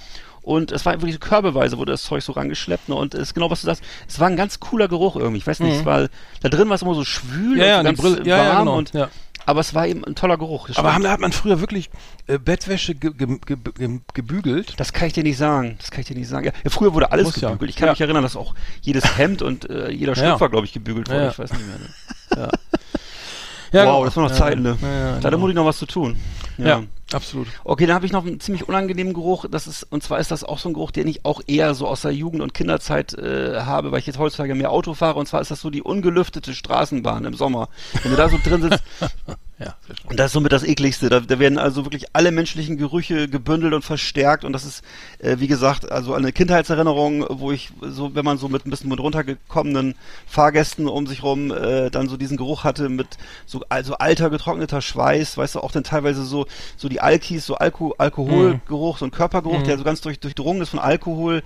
Und 0.43 0.73
es 0.73 0.87
war 0.87 0.95
wirklich 0.95 1.15
so 1.15 1.19
körbeweise, 1.21 1.77
wurde 1.79 1.93
das 1.93 2.03
Zeug 2.03 2.23
so 2.23 2.33
rangeschleppt. 2.33 2.89
Ne? 2.89 2.95
Und 2.95 3.15
es 3.15 3.21
ist 3.23 3.35
genau, 3.35 3.51
was 3.51 3.61
du 3.61 3.67
sagst. 3.67 3.83
Es 4.09 4.19
war 4.21 4.29
ein 4.29 4.37
ganz 4.37 4.59
cooler 4.61 4.89
Geruch 4.89 5.17
irgendwie. 5.17 5.39
Ich 5.39 5.47
weiß 5.47 5.61
nicht, 5.61 5.81
Mhm. 5.81 5.85
war, 5.85 6.09
da 6.43 6.49
drin 6.49 6.69
war 6.69 6.75
es 6.77 6.83
immer 6.83 6.95
so 6.95 7.05
schwül 7.05 7.59
Ja, 7.59 7.67
ja, 7.67 7.81
und 7.81 7.97
so 7.97 8.03
ganz 8.03 8.17
Brille- 8.17 8.27
ja, 8.29 8.37
ja, 8.39 8.49
warm. 8.55 8.59
genau, 8.61 8.79
und, 8.79 8.93
ja. 8.95 9.09
Aber 9.47 9.61
es 9.61 9.75
war 9.75 9.87
eben 9.87 10.05
ein 10.05 10.15
toller 10.15 10.37
Geruch. 10.37 10.69
Aber 10.77 10.93
haben, 10.95 11.03
da 11.03 11.11
hat 11.11 11.19
man 11.21 11.33
früher 11.33 11.61
wirklich 11.61 11.91
äh, 12.27 12.39
Bettwäsche 12.39 12.95
ge 12.95 13.11
ge 13.13 13.39
ge 13.45 13.57
ge 13.75 14.01
gebügelt? 14.15 14.75
das 14.79 14.93
kann 14.93 15.09
ich 15.09 15.15
dir 15.15 15.23
nicht 15.25 15.39
sagen. 15.39 15.77
Das 15.81 15.91
kann 15.91 16.03
ich 16.03 16.07
dir 16.07 16.15
nicht 16.17 16.29
sagen. 16.29 16.45
Ja, 16.47 16.53
ja, 16.63 16.71
früher 16.71 16.93
wurde 16.95 17.11
alles 17.11 17.25
Muss 17.27 17.41
ja. 17.41 17.49
gebügelt. 17.49 17.71
Ich 17.71 17.77
kann 17.77 17.87
Ja. 17.87 17.93
mich 17.93 18.01
erinnern, 18.03 18.23
dass 18.23 18.37
auch 18.37 18.55
jedes 18.83 19.17
Hemd 19.19 19.41
und 19.43 19.69
äh, 19.69 19.91
jeder 19.91 20.13
Ja. 20.13 20.17
Schlüpfer, 20.29 20.51
glaube 20.51 20.67
ich, 20.67 20.73
gebügelt 20.73 21.09
wurde. 21.09 21.19
Ja, 21.19 21.25
ja. 21.25 21.31
Ich 21.31 21.39
weiß 21.39 21.53
nicht 21.53 21.63
mehr. 21.67 21.77
Ne? 22.39 22.49
Ja, 23.73 23.87
wow, 23.87 24.05
das 24.05 24.17
war 24.17 24.25
noch 24.25 24.31
Ja, 24.31 24.37
Zeiten, 24.37 24.63
ne? 24.63 24.77
ja, 24.83 24.89
ja, 24.89 25.05
Da 25.11 25.15
hatte 25.17 25.27
genau. 25.31 25.39
Mutti 25.39 25.55
noch 25.55 25.65
was 25.65 25.79
zu 25.79 25.87
tun. 25.87 26.17
Ja. 26.59 26.83
Absolut. 27.13 27.49
Okay, 27.65 27.87
dann 27.87 27.95
habe 27.95 28.07
ich 28.07 28.13
noch 28.13 28.27
einen 28.27 28.41
ziemlich 28.41 28.69
unangenehmen 28.69 29.15
Geruch. 29.15 29.47
Das 29.51 29.67
ist 29.67 29.85
und 29.85 30.03
zwar 30.03 30.19
ist 30.19 30.31
das 30.31 30.45
auch 30.45 30.59
so 30.59 30.69
ein 30.69 30.75
Geruch, 30.75 30.91
den 30.91 31.09
ich 31.09 31.25
auch 31.25 31.41
eher 31.47 31.75
so 31.75 31.87
aus 31.87 32.03
der 32.03 32.13
Jugend 32.13 32.43
und 32.43 32.55
Kinderzeit 32.55 33.15
äh, 33.15 33.61
habe, 33.61 33.93
weil 33.93 34.01
ich 34.01 34.07
jetzt 34.07 34.19
heutzutage 34.19 34.55
mehr 34.55 34.71
Auto 34.71 34.95
fahre. 34.95 35.19
Und 35.19 35.27
zwar 35.27 35.41
ist 35.41 35.51
das 35.51 35.61
so 35.61 35.71
die 35.71 35.83
ungelüftete 35.83 36.55
Straßenbahn 36.55 37.25
im 37.25 37.35
Sommer. 37.35 37.69
Wenn 38.03 38.13
du 38.13 38.17
da 38.17 38.29
so 38.29 38.39
drin 38.43 38.63
sitzt, 38.63 38.83
Ja, 39.61 39.75
und 40.09 40.19
das 40.19 40.29
ist 40.29 40.33
somit 40.33 40.53
das 40.53 40.63
ekligste. 40.65 41.11
Da, 41.11 41.21
da 41.21 41.39
werden 41.39 41.59
also 41.59 41.85
wirklich 41.85 42.07
alle 42.15 42.31
menschlichen 42.31 42.79
Gerüche 42.79 43.29
gebündelt 43.29 43.75
und 43.75 43.85
verstärkt. 43.85 44.43
Und 44.47 44.55
das 44.55 44.65
ist, 44.65 44.83
äh, 45.19 45.37
wie 45.39 45.49
gesagt, 45.49 45.93
also 45.93 46.15
eine 46.15 46.33
Kindheitserinnerung, 46.33 47.27
wo 47.29 47.53
ich 47.53 47.71
so, 47.83 48.15
wenn 48.15 48.25
man 48.25 48.39
so 48.39 48.49
mit 48.49 48.65
ein 48.65 48.71
bisschen 48.71 48.89
mit 48.89 49.01
runtergekommenen 49.01 49.97
Fahrgästen 50.27 50.89
um 50.89 51.07
sich 51.07 51.23
rum 51.23 51.53
äh, 51.53 51.91
dann 51.91 52.09
so 52.09 52.17
diesen 52.17 52.39
Geruch 52.39 52.65
hatte 52.65 52.89
mit 52.89 53.19
so 53.45 53.63
also 53.69 53.97
alter 53.99 54.31
getrockneter 54.31 54.81
Schweiß, 54.81 55.37
weißt 55.37 55.57
du, 55.57 55.61
auch 55.61 55.73
dann 55.73 55.85
teilweise 55.85 56.25
so 56.25 56.47
so 56.79 56.89
die 56.89 57.00
Alkis, 57.01 57.47
so 57.47 57.55
Alko 57.57 57.95
Alkoholgeruch, 57.99 58.99
so 58.99 59.05
ein 59.05 59.11
Körpergeruch, 59.11 59.63
der 59.63 59.79
so 59.79 59.85
ganz 59.85 60.01
durch, 60.01 60.21
durchdrungen 60.21 60.63
ist 60.63 60.71
von 60.71 60.79
Alkohol. 60.81 61.43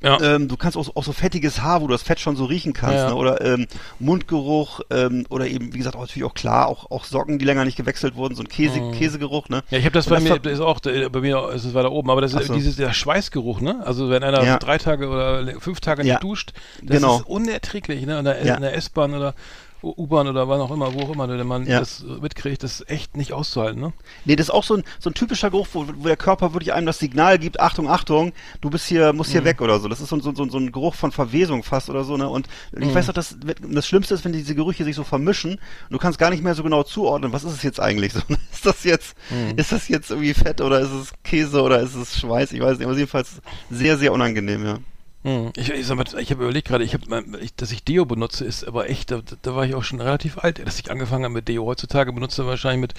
Ja. 0.00 0.20
Ähm, 0.20 0.46
du 0.46 0.56
kannst 0.56 0.76
auch, 0.76 0.94
auch 0.94 1.02
so 1.02 1.12
fettiges 1.12 1.60
Haar, 1.60 1.80
wo 1.82 1.88
du 1.88 1.92
das 1.92 2.02
Fett 2.04 2.20
schon 2.20 2.36
so 2.36 2.44
riechen 2.44 2.72
kannst, 2.72 2.98
Ja. 2.98 3.08
ne? 3.08 3.14
oder 3.16 3.40
ähm, 3.44 3.66
Mundgeruch 3.98 4.80
ähm, 4.90 5.26
oder 5.28 5.48
eben, 5.48 5.74
wie 5.74 5.78
gesagt, 5.78 5.96
auch 5.96 6.02
natürlich 6.02 6.22
auch 6.22 6.34
klar, 6.34 6.68
auch, 6.68 6.88
auch 6.92 7.02
Socken, 7.04 7.40
die 7.40 7.44
länger 7.44 7.64
nicht 7.64 7.76
gewechselt 7.76 8.14
wurden, 8.14 8.36
so 8.36 8.42
ein 8.44 8.48
Käse, 8.48 8.80
Käsegeruch, 8.92 9.48
ne? 9.48 9.64
Ja, 9.70 9.78
ich 9.78 9.84
habe 9.84 9.94
das 9.94 10.06
Und 10.06 10.14
bei 10.14 10.20
mir, 10.20 10.38
das 10.38 10.52
ist 10.52 10.60
auch, 10.60 10.78
äh, 10.86 11.08
bei 11.08 11.20
mir 11.20 11.50
ist 11.50 11.64
es 11.64 11.74
weiter 11.74 11.90
oben, 11.90 12.10
aber 12.10 12.20
das 12.20 12.32
ist 12.32 12.46
so. 12.46 12.54
dieses 12.54 12.76
der 12.76 12.92
Schweißgeruch, 12.92 13.60
ne? 13.60 13.80
Also 13.84 14.08
wenn 14.08 14.22
einer 14.22 14.44
Ja. 14.44 14.58
drei 14.58 14.78
Tage 14.78 15.08
oder 15.08 15.44
fünf 15.58 15.80
Tage 15.80 16.04
nicht 16.04 16.22
duscht, 16.22 16.52
das 16.80 16.98
Genau. 16.98 17.16
ist 17.16 17.26
unerträglich, 17.26 18.06
ne? 18.06 18.20
In 18.20 18.24
der, 18.24 18.38
in 18.38 18.60
der 18.62 18.76
S-Bahn 18.76 19.14
oder 19.14 19.34
U-Bahn 19.82 20.26
oder 20.28 20.48
wann 20.48 20.60
auch 20.60 20.70
immer, 20.70 20.92
wo 20.94 21.00
auch 21.02 21.10
immer, 21.12 21.28
wenn 21.28 21.46
man 21.46 21.66
Ja. 21.66 21.78
das 21.80 22.04
mitkriegt, 22.20 22.62
das 22.62 22.80
ist 22.80 22.90
echt 22.90 23.16
nicht 23.16 23.32
auszuhalten, 23.32 23.80
ne? 23.80 23.92
Nee, 24.24 24.34
das 24.36 24.48
ist 24.48 24.50
auch 24.54 24.64
so 24.64 24.74
ein, 24.76 24.84
so 24.98 25.10
ein 25.10 25.14
typischer 25.14 25.50
Geruch, 25.50 25.68
wo, 25.72 25.86
wo 25.86 26.06
der 26.06 26.16
Körper 26.16 26.52
wirklich 26.52 26.72
einem 26.72 26.86
das 26.86 26.98
Signal 26.98 27.38
gibt, 27.38 27.60
Achtung, 27.60 27.88
Achtung, 27.88 28.32
du 28.60 28.70
bist 28.70 28.86
hier, 28.86 29.12
musst 29.12 29.30
Mhm. 29.30 29.32
hier 29.34 29.44
weg 29.44 29.60
oder 29.60 29.78
so. 29.78 29.88
Das 29.88 30.00
ist 30.00 30.08
so, 30.08 30.16
ein- 30.16 30.20
so, 30.20 30.34
so, 30.34 30.48
so 30.48 30.58
ein 30.58 30.72
Geruch 30.72 30.94
von 30.94 31.12
Verwesung 31.12 31.62
fast 31.62 31.88
oder 31.90 32.04
so, 32.04 32.16
ne? 32.16 32.28
Und 32.28 32.48
Mhm. 32.72 32.82
ich 32.88 32.94
weiß 32.94 33.06
doch, 33.06 33.14
das, 33.14 33.36
das 33.60 33.86
Schlimmste 33.86 34.14
ist, 34.14 34.24
wenn 34.24 34.32
diese 34.32 34.54
Gerüche 34.54 34.84
sich 34.84 34.96
so 34.96 35.04
vermischen 35.04 35.52
und 35.52 35.60
du 35.90 35.98
kannst 35.98 36.18
gar 36.18 36.30
nicht 36.30 36.42
mehr 36.42 36.54
so 36.54 36.62
genau 36.62 36.82
zuordnen, 36.82 37.32
was 37.32 37.44
ist 37.44 37.52
es 37.52 37.62
jetzt 37.62 37.80
eigentlich 37.80 38.12
so? 38.12 38.20
Ist 38.52 38.66
das 38.66 38.82
jetzt, 38.82 39.14
Mhm. 39.30 39.56
ist 39.56 39.70
das 39.70 39.86
jetzt 39.86 40.10
irgendwie 40.10 40.34
Fett 40.34 40.60
oder 40.60 40.80
ist 40.80 40.90
es 40.90 41.12
Käse 41.22 41.62
oder 41.62 41.78
ist 41.80 41.94
es 41.94 42.18
Schweiß? 42.18 42.50
Ich 42.52 42.60
weiß 42.60 42.78
nicht, 42.78 42.86
aber 42.88 42.96
jedenfalls 42.96 43.40
sehr, 43.70 43.96
sehr 43.96 44.12
unangenehm, 44.12 44.64
ja. 44.64 44.78
Hm. 45.24 45.50
Ich, 45.56 45.68
ich, 45.68 45.88
mal, 45.88 46.04
ich 46.18 46.30
habe 46.30 46.44
überlegt 46.44 46.68
gerade, 46.68 46.84
ich 46.84 46.94
hab, 46.94 47.00
ich, 47.40 47.54
dass 47.54 47.72
ich 47.72 47.82
Deo 47.82 48.04
benutze, 48.04 48.44
ist 48.44 48.64
aber 48.64 48.88
echt, 48.88 49.10
da, 49.10 49.20
da 49.42 49.56
war 49.56 49.66
ich 49.66 49.74
auch 49.74 49.82
schon 49.82 50.00
relativ 50.00 50.38
alt, 50.38 50.64
dass 50.64 50.78
ich 50.78 50.90
angefangen 50.90 51.24
habe 51.24 51.34
mit 51.34 51.48
Deo. 51.48 51.66
Heutzutage 51.66 52.12
benutze 52.12 52.42
ich 52.42 52.48
wahrscheinlich 52.48 52.80
mit, 52.80 52.94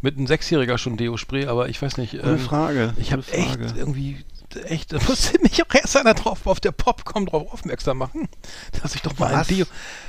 mit 0.00 0.16
einem 0.16 0.28
Sechsjähriger 0.28 0.78
schon 0.78 0.96
Deo-Spray, 0.96 1.46
aber 1.46 1.68
ich 1.68 1.82
weiß 1.82 1.96
nicht. 1.96 2.14
Ähm, 2.14 2.38
Frage. 2.38 2.94
Ich 2.96 3.12
habe 3.12 3.24
echt 3.32 3.58
irgendwie, 3.76 4.24
echt, 4.66 4.92
da 4.92 4.98
musste 5.08 5.40
mich 5.42 5.60
auch 5.64 5.74
erst 5.74 5.96
einer 5.96 6.14
drauf, 6.14 6.46
auf 6.46 6.60
der 6.60 6.72
Popcom 6.72 7.26
drauf 7.26 7.52
aufmerksam 7.52 7.98
machen, 7.98 8.28
dass 8.82 8.94
ich 8.94 9.02
doch 9.02 9.18
mal 9.18 9.32
ein 9.32 9.40
Was? 9.40 9.48
Deo. 9.48 9.66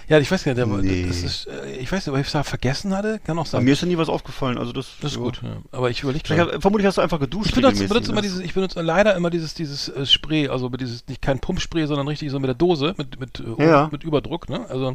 Ja, 0.07 0.19
ich 0.19 0.29
weiß 0.29 0.45
nicht, 0.45 0.57
der, 0.57 0.65
Nee. 0.67 1.05
das 1.07 1.23
ist, 1.23 1.47
äh, 1.47 1.77
ich 1.77 1.91
weiß 1.91 2.05
nicht, 2.05 2.13
ob 2.13 2.19
ich 2.19 2.27
es 2.27 2.31
da 2.33 2.43
vergessen 2.43 2.95
hatte, 2.95 3.19
kann 3.23 3.37
auch 3.39 3.45
sein. 3.45 3.63
mir 3.63 3.71
ist 3.73 3.81
ja 3.81 3.87
nie 3.87 3.97
was 3.97 4.09
aufgefallen, 4.09 4.57
also 4.57 4.71
das, 4.71 4.87
das 5.01 5.11
ist 5.11 5.17
ja. 5.17 5.23
gut, 5.23 5.41
ja. 5.43 5.57
aber 5.71 5.89
ich 5.89 6.03
überlege 6.03 6.23
hast- 6.37 6.61
vermutlich 6.61 6.85
hast 6.87 6.97
du 6.97 7.01
einfach 7.01 7.19
geduscht. 7.19 7.49
ich 7.49 7.55
benutze, 7.55 7.87
benutze 7.87 8.11
immer 8.11 8.21
ne? 8.21 8.27
dieses, 8.27 8.39
ich 8.41 8.53
benutze 8.53 8.81
leider 8.81 9.15
immer 9.15 9.29
dieses, 9.29 9.53
dieses 9.53 9.89
äh, 9.89 10.05
Spray, 10.05 10.47
also 10.49 10.69
dieses, 10.69 11.07
nicht 11.07 11.21
kein 11.21 11.39
Pumpspray, 11.39 11.87
sondern 11.87 12.07
richtig 12.07 12.29
so 12.31 12.39
mit 12.39 12.47
der 12.47 12.55
Dose, 12.55 12.93
mit, 12.97 13.19
mit, 13.19 13.39
äh, 13.59 13.65
Ja. 13.65 13.89
mit 13.91 14.03
Überdruck, 14.03 14.47
ne? 14.49 14.65
Also, 14.69 14.91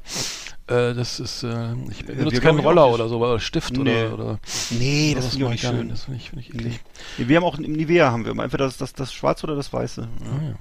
äh, 0.69 0.95
das 0.95 1.19
ist, 1.19 1.43
äh, 1.43 1.75
ich 1.91 2.05
benutze 2.07 2.41
keinen 2.41 2.61
Roller 2.61 2.89
oder 2.89 3.09
so, 3.09 3.19
oder 3.19 3.41
Stift 3.41 3.77
Nee. 3.77 4.05
oder, 4.05 4.15
oder, 4.15 4.39
Nee, 4.71 5.15
das 5.17 5.37
mach 5.39 5.51
nicht 5.51 5.63
schön. 5.67 5.89
Das 5.89 6.05
finde 6.05 6.21
ich, 6.21 6.31
finde 6.31 6.45
ich 6.45 6.55
eklig. 6.55 6.81
Nee, 7.19 7.29
Wir 7.29 7.37
haben 7.37 7.45
auch 7.45 7.59
Nivea 7.59 8.13
haben 8.13 8.25
wir 8.25 8.33
immer. 8.33 8.45
Entweder 8.45 8.67
das, 8.67 8.77
das, 8.77 8.93
das 8.93 9.13
Schwarze 9.13 9.47
oder 9.47 9.57
das 9.57 9.73
Weiße. 9.73 10.03
Ja. 10.03 10.55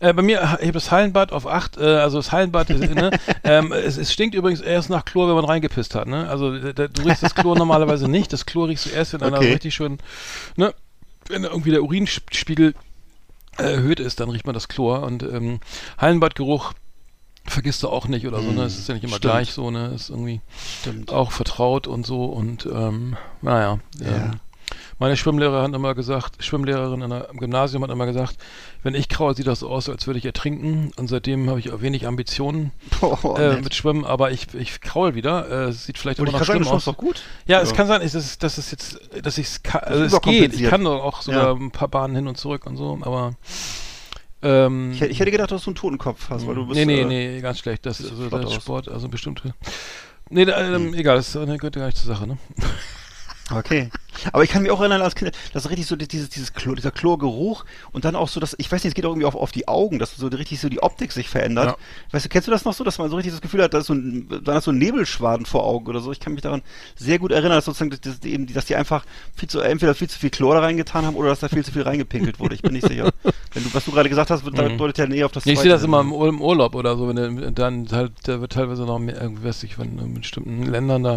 Äh, 0.00 0.12
bei 0.12 0.22
mir, 0.22 0.36
ich 0.60 0.66
habe 0.66 0.72
das 0.72 0.90
Hallenbad 0.90 1.32
auf 1.32 1.46
8, 1.46 1.76
äh, 1.78 1.80
also 1.84 2.18
das 2.18 2.32
Hallenbad, 2.32 2.70
äh, 2.70 2.94
ne, 2.94 3.10
ähm, 3.44 3.72
es, 3.72 3.96
es 3.96 4.12
stinkt 4.12 4.34
übrigens 4.34 4.60
erst 4.60 4.90
nach 4.90 5.04
Chlor, 5.04 5.28
wenn 5.28 5.34
man 5.36 5.44
reingepisst 5.44 5.94
hat, 5.94 6.06
ne? 6.08 6.28
Also 6.28 6.56
da, 6.72 6.88
du 6.88 7.02
riechst 7.02 7.22
das 7.22 7.34
Chlor 7.34 7.56
normalerweise 7.56 8.08
nicht, 8.08 8.32
das 8.32 8.46
Chlor 8.46 8.68
riechst 8.68 8.86
du 8.86 8.90
erst, 8.90 9.12
wenn 9.12 9.22
einer 9.22 9.38
Okay. 9.38 9.52
richtig 9.52 9.74
schön, 9.74 9.98
ne, 10.56 10.74
wenn 11.28 11.44
irgendwie 11.44 11.70
der 11.70 11.82
Urinspiegel 11.82 12.74
äh, 13.58 13.62
erhöht 13.62 14.00
ist, 14.00 14.20
dann 14.20 14.30
riecht 14.30 14.46
man 14.46 14.54
das 14.54 14.68
Chlor 14.68 15.02
und 15.02 15.22
ähm, 15.22 15.60
Hallenbadgeruch 15.98 16.72
vergisst 17.48 17.82
du 17.84 17.88
auch 17.88 18.08
nicht 18.08 18.26
oder 18.26 18.42
so, 18.42 18.52
ne? 18.52 18.64
Es 18.64 18.76
ist 18.76 18.88
ja 18.88 18.94
nicht 18.94 19.04
immer 19.04 19.12
Mm, 19.16 19.18
Stimmt. 19.18 19.22
gleich 19.22 19.52
so, 19.52 19.70
ne? 19.70 19.92
Ist 19.94 20.10
irgendwie 20.10 20.40
Stimmt. 20.80 21.12
auch 21.12 21.30
vertraut 21.32 21.86
und 21.86 22.04
so 22.04 22.24
und 22.24 22.66
ähm, 22.66 23.16
naja. 23.40 23.78
Ja. 24.00 24.06
Ähm, 24.16 24.40
meine 24.98 25.16
Schwimmlehrerin 25.16 25.62
hat 25.72 25.74
immer 25.74 25.94
gesagt, 25.94 26.42
Schwimmlehrerin 26.44 27.00
im 27.02 27.38
Gymnasium 27.38 27.82
hat 27.82 27.90
immer 27.90 28.06
gesagt, 28.06 28.36
wenn 28.82 28.94
ich 28.94 29.08
kraue, 29.08 29.34
sieht 29.34 29.46
das 29.46 29.60
so 29.60 29.68
aus, 29.68 29.88
als 29.88 30.06
würde 30.06 30.18
ich 30.18 30.24
ertrinken. 30.24 30.92
Und 30.96 31.08
seitdem 31.08 31.48
habe 31.50 31.58
ich 31.60 31.72
auch 31.72 31.80
wenig 31.80 32.06
Ambitionen 32.06 32.72
Boah, 33.00 33.38
äh, 33.38 33.60
mit 33.60 33.74
Schwimmen, 33.74 34.04
aber 34.04 34.30
ich, 34.30 34.52
ich 34.54 34.80
kraul 34.80 35.14
wieder. 35.14 35.68
Äh, 35.68 35.72
sieht 35.72 35.98
vielleicht 35.98 36.20
Und 36.20 36.28
immer 36.28 36.40
ich 36.40 36.46
noch 36.48 36.54
schlimm 36.54 36.66
aus. 36.68 36.84
doch 36.84 36.96
gut. 36.96 37.22
Ja, 37.46 37.60
es 37.60 37.72
kann 37.74 37.86
sein, 37.86 38.00
dass 38.02 38.14
es, 38.14 38.38
dass 38.38 38.58
es 38.58 38.70
jetzt, 38.70 38.98
dass 39.22 39.38
ich 39.38 39.46
es 39.46 39.60
also 39.74 40.04
es 40.04 40.20
geht. 40.22 40.54
Ich 40.54 40.64
kann 40.68 40.84
doch 40.84 41.02
auch 41.02 41.22
sogar 41.22 41.46
Ja. 41.48 41.52
ein 41.54 41.70
paar 41.70 41.88
Bahnen 41.88 42.14
hin 42.14 42.28
und 42.28 42.36
zurück 42.38 42.66
und 42.66 42.76
so, 42.76 42.98
aber 43.02 43.34
ähm, 44.42 44.92
Ich, 44.92 45.00
hätte- 45.00 45.10
ich 45.12 45.18
hätte 45.20 45.30
gedacht, 45.30 45.50
dass 45.50 45.64
du 45.64 45.70
einen 45.70 45.76
Totenkopf 45.76 46.28
hast, 46.30 46.46
weil 46.46 46.54
du 46.54 46.66
bist. 46.66 46.76
nee, 46.78 46.84
nee, 46.84 47.00
äh, 47.00 47.04
nee, 47.04 47.40
ganz 47.40 47.58
schlecht. 47.58 47.86
Das 47.86 47.98
siehst 47.98 48.12
also 48.12 48.36
aus. 48.36 48.54
Sport, 48.54 48.88
also 48.88 49.08
bestimmte. 49.08 49.54
Nee, 50.28 50.44
da, 50.44 50.60
ähm, 50.74 50.92
egal, 50.94 51.16
das 51.16 51.32
gehört 51.32 51.48
ja 51.48 51.68
gar 51.80 51.86
nicht 51.86 51.96
zur 51.98 52.14
Sache, 52.14 52.26
ne? 52.26 52.36
Okay. 53.50 53.90
Aber 54.32 54.44
ich 54.44 54.50
kann 54.50 54.62
mich 54.62 54.70
auch 54.70 54.80
erinnern 54.80 55.02
als 55.02 55.14
Kind, 55.14 55.32
dass 55.52 55.68
richtig 55.70 55.86
so 55.86 55.96
dieses, 55.96 56.28
dieses 56.28 56.52
Chlor, 56.54 56.76
dieser 56.76 56.90
Chlorgeruch 56.90 57.64
und 57.92 58.04
dann 58.04 58.16
auch 58.16 58.28
so, 58.28 58.40
dass, 58.40 58.54
ich 58.58 58.66
weiß 58.70 58.82
nicht, 58.84 58.90
es 58.90 58.94
geht 58.94 59.04
auch 59.04 59.10
irgendwie 59.10 59.26
auf, 59.26 59.34
auf 59.34 59.52
die 59.52 59.68
Augen, 59.68 59.98
dass 59.98 60.16
so 60.16 60.26
richtig 60.28 60.60
so 60.60 60.68
die 60.68 60.82
Optik 60.82 61.12
sich 61.12 61.28
verändert. 61.28 61.66
Ja. 61.66 61.76
Weißt 62.12 62.24
du, 62.24 62.28
kennst 62.28 62.48
du 62.48 62.52
das 62.52 62.64
noch 62.64 62.74
so, 62.74 62.84
dass 62.84 62.98
man 62.98 63.10
so 63.10 63.16
richtig 63.16 63.32
das 63.32 63.40
Gefühl 63.40 63.62
hat, 63.62 63.74
da 63.74 63.78
ist 63.78 63.86
so 63.86 63.94
ein, 63.94 64.28
dann 64.44 64.54
hast 64.56 64.66
du 64.66 64.70
einen 64.70 64.78
Nebelschwaden 64.78 65.46
vor 65.46 65.64
Augen 65.64 65.86
oder 65.86 66.00
so. 66.00 66.12
Ich 66.12 66.20
kann 66.20 66.32
mich 66.34 66.42
daran 66.42 66.62
sehr 66.96 67.18
gut 67.18 67.32
erinnern, 67.32 67.52
dass 67.58 67.64
sozusagen, 67.66 67.90
dass, 68.00 68.20
die 68.20 68.32
eben, 68.32 68.52
dass 68.52 68.64
die 68.66 68.76
einfach 68.76 69.04
viel 69.34 69.48
zu, 69.48 69.60
entweder 69.60 69.94
viel 69.94 70.08
zu 70.08 70.18
viel 70.18 70.30
Chlor 70.30 70.54
da 70.54 70.60
reingetan 70.60 71.04
haben 71.06 71.16
oder 71.16 71.28
dass 71.30 71.40
da 71.40 71.48
viel 71.48 71.64
zu 71.64 71.72
viel 71.72 71.82
reingepinkelt 71.82 72.38
wurde. 72.40 72.54
Ich 72.54 72.62
bin 72.62 72.72
nicht 72.72 72.86
sicher. 72.86 73.10
Wenn 73.52 73.64
du, 73.64 73.72
was 73.74 73.84
du 73.84 73.92
gerade 73.92 74.08
gesagt 74.08 74.30
hast, 74.30 74.44
wird, 74.44 74.56
Mhm. 74.56 74.78
deutet 74.78 74.98
ja 74.98 75.06
näher 75.06 75.26
auf 75.26 75.32
das 75.32 75.44
Nee, 75.46 75.52
ich 75.52 75.58
sehe 75.60 75.70
das 75.70 75.82
immer 75.82 76.00
im, 76.00 76.12
Ur- 76.12 76.28
im 76.28 76.40
Urlaub 76.40 76.74
oder 76.74 76.96
so, 76.96 77.08
wenn 77.08 77.16
du, 77.36 77.52
dann 77.52 77.86
halt, 77.92 78.12
da 78.24 78.40
wird 78.40 78.52
teilweise 78.52 78.84
noch 78.84 78.98
mehr, 78.98 79.20
irgendwie 79.20 79.44
weiß 79.44 79.62
ich, 79.64 79.78
wenn 79.78 79.98
in 79.98 80.14
bestimmten 80.14 80.62
Ländern 80.64 81.02
da 81.02 81.14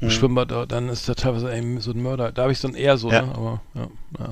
im 0.00 0.08
Mhm. 0.08 0.10
Schwimmbad, 0.10 0.50
da, 0.50 0.64
dann 0.66 0.88
ist 0.88 1.08
da 1.08 1.14
teilweise 1.14 1.54
eben 1.54 1.80
so 1.80 1.90
ein 1.90 2.00
Mörder. 2.02 2.27
Da 2.32 2.42
habe 2.42 2.52
ich 2.52 2.58
es 2.58 2.62
dann 2.62 2.74
eher 2.74 2.96
so, 2.98 3.10
Ja. 3.10 3.22
ne? 3.22 3.32
Aber 3.34 3.60
ja, 3.74 3.88
ja. 4.18 4.28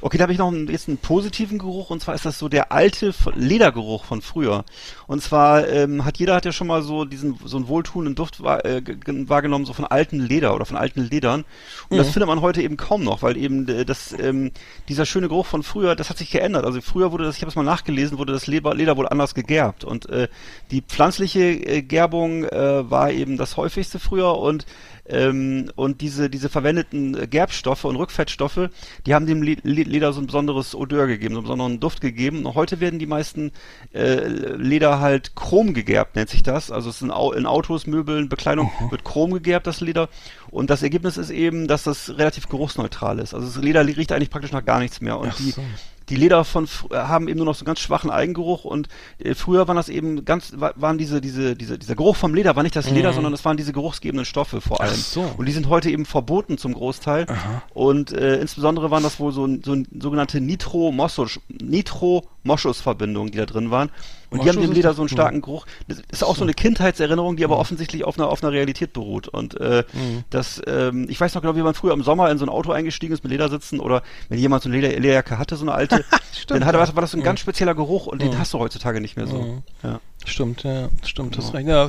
Okay, 0.00 0.18
da 0.18 0.22
habe 0.24 0.32
ich 0.32 0.38
noch 0.38 0.48
einen, 0.48 0.68
jetzt 0.68 0.88
einen 0.88 0.98
positiven 0.98 1.56
Geruch 1.56 1.90
und 1.90 2.02
zwar 2.02 2.16
ist 2.16 2.26
das 2.26 2.40
so 2.40 2.48
der 2.48 2.72
alte 2.72 3.14
Ledergeruch 3.36 4.04
von 4.04 4.20
früher. 4.20 4.64
Und 5.06 5.22
zwar 5.22 5.68
ähm, 5.68 6.04
hat 6.04 6.18
jeder 6.18 6.34
hat 6.34 6.44
ja 6.44 6.50
schon 6.50 6.66
mal 6.66 6.82
so 6.82 7.04
diesen 7.04 7.38
so 7.44 7.56
einen 7.56 7.68
wohltuenden 7.68 8.16
Duft 8.16 8.42
wahr, 8.42 8.64
äh, 8.64 8.82
ge- 8.82 8.96
ge- 8.96 9.28
wahrgenommen 9.28 9.66
so 9.66 9.72
von 9.72 9.84
alten 9.84 10.18
Leder 10.18 10.56
oder 10.56 10.66
von 10.66 10.76
alten 10.76 11.02
Ledern. 11.08 11.44
Und 11.88 11.98
das 11.98 12.10
findet 12.10 12.26
man 12.28 12.40
heute 12.40 12.62
eben 12.62 12.76
kaum 12.76 13.04
noch, 13.04 13.22
weil 13.22 13.36
eben 13.36 13.68
äh, 13.68 13.84
das 13.84 14.12
ähm, 14.18 14.50
dieser 14.88 15.06
schöne 15.06 15.28
Geruch 15.28 15.46
von 15.46 15.62
früher, 15.62 15.94
das 15.94 16.10
hat 16.10 16.18
sich 16.18 16.32
geändert. 16.32 16.64
Also 16.64 16.80
früher 16.80 17.12
wurde 17.12 17.22
das, 17.24 17.36
ich 17.36 17.42
habe 17.42 17.50
es 17.50 17.56
mal 17.56 17.62
nachgelesen, 17.62 18.18
wurde 18.18 18.32
das 18.32 18.48
Leder, 18.48 18.74
Leder 18.74 18.96
wohl 18.96 19.08
anders 19.08 19.34
gegerbt 19.36 19.84
und 19.84 20.08
äh, 20.08 20.26
die 20.72 20.82
pflanzliche 20.82 21.42
äh, 21.42 21.82
Gerbung 21.82 22.42
äh, 22.44 22.90
war 22.90 23.12
eben 23.12 23.36
das 23.36 23.56
häufigste 23.56 24.00
früher 24.00 24.36
und 24.36 24.66
ähm, 25.10 25.70
und 25.74 26.00
diese, 26.00 26.30
diese 26.30 26.48
verwendeten 26.48 27.16
äh, 27.16 27.26
Gerbstoffe 27.26 27.84
und 27.84 27.96
Rückfettstoffe, 27.96 28.70
die 29.06 29.14
haben 29.14 29.26
dem 29.26 29.42
Le 29.42 29.56
Le 29.62 29.82
Leder 29.82 30.12
so 30.12 30.20
ein 30.20 30.26
besonderes 30.26 30.74
Odeur 30.74 31.06
gegeben, 31.06 31.34
so 31.34 31.40
einen 31.40 31.44
besonderen 31.44 31.80
Duft 31.80 32.00
gegeben. 32.00 32.46
Und 32.46 32.54
heute 32.54 32.80
werden 32.80 32.98
die 32.98 33.06
meisten 33.06 33.50
äh, 33.92 34.26
Leder 34.26 35.00
halt 35.00 35.34
chrom 35.34 35.74
gegerbt, 35.74 36.16
nennt 36.16 36.28
sich 36.28 36.42
das. 36.42 36.70
Also 36.70 36.90
es 36.90 37.00
sind 37.00 37.10
in 37.10 37.46
Autos, 37.46 37.86
Möbeln, 37.86 38.28
Bekleidung 38.28 38.70
wird 38.90 39.04
chrom 39.04 39.32
gegerbt, 39.32 39.66
das 39.66 39.80
Leder. 39.80 40.08
Und 40.50 40.70
das 40.70 40.82
Ergebnis 40.82 41.16
ist 41.16 41.30
eben, 41.30 41.66
dass 41.66 41.82
das 41.84 42.16
relativ 42.16 42.48
geruchsneutral 42.48 43.18
ist. 43.18 43.34
Also 43.34 43.46
das 43.46 43.56
Leder 43.56 43.84
riecht 43.86 44.12
eigentlich 44.12 44.30
praktisch 44.30 44.52
nach 44.52 44.64
gar 44.64 44.78
nichts 44.78 45.00
mehr. 45.00 45.18
Und 45.18 45.30
Ach 45.32 45.36
die, 45.36 45.50
so. 45.50 45.62
Die 46.10 46.16
Leder 46.16 46.44
von 46.44 46.68
äh, 46.90 46.96
haben 46.96 47.28
eben 47.28 47.38
nur 47.38 47.46
noch 47.46 47.54
so 47.54 47.60
einen 47.60 47.66
ganz 47.66 47.80
schwachen 47.80 48.10
Eigengeruch 48.10 48.64
und 48.64 48.88
äh, 49.18 49.34
früher 49.34 49.66
waren 49.68 49.76
das 49.76 49.88
eben 49.88 50.24
ganz 50.26 50.52
wa- 50.56 50.72
waren 50.76 50.98
diese 50.98 51.20
diese 51.20 51.56
diese 51.56 51.78
dieser 51.78 51.94
Geruch 51.94 52.16
vom 52.16 52.34
Leder 52.34 52.56
war 52.56 52.62
nicht 52.62 52.76
das 52.76 52.90
Leder, 52.90 53.12
sondern 53.14 53.32
es 53.32 53.44
waren 53.44 53.56
diese 53.56 53.72
geruchsgebenden 53.72 54.24
Stoffe 54.26 54.60
vor 54.60 54.78
Mhm. 54.80 54.84
Ach 54.84 54.90
allem. 54.90 55.00
so. 55.00 55.32
Und 55.38 55.46
die 55.46 55.52
sind 55.52 55.68
heute 55.68 55.90
eben 55.90 56.04
verboten 56.04 56.58
zum 56.58 56.74
Großteil. 56.74 57.26
Und 57.72 58.12
äh, 58.12 58.40
insbesondere 58.40 58.90
waren 58.90 59.02
das 59.02 59.18
wohl 59.20 59.32
so, 59.32 59.46
so 59.64 59.76
sogenannte 59.98 60.40
Nitro-Moschus 60.40 61.40
Nitro-Moschus-Verbindungen, 61.48 63.30
die 63.32 63.38
da 63.38 63.46
drin 63.46 63.70
waren. 63.70 63.90
Und 64.30 64.44
die 64.44 64.48
haben 64.48 64.60
dem 64.60 64.72
Leder 64.72 64.94
so 64.94 65.02
einen 65.02 65.10
cool. 65.10 65.16
starken 65.16 65.40
Geruch. 65.42 65.66
Das 65.88 66.00
ist 66.10 66.22
auch 66.22 66.36
so 66.36 66.42
eine 66.42 66.54
Kindheitserinnerung, 66.54 67.36
die 67.36 67.44
aber 67.44 67.58
offensichtlich 67.58 68.04
auf 68.04 68.18
einer, 68.18 68.28
auf 68.28 68.42
einer 68.42 68.52
Realität 68.52 68.92
beruht. 68.92 69.28
Und 69.28 69.60
äh, 69.60 69.84
das, 70.30 70.62
ähm, 70.66 71.06
ich 71.08 71.20
weiß 71.20 71.34
noch 71.34 71.42
genau, 71.42 71.56
wie 71.56 71.62
man 71.62 71.74
früher 71.74 71.92
im 71.92 72.02
Sommer 72.02 72.30
in 72.30 72.38
so 72.38 72.44
ein 72.44 72.48
Auto 72.48 72.70
eingestiegen 72.70 73.12
ist 73.12 73.24
mit 73.24 73.32
Ledersitzen 73.32 73.80
oder 73.80 74.02
wenn 74.28 74.38
jemand 74.38 74.62
so 74.62 74.68
eine 74.68 74.78
Leder 74.78 74.98
Lederjacke 74.98 75.38
hatte, 75.38 75.56
so 75.56 75.64
eine 75.64 75.72
alte, 75.72 76.04
dann 76.46 76.64
hatte, 76.64 76.78
war 76.78 76.86
das 76.86 77.10
so 77.10 77.18
ein 77.18 77.24
ganz 77.24 77.40
spezieller 77.40 77.74
Geruch 77.74 78.06
und 78.06 78.22
den 78.22 78.38
hast 78.38 78.54
du 78.54 78.58
heutzutage 78.58 79.00
nicht 79.00 79.16
mehr 79.16 79.26
so. 79.26 79.62
Ja. 79.82 80.00
Stimmt, 80.24 80.62
ja, 80.62 80.88
stimmt, 81.02 81.36
das 81.36 81.54
recht. 81.54 81.66
Ja, 81.66 81.88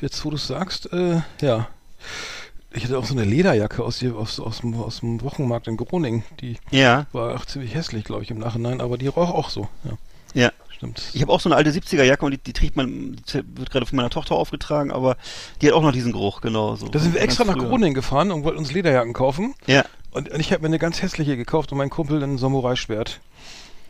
jetzt 0.00 0.24
wo 0.24 0.30
du 0.30 0.36
es 0.36 0.46
sagst, 0.46 0.92
äh, 0.92 1.20
ja. 1.40 1.68
ich 2.72 2.84
hatte 2.84 2.98
auch 2.98 3.04
so 3.04 3.14
eine 3.14 3.24
Lederjacke 3.24 3.84
aus, 3.84 4.02
aus, 4.02 4.40
aus, 4.40 4.60
dem, 4.60 4.74
aus 4.74 5.00
dem 5.00 5.20
Wochenmarkt 5.22 5.68
in 5.68 5.76
Groningen. 5.76 6.24
Die 6.40 6.56
Ja, 6.70 7.06
war 7.12 7.34
auch 7.34 7.44
ziemlich 7.44 7.74
hässlich, 7.74 8.04
glaube 8.04 8.22
ich, 8.22 8.30
im 8.30 8.38
Nachhinein, 8.38 8.80
aber 8.80 8.98
die 8.98 9.08
roch 9.08 9.30
auch 9.30 9.50
so. 9.50 9.68
Ja, 9.84 9.92
ja. 10.34 10.52
Stimmt. 10.76 11.02
Ich 11.12 11.22
habe 11.22 11.32
auch 11.32 11.40
so 11.40 11.48
eine 11.48 11.56
alte 11.56 11.70
70er 11.70 12.02
Jacke 12.02 12.24
und 12.24 12.32
die, 12.32 12.38
die 12.38 12.52
trägt 12.52 12.76
man, 12.76 13.16
die 13.16 13.42
wird 13.54 13.70
gerade 13.70 13.86
von 13.86 13.96
meiner 13.96 14.10
Tochter 14.10 14.34
aufgetragen, 14.34 14.90
aber 14.90 15.16
die 15.60 15.68
hat 15.68 15.74
auch 15.74 15.82
noch 15.82 15.92
diesen 15.92 16.12
Geruch, 16.12 16.40
genau. 16.40 16.76
So. 16.76 16.88
Da 16.88 16.98
sind 16.98 17.14
wir 17.14 17.20
extra 17.20 17.44
nach. 17.44 17.56
Groningen 17.56 17.94
gefahren 17.94 18.30
und 18.30 18.44
wollten 18.44 18.58
uns 18.58 18.72
Lederjacken 18.72 19.12
kaufen. 19.12 19.54
Ja. 19.66 19.84
Und, 20.10 20.30
und 20.30 20.40
ich 20.40 20.52
habe 20.52 20.62
mir 20.62 20.68
eine 20.68 20.78
ganz 20.78 21.02
hässliche 21.02 21.36
gekauft 21.36 21.72
und 21.72 21.78
mein 21.78 21.90
Kumpel 21.90 22.22
ein 22.22 22.38
Samurai-Schwert. 22.38 23.20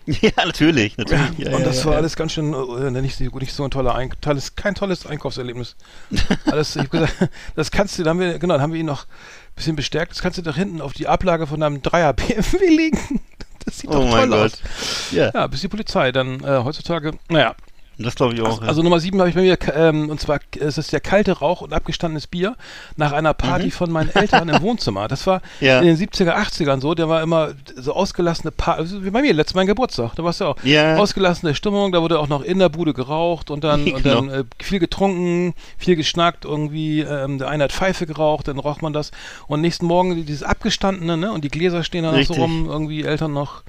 Ja, 0.07 0.31
natürlich, 0.37 0.97
natürlich. 0.97 1.39
Ja, 1.39 1.53
und 1.53 1.59
ja, 1.59 1.65
das 1.65 1.81
ja, 1.81 1.87
war 1.87 1.97
alles 1.97 2.15
ganz 2.15 2.31
schön, 2.31 2.55
äh, 2.55 2.91
nicht, 3.03 3.19
nicht 3.21 3.53
so 3.53 3.65
ein 3.65 3.73
toller 3.73 3.97
Ein 3.97 4.13
tolles, 4.21 4.55
kein 4.55 4.77
tolles 4.77 5.05
Einkaufserlebnis. 5.05 5.75
alles, 6.47 6.77
ich 6.77 6.83
hab 6.83 6.91
gesagt, 6.93 7.29
das 7.57 7.73
kannst 7.73 7.99
du, 7.99 8.05
da 8.05 8.11
haben 8.11 8.21
wir, 8.21 8.39
genau, 8.39 8.55
dann 8.55 8.63
haben 8.63 8.73
wir 8.73 8.79
ihn 8.79 8.87
noch 8.87 9.03
ein 9.03 9.57
bisschen 9.57 9.75
bestärkt, 9.75 10.13
das 10.13 10.23
kannst 10.23 10.39
du 10.39 10.43
doch 10.43 10.55
hinten 10.55 10.81
auf 10.81 10.93
die 10.93 11.09
Ablage 11.09 11.49
von 11.49 11.61
einem 11.61 11.83
Dreier 11.83 12.13
BMW 12.13 12.69
legen. 12.69 13.21
Das 13.67 13.79
sieht 13.79 13.91
Oh 13.91 13.95
doch 13.95 14.11
mein 14.11 14.31
toll 14.31 14.39
Gott. 14.39 14.53
aus. 14.53 15.11
Ja, 15.13 15.31
Ja, 15.35 15.47
bis 15.49 15.61
die 15.61 15.69
Polizei 15.69 16.13
dann 16.13 16.41
äh, 16.43 16.63
heutzutage, 16.65 17.13
naja, 17.29 17.55
das 17.99 18.15
glaube 18.15 18.35
ich 18.35 18.43
auch. 18.43 18.61
also 18.63 18.83
Nummer 18.83 19.01
sieben 19.01 19.19
habe 19.21 19.29
ich 19.31 19.35
bei 19.35 19.43
mir, 19.43 19.59
ähm, 19.75 20.11
und 20.11 20.21
zwar 20.21 20.39
es 20.59 20.79
ist 20.79 20.93
der 20.93 21.01
kalte 21.01 21.33
Rauch 21.39 21.61
und 21.63 21.73
abgestandenes 21.73 22.27
Bier 22.27 22.57
nach 22.97 23.13
einer 23.13 23.33
Party 23.35 23.71
von 23.71 23.91
meinen 23.91 24.11
Eltern 24.11 24.49
im 24.49 24.61
Wohnzimmer. 24.63 25.09
Das 25.09 25.27
war 25.27 25.37
Mhm. 25.37 25.41
Ja. 25.67 25.81
in 25.81 25.87
den 25.87 25.97
70er, 25.97 26.35
80ern 26.37 26.81
so, 26.81 26.95
der 26.95 27.09
war 27.09 27.23
immer 27.23 27.51
so 27.77 27.93
ausgelassene 27.95 28.51
Party, 28.51 28.81
also 28.81 29.05
wie 29.05 29.11
bei 29.11 29.23
mir, 29.23 29.33
letztes 29.33 29.55
Mal 29.55 29.67
Geburtstag, 29.67 30.15
da 30.17 30.25
warst 30.25 30.41
du 30.41 30.45
auch. 30.47 30.57
Ja. 30.63 30.97
Ausgelassene 30.97 31.55
Stimmung, 31.55 31.93
da 31.93 32.03
wurde 32.03 32.19
auch 32.19 32.29
noch 32.29 32.43
in 32.43 32.59
der 32.59 32.69
Bude 32.69 32.93
geraucht 32.95 33.51
und 33.51 33.65
dann, 33.65 33.85
und 33.93 34.05
dann 34.07 34.27
Genau. 34.29 34.33
äh, 34.41 34.45
viel 34.63 34.79
getrunken, 34.79 35.55
viel 35.79 35.97
geschnackt 35.97 36.45
irgendwie, 36.45 37.01
ähm, 37.01 37.39
der 37.39 37.49
eine 37.49 37.65
hat 37.65 37.73
Pfeife 37.73 38.07
geraucht, 38.07 38.49
dann 38.49 38.59
raucht 38.59 38.83
man 38.83 38.93
das 38.93 39.11
und 39.49 39.61
nächsten 39.61 39.87
Morgen 39.87 40.25
dieses 40.27 40.43
abgestandene, 40.43 41.17
ne, 41.17 41.33
und 41.33 41.45
die 41.45 41.49
Gläser 41.49 41.83
stehen 41.85 42.05
da 42.05 42.13
noch 42.13 42.23
so 42.25 42.35
rum, 42.35 42.67
irgendwie 42.69 43.03
Eltern 43.05 43.33
noch, 43.33 43.63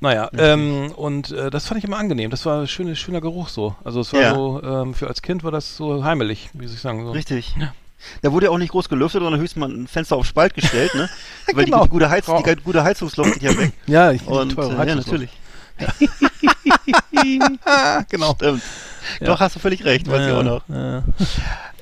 naja, 0.00 0.28
ähm, 0.36 0.92
und 0.96 1.30
äh, 1.32 1.50
das 1.50 1.66
fand 1.66 1.78
ich 1.78 1.84
immer 1.84 1.98
angenehm, 1.98 2.30
das 2.30 2.44
war 2.46 2.60
ein 2.62 2.68
schöner, 2.68 2.94
schöner 2.94 3.20
Geruch 3.20 3.48
so, 3.48 3.61
also 3.84 4.00
es 4.00 4.12
war 4.12 4.20
Ja. 4.20 4.34
so, 4.34 4.62
ähm, 4.62 4.94
für 4.94 5.08
als 5.08 5.22
Kind 5.22 5.44
war 5.44 5.50
das 5.50 5.76
so 5.76 6.04
heimelig, 6.04 6.50
wie 6.54 6.66
soll 6.66 6.74
ich 6.76 6.80
sagen, 6.80 7.04
so. 7.04 7.12
Richtig. 7.12 7.54
Ja. 7.58 7.72
Da 8.20 8.32
wurde 8.32 8.46
ja 8.46 8.52
auch 8.52 8.58
nicht 8.58 8.72
groß 8.72 8.88
gelüftet, 8.88 9.22
sondern 9.22 9.40
höchstens 9.40 9.60
mal 9.60 9.70
ein 9.70 9.86
Fenster 9.86 10.16
auf 10.16 10.26
Spalt 10.26 10.54
gestellt, 10.54 10.94
ne? 10.94 11.08
Weil 11.54 11.66
Genau. 11.66 11.84
die, 11.84 11.90
gute 11.90 12.10
Heiz, 12.10 12.26
die 12.26 12.56
gute 12.62 12.82
Heizungsluft 12.82 13.34
geht 13.34 13.42
ja 13.42 13.56
weg. 13.56 13.72
Ja, 13.86 14.10
ich 14.10 14.26
Und 14.26 14.54
teure 14.54 14.74
äh, 14.82 14.88
ja, 14.88 14.94
natürlich. 14.96 15.30
genau. 18.10 18.34
Stimmt. 18.34 18.62
Doch, 19.20 19.40
hast 19.40 19.56
du 19.56 19.60
völlig 19.60 19.84
recht, 19.84 20.08
weiß 20.08 20.26
ich 20.26 20.32
auch 20.32 20.42
noch. 20.42 20.62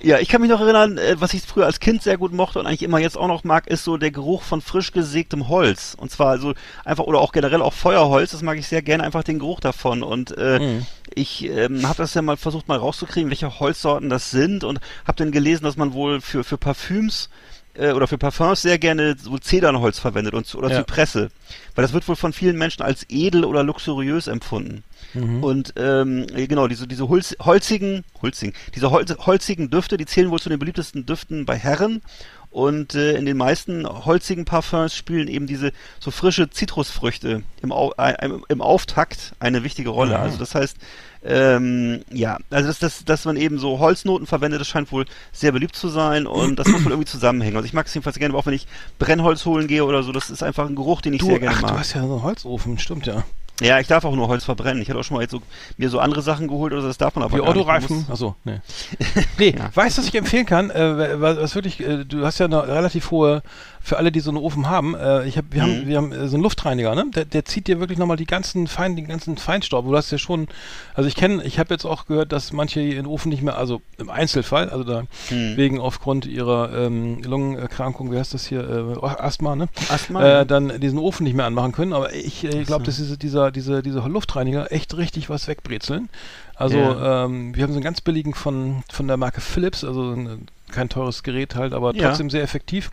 Ja. 0.02 0.18
Ich 0.18 0.28
kann 0.28 0.40
mich 0.40 0.50
noch 0.50 0.60
erinnern, 0.60 0.98
äh, 0.98 1.16
was 1.18 1.34
ich 1.34 1.42
früher 1.42 1.66
als 1.66 1.80
Kind 1.80 2.02
sehr 2.02 2.16
gut 2.16 2.32
mochte 2.32 2.58
und 2.58 2.66
eigentlich 2.66 2.82
immer 2.82 2.98
jetzt 2.98 3.16
auch 3.18 3.28
noch 3.28 3.44
mag, 3.44 3.66
ist 3.66 3.84
so 3.84 3.96
der 3.96 4.10
Geruch 4.10 4.42
von 4.42 4.60
frisch 4.60 4.92
gesägtem 4.92 5.48
Holz. 5.48 5.94
Und 5.98 6.10
zwar 6.10 6.28
also 6.28 6.54
einfach, 6.84 7.04
oder 7.04 7.20
auch 7.20 7.32
generell 7.32 7.62
auch 7.62 7.72
Feuerholz, 7.74 8.30
das 8.32 8.42
mag 8.42 8.58
ich 8.58 8.66
sehr 8.66 8.82
gerne, 8.82 9.04
einfach 9.04 9.24
den 9.24 9.38
Geruch 9.38 9.60
davon. 9.60 10.02
Und 10.02 10.36
äh, 10.36 10.58
Mhm. 10.60 10.86
ich 11.14 11.44
ähm, 11.44 11.86
habe 11.86 11.98
das 11.98 12.14
ja 12.14 12.22
mal 12.22 12.36
versucht 12.36 12.68
mal 12.68 12.78
rauszukriegen, 12.78 13.30
welche 13.30 13.60
Holzsorten 13.60 14.08
das 14.08 14.30
sind 14.30 14.64
und 14.64 14.80
habe 15.06 15.16
dann 15.16 15.32
gelesen, 15.32 15.64
dass 15.64 15.76
man 15.76 15.92
wohl 15.92 16.20
für, 16.20 16.44
für 16.44 16.58
Parfüms 16.58 17.28
äh, 17.74 17.92
oder 17.92 18.06
für 18.06 18.18
Parfums 18.18 18.62
sehr 18.62 18.78
gerne 18.78 19.16
so 19.20 19.38
Zedernholz 19.38 19.98
verwendet 19.98 20.34
und, 20.34 20.54
oder 20.54 20.70
Ja. 20.70 20.78
Zypresse. 20.78 21.30
Weil 21.74 21.82
das 21.82 21.92
wird 21.92 22.06
wohl 22.08 22.16
von 22.16 22.32
vielen 22.32 22.56
Menschen 22.56 22.82
als 22.82 23.06
edel 23.08 23.44
oder 23.44 23.62
luxuriös 23.62 24.26
empfunden. 24.26 24.82
Mhm. 25.14 25.42
Und 25.42 25.74
ähm, 25.76 26.26
genau, 26.34 26.68
diese, 26.68 26.86
diese 26.86 27.08
Holz, 27.08 27.36
holzigen, 27.40 28.04
holzigen, 28.22 28.54
diese 28.74 28.90
Holz, 28.90 29.14
holzigen 29.18 29.70
Düfte, 29.70 29.96
die 29.96 30.06
zählen 30.06 30.30
wohl 30.30 30.40
zu 30.40 30.48
den 30.48 30.58
beliebtesten 30.58 31.06
Düften 31.06 31.46
bei 31.46 31.56
Herren. 31.56 32.02
Und 32.50 32.96
äh, 32.96 33.16
in 33.16 33.26
den 33.26 33.36
meisten 33.36 33.86
holzigen 33.86 34.44
Parfums 34.44 34.96
spielen 34.96 35.28
eben 35.28 35.46
diese 35.46 35.72
so 36.00 36.10
frische 36.10 36.50
Zitrusfrüchte 36.50 37.44
im, 37.62 37.70
Au 37.70 37.92
äh, 37.96 38.28
im, 38.48 38.60
Auftakt 38.60 39.34
eine 39.38 39.62
wichtige 39.62 39.90
Rolle. 39.90 40.16
Mhm. 40.16 40.22
Also 40.24 40.38
das 40.38 40.56
heißt, 40.56 40.76
ähm, 41.22 42.02
ja, 42.10 42.38
also 42.50 42.66
dass, 42.68 42.78
dass, 42.80 43.04
dass 43.04 43.24
man 43.24 43.36
eben 43.36 43.58
so 43.58 43.78
Holznoten 43.78 44.26
verwendet, 44.26 44.60
das 44.60 44.68
scheint 44.68 44.90
wohl 44.90 45.04
sehr 45.32 45.52
beliebt 45.52 45.76
zu 45.76 45.88
sein 45.88 46.26
und 46.26 46.58
das 46.58 46.66
muss 46.66 46.84
wohl 46.84 46.92
irgendwie 46.92 47.08
zusammenhängen. 47.08 47.56
Also 47.56 47.66
ich 47.66 47.72
mag 47.72 47.86
es 47.86 47.94
jedenfalls 47.94 48.18
gerne, 48.18 48.34
auch 48.34 48.46
wenn 48.46 48.54
ich 48.54 48.66
Brennholz 48.98 49.44
holen 49.44 49.68
gehe 49.68 49.84
oder 49.84 50.02
so, 50.02 50.10
das 50.10 50.30
ist 50.30 50.42
einfach 50.42 50.66
ein 50.66 50.74
Geruch, 50.74 51.02
den 51.02 51.12
ich 51.12 51.20
Du, 51.20 51.26
sehr 51.26 51.38
gerne 51.38 51.56
ach, 51.56 51.62
mag. 51.62 51.72
du 51.72 51.78
hast 51.78 51.94
ja 51.94 52.00
so 52.00 52.14
einen 52.14 52.22
Holzofen, 52.22 52.78
stimmt 52.78 53.06
ja. 53.06 53.22
Ja, 53.60 53.78
ich 53.78 53.86
darf 53.86 54.04
auch 54.04 54.14
nur 54.14 54.28
Holz 54.28 54.44
verbrennen. 54.44 54.82
Ich 54.82 54.88
hatte 54.88 54.98
auch 54.98 55.04
schon 55.04 55.16
mal 55.16 55.20
jetzt 55.22 55.32
so, 55.32 55.42
mir 55.76 55.88
so 55.90 55.98
andere 55.98 56.22
Sachen 56.22 56.48
geholt, 56.48 56.72
oder 56.72 56.82
das 56.82 56.98
darf 56.98 57.14
man 57.14 57.24
aber 57.24 57.36
Wie 57.36 57.40
Autoreifen. 57.42 58.06
Achso, 58.10 58.34
nee. 58.44 58.60
nee, 59.38 59.54
Ja. 59.56 59.70
weißt 59.74 59.98
du, 59.98 60.02
was 60.02 60.08
ich 60.08 60.14
empfehlen 60.14 60.46
kann? 60.46 60.70
Äh, 60.70 61.20
was, 61.20 61.36
was 61.38 61.54
wirklich, 61.54 61.80
äh, 61.80 62.04
du 62.04 62.24
hast 62.24 62.38
ja 62.38 62.46
eine 62.46 62.66
relativ 62.66 63.10
hohe, 63.10 63.42
für 63.82 63.96
alle, 63.96 64.12
die 64.12 64.20
so 64.20 64.30
einen 64.30 64.38
Ofen 64.38 64.68
haben, 64.68 64.94
äh, 64.94 65.26
ich 65.26 65.38
hab, 65.38 65.46
wir 65.52 65.62
haben, 65.62 65.80
Mhm. 65.82 65.86
wir 65.86 65.96
haben 65.96 66.12
äh, 66.12 66.28
so 66.28 66.36
einen 66.36 66.42
Luftreiniger, 66.42 66.94
ne? 66.94 67.06
Der, 67.14 67.24
der 67.24 67.44
zieht 67.46 67.66
dir 67.66 67.80
wirklich 67.80 67.98
nochmal 67.98 68.18
die 68.18 68.26
ganzen 68.26 68.66
Fein, 68.66 68.94
den 68.94 69.08
ganzen 69.08 69.36
Feinstaub. 69.38 69.86
Du 69.86 69.96
hast 69.96 70.10
ja 70.10 70.18
schon, 70.18 70.48
also 70.94 71.08
ich 71.08 71.14
kenne, 71.16 71.42
ich 71.44 71.58
habe 71.58 71.72
jetzt 71.72 71.86
auch 71.86 72.06
gehört, 72.06 72.30
dass 72.32 72.52
manche 72.52 72.80
den 72.80 73.06
Ofen 73.06 73.30
nicht 73.30 73.42
mehr, 73.42 73.56
also 73.56 73.80
im 73.98 74.10
Einzelfall, 74.10 74.68
also 74.68 74.84
da 74.84 75.04
Hm. 75.28 75.56
wegen 75.56 75.80
aufgrund 75.80 76.26
ihrer 76.26 76.72
ähm, 76.76 77.22
Lungenerkrankung, 77.22 78.12
wie 78.12 78.18
heißt 78.18 78.34
das 78.34 78.46
hier, 78.46 78.60
äh, 79.02 79.06
Asthma, 79.06 79.56
ne? 79.56 79.68
Asthma? 79.88 80.40
äh, 80.40 80.46
dann 80.46 80.78
diesen 80.80 80.98
Ofen 80.98 81.24
nicht 81.24 81.34
mehr 81.34 81.46
anmachen 81.46 81.72
können. 81.72 81.92
Aber 81.94 82.12
ich 82.14 82.44
äh, 82.44 82.62
glaube, 82.64 82.84
dass 82.84 82.96
diese, 82.96 83.16
dieser, 83.16 83.50
diese, 83.50 83.82
diese 83.82 84.00
Luftreiniger 84.00 84.70
echt 84.72 84.96
richtig 84.96 85.30
was 85.30 85.48
wegbrezeln. 85.48 86.10
Also 86.54 86.76
Ja. 86.76 87.24
ähm, 87.24 87.56
wir 87.56 87.62
haben 87.62 87.72
so 87.72 87.78
einen 87.78 87.84
ganz 87.84 88.02
billigen 88.02 88.34
von, 88.34 88.82
von 88.92 89.08
der 89.08 89.16
Marke 89.16 89.40
Philips, 89.40 89.84
also 89.84 90.10
ein, 90.12 90.46
kein 90.70 90.88
teures 90.90 91.22
Gerät 91.22 91.54
halt, 91.54 91.72
aber 91.72 91.94
Ja. 91.94 92.08
trotzdem 92.08 92.28
sehr 92.28 92.42
effektiv. 92.42 92.90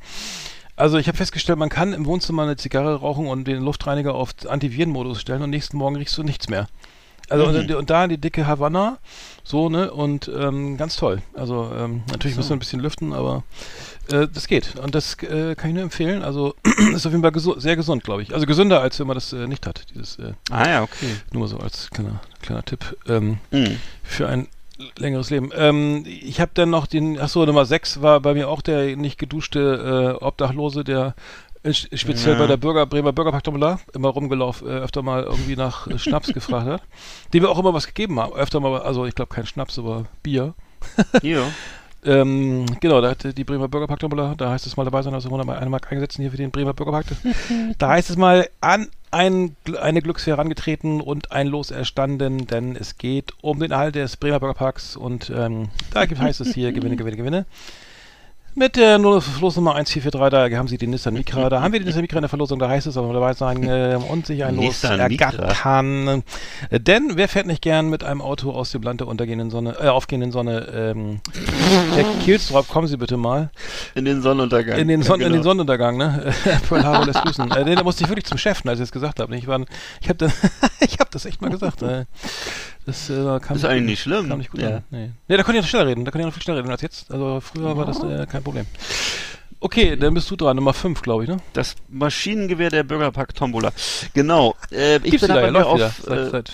Also 0.77 0.97
ich 0.99 1.07
habe 1.07 1.17
festgestellt, 1.17 1.57
man 1.59 1.69
kann 1.69 1.91
im 1.93 2.05
Wohnzimmer 2.05 2.43
eine 2.43 2.55
Zigarre 2.55 2.95
rauchen 2.95 3.27
und 3.27 3.45
den 3.45 3.61
Luftreiniger 3.63 4.13
auf 4.15 4.29
Antivirenmodus 4.47 5.19
stellen 5.19 5.41
und 5.41 5.49
nächsten 5.49 5.75
Morgen 5.77 5.95
riechst 5.95 6.17
du 6.17 6.23
nichts 6.23 6.47
mehr. 6.49 6.67
Also 7.29 7.45
Mhm. 7.47 7.55
und, 7.59 7.71
und 7.73 7.89
da 7.89 8.07
die 8.07 8.17
dicke 8.17 8.47
Havanna, 8.47 8.99
so, 9.43 9.67
ne, 9.69 9.91
und 9.91 10.31
ähm, 10.33 10.77
ganz 10.77 10.95
toll. 10.95 11.21
Also 11.33 11.69
ähm, 11.77 12.03
natürlich 12.09 12.35
So. 12.35 12.39
müssen 12.39 12.49
wir 12.51 12.55
ein 12.55 12.59
bisschen 12.59 12.79
lüften, 12.79 13.11
aber 13.11 13.43
äh, 14.09 14.27
das 14.33 14.47
geht. 14.47 14.75
Und 14.77 14.95
das 14.95 15.15
äh, 15.23 15.55
kann 15.55 15.71
ich 15.71 15.73
nur 15.73 15.83
empfehlen. 15.83 16.21
Also 16.21 16.55
ist 16.93 17.05
auf 17.05 17.11
jeden 17.11 17.23
Fall 17.23 17.33
gesu 17.33 17.59
sehr 17.59 17.75
gesund, 17.75 18.05
glaube 18.05 18.21
ich. 18.21 18.33
Also 18.33 18.45
gesünder, 18.45 18.79
als 18.81 18.97
wenn 18.99 19.07
man 19.07 19.15
das 19.15 19.33
äh, 19.33 19.45
nicht 19.47 19.65
hat. 19.67 19.83
Dieses, 19.93 20.19
äh, 20.19 20.33
Ah 20.51 20.69
ja, 20.69 20.83
okay. 20.83 21.15
nur 21.33 21.47
so 21.49 21.57
als 21.57 21.89
kleiner, 21.89 22.21
kleiner 22.41 22.63
Tipp 22.63 22.95
ähm, 23.09 23.39
Mhm. 23.51 23.77
für 24.03 24.29
ein 24.29 24.47
längeres 24.97 25.29
Leben. 25.29 25.49
Ähm, 25.55 26.03
ich 26.05 26.39
habe 26.39 26.51
dann 26.53 26.69
noch 26.69 26.87
den, 26.87 27.19
achso, 27.19 27.45
Nummer 27.45 27.65
6 27.65 28.01
war 28.01 28.19
bei 28.19 28.33
mir 28.33 28.49
auch 28.49 28.61
der 28.61 28.95
nicht 28.95 29.17
geduschte 29.17 30.15
äh, 30.19 30.23
Obdachlose, 30.23 30.83
der 30.83 31.15
äh, 31.63 31.73
speziell 31.73 32.33
Ja. 32.35 32.39
bei 32.39 32.47
der 32.47 32.57
Bürger, 32.57 32.85
Bremer 32.85 33.13
Bürgerpaktomula 33.13 33.79
immer 33.93 34.09
rumgelaufen, 34.09 34.67
äh, 34.67 34.71
öfter 34.71 35.01
mal 35.01 35.23
irgendwie 35.23 35.55
nach 35.55 35.87
äh, 35.87 35.97
Schnaps 35.97 36.33
gefragt 36.33 36.67
hat. 36.67 36.81
Die 37.33 37.41
wir 37.41 37.49
auch 37.49 37.59
immer 37.59 37.73
was 37.73 37.87
gegeben 37.87 38.19
haben. 38.19 38.33
Öfter 38.33 38.59
mal, 38.59 38.79
also 38.81 39.05
ich 39.05 39.15
glaube 39.15 39.33
kein 39.33 39.45
Schnaps, 39.45 39.79
aber 39.79 40.05
Bier. 40.23 40.53
Ja. 41.21 41.41
Ähm, 42.07 42.65
genau, 42.79 43.01
da 43.01 43.09
hat 43.09 43.37
die 43.37 43.43
Bremer 43.43 43.67
Bürgerpakt-Tombola, 43.67 44.35
da 44.37 44.51
heißt 44.51 44.65
es 44.65 44.77
mal 44.77 44.85
dabei 44.85 45.01
sein, 45.01 45.13
also 45.13 45.29
mal 45.29 45.49
eine 45.49 45.69
Mark 45.69 45.91
eingesetzt 45.91 46.15
hier 46.15 46.31
für 46.31 46.37
den 46.37 46.51
Bremer 46.51 46.73
Bürgerpakt. 46.73 47.09
da 47.77 47.89
heißt 47.89 48.09
es 48.09 48.15
mal 48.15 48.47
an 48.61 48.87
ein, 49.11 49.57
eine 49.81 50.01
Glücksfee 50.01 50.31
herangetreten 50.31 51.01
und 51.01 51.33
ein 51.33 51.47
Los 51.47 51.69
erstanden, 51.69 52.47
denn 52.47 52.77
es 52.77 52.97
geht 52.97 53.33
um 53.41 53.59
den 53.59 53.71
Erhalt 53.71 53.95
des 53.95 54.15
Bremer 54.15 54.39
Bürgerparks 54.39 54.95
und 54.95 55.29
ähm, 55.35 55.67
da 55.93 56.05
gibt, 56.05 56.21
heißt 56.21 56.39
es 56.39 56.53
hier 56.53 56.71
Gewinne, 56.71 56.95
Gewinne, 56.95 57.17
Gewinne. 57.17 57.45
Mit 58.59 58.75
der 58.75 58.97
Lo- 58.97 59.21
Losnummer 59.39 59.75
1443, 59.75 60.51
da 60.51 60.57
haben 60.57 60.67
sie 60.67 60.79
den 60.79 60.89
Nissan 60.89 61.13
Micra, 61.13 61.47
da 61.47 61.61
haben 61.61 61.73
wir 61.73 61.79
den 61.79 61.85
Nissan 61.85 62.01
Micra 62.01 62.17
in 62.17 62.23
der 62.23 62.29
Verlosung, 62.29 62.57
da 62.57 62.67
heißt 62.67 62.87
es 62.87 62.97
aber 62.97 63.13
dabei 63.13 63.33
sein 63.33 63.61
äh, 63.61 63.99
und 64.09 64.25
sich 64.25 64.43
ein 64.43 64.55
Los 64.55 64.83
ergattern. 64.83 66.23
Denn 66.71 67.11
wer 67.13 67.27
fährt 67.27 67.45
nicht 67.45 67.61
gern 67.61 67.87
mit 67.87 68.03
einem 68.03 68.19
Auto 68.19 68.49
aus 68.49 68.71
dem 68.71 68.81
Land 68.81 69.01
der 69.01 69.07
untergehenden 69.09 69.51
Sonne, 69.51 69.75
äh, 69.79 69.89
aufgehenden 69.89 70.31
Sonne, 70.31 70.67
ähm, 70.73 71.19
Herr 71.93 72.03
Kielstrop, 72.23 72.67
kommen 72.67 72.87
Sie 72.87 72.97
bitte 72.97 73.15
mal. 73.15 73.51
In 73.93 74.05
den 74.05 74.23
Sonnenuntergang. 74.23 74.79
In 74.79 74.87
den, 74.87 75.03
Son 75.03 75.19
ja, 75.19 75.27
in 75.27 75.33
den 75.33 75.41
genau. 75.41 75.51
Sonnenuntergang, 75.51 75.95
ne? 75.97 76.33
Pearl 76.67 76.83
Harbor 76.83 77.05
lässt 77.05 77.21
grüßen. 77.21 77.51
Äh, 77.51 77.75
da 77.75 77.83
musste 77.83 78.05
ich 78.05 78.09
wirklich 78.09 78.25
zum 78.25 78.39
Chef, 78.39 78.65
als 78.65 78.79
ich 78.79 78.85
das 78.85 78.91
gesagt 78.91 79.19
habe. 79.19 79.35
Ich, 79.37 79.45
war, 79.45 79.61
ich 80.01 80.09
habe 80.09 80.31
ich 80.79 80.97
hab 80.97 81.11
das 81.11 81.25
echt 81.25 81.43
mal 81.43 81.51
gesagt. 81.51 81.83
Äh, 81.83 82.05
das 82.87 83.09
äh, 83.11 83.39
kam 83.39 83.55
Ist 83.57 83.65
eigentlich 83.65 83.83
nicht 83.85 84.01
schlimm. 84.01 84.27
Kam 84.29 84.39
nicht 84.39 84.49
gut 84.49 84.61
Ja. 84.61 84.77
an. 84.77 84.83
Nee. 84.89 85.11
nee, 85.27 85.37
da 85.37 85.43
konnte 85.43 85.59
ich 85.59 85.63
noch 85.65 85.69
schneller 85.69 85.85
reden. 85.87 86.03
Da 86.05 86.11
konnte 86.11 86.23
ich 86.23 86.25
noch 86.25 86.33
viel 86.33 86.41
schneller 86.43 86.59
reden 86.59 86.71
als 86.71 86.81
jetzt. 86.81 87.11
Also 87.11 87.39
früher 87.41 87.77
war 87.77 87.85
das 87.85 88.01
äh, 88.03 88.25
kein 88.25 88.43
Problem. 88.43 88.65
Okay, 89.59 89.95
dann 89.95 90.13
bist 90.13 90.29
du 90.29 90.35
dran. 90.35 90.55
Nummer 90.55 90.73
5, 90.73 91.01
glaube 91.01 91.23
ich, 91.23 91.29
ne? 91.29 91.37
Das 91.53 91.75
Maschinengewehr 91.89 92.69
der 92.69 92.83
Bürgerpark 92.83 93.33
Tombola. 93.33 93.71
Genau. 94.13 94.55
Äh, 94.71 94.97
ich 94.97 95.03
Gibt's 95.11 95.27
bin 95.27 95.35
wieder, 95.35 95.47
aber 95.47 95.59
ja, 95.59 95.75
wieder. 95.75 95.87
auf, 95.87 96.01
Seit, 96.03 96.17
äh, 96.17 96.29
seit 96.29 96.51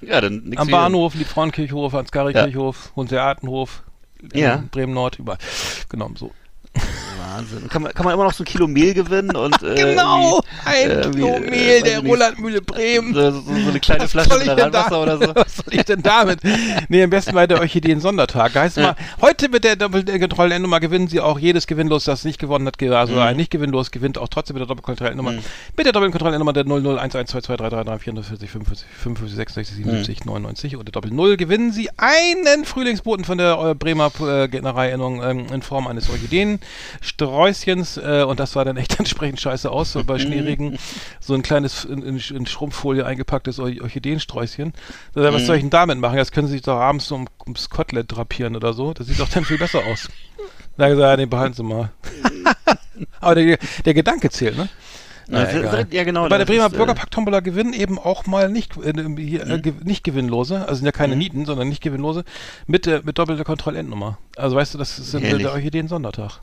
ja, 0.02 0.20
dann 0.22 0.42
nix 0.44 0.60
Am 0.60 0.68
wieder. 0.68 0.76
Bahnhof, 0.78 1.14
Liebfrauenkirchhof, 1.14 1.94
Ansgari-Kirchhof, 1.94 2.92
Hunseatenhof, 2.96 3.82
Ja. 4.32 4.64
Bremen 4.70 4.94
Nord, 4.94 5.18
überall. 5.18 5.38
Genau, 5.90 6.10
so. 6.16 6.32
Wahnsinn. 7.32 7.62
Und 7.62 7.70
kann 7.70 7.82
man, 7.82 7.92
kann 7.92 8.04
man 8.04 8.14
immer 8.14 8.24
noch 8.24 8.32
so 8.32 8.42
ein 8.42 8.46
Kilo 8.46 8.66
Mehl 8.66 8.94
gewinnen 8.94 9.34
und 9.34 9.62
äh, 9.62 9.74
Genau, 9.74 10.42
ein 10.64 10.90
irgendwie, 10.90 11.22
Kilo 11.22 11.34
äh, 11.34 11.40
Mehl 11.40 11.82
weiß 11.82 11.82
der 11.82 12.00
Rolandmühle 12.00 12.62
Bremen. 12.62 13.14
so, 13.14 13.30
so, 13.30 13.40
so 13.42 13.70
eine 13.70 13.80
kleine 13.80 14.08
Flasche 14.08 14.30
ich 14.30 14.44
denn 14.44 14.56
Mineralwasser 14.56 15.02
oder 15.02 15.18
so. 15.18 15.34
Was 15.34 15.56
soll 15.56 15.74
ich 15.74 15.84
denn 15.84 16.02
damit? 16.02 16.40
Nee, 16.88 17.02
am 17.02 17.10
besten 17.10 17.32
bei 17.34 17.46
der 17.46 17.60
Orchideen-Sondertag. 17.60 18.54
Heißt 18.54 18.78
mal, 18.78 18.96
heute 19.20 19.48
mit 19.48 19.64
der 19.64 19.76
Doppelkontrollennummer 19.76 20.80
gewinnen 20.80 21.08
Sie 21.08 21.20
auch 21.20 21.38
jedes 21.38 21.66
Gewinnlos, 21.66 22.04
das 22.04 22.24
nicht 22.24 22.38
gewonnen 22.38 22.66
hat, 22.66 22.82
also 22.82 23.18
ein 23.18 23.36
nicht 23.36 23.50
gewinnlos 23.50 23.90
gewinnt 23.90 24.18
auch 24.18 24.28
trotzdem 24.28 24.54
mit 24.54 24.60
der 24.60 24.68
Doppelkontrollennummer. 24.68 25.32
Mit 25.76 25.86
der 25.86 25.92
Doppelkontrollennummer 25.92 26.52
der 26.52 26.64
0011222334 26.64 28.48
45 28.48 28.86
55 28.88 29.36
66 29.36 29.76
77 29.76 30.24
99 30.24 30.76
oder 30.76 30.90
Doppel 30.90 31.12
0 31.12 31.36
gewinnen 31.36 31.72
Sie 31.72 31.90
einen 31.96 32.64
Frühlingsboten 32.64 33.24
von 33.24 33.38
der 33.38 33.58
äh, 33.58 33.74
Bremer 33.74 34.10
äh, 34.20 34.48
Gärtnerei-Ernennung 34.48 35.22
ähm, 35.22 35.46
in 35.52 35.62
Form 35.62 35.86
eines 35.86 36.08
Orchideen-Sträußchens 37.28 37.96
äh, 37.98 38.24
und 38.24 38.40
das 38.40 38.52
sah 38.52 38.64
dann 38.64 38.76
echt 38.76 38.98
entsprechend 38.98 39.40
scheiße 39.40 39.70
aus 39.70 39.92
so 39.92 40.04
bei 40.04 40.18
Schneeregen. 40.18 40.78
So 41.20 41.34
ein 41.34 41.42
kleines 41.42 41.84
in, 41.84 42.02
in, 42.02 42.16
in 42.18 42.46
Schrumpffolie 42.46 43.04
eingepacktes 43.06 43.58
Or 43.58 43.70
Orchideensträußchen. 43.80 44.68
Äh, 44.68 44.72
Was 45.32 45.46
soll 45.46 45.56
ich 45.56 45.62
denn 45.62 45.70
damit 45.70 45.98
machen? 45.98 46.16
Das 46.16 46.32
können 46.32 46.46
Sie 46.46 46.54
sich 46.54 46.62
doch 46.62 46.78
abends 46.78 47.06
so 47.06 47.14
um, 47.14 47.28
ums 47.46 47.70
Kotelett 47.70 48.10
drapieren 48.10 48.56
oder 48.56 48.72
so. 48.72 48.92
Das 48.94 49.06
sieht 49.06 49.18
doch 49.20 49.28
dann 49.28 49.44
viel 49.44 49.58
besser 49.58 49.80
aus. 49.90 50.08
Da 50.76 50.88
gesagt, 50.88 51.02
ja, 51.10 51.16
nee, 51.16 51.26
behalten 51.26 51.54
Sie 51.54 51.62
mal. 51.62 51.90
Aber 53.20 53.34
der, 53.34 53.58
der 53.84 53.94
Gedanke 53.94 54.30
zählt, 54.30 54.56
ne? 54.56 54.68
Na, 55.28 55.44
Na, 55.44 55.50
egal. 55.50 55.86
ja, 55.90 56.04
genau. 56.04 56.28
Bei 56.28 56.36
der 56.36 56.44
Bremer 56.44 56.66
ist, 56.66 56.74
äh, 56.74 56.76
Bürgerpack-Tombola 56.76 57.40
gewinnen 57.40 57.72
eben 57.72 57.98
auch 57.98 58.26
mal 58.26 58.48
nicht, 58.50 58.76
äh, 58.78 58.92
hier, 59.18 59.44
Mhm. 59.46 59.50
äh, 59.52 59.58
ge- 59.60 59.72
nicht 59.84 60.02
gewinnlose, 60.04 60.62
also 60.62 60.74
sind 60.74 60.86
ja 60.86 60.92
keine 60.92 61.14
Nieten, 61.16 61.46
sondern 61.46 61.68
nicht 61.68 61.80
gewinnlose, 61.82 62.24
mit, 62.66 62.86
äh, 62.86 63.00
mit 63.04 63.18
doppelter 63.18 63.44
Kontrollendnummer. 63.44 64.18
Also 64.36 64.56
weißt 64.56 64.74
du, 64.74 64.78
das 64.78 64.98
ist 64.98 65.14
der 65.14 65.52
Orchideen-Sondertag. 65.52 66.40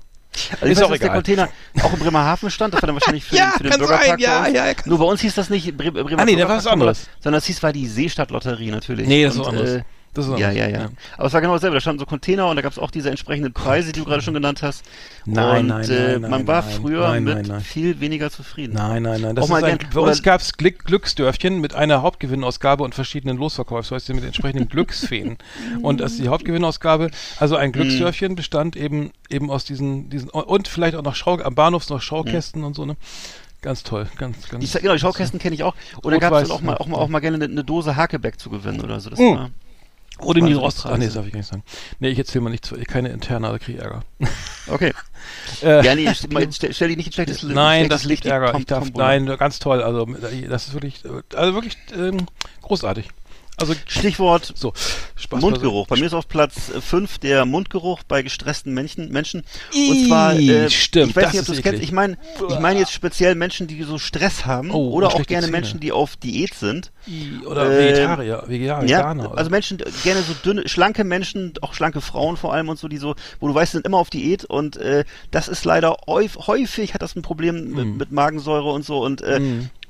Also 0.61 0.65
Ist 0.65 0.77
weiß, 0.77 0.85
auch 0.85 0.89
dass 0.91 0.99
der 0.99 1.07
egal. 1.07 1.17
Container 1.17 1.49
auch 1.83 1.93
in 1.93 1.99
Bremerhaven 1.99 2.49
stand, 2.49 2.73
das 2.73 2.81
war 2.81 2.87
dann 2.87 2.95
wahrscheinlich 2.95 3.23
für, 3.23 3.35
Ja, 3.37 3.51
den, 3.51 3.57
für 3.57 3.63
den 3.63 3.69
kann 3.71 3.79
sein, 3.79 3.87
Bürgerpark 4.17 4.19
ja, 4.19 4.47
ja, 4.47 4.73
Nur 4.85 4.99
bei 4.99 5.05
uns 5.05 5.21
hieß 5.21 5.35
das 5.35 5.49
nicht 5.49 5.75
Bre 5.77 5.91
Bremer 5.91 6.21
Ah, 6.21 6.25
nee, 6.25 6.35
da 6.35 6.47
war 6.47 6.57
was 6.57 6.63
Bürgerpark, 6.63 6.73
anderes. 6.73 7.09
Sondern 7.21 7.39
es 7.39 7.45
hieß 7.45 7.63
war 7.63 7.73
die 7.73 7.87
Seestadtlotterie 7.87 8.71
natürlich. 8.71 9.07
Nee, 9.07 9.23
das 9.23 9.33
ist 9.35 9.39
was 9.39 9.47
anderes. 9.47 9.69
Äh, 9.69 9.83
Das 10.15 10.27
ist 10.27 10.39
ja, 10.39 10.49
ja, 10.51 10.67
ja, 10.67 10.79
ja. 10.79 10.89
Aber 11.17 11.27
es 11.27 11.33
war 11.33 11.41
genau 11.41 11.53
dasselbe. 11.53 11.75
Da 11.75 11.81
standen 11.81 11.99
so 11.99 12.05
Container 12.07 12.47
und 12.47 12.55
da 12.55 12.61
gab 12.63 12.71
es 12.71 12.79
auch 12.79 12.89
diese 12.89 13.09
entsprechenden 13.11 13.53
Preise, 13.53 13.91
die 13.91 13.99
du 13.99 14.05
gerade 14.05 14.21
schon 14.23 14.33
genannt 14.33 14.63
hast. 14.63 14.83
Nein, 15.25 15.61
und 15.61 15.67
nein, 15.67 15.89
äh, 15.89 16.17
nein, 16.19 16.31
man 16.31 16.47
war 16.47 16.63
nein, 16.63 16.71
früher 16.73 17.07
nein, 17.07 17.23
mit 17.23 17.61
viel 17.61 17.99
weniger 17.99 18.31
zufrieden. 18.31 18.73
Nein, 18.73 19.03
nein, 19.03 19.21
nein. 19.21 19.35
Das 19.35 19.45
Auch 19.45 19.49
mal 19.49 19.63
ein, 19.63 19.77
gern- 19.77 19.89
bei 19.93 19.99
uns 20.01 20.17
oder- 20.19 20.23
gab 20.23 20.41
es 20.41 20.53
Glück, 20.57 20.83
Glücksdörfchen 20.85 21.59
mit 21.61 21.75
einer 21.75 22.01
Hauptgewinnausgabe 22.01 22.83
und 22.83 22.95
verschiedenen 22.95 23.37
Losverkaufshäuschen 23.37 24.15
mit 24.15 24.25
entsprechenden 24.25 24.67
Glücksfeen. 24.69 25.37
Und 25.83 25.99
das 26.01 26.13
ist 26.13 26.21
die 26.23 26.27
Hauptgewinnausgabe, 26.29 27.11
also 27.39 27.55
ein 27.55 27.71
Glücksdörfchen 27.71 28.35
bestand 28.35 28.75
eben 28.75 29.11
eben 29.29 29.51
aus 29.51 29.63
diesen 29.63 30.09
diesen 30.09 30.29
und 30.31 30.67
vielleicht 30.67 30.95
auch 30.95 31.03
noch 31.03 31.15
Schau 31.15 31.37
am 31.39 31.53
Bahnhof 31.53 31.87
noch 31.89 32.01
Schaukästen 32.01 32.63
und 32.63 32.75
so 32.75 32.85
ne. 32.85 32.97
Ganz 33.61 33.83
toll, 33.83 34.07
ganz 34.17 34.47
ganz. 34.47 34.71
Die, 34.71 34.79
genau, 34.79 34.93
die 34.93 34.99
Schaukästen 34.99 35.37
kenne 35.37 35.53
ich 35.53 35.63
auch. 35.63 35.75
Und 36.01 36.11
da 36.13 36.17
gab 36.17 36.31
es 36.41 36.49
auch 36.49 36.61
mal, 36.61 36.77
auch 36.77 36.87
mal, 36.87 36.95
auch 36.95 37.09
mal 37.09 37.19
gerne 37.19 37.35
eine, 37.35 37.43
eine 37.45 37.63
Dose 37.65 37.97
Hakebeck 37.97 38.39
zu 38.39 38.49
gewinnen 38.49 38.79
oder 38.79 39.01
so. 39.01 39.09
Das 39.09 39.19
Mm. 39.19 39.23
war, 39.35 39.49
Oder 40.21 40.41
war 40.41 40.47
die 40.47 40.53
so 40.53 40.59
die 40.59 40.65
Rost. 40.65 40.85
Ah, 40.85 40.97
nee, 40.97 41.05
das 41.05 41.13
darf 41.15 41.25
ich 41.25 41.31
gar 41.31 41.39
nicht 41.39 41.49
sagen. 41.49 41.63
Nee, 41.99 42.09
ich 42.09 42.17
erzähle 42.19 42.41
mal 42.43 42.49
nichts, 42.49 42.73
keine 42.87 43.09
interne, 43.09 43.47
da 43.49 43.57
kriege 43.57 43.77
ich 43.77 43.83
Ärger. 43.83 44.03
okay. 44.67 44.93
Äh, 45.61 45.85
Ja, 45.85 45.95
nee, 45.95 46.07
stell, 46.51 46.73
stell 46.73 46.87
dich 46.87 46.97
nicht 46.97 47.07
in 47.07 47.13
schlechtes 47.13 47.41
Licht. 47.41 47.53
Nein, 47.55 47.79
schlechtes 47.85 48.01
das 48.01 48.07
liegt 48.09 48.25
Ärger. 48.25 48.51
Tom- 48.53 48.61
Ich 48.61 48.67
darf, 48.67 48.89
nein, 48.93 49.25
ganz 49.37 49.59
toll. 49.59 49.81
Also, 49.83 50.05
das 50.05 50.67
ist 50.67 50.73
wirklich, 50.73 51.03
äh, 51.03 51.09
also 51.35 51.53
wirklich 51.55 51.77
ähm, 51.93 52.25
großartig. 52.61 53.09
Also, 53.59 53.73
Stichwort 53.87 54.51
so, 54.55 54.73
Spaß 55.15 55.41
Mundgeruch. 55.41 55.87
Bei 55.87 55.97
mir 55.97 56.05
ist 56.05 56.13
auf 56.13 56.27
Platz 56.27 56.71
5 56.79 57.17
der 57.19 57.45
Mundgeruch 57.45 58.03
bei 58.07 58.21
gestressten 58.21 58.73
Menschen. 58.73 59.11
Menschen. 59.11 59.43
Und 59.73 60.07
zwar, 60.07 60.35
äh, 60.37 60.69
stimmt, 60.69 61.09
ich 61.11 61.15
weiß 61.15 61.31
nicht, 61.33 61.41
ob 61.41 61.45
du 61.47 61.51
es 61.53 61.61
kennst. 61.61 61.81
Ich 61.83 61.91
meine, 61.91 62.17
ich 62.49 62.59
meine 62.59 62.79
jetzt 62.79 62.91
speziell 62.93 63.35
Menschen, 63.35 63.67
die 63.67 63.81
so 63.83 63.97
Stress 63.97 64.45
haben 64.45 64.71
Oh, 64.71 64.91
oder 64.91 65.07
und 65.15 65.21
auch 65.21 65.25
gerne 65.27 65.45
Zähne. 65.47 65.51
Menschen, 65.57 65.79
die 65.79 65.91
auf 65.91 66.15
Diät 66.15 66.53
sind. 66.53 66.91
I- 67.07 67.45
Oder 67.45 67.65
Ähm, 67.71 67.77
Vegetarier, 67.77 68.43
Vegetarier, 68.47 68.89
Ja, 68.89 68.97
Veganer. 68.99 69.37
also 69.37 69.49
Menschen, 69.49 69.79
äh, 69.79 69.85
gerne 70.03 70.21
so 70.21 70.33
dünne, 70.43 70.67
schlanke 70.69 71.03
Menschen, 71.03 71.53
auch 71.61 71.73
schlanke 71.73 72.01
Frauen 72.01 72.37
vor 72.37 72.53
allem 72.53 72.69
und 72.69 72.77
so, 72.79 72.87
die 72.87 72.97
so, 72.97 73.15
wo 73.39 73.47
du 73.47 73.55
weißt, 73.55 73.71
sind 73.73 73.85
immer 73.85 73.97
auf 73.97 74.09
Diät 74.09 74.45
und 74.45 74.77
äh, 74.77 75.03
das 75.31 75.47
ist 75.47 75.65
leider 75.65 75.97
häufig, 76.07 76.93
hat 76.93 77.01
das 77.01 77.15
ein 77.15 77.21
Problem 77.21 77.71
mit, 77.71 77.85
Mm. 77.87 77.97
mit 77.97 78.11
Magensäure 78.11 78.71
und 78.71 78.85
so 78.85 79.03
und 79.03 79.21
äh, 79.21 79.39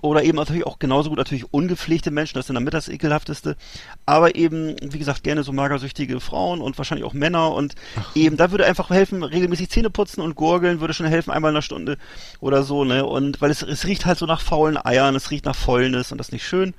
oder 0.01 0.23
eben 0.23 0.37
natürlich 0.37 0.65
auch 0.65 0.79
genauso 0.79 1.09
gut 1.09 1.17
natürlich 1.17 1.53
ungepflegte 1.53 2.11
Menschen, 2.11 2.37
das 2.37 2.47
sind 2.47 2.55
damit 2.55 2.73
das 2.73 2.89
ekelhafteste, 2.89 3.55
aber 4.05 4.35
eben, 4.35 4.75
wie 4.81 4.99
gesagt, 4.99 5.23
gerne 5.23 5.43
so 5.43 5.51
magersüchtige 5.51 6.19
Frauen 6.19 6.61
und 6.61 6.77
wahrscheinlich 6.77 7.05
auch 7.05 7.13
Männer. 7.13 7.53
Und 7.53 7.75
eben, 8.15 8.37
da 8.37 8.51
würde 8.51 8.65
einfach 8.65 8.89
helfen, 8.89 9.23
regelmäßig 9.23 9.69
Zähne 9.69 9.89
putzen 9.89 10.21
und 10.21 10.35
gurgeln 10.35 10.79
würde 10.79 10.93
schon 10.93 11.07
helfen, 11.07 11.31
einmal 11.31 11.51
in 11.51 11.55
einer 11.55 11.61
Stunde 11.61 11.97
oder 12.39 12.63
so, 12.63 12.83
ne, 12.83 13.05
und 13.05 13.41
weil 13.41 13.51
es, 13.51 13.61
es 13.61 13.85
riecht 13.85 14.05
halt 14.05 14.17
so 14.17 14.25
nach 14.25 14.41
faulen 14.41 14.77
Eiern, 14.83 15.15
es 15.15 15.31
riecht 15.31 15.45
nach 15.45 15.55
Fäulnis 15.55 16.11
und 16.11 16.17
das 16.17 16.27
ist 16.27 16.33
nicht 16.33 16.47
schön. 16.47 16.73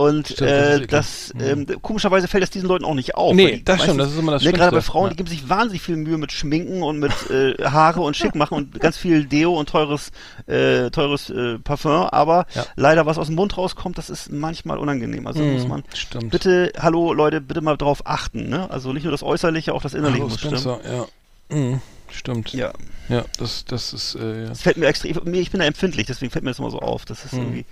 Und 0.00 0.28
Stimmt, 0.28 0.40
das 0.40 0.50
äh, 0.50 0.74
eklig. 0.76 0.88
das, 0.90 1.34
ähm, 1.40 1.66
komischerweise 1.82 2.28
fällt 2.28 2.42
das 2.42 2.50
diesen 2.50 2.68
Leuten 2.68 2.84
auch 2.84 2.94
nicht 2.94 3.14
auf. 3.16 3.34
Nee, 3.34 3.56
die 3.56 3.64
das 3.64 3.82
stimmt, 3.82 4.00
das 4.00 4.10
ist 4.12 4.18
immer 4.18 4.32
das 4.32 4.42
ne, 4.42 4.50
Gerade 4.52 4.62
bei 4.64 4.68
Schlimmste. 4.80 4.90
Frauen, 4.92 5.04
Ja. 5.04 5.10
die 5.10 5.16
geben 5.16 5.28
sich 5.28 5.48
wahnsinnig 5.48 5.82
viel 5.82 5.96
Mühe 5.96 6.16
mit 6.18 6.32
Schminken 6.32 6.82
und 6.82 6.98
mit 6.98 7.12
äh, 7.30 7.54
Haare 7.64 8.00
und 8.00 8.16
schick 8.16 8.34
machen 8.34 8.54
und 8.54 8.80
ganz 8.80 8.96
viel 8.96 9.24
Deo 9.24 9.58
und 9.58 9.68
teures, 9.68 10.10
äh, 10.46 10.90
teures 10.90 11.30
äh, 11.30 11.58
Parfum. 11.58 11.90
Aber 12.10 12.46
Ja. 12.54 12.66
leider, 12.76 13.06
was 13.06 13.18
aus 13.18 13.26
dem 13.26 13.36
Mund 13.36 13.56
rauskommt, 13.56 13.98
das 13.98 14.10
ist 14.10 14.30
manchmal 14.32 14.78
unangenehm. 14.78 15.26
Also 15.26 15.42
Mhm, 15.42 15.52
muss 15.52 15.66
man 15.66 15.82
stimmt. 15.94 16.30
bitte, 16.30 16.72
hallo 16.78 17.12
Leute, 17.12 17.40
bitte 17.40 17.60
mal 17.60 17.76
drauf 17.76 18.02
achten. 18.04 18.48
Ne? 18.48 18.70
Also 18.70 18.92
nicht 18.92 19.02
nur 19.04 19.12
das 19.12 19.22
Äußerliche, 19.22 19.74
auch 19.74 19.82
das 19.82 19.94
Innerliche 19.94 20.20
Hallo 20.22 20.28
muss 20.30 20.38
stimmen. 20.40 20.58
Spencer, 20.58 20.80
ja. 21.50 21.56
Mhm, 21.56 21.80
stimmt. 22.10 22.52
Ja, 22.52 22.72
Ja, 23.08 23.24
das, 23.38 23.64
das 23.64 23.92
ist, 23.92 24.14
äh, 24.14 24.42
ja. 24.42 24.48
das 24.48 24.62
fällt 24.62 24.76
mir 24.76 24.86
extrem. 24.86 25.34
Ich, 25.34 25.50
bin 25.50 25.60
da 25.60 25.66
empfindlich, 25.66 26.06
deswegen 26.06 26.30
fällt 26.30 26.44
mir 26.44 26.50
das 26.52 26.58
immer 26.60 26.70
so 26.70 26.78
auf. 26.78 27.04
Das 27.04 27.24
ist 27.24 27.32
Mhm. 27.32 27.40
irgendwie. 27.40 27.64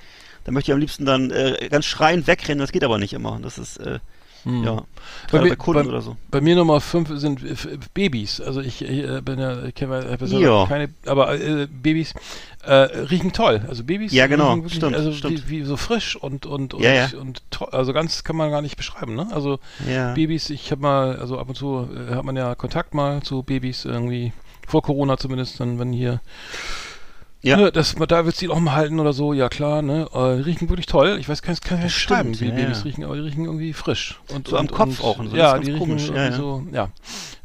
Da 0.48 0.52
möchte 0.52 0.70
ich 0.70 0.72
am 0.72 0.80
liebsten 0.80 1.04
dann 1.04 1.30
äh, 1.30 1.68
ganz 1.70 1.84
schreiend 1.84 2.26
wegrennen, 2.26 2.58
das 2.60 2.72
geht 2.72 2.82
aber 2.82 2.96
nicht 2.96 3.12
immer. 3.12 3.38
Das 3.42 3.58
ist, 3.58 3.76
äh, 3.76 3.98
Mhm. 4.44 4.64
ja, 4.64 4.82
Bei 5.30 5.42
mir- 5.42 5.50
bei 5.50 5.56
Kunden 5.56 5.82
bei- 5.82 5.88
oder 5.90 6.00
so. 6.00 6.16
Bei 6.30 6.40
mir 6.40 6.56
Nummer 6.56 6.80
5 6.80 7.10
sind 7.16 7.42
äh, 7.44 7.54
Babys. 7.92 8.40
Also 8.40 8.60
ich, 8.62 8.80
ich 8.80 9.04
äh, 9.06 9.20
bin 9.20 9.38
ja, 9.38 9.64
ich 9.64 9.74
kenne 9.74 10.16
ja 10.40 10.64
keine, 10.66 10.88
aber 11.04 11.38
äh, 11.38 11.66
Babys 11.66 12.14
äh, 12.64 12.72
riechen 12.72 13.32
toll. 13.34 13.60
Also 13.68 13.84
Babys 13.84 14.10
Ja, 14.12 14.26
genau, 14.26 14.54
wirklich, 14.56 14.76
stimmt, 14.76 14.94
also 14.96 15.12
stimmt. 15.12 15.50
Wie, 15.50 15.58
wie 15.60 15.64
so 15.64 15.76
frisch 15.76 16.16
und 16.16 16.46
und 16.46 16.72
und, 16.72 16.82
Ja, 16.82 16.94
ja. 16.94 17.08
und 17.20 17.42
also 17.72 17.92
ganz 17.92 18.24
kann 18.24 18.36
man 18.36 18.50
gar 18.50 18.62
nicht 18.62 18.76
beschreiben, 18.78 19.14
ne? 19.16 19.26
Also 19.32 19.58
Ja. 19.86 20.14
Babys, 20.14 20.48
ich 20.48 20.70
habe 20.70 20.80
mal, 20.80 21.16
also 21.16 21.38
ab 21.38 21.48
und 21.50 21.56
zu 21.56 21.86
hat 22.10 22.24
man 22.24 22.36
ja 22.36 22.54
Kontakt 22.54 22.94
mal 22.94 23.22
zu 23.22 23.42
Babys 23.42 23.84
irgendwie 23.84 24.32
vor 24.66 24.82
Corona 24.82 25.18
zumindest, 25.18 25.60
dann 25.60 25.78
wenn 25.78 25.92
hier 25.92 26.20
Ja. 27.40 27.56
Ne, 27.56 27.70
das, 27.70 27.94
da 27.94 28.22
du 28.22 28.44
ihn 28.44 28.50
auch 28.50 28.58
mal 28.58 28.74
halten 28.74 28.98
oder 28.98 29.12
so, 29.12 29.32
ja 29.32 29.48
klar, 29.48 29.80
ne? 29.80 30.08
Äh, 30.12 30.36
die 30.38 30.42
riechen 30.42 30.68
wirklich 30.68 30.86
toll. 30.86 31.18
Ich 31.20 31.28
weiß, 31.28 31.40
kann 31.40 31.52
es 31.54 31.60
kann 31.60 31.80
nicht 31.80 31.94
stimmt, 31.94 32.36
schreiben, 32.36 32.40
wie 32.40 32.46
ja, 32.48 32.54
Babys 32.54 32.78
ja. 32.78 32.84
riechen, 32.84 33.04
aber 33.04 33.14
die 33.14 33.20
riechen 33.22 33.44
irgendwie 33.44 33.72
frisch. 33.72 34.18
Und, 34.34 34.48
So 34.48 34.56
am 34.56 34.66
und, 34.66 34.72
Kopf 34.72 35.00
und, 35.00 35.04
auch 35.06 35.18
und 35.18 35.30
so, 35.30 35.36
Ja, 35.36 35.56
die 35.58 35.70
riechen 35.70 35.78
komisch, 35.78 36.08
ja, 36.12 36.32
so, 36.32 36.64
ja. 36.72 36.88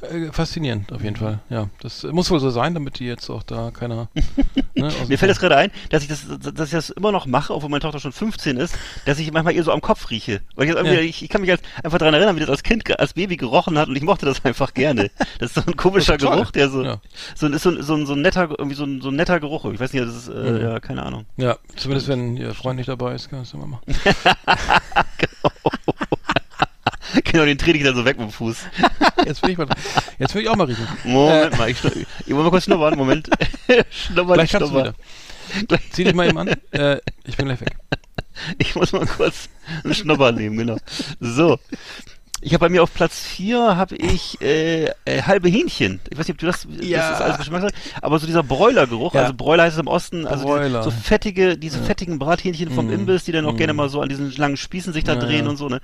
Äh, 0.02 0.32
faszinierend 0.32 0.92
auf 0.92 1.04
jeden 1.04 1.16
Fall. 1.16 1.40
Ja, 1.50 1.70
das 1.80 2.04
muss 2.04 2.30
wohl 2.32 2.40
so 2.40 2.50
sein, 2.50 2.74
damit 2.74 3.00
die 3.00 3.06
jetzt 3.06 3.30
auch 3.30 3.44
da 3.44 3.70
keiner. 3.72 4.10
ne, 4.76 4.90
Mir 5.08 5.18
fällt 5.20 5.30
das 5.30 5.40
gerade 5.40 5.56
ein, 5.58 5.72
dass 5.92 6.02
ich 6.02 6.10
das, 6.10 6.26
dass 6.54 6.68
ich 6.70 6.74
das 6.74 6.90
immer 6.90 7.12
noch 7.12 7.26
mache, 7.28 7.54
obwohl 7.54 7.70
meine 7.70 7.80
Tochter 7.82 8.00
schon 8.00 8.12
15 8.12 8.58
ist, 8.58 8.76
dass 9.06 9.20
ich 9.20 9.32
manchmal 9.32 9.54
ihr 9.54 9.64
so 9.64 9.72
am 9.72 9.80
Kopf 9.82 10.10
rieche. 10.10 10.42
Weil 10.56 10.68
ich, 10.70 10.76
irgendwie, 10.76 10.96
ich, 11.02 11.22
ich 11.24 11.30
kann 11.30 11.42
mich 11.42 11.52
als, 11.52 11.62
einfach 11.84 12.00
daran 12.00 12.16
erinnern, 12.16 12.36
wie 12.36 12.40
das 12.42 12.50
als 12.50 12.64
Kind, 12.64 13.00
als 13.00 13.14
Baby 13.14 13.38
gerochen 13.38 13.78
hat 13.78 13.88
und 13.90 13.96
ich 13.96 14.02
mochte 14.04 14.26
das 14.26 14.44
einfach 14.44 14.74
gerne. 14.74 15.12
Das 15.40 15.52
ist 15.52 15.56
so 15.56 15.62
ein 15.66 15.78
komischer. 15.78 16.18
Geruch, 16.18 16.52
der 16.52 16.70
so, 16.70 16.84
so, 17.36 17.46
ein- 17.46 17.54
ist 17.54 17.64
so, 17.64 17.70
ein- 17.70 17.84
so, 17.84 17.94
ein- 17.96 18.06
so 18.08 18.14
ein 18.14 18.22
netter, 18.22 18.50
irgendwie 18.50 18.76
so 18.76 18.84
ein, 18.86 19.00
so 19.00 19.10
ein 19.10 19.16
netter 19.16 19.40
Geruch. 19.40 19.66
Ich 19.72 19.80
weiß 19.84 19.94
nicht, 19.94 20.06
das 20.06 20.16
ist, 20.16 20.28
äh, 20.30 20.52
Mhm. 20.52 20.62
ja, 20.62 20.80
keine 20.80 21.04
Ahnung. 21.04 21.26
Ja, 21.38 21.58
zumindest 21.76 22.08
wenn 22.08 22.38
ihr 22.38 22.54
Freund 22.54 22.78
nicht 22.78 22.90
dabei 22.90 23.16
ist, 23.16 23.30
kann 23.30 23.40
das 23.40 23.54
immer 23.54 23.68
machen. 23.68 23.84
genau, 27.24 27.46
den 27.46 27.58
trete 27.58 27.78
ich 27.78 27.84
dann 27.84 27.96
so 27.96 28.06
weg 28.06 28.18
mit 28.18 28.28
dem 28.30 28.32
Fuß. 28.32 28.58
Jetzt 29.26 29.42
will 29.44 29.52
ich 29.52 29.58
mal, 29.58 29.68
jetzt 30.20 30.36
will 30.36 30.42
ich 30.42 30.50
auch 30.50 30.56
mal 30.58 30.66
riechen. 30.68 30.86
Moment 31.06 31.58
mal, 31.58 31.70
ich, 31.70 31.78
ich 31.86 32.28
will 32.28 32.36
mal 32.44 32.50
kurz 32.50 32.66
schnuppern, 32.66 32.98
Moment. 32.98 33.30
schnuppern, 33.90 34.34
Gleich 34.34 34.52
kannst 34.52 34.72
du 34.72 34.76
wieder. 34.78 34.94
Gleich- 35.68 35.92
Zieh 35.92 36.04
dich 36.04 36.14
mal 36.14 36.28
eben 36.28 36.38
an. 36.38 36.50
Äh, 36.72 36.98
ich 37.24 37.38
bin 37.38 37.46
gleich 37.46 37.62
weg. 37.62 37.78
Ich 38.58 38.76
muss 38.76 38.92
mal 38.92 39.06
kurz 39.06 39.48
einen 39.84 39.94
Schnupper 39.94 40.32
nehmen, 40.34 40.58
genau. 40.58 40.78
So. 41.22 41.58
Ich 42.46 42.54
habe 42.54 42.60
bei 42.66 42.70
mir 42.70 42.84
auf 42.84 42.94
Platz 42.94 43.20
4 43.20 43.78
habe 43.78 43.96
ich 43.96 44.40
äh, 44.42 44.86
äh, 45.06 45.22
halbe 45.22 45.48
Hähnchen. 45.48 46.02
Ich 46.10 46.18
weiß 46.18 46.28
nicht, 46.28 46.36
ob 46.36 46.40
du 46.40 46.46
das, 46.46 46.68
Ja. 46.82 47.10
das 47.12 47.20
ist 47.20 47.24
alles 47.26 47.38
Geschmackssache, 47.38 47.74
aber 48.02 48.20
so 48.20 48.28
dieser 48.28 48.44
Bräulergeruch, 48.44 49.14
Ja. 49.14 49.22
also 49.22 49.34
Bräuler 49.34 49.64
heißt 49.64 49.76
es 49.78 49.80
im 49.82 49.88
Osten, 49.88 50.28
also 50.28 50.58
diese, 50.60 50.84
so 50.84 50.92
fettige, 50.92 51.58
diese 51.58 51.82
fettigen 51.82 52.20
Brathähnchen 52.20 52.70
vom 52.72 52.88
Mm. 52.88 52.94
Imbiss, 52.94 53.24
die 53.24 53.32
dann 53.32 53.46
auch 53.46 53.54
Mm. 53.54 53.58
gerne 53.58 53.74
mal 53.74 53.88
so 53.88 54.02
an 54.02 54.10
diesen 54.10 54.36
langen 54.36 54.58
Spießen 54.58 54.92
sich 54.92 55.06
da 55.06 55.14
Ja, 55.14 55.20
drehen 55.22 55.46
ja. 55.46 55.52
und 55.52 55.56
so, 55.58 55.70
ne? 55.70 55.80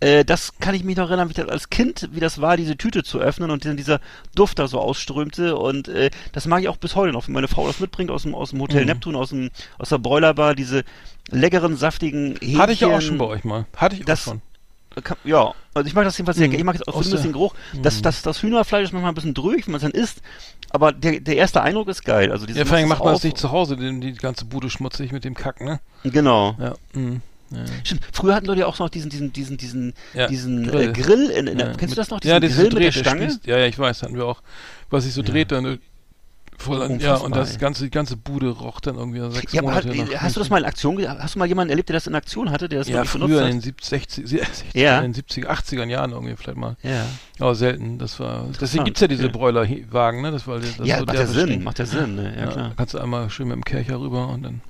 Äh, 0.00 0.24
das 0.24 0.56
kann 0.60 0.76
ich 0.76 0.84
mich 0.84 0.96
noch 0.96 1.08
erinnern, 1.08 1.28
wie 1.30 1.34
das 1.34 1.48
als 1.48 1.68
Kind, 1.70 2.08
wie 2.12 2.20
das 2.20 2.40
war, 2.40 2.56
diese 2.56 2.76
Tüte 2.76 3.02
zu 3.02 3.18
öffnen 3.18 3.50
und 3.50 3.64
dann 3.64 3.76
dieser 3.76 3.98
Duft 4.36 4.60
da 4.60 4.68
so 4.68 4.78
ausströmte. 4.78 5.56
Und 5.56 5.88
äh, 5.88 6.10
das 6.30 6.46
mag 6.46 6.62
ich 6.62 6.68
auch 6.68 6.76
bis 6.76 6.94
heute 6.94 7.12
noch, 7.12 7.26
wenn 7.26 7.34
meine 7.34 7.48
Frau 7.48 7.66
das 7.66 7.80
mitbringt 7.80 8.12
aus 8.12 8.22
dem, 8.22 8.36
aus 8.36 8.50
dem 8.50 8.60
Hotel 8.60 8.82
Mhm. 8.82 8.86
Neptun, 8.86 9.16
aus, 9.16 9.30
dem, 9.30 9.50
aus 9.78 9.88
der 9.88 9.98
Broilerbar, 9.98 10.54
diese 10.54 10.84
leckeren, 11.30 11.76
saftigen 11.76 12.36
Hähnchen. 12.40 12.58
Hatte 12.60 12.72
ich 12.72 12.78
ja 12.80 12.86
auch 12.96 13.00
schon 13.00 13.18
bei 13.18 13.24
euch 13.24 13.42
mal. 13.42 13.66
Hatte 13.74 13.96
ich 13.96 14.04
Das- 14.04 14.20
auch 14.20 14.32
schon. 14.34 14.42
Kann, 15.02 15.16
ja, 15.24 15.52
also 15.74 15.86
ich 15.86 15.94
mag 15.94 16.04
das 16.04 16.16
jedenfalls 16.18 16.36
sehr 16.38 16.46
Mhm. 16.48 16.50
gerne. 16.52 16.60
Ich 16.60 16.64
mag 16.66 16.74
jetzt 16.76 16.88
auch 16.88 16.92
zumindest 16.94 17.14
der- 17.24 17.28
den 17.28 17.32
Geruch. 17.32 17.54
Das, 17.82 18.02
das, 18.02 18.22
das 18.22 18.42
Hühnerfleisch 18.42 18.84
ist 18.84 18.92
manchmal 18.92 19.12
ein 19.12 19.14
bisschen 19.14 19.34
drüch, 19.34 19.66
wenn 19.66 19.72
man 19.72 19.76
es 19.78 19.82
dann 19.82 19.92
isst. 19.92 20.20
Aber 20.70 20.92
der, 20.92 21.20
der 21.20 21.36
erste 21.36 21.62
Eindruck 21.62 21.88
ist 21.88 22.04
geil. 22.04 22.30
Also 22.32 22.46
Ja, 22.46 22.64
vor 22.64 22.76
allem 22.76 22.88
macht 22.88 23.02
man 23.04 23.14
das 23.14 23.24
nicht 23.24 23.38
zu 23.38 23.50
Hause, 23.52 23.76
die, 23.76 24.00
die 24.00 24.12
ganze 24.14 24.44
Bude 24.44 24.68
schmutzig 24.70 25.12
mit 25.12 25.24
dem 25.24 25.34
Kack, 25.34 25.60
ne? 25.60 25.80
Genau. 26.04 26.56
Ja. 26.58 26.74
Mhm. 26.92 27.22
Ja. 27.50 27.64
Stimmt. 27.82 28.02
Früher 28.12 28.34
hatten 28.34 28.44
Leute 28.46 28.60
ja 28.60 28.66
auch 28.66 28.78
noch 28.78 28.90
diesen, 28.90 29.08
diesen, 29.08 29.32
diesen, 29.32 29.56
diesen, 29.56 29.94
Ja, 30.12 30.26
diesen 30.26 30.66
Grill. 30.66 30.92
Grill. 30.92 31.04
Äh, 31.20 31.26
Grill 31.26 31.30
in, 31.30 31.46
in 31.46 31.56
der, 31.58 31.68
Ja, 31.68 31.72
kennst 31.72 31.80
mit- 31.82 31.90
du 31.92 31.94
das 31.96 32.10
noch? 32.10 32.22
ja, 32.22 32.38
Diesen 32.40 32.56
das 32.56 32.64
Grill 32.68 32.74
mit 32.74 32.82
der 32.82 32.92
Stange? 33.00 33.26
spießt- 33.28 33.40
Ja, 33.46 33.56
ja, 33.58 33.64
ich 33.66 33.78
weiß, 33.78 34.02
hatten 34.02 34.16
wir 34.16 34.26
auch. 34.26 34.42
Was 34.90 35.04
sich 35.04 35.14
so 35.14 35.22
dreht 35.22 35.50
dann. 35.52 35.78
Voll 36.60 36.82
an, 36.82 36.98
ja, 36.98 37.14
und 37.14 37.36
das 37.36 37.56
ganze, 37.58 37.84
die 37.84 37.90
ganze 37.90 38.16
Bude 38.16 38.48
roch 38.50 38.80
dann 38.80 38.96
irgendwie 38.96 39.20
sechs 39.30 39.52
Ja, 39.52 39.58
hat, 39.62 39.84
Monate 39.86 39.88
nach. 40.12 40.20
hast 40.22 40.34
du 40.34 40.40
das 40.40 40.50
mal 40.50 40.58
in 40.58 40.64
Aktion, 40.64 41.08
hast 41.08 41.36
du 41.36 41.38
mal 41.38 41.46
jemanden 41.46 41.70
erlebt, 41.70 41.88
der 41.88 41.94
das 41.94 42.08
in 42.08 42.14
Aktion 42.16 42.50
hatte, 42.50 42.68
der 42.68 42.80
das 42.80 42.88
Ja, 42.88 43.04
früher 43.04 43.20
benutzt 43.28 43.38
in 43.40 43.44
hat? 43.46 43.52
den 43.52 43.60
70, 43.60 43.88
60, 43.88 44.28
60 44.28 44.74
Ja. 44.74 44.98
in 45.00 45.12
den 45.12 45.14
70er, 45.14 45.46
80er 45.46 45.84
Jahren 45.86 46.10
irgendwie 46.10 46.34
vielleicht 46.36 46.58
mal. 46.58 46.76
Ja. 46.82 47.06
Aber 47.38 47.54
selten. 47.54 47.98
Das 47.98 48.18
war, 48.18 48.46
deswegen 48.60 48.84
gibt's 48.84 49.00
ja 49.00 49.06
diese 49.06 49.26
okay. 49.26 49.32
Broilerwagen, 49.38 50.20
ne? 50.20 50.32
Das 50.32 50.46
war 50.48 50.58
das 50.58 50.76
Ja, 50.82 50.98
so 50.98 51.04
macht 51.04 51.14
der 51.14 51.20
ja 51.20 51.26
Sinn, 51.28 51.36
Bestinken. 51.36 51.64
macht 51.64 51.78
ja 51.78 51.86
Sinn, 51.86 52.14
ne? 52.16 52.34
Ja, 52.36 52.40
Ja, 52.42 52.46
klar. 52.50 52.68
da 52.70 52.74
kannst 52.76 52.94
du 52.94 52.98
einmal 52.98 53.30
schön 53.30 53.46
mit 53.48 53.54
dem 53.54 53.64
Kercher 53.64 54.00
rüber 54.00 54.28
und 54.28 54.42
dann. 54.42 54.60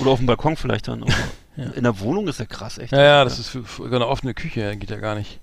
Oder 0.00 0.10
auf 0.10 0.18
dem 0.18 0.26
Balkon 0.26 0.56
vielleicht 0.56 0.88
dann. 0.88 1.04
Ja. 1.58 1.70
In 1.70 1.84
der 1.84 1.98
Wohnung 2.00 2.28
ist 2.28 2.38
ja 2.38 2.44
krass, 2.44 2.76
echt. 2.76 2.92
Ja, 2.92 3.00
ja, 3.02 3.24
das 3.24 3.38
ist 3.38 3.48
für, 3.48 3.64
für 3.64 3.86
eine 3.86 4.06
offene 4.06 4.34
Küche, 4.34 4.76
geht 4.76 4.90
ja 4.90 4.98
gar 4.98 5.14
nicht. 5.14 5.40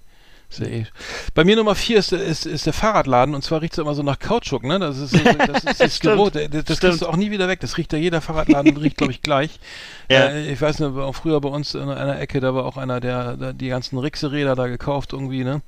Ja 0.60 0.68
eh. 0.68 0.86
Bei 1.34 1.44
mir 1.44 1.56
Nummer 1.56 1.76
vier 1.76 1.98
ist, 1.98 2.12
ist, 2.12 2.46
ist 2.46 2.66
der 2.66 2.74
Fahrradladen 2.74 3.36
und 3.36 3.44
zwar 3.44 3.62
riecht 3.62 3.74
es 3.74 3.80
immer 3.80 3.96
so 3.96 4.04
nach 4.04 4.20
Kautschuk, 4.20 4.64
ne? 4.64 4.80
Das 4.80 4.98
ist, 4.98 5.14
das 5.48 5.64
ist 5.64 5.80
das. 5.80 6.00
Geruch, 6.00 6.32
das, 6.32 6.66
das 6.66 6.80
kriegst 6.80 7.02
du 7.02 7.08
auch 7.08 7.16
nie 7.16 7.32
wieder 7.32 7.48
weg. 7.48 7.60
Das 7.60 7.78
riecht 7.78 7.94
ja 7.94 8.00
jeder 8.00 8.22
Fahrradladen, 8.22 8.76
riecht 8.78 8.98
glaube 8.98 9.12
ich 9.12 9.22
gleich. 9.22 9.60
Ja. 10.10 10.28
Äh, 10.28 10.52
ich 10.52 10.62
weiß 10.62 10.80
nicht, 10.80 10.98
auch 10.98 11.16
früher 11.16 11.40
bei 11.40 11.48
uns 11.48 11.76
in 11.76 11.90
einer 11.90 12.20
Ecke, 12.20 12.42
da 12.42 12.54
war 12.54 12.66
auch 12.66 12.76
einer, 12.76 13.00
der, 13.00 13.38
der 13.38 13.54
die 13.54 13.70
ganzen 13.70 13.98
Rixe-Räder 13.98 14.54
da 14.54 14.68
gekauft 14.68 15.14
irgendwie, 15.14 15.46
ne? 15.46 15.62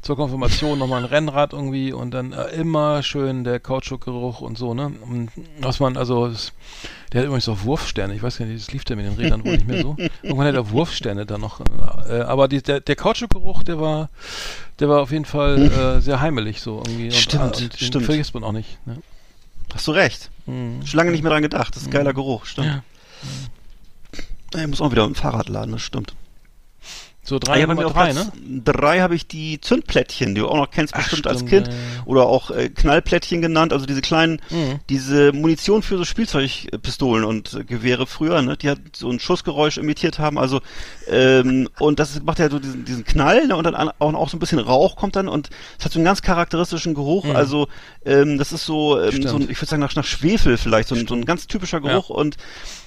Zur 0.00 0.16
Konfirmation 0.16 0.78
nochmal 0.78 1.02
ein 1.02 1.08
Rennrad 1.08 1.52
irgendwie 1.52 1.92
und 1.92 2.12
dann 2.12 2.32
äh, 2.32 2.48
immer 2.50 3.02
schön 3.02 3.42
der 3.42 3.58
Kautschukgeruch 3.58 4.40
und 4.40 4.56
so, 4.56 4.74
ne? 4.74 4.92
Und 5.02 5.30
was 5.60 5.80
man, 5.80 5.96
also, 5.96 6.26
es, 6.26 6.52
der 7.12 7.20
hat 7.20 7.26
übrigens 7.26 7.48
auch 7.48 7.64
Wurfsterne. 7.64 8.14
Ich 8.14 8.22
weiß 8.22 8.38
gar 8.38 8.46
nicht, 8.46 8.60
das 8.60 8.72
lief 8.72 8.84
der 8.84 8.96
mit 8.96 9.06
den 9.06 9.14
Rädern 9.14 9.44
wohl 9.44 9.52
nicht 9.52 9.66
mehr 9.66 9.82
so. 9.82 9.96
Irgendwann 10.22 10.46
hat 10.46 10.54
er 10.54 10.70
Wurfsterne 10.70 11.26
da 11.26 11.38
noch. 11.38 11.60
Äh, 12.08 12.20
aber 12.20 12.48
die, 12.48 12.62
der, 12.62 12.80
der 12.80 12.96
Kautschukgeruch, 12.96 13.62
der 13.62 13.80
war, 13.80 14.10
der 14.78 14.88
war 14.88 15.00
auf 15.00 15.10
jeden 15.10 15.24
Fall 15.24 15.58
äh, 15.58 16.00
sehr 16.00 16.20
heimelig 16.20 16.60
so 16.60 16.78
irgendwie. 16.78 17.06
Und, 17.06 17.14
Stimmt, 17.14 17.44
und 17.44 17.60
den 17.60 17.86
stimmt. 17.86 18.04
vergisst 18.04 18.34
man 18.34 18.44
auch 18.44 18.52
nicht. 18.52 18.78
Ne? 18.86 18.98
Hast 19.74 19.86
du 19.86 19.92
recht. 19.92 20.30
Mhm. 20.46 20.84
Schon 20.84 20.98
lange 20.98 21.10
nicht 21.10 21.22
mehr 21.22 21.32
dran 21.32 21.42
gedacht. 21.42 21.74
Das 21.74 21.82
ist 21.82 21.88
ein 21.88 21.92
geiler 21.92 22.14
Geruch, 22.14 22.46
stimmt. 22.46 22.82
Ja. 24.52 24.60
Ich 24.60 24.66
muss 24.66 24.80
auch 24.80 24.90
wieder 24.90 25.04
im 25.04 25.14
Fahrrad 25.14 25.48
laden, 25.48 25.72
das 25.72 25.82
stimmt. 25.82 26.14
So 27.30 27.36
Ah, 27.36 27.38
drei, 27.38 27.60
ja, 27.60 27.66
bei 27.66 27.74
mir 27.76 27.82
Nummer 27.82 27.94
drei, 27.94 28.12
ne? 28.12 28.32
Drei 28.64 29.00
habe 29.00 29.14
ich 29.14 29.26
die 29.28 29.60
Zündplättchen, 29.60 30.34
die 30.34 30.40
du 30.40 30.48
auch 30.48 30.56
noch 30.56 30.70
kennst 30.72 30.94
Ach, 30.94 30.98
bestimmt 30.98 31.26
als 31.28 31.38
stimmt, 31.38 31.50
Kind. 31.50 31.68
ja, 31.68 31.72
ja. 31.72 32.02
Oder 32.06 32.26
auch 32.26 32.50
äh, 32.50 32.68
Knallplättchen 32.70 33.40
genannt, 33.40 33.72
also 33.72 33.86
diese 33.86 34.00
kleinen, 34.02 34.40
Mhm. 34.50 34.80
diese 34.88 35.32
Munition 35.32 35.82
für 35.82 35.96
so 35.96 36.04
Spielzeugpistolen 36.04 37.24
und 37.24 37.54
äh, 37.54 37.64
Gewehre 37.64 38.06
früher, 38.06 38.42
ne, 38.42 38.56
die 38.56 38.68
hat 38.68 38.78
so 38.94 39.08
ein 39.10 39.20
Schussgeräusch 39.20 39.78
imitiert 39.78 40.18
haben, 40.18 40.38
also 40.38 40.60
ähm, 41.08 41.68
und 41.78 41.98
das 42.00 42.20
macht 42.22 42.40
ja 42.40 42.50
so 42.50 42.58
diesen, 42.58 42.84
diesen 42.84 43.04
Knall 43.04 43.46
ne, 43.46 43.56
und 43.56 43.64
dann 43.64 43.74
an- 43.76 43.90
auch, 44.00 44.12
auch 44.14 44.28
so 44.28 44.36
ein 44.36 44.40
bisschen 44.40 44.58
Rauch 44.58 44.96
kommt 44.96 45.14
dann 45.16 45.28
und 45.28 45.50
es 45.78 45.84
hat 45.84 45.92
so 45.92 45.98
einen 46.00 46.04
ganz 46.06 46.22
charakteristischen 46.22 46.94
Geruch, 46.94 47.24
Mhm. 47.26 47.36
also 47.36 47.68
ähm, 48.04 48.38
das 48.38 48.50
ist 48.52 48.66
so, 48.66 49.00
ähm, 49.00 49.22
so 49.26 49.36
ein, 49.36 49.42
ich 49.42 49.60
würde 49.60 49.66
sagen 49.66 49.80
nach, 49.82 49.94
nach 49.94 50.04
Schwefel 50.04 50.56
vielleicht, 50.56 50.88
so 50.88 50.94
ein, 50.96 51.06
so 51.06 51.14
ein 51.14 51.24
ganz 51.24 51.46
typischer 51.46 51.80
Geruch 51.80 52.10
und 52.10 52.36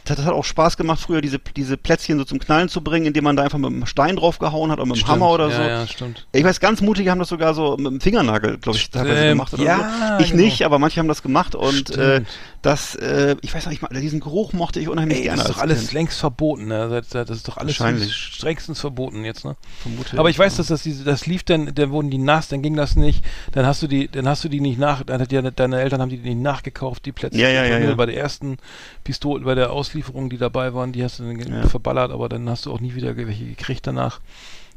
das, 0.06 0.18
das 0.18 0.26
hat 0.26 0.34
auch 0.34 0.44
Spaß 0.44 0.76
gemacht, 0.76 1.00
früher 1.00 1.22
diese, 1.22 1.40
diese 1.40 1.78
Plätzchen 1.78 2.18
so 2.18 2.26
zum 2.26 2.38
Knallen 2.40 2.68
zu 2.68 2.82
bringen, 2.82 3.06
indem 3.06 3.24
man 3.24 3.38
da 3.38 3.44
einfach 3.44 3.58
mit 3.58 3.70
einem 3.72 3.86
Stein 3.86 4.18
drauf 4.18 4.33
gehauen 4.40 4.72
hat 4.72 4.80
oder 4.80 4.88
mit 4.88 4.98
Stimmt. 4.98 5.12
Hammer 5.12 5.30
oder 5.32 5.50
ja, 5.50 5.56
so. 5.56 5.62
Ja, 5.62 5.88
stimmt. 5.88 6.28
Ich 6.32 6.44
weiß, 6.44 6.60
ganz 6.60 6.82
mutige 6.82 7.12
haben 7.12 7.20
das 7.20 7.30
sogar 7.30 7.54
so 7.54 7.78
mit 7.78 7.88
dem 7.88 8.02
Fingernagel, 8.02 8.58
glaube 8.58 8.78
ich, 8.78 8.90
teilweise 8.90 9.22
Ähm, 9.24 9.30
gemacht 9.30 9.54
oder 9.54 9.64
ja, 9.64 10.18
so. 10.18 10.24
Ich 10.24 10.32
genau. 10.32 10.44
nicht, 10.44 10.66
aber 10.66 10.80
manche 10.80 11.00
haben 11.00 11.08
das 11.08 11.22
gemacht 11.24 11.56
und 11.56 11.96
äh, 11.98 12.22
das, 12.62 12.96
äh, 12.96 13.36
ich 13.42 13.54
weiß 13.54 13.66
nicht, 13.68 13.76
ich 13.76 13.82
mag- 13.82 13.92
diesen 13.92 14.20
Geruch 14.20 14.54
mochte 14.54 14.80
ich 14.80 14.88
unheimlich 14.88 15.18
Ey, 15.20 15.24
gerne. 15.24 15.38
das 15.42 15.50
ist 15.50 15.56
doch 15.58 15.62
alles 15.62 15.80
Kind. 15.80 15.94
längst 15.94 16.20
verboten, 16.20 16.68
ne? 16.68 17.02
Das, 17.12 17.30
ist 17.30 17.48
doch 17.48 17.58
alles 17.58 17.76
strengstens 17.76 18.80
verboten 18.80 19.24
jetzt, 19.26 19.44
ne? 19.46 19.56
Vermute 19.82 20.18
Aber 20.18 20.30
ich 20.30 20.40
weiß, 20.40 20.58
dass 20.58 20.68
das 20.68 20.88
das 21.06 21.26
lief 21.26 21.44
dann, 21.44 21.74
dann 21.76 21.92
wurden 21.92 22.10
die 22.10 22.18
nass, 22.18 22.48
dann 22.48 22.62
ging 22.62 22.76
das 22.76 22.96
nicht, 22.96 23.24
dann 23.52 23.66
hast 23.66 23.82
du 23.84 23.88
die, 23.88 24.08
dann 24.08 24.28
hast 24.28 24.44
du 24.44 24.50
die 24.50 24.62
nicht 24.62 24.80
nach, 24.80 25.04
dann 25.04 25.22
hat 25.22 25.32
ja 25.32 25.42
deine 25.42 25.82
Eltern 25.82 26.02
haben 26.02 26.10
die 26.10 26.18
nicht 26.18 26.38
nachgekauft, 26.40 27.06
die 27.06 27.12
Plätze. 27.12 27.38
Ja, 27.38 27.50
ja, 27.50 27.64
Die 27.66 27.70
ja, 27.70 27.80
ja. 27.80 27.96
Bei 27.96 28.06
der 28.06 28.18
ersten 28.18 28.58
Pistole, 29.04 29.44
bei 29.44 29.56
der 29.56 29.72
Auslieferung, 29.72 30.30
die 30.30 30.38
dabei 30.38 30.74
waren, 30.74 30.92
die 30.94 31.04
hast 31.04 31.20
du 31.20 31.24
dann 31.24 31.70
verballert, 31.70 32.12
aber 32.12 32.30
dann 32.30 32.50
hast 32.50 32.66
du 32.66 32.72
auch 32.74 32.80
nie 32.80 32.96
wieder 32.96 33.16
welche 33.18 33.46
gekriegt 33.46 33.86
danach, 33.88 34.13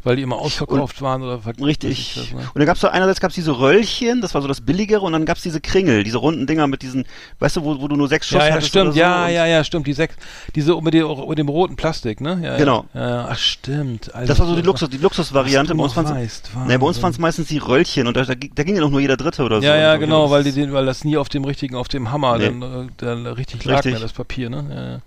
weil 0.04 0.14
die 0.14 0.22
immer 0.22 0.36
ausverkauft 0.36 1.02
waren 1.02 1.20
oder 1.24 1.40
Richtig. 1.60 2.12
das, 2.14 2.30
ne? 2.30 2.38
Und 2.38 2.58
dann 2.60 2.66
gab's 2.66 2.80
so 2.80 2.86
einerseits 2.86 3.18
gab's 3.18 3.34
diese 3.34 3.58
Röllchen, 3.58 4.20
das 4.20 4.34
war 4.34 4.42
so 4.42 4.46
das 4.46 4.60
billigere, 4.60 5.00
und 5.00 5.12
dann 5.12 5.24
gab's 5.24 5.42
diese 5.42 5.60
Kringel, 5.60 6.04
diese 6.04 6.18
runden 6.18 6.46
Dinger 6.46 6.68
mit 6.68 6.82
diesen, 6.82 7.06
weißt 7.40 7.56
du, 7.56 7.64
wo, 7.64 7.80
wo 7.80 7.88
du 7.88 7.96
nur 7.96 8.06
sechs 8.06 8.28
Schuss 8.28 8.38
Ja, 8.38 8.46
ja, 8.46 8.52
hattest 8.54 8.68
stimmt, 8.68 8.94
so 8.94 9.00
ja, 9.00 9.24
und 9.26 9.32
ja, 9.32 9.46
ja, 9.46 9.64
stimmt, 9.64 9.88
die 9.88 9.94
sechs, 9.94 10.14
diese 10.54 10.80
mit 10.80 10.94
dem, 10.94 11.08
mit 11.28 11.38
dem 11.38 11.48
roten 11.48 11.74
Plastik, 11.74 12.20
ne? 12.20 12.38
Ja, 12.40 12.56
Genau. 12.56 12.84
Ja, 12.94 13.08
ja, 13.08 13.28
ach, 13.30 13.36
stimmt. 13.38 14.14
Alter, 14.14 14.28
Das 14.28 14.38
war 14.38 14.46
so 14.46 14.54
die 14.54 14.62
Luxus, 14.62 14.88
die 14.90 14.98
Luxusvariante. 14.98 15.74
Bei 15.74 15.82
uns 15.82 15.96
Nee, 15.96 16.80
waren 16.80 17.10
es 17.10 17.18
meistens 17.18 17.48
die 17.48 17.58
Röllchen 17.58 18.06
und 18.06 18.16
da, 18.16 18.22
da, 18.22 18.34
ging- 18.34 18.52
da 18.54 18.62
ging 18.62 18.76
ja 18.76 18.82
noch 18.82 18.90
nur 18.90 19.00
jeder 19.00 19.16
Dritte 19.16 19.42
oder 19.42 19.60
so. 19.60 19.66
Ja, 19.66 19.76
ja, 19.76 19.94
Und 19.94 20.00
genau, 20.00 20.30
weil 20.30 20.44
die 20.44 20.72
weil 20.72 20.86
das 20.86 21.02
nie 21.04 21.16
auf 21.16 21.28
dem 21.30 21.44
richtigen, 21.44 21.74
auf 21.74 21.88
dem 21.88 22.12
Hammer 22.12 22.38
Nee. 22.38 22.44
dann, 22.44 22.62
äh, 22.62 22.88
dann 22.98 23.26
richtig 23.26 23.64
lag, 23.64 23.78
Richtig. 23.78 23.94
ne, 23.94 24.00
das 24.00 24.12
Papier, 24.12 24.50
ne? 24.50 24.66
Ja, 24.70 24.90
ja. 24.92 24.98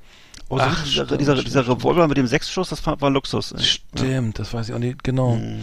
Oh, 0.52 0.58
so 0.58 0.64
Ach, 0.64 0.84
dieser, 0.84 1.06
stimmt, 1.06 1.22
dieser, 1.22 1.34
stimmt, 1.34 1.48
dieser. 1.48 1.68
Revolver 1.68 2.08
mit 2.08 2.18
dem 2.18 2.26
Sechsschuss, 2.28 2.70
das 2.70 2.84
war, 2.86 3.00
war 3.02 3.10
Luxus. 3.12 3.52
ey. 3.52 3.62
Stimmt, 3.62 4.40
das 4.40 4.54
weiß 4.54 4.70
ich 4.70 4.76
auch 4.76 4.80
nicht, 4.80 5.04
genau. 5.04 5.36
Mhm. 5.36 5.60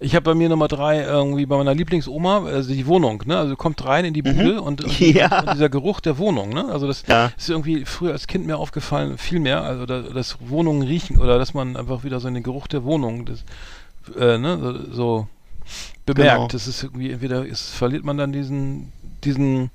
Ich 0.00 0.14
habe 0.14 0.22
bei 0.22 0.34
mir 0.36 0.48
Nummer 0.48 0.68
drei 0.68 1.02
irgendwie 1.02 1.44
bei 1.44 1.56
meiner 1.56 1.74
Lieblingsoma, 1.74 2.44
also 2.44 2.72
die 2.72 2.86
Wohnung, 2.86 3.20
ne? 3.26 3.36
Also 3.36 3.56
kommt 3.56 3.84
rein 3.84 4.04
in 4.04 4.14
die 4.14 4.22
Bude 4.22 4.62
und, 4.62 4.84
und, 4.84 5.00
Mhm. 5.00 5.06
Ja. 5.16 5.40
und 5.40 5.54
dieser 5.54 5.68
Geruch 5.68 5.98
der 5.98 6.18
Wohnung, 6.18 6.50
ne? 6.50 6.66
Also 6.66 6.86
das 6.86 7.02
Ja. 7.08 7.32
ist 7.36 7.50
irgendwie 7.50 7.84
früher 7.84 8.12
als 8.12 8.28
Kind 8.28 8.46
mir 8.46 8.58
aufgefallen, 8.58 9.18
viel 9.18 9.40
mehr, 9.40 9.62
also 9.64 9.86
da, 9.86 10.02
dass 10.02 10.36
Wohnungen 10.40 10.82
riechen 10.86 11.16
oder 11.18 11.36
dass 11.36 11.52
man 11.52 11.76
einfach 11.76 12.04
wieder 12.04 12.20
so 12.20 12.28
in 12.28 12.34
den 12.34 12.44
Geruch 12.44 12.68
der 12.68 12.84
Wohnung 12.84 13.24
das, 13.26 13.44
äh, 14.16 14.38
ne, 14.38 14.56
so, 14.88 14.92
so 14.94 15.28
bemerkt. 16.06 16.36
Genau. 16.36 16.48
Das 16.48 16.68
ist 16.68 16.84
irgendwie 16.84 17.10
entweder 17.10 17.44
ist, 17.44 17.70
verliert 17.70 18.04
man 18.04 18.16
dann 18.16 18.30
diesen 18.32 18.92
diesen 19.24 19.70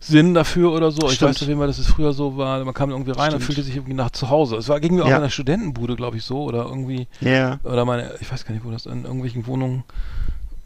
Sinn 0.00 0.32
dafür 0.34 0.72
oder 0.72 0.90
so. 0.92 1.08
Ich 1.08 1.14
Stimmt. 1.16 1.30
weiß 1.30 1.42
auf 1.42 1.48
jeden 1.48 1.58
Fall, 1.58 1.66
dass 1.66 1.78
es 1.78 1.88
früher 1.88 2.12
so 2.12 2.36
war. 2.36 2.64
Man 2.64 2.72
kam 2.74 2.90
irgendwie 2.90 3.10
rein 3.10 3.26
und 3.34 3.40
Stimmt. 3.40 3.44
fühlte 3.44 3.62
sich 3.62 3.74
irgendwie 3.76 3.94
nach 3.94 4.10
zu 4.10 4.30
Hause. 4.30 4.56
Es 4.56 4.68
war 4.68 4.78
ging 4.80 4.94
mir 4.94 5.04
auch 5.04 5.08
Ja. 5.08 5.16
in 5.16 5.22
der 5.22 5.30
Studentenbude, 5.30 5.96
glaube 5.96 6.16
ich, 6.16 6.24
so 6.24 6.42
oder 6.44 6.64
irgendwie 6.66 7.08
Ja. 7.20 7.58
oder 7.64 7.84
meine, 7.84 8.12
ich 8.20 8.30
weiß 8.30 8.44
gar 8.44 8.54
nicht, 8.54 8.64
wo 8.64 8.70
das 8.70 8.86
in 8.86 9.04
irgendwelchen 9.04 9.46
Wohnungen, 9.48 9.82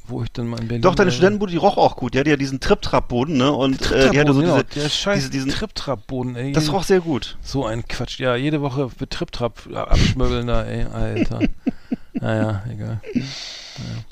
wo 0.06 0.22
ich 0.22 0.30
dann 0.32 0.48
mal 0.48 0.60
in 0.60 0.68
Berlin. 0.68 0.82
Doch, 0.82 0.94
deine 0.94 1.08
äh, 1.10 1.12
Studentenbude, 1.14 1.50
die 1.52 1.56
roch 1.58 1.78
auch 1.78 1.96
gut. 1.96 2.12
Die 2.12 2.18
hatte 2.18 2.28
ja 2.28 2.36
diesen 2.36 2.60
Trip-Trap-Boden, 2.60 3.36
ne? 3.38 3.50
Und 3.52 3.90
äh, 3.90 4.10
die 4.10 4.20
hatte 4.20 4.34
so 4.34 4.40
genau, 4.40 4.60
diese, 4.62 4.80
der 4.82 4.88
scheiß 4.90 5.18
diese, 5.20 5.30
diesen, 5.30 5.50
Trip-Trap-Boden, 5.50 6.36
ey. 6.36 6.52
das 6.52 6.70
roch 6.70 6.82
sehr 6.82 7.00
gut. 7.00 7.38
so 7.40 7.64
ein 7.64 7.86
Quatsch. 7.88 8.18
Ja, 8.20 8.36
jede 8.36 8.60
Woche 8.60 8.90
wird 8.98 9.10
Trip-Trap 9.12 9.74
abschmöbeln 9.74 10.46
da, 10.46 10.64
ey, 10.64 10.84
Alter. 10.84 11.40
naja, 12.12 12.62
egal. 12.70 13.00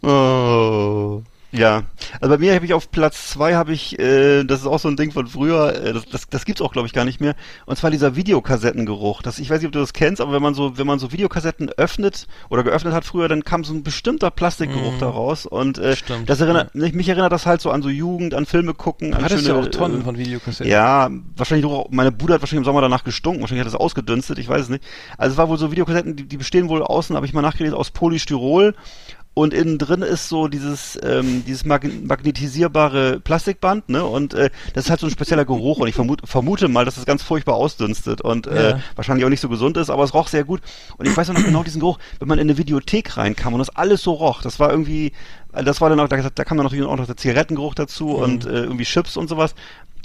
Oh. 0.03 1.23
Ja, 1.53 1.83
also 2.21 2.35
bei 2.35 2.39
mir 2.39 2.55
habe 2.55 2.65
ich 2.65 2.75
auf 2.75 2.91
Platz 2.91 3.31
zwei 3.31 3.55
habe 3.55 3.73
ich, 3.73 3.99
äh, 3.99 4.45
das 4.45 4.61
ist 4.61 4.67
auch 4.67 4.79
so 4.79 4.89
ein 4.89 4.97
Ding 4.97 5.11
von 5.11 5.27
früher, 5.27 5.75
äh, 5.75 5.93
das, 5.93 6.07
das, 6.07 6.29
das 6.29 6.45
gibt's 6.45 6.63
auch 6.63 6.73
glaube 6.73 6.87
ich 6.87 6.93
gar 6.93 7.05
nicht 7.05 7.21
mehr. 7.21 7.35
Und 7.67 7.77
zwar 7.77 7.91
dieser 7.91 8.15
Videokassettengeruch. 8.17 9.23
Das, 9.23 9.39
ich 9.39 9.51
weiß 9.51 9.59
nicht, 9.59 9.67
ob 9.67 9.73
du 9.73 9.81
das 9.81 9.93
kennst, 9.93 10.21
aber 10.21 10.33
wenn 10.33 10.43
man 10.43 10.55
so, 10.55 10.79
wenn 10.79 10.87
man 10.87 10.99
so 10.99 11.13
Videokassetten 11.13 11.71
öffnet 11.71 12.27
oder 12.51 12.63
geöffnet 12.63 12.93
hat 12.95 13.05
früher, 13.05 13.29
dann 13.29 13.45
kam 13.45 13.65
so 13.65 13.73
ein 13.75 13.83
bestimmter 13.83 14.31
Plastikgeruch 14.31 14.95
Mhm. 14.95 14.99
da 15.01 15.09
raus. 15.09 15.47
Und 15.47 15.79
äh, 15.79 15.97
Stimmt, 15.97 16.29
das 16.31 16.41
erinnert, 16.41 16.75
mich, 16.75 16.93
mich 16.95 17.09
erinnert 17.09 17.33
das 17.33 17.47
halt 17.47 17.61
so 17.61 17.71
an 17.71 17.83
so 17.83 17.89
Jugend, 17.89 18.35
an 18.35 18.47
Filme 18.47 18.75
gucken, 18.75 19.15
an 19.15 19.25
hattest 19.25 19.47
ja 19.47 19.55
schöne, 19.55 19.67
auch 19.67 19.71
Tonnen 19.71 20.01
äh, 20.01 20.05
von 20.05 20.19
Videokassetten. 20.19 20.71
Ja, 20.71 21.11
wahrscheinlich 21.37 21.67
auch, 21.67 21.89
meine 21.91 22.13
Bude 22.13 22.35
hat 22.35 22.43
wahrscheinlich 22.43 22.61
im 22.61 22.65
Sommer 22.65 22.81
danach 22.81 23.05
gestunken, 23.05 23.41
wahrscheinlich 23.43 23.67
hat 23.67 23.73
es 23.73 23.79
ausgedünstet, 23.79 24.39
ich 24.39 24.49
weiß 24.49 24.63
es 24.63 24.69
nicht. 24.69 24.85
Also 25.19 25.33
es 25.33 25.39
war 25.39 25.49
wohl 25.49 25.59
so 25.59 25.71
Videokassetten, 25.71 26.17
die, 26.17 26.25
die 26.29 26.37
bestehen 26.37 26.69
wohl 26.69 26.83
außen, 26.83 27.17
habe 27.17 27.27
ich 27.27 27.33
mal 27.33 27.43
nachgelesen, 27.43 27.77
aus 27.77 27.91
Polystyrol 27.91 28.75
und 29.41 29.53
innen 29.55 29.79
drin 29.79 30.03
ist 30.03 30.29
so 30.29 30.49
dieses 30.49 30.99
ähm, 31.03 31.43
dieses 31.47 31.65
mag 31.65 31.85
magnetisierbare 32.41 33.21
Plastikband, 33.21 33.89
ne? 33.89 34.05
Und 34.05 34.35
äh, 34.35 34.51
das 34.75 34.89
halt 34.91 35.01
so 35.01 35.07
ein 35.07 35.11
spezieller 35.11 35.45
Geruch 35.45 35.79
und 35.79 35.89
ich 35.89 35.95
vermute, 35.95 36.27
vermute 36.27 36.69
mal, 36.69 36.85
dass 36.85 36.95
das 36.95 37.07
ganz 37.07 37.23
furchtbar 37.23 37.55
ausdünstet 37.55 38.21
und 38.21 38.47
äh, 38.47 38.71
Ja. 38.71 38.81
wahrscheinlich 38.97 39.25
auch 39.25 39.31
nicht 39.31 39.41
so 39.41 39.49
gesund 39.49 39.77
ist, 39.77 39.91
aber 39.91 40.05
es 40.05 40.15
roch 40.15 40.29
sehr 40.29 40.45
gut. 40.45 40.61
Und 40.97 41.07
ich 41.09 41.17
weiß 41.17 41.29
noch 41.29 41.45
genau 41.45 41.63
diesen 41.63 41.81
Geruch, 41.81 41.99
wenn 42.19 42.29
man 42.29 42.39
in 42.39 42.49
eine 42.49 42.59
Videothek 42.59 43.17
reinkam 43.17 43.53
und 43.55 43.59
das 43.59 43.71
alles 43.71 44.03
so 44.03 44.13
roch. 44.13 44.43
Das 44.43 44.61
war 44.61 44.71
irgendwie, 44.71 45.13
äh, 45.53 45.65
das 45.65 45.81
war 45.81 45.89
dann 45.91 46.01
auch, 46.01 46.09
da, 46.09 46.17
da 46.17 46.45
kam 46.45 46.57
dann 46.59 46.65
natürlich 46.67 46.85
auch 46.87 46.97
noch 46.97 47.07
der 47.07 47.17
Zigarettengeruch 47.17 47.75
dazu 47.75 48.07
Mhm. 48.09 48.15
und 48.23 48.45
äh, 48.47 48.49
irgendwie 48.65 48.85
Chips 48.85 49.17
und 49.17 49.29
sowas. 49.29 49.55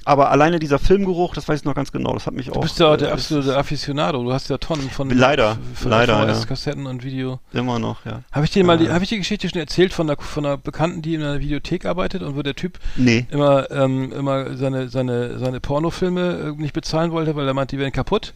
Aber 0.05 0.29
alleine 0.29 0.59
dieser 0.59 0.77
Filmgeruch, 0.77 1.33
das 1.33 1.47
weiß 1.47 1.59
ich 1.61 1.65
noch 1.65 1.73
ganz 1.73 1.91
genau, 1.91 2.13
das 2.13 2.27
hat 2.27 2.35
mich 2.35 2.51
auch. 2.51 2.53
Du 2.53 2.59
bist 2.61 2.79
ja 2.79 2.93
äh, 2.93 2.97
der 2.97 3.11
absolute 3.11 3.57
Aficionado. 3.57 4.23
Du 4.23 4.31
hast 4.31 4.49
ja 4.49 4.57
Tonnen 4.59 4.89
von 4.91 5.09
Leider, 5.09 5.57
von 5.73 5.89
leider, 5.89 6.13
ja. 6.27 6.33
VHS-Kassetten 6.33 6.85
und 6.85 7.03
Video. 7.03 7.39
Immer 7.53 7.79
noch, 7.79 8.05
ja. 8.05 8.21
Habe 8.31 8.45
ich 8.45 8.51
dir 8.51 8.63
mal 8.63 8.77
die, 8.77 8.85
Ja. 8.85 8.93
habe 8.93 9.03
ich 9.03 9.09
die 9.09 9.17
Geschichte 9.17 9.49
schon 9.49 9.59
erzählt 9.59 9.93
von 9.93 10.07
einer 10.07 10.21
von 10.21 10.45
einer 10.45 10.57
Bekannten, 10.57 11.01
die 11.01 11.15
in 11.15 11.23
einer 11.23 11.39
Videothek 11.39 11.85
arbeitet 11.87 12.21
und 12.21 12.35
wo 12.37 12.43
der 12.43 12.55
Typ 12.55 12.77
Nee. 12.95 13.25
immer 13.31 13.69
ähm, 13.71 14.11
immer 14.13 14.55
seine 14.55 14.89
seine 14.89 15.39
seine 15.39 15.59
Pornofilme 15.59 16.53
äh, 16.55 16.61
nicht 16.61 16.73
bezahlen 16.73 17.11
wollte, 17.11 17.35
weil 17.35 17.47
er 17.47 17.55
meint, 17.55 17.71
die 17.71 17.79
wären 17.79 17.91
kaputt. 17.91 18.33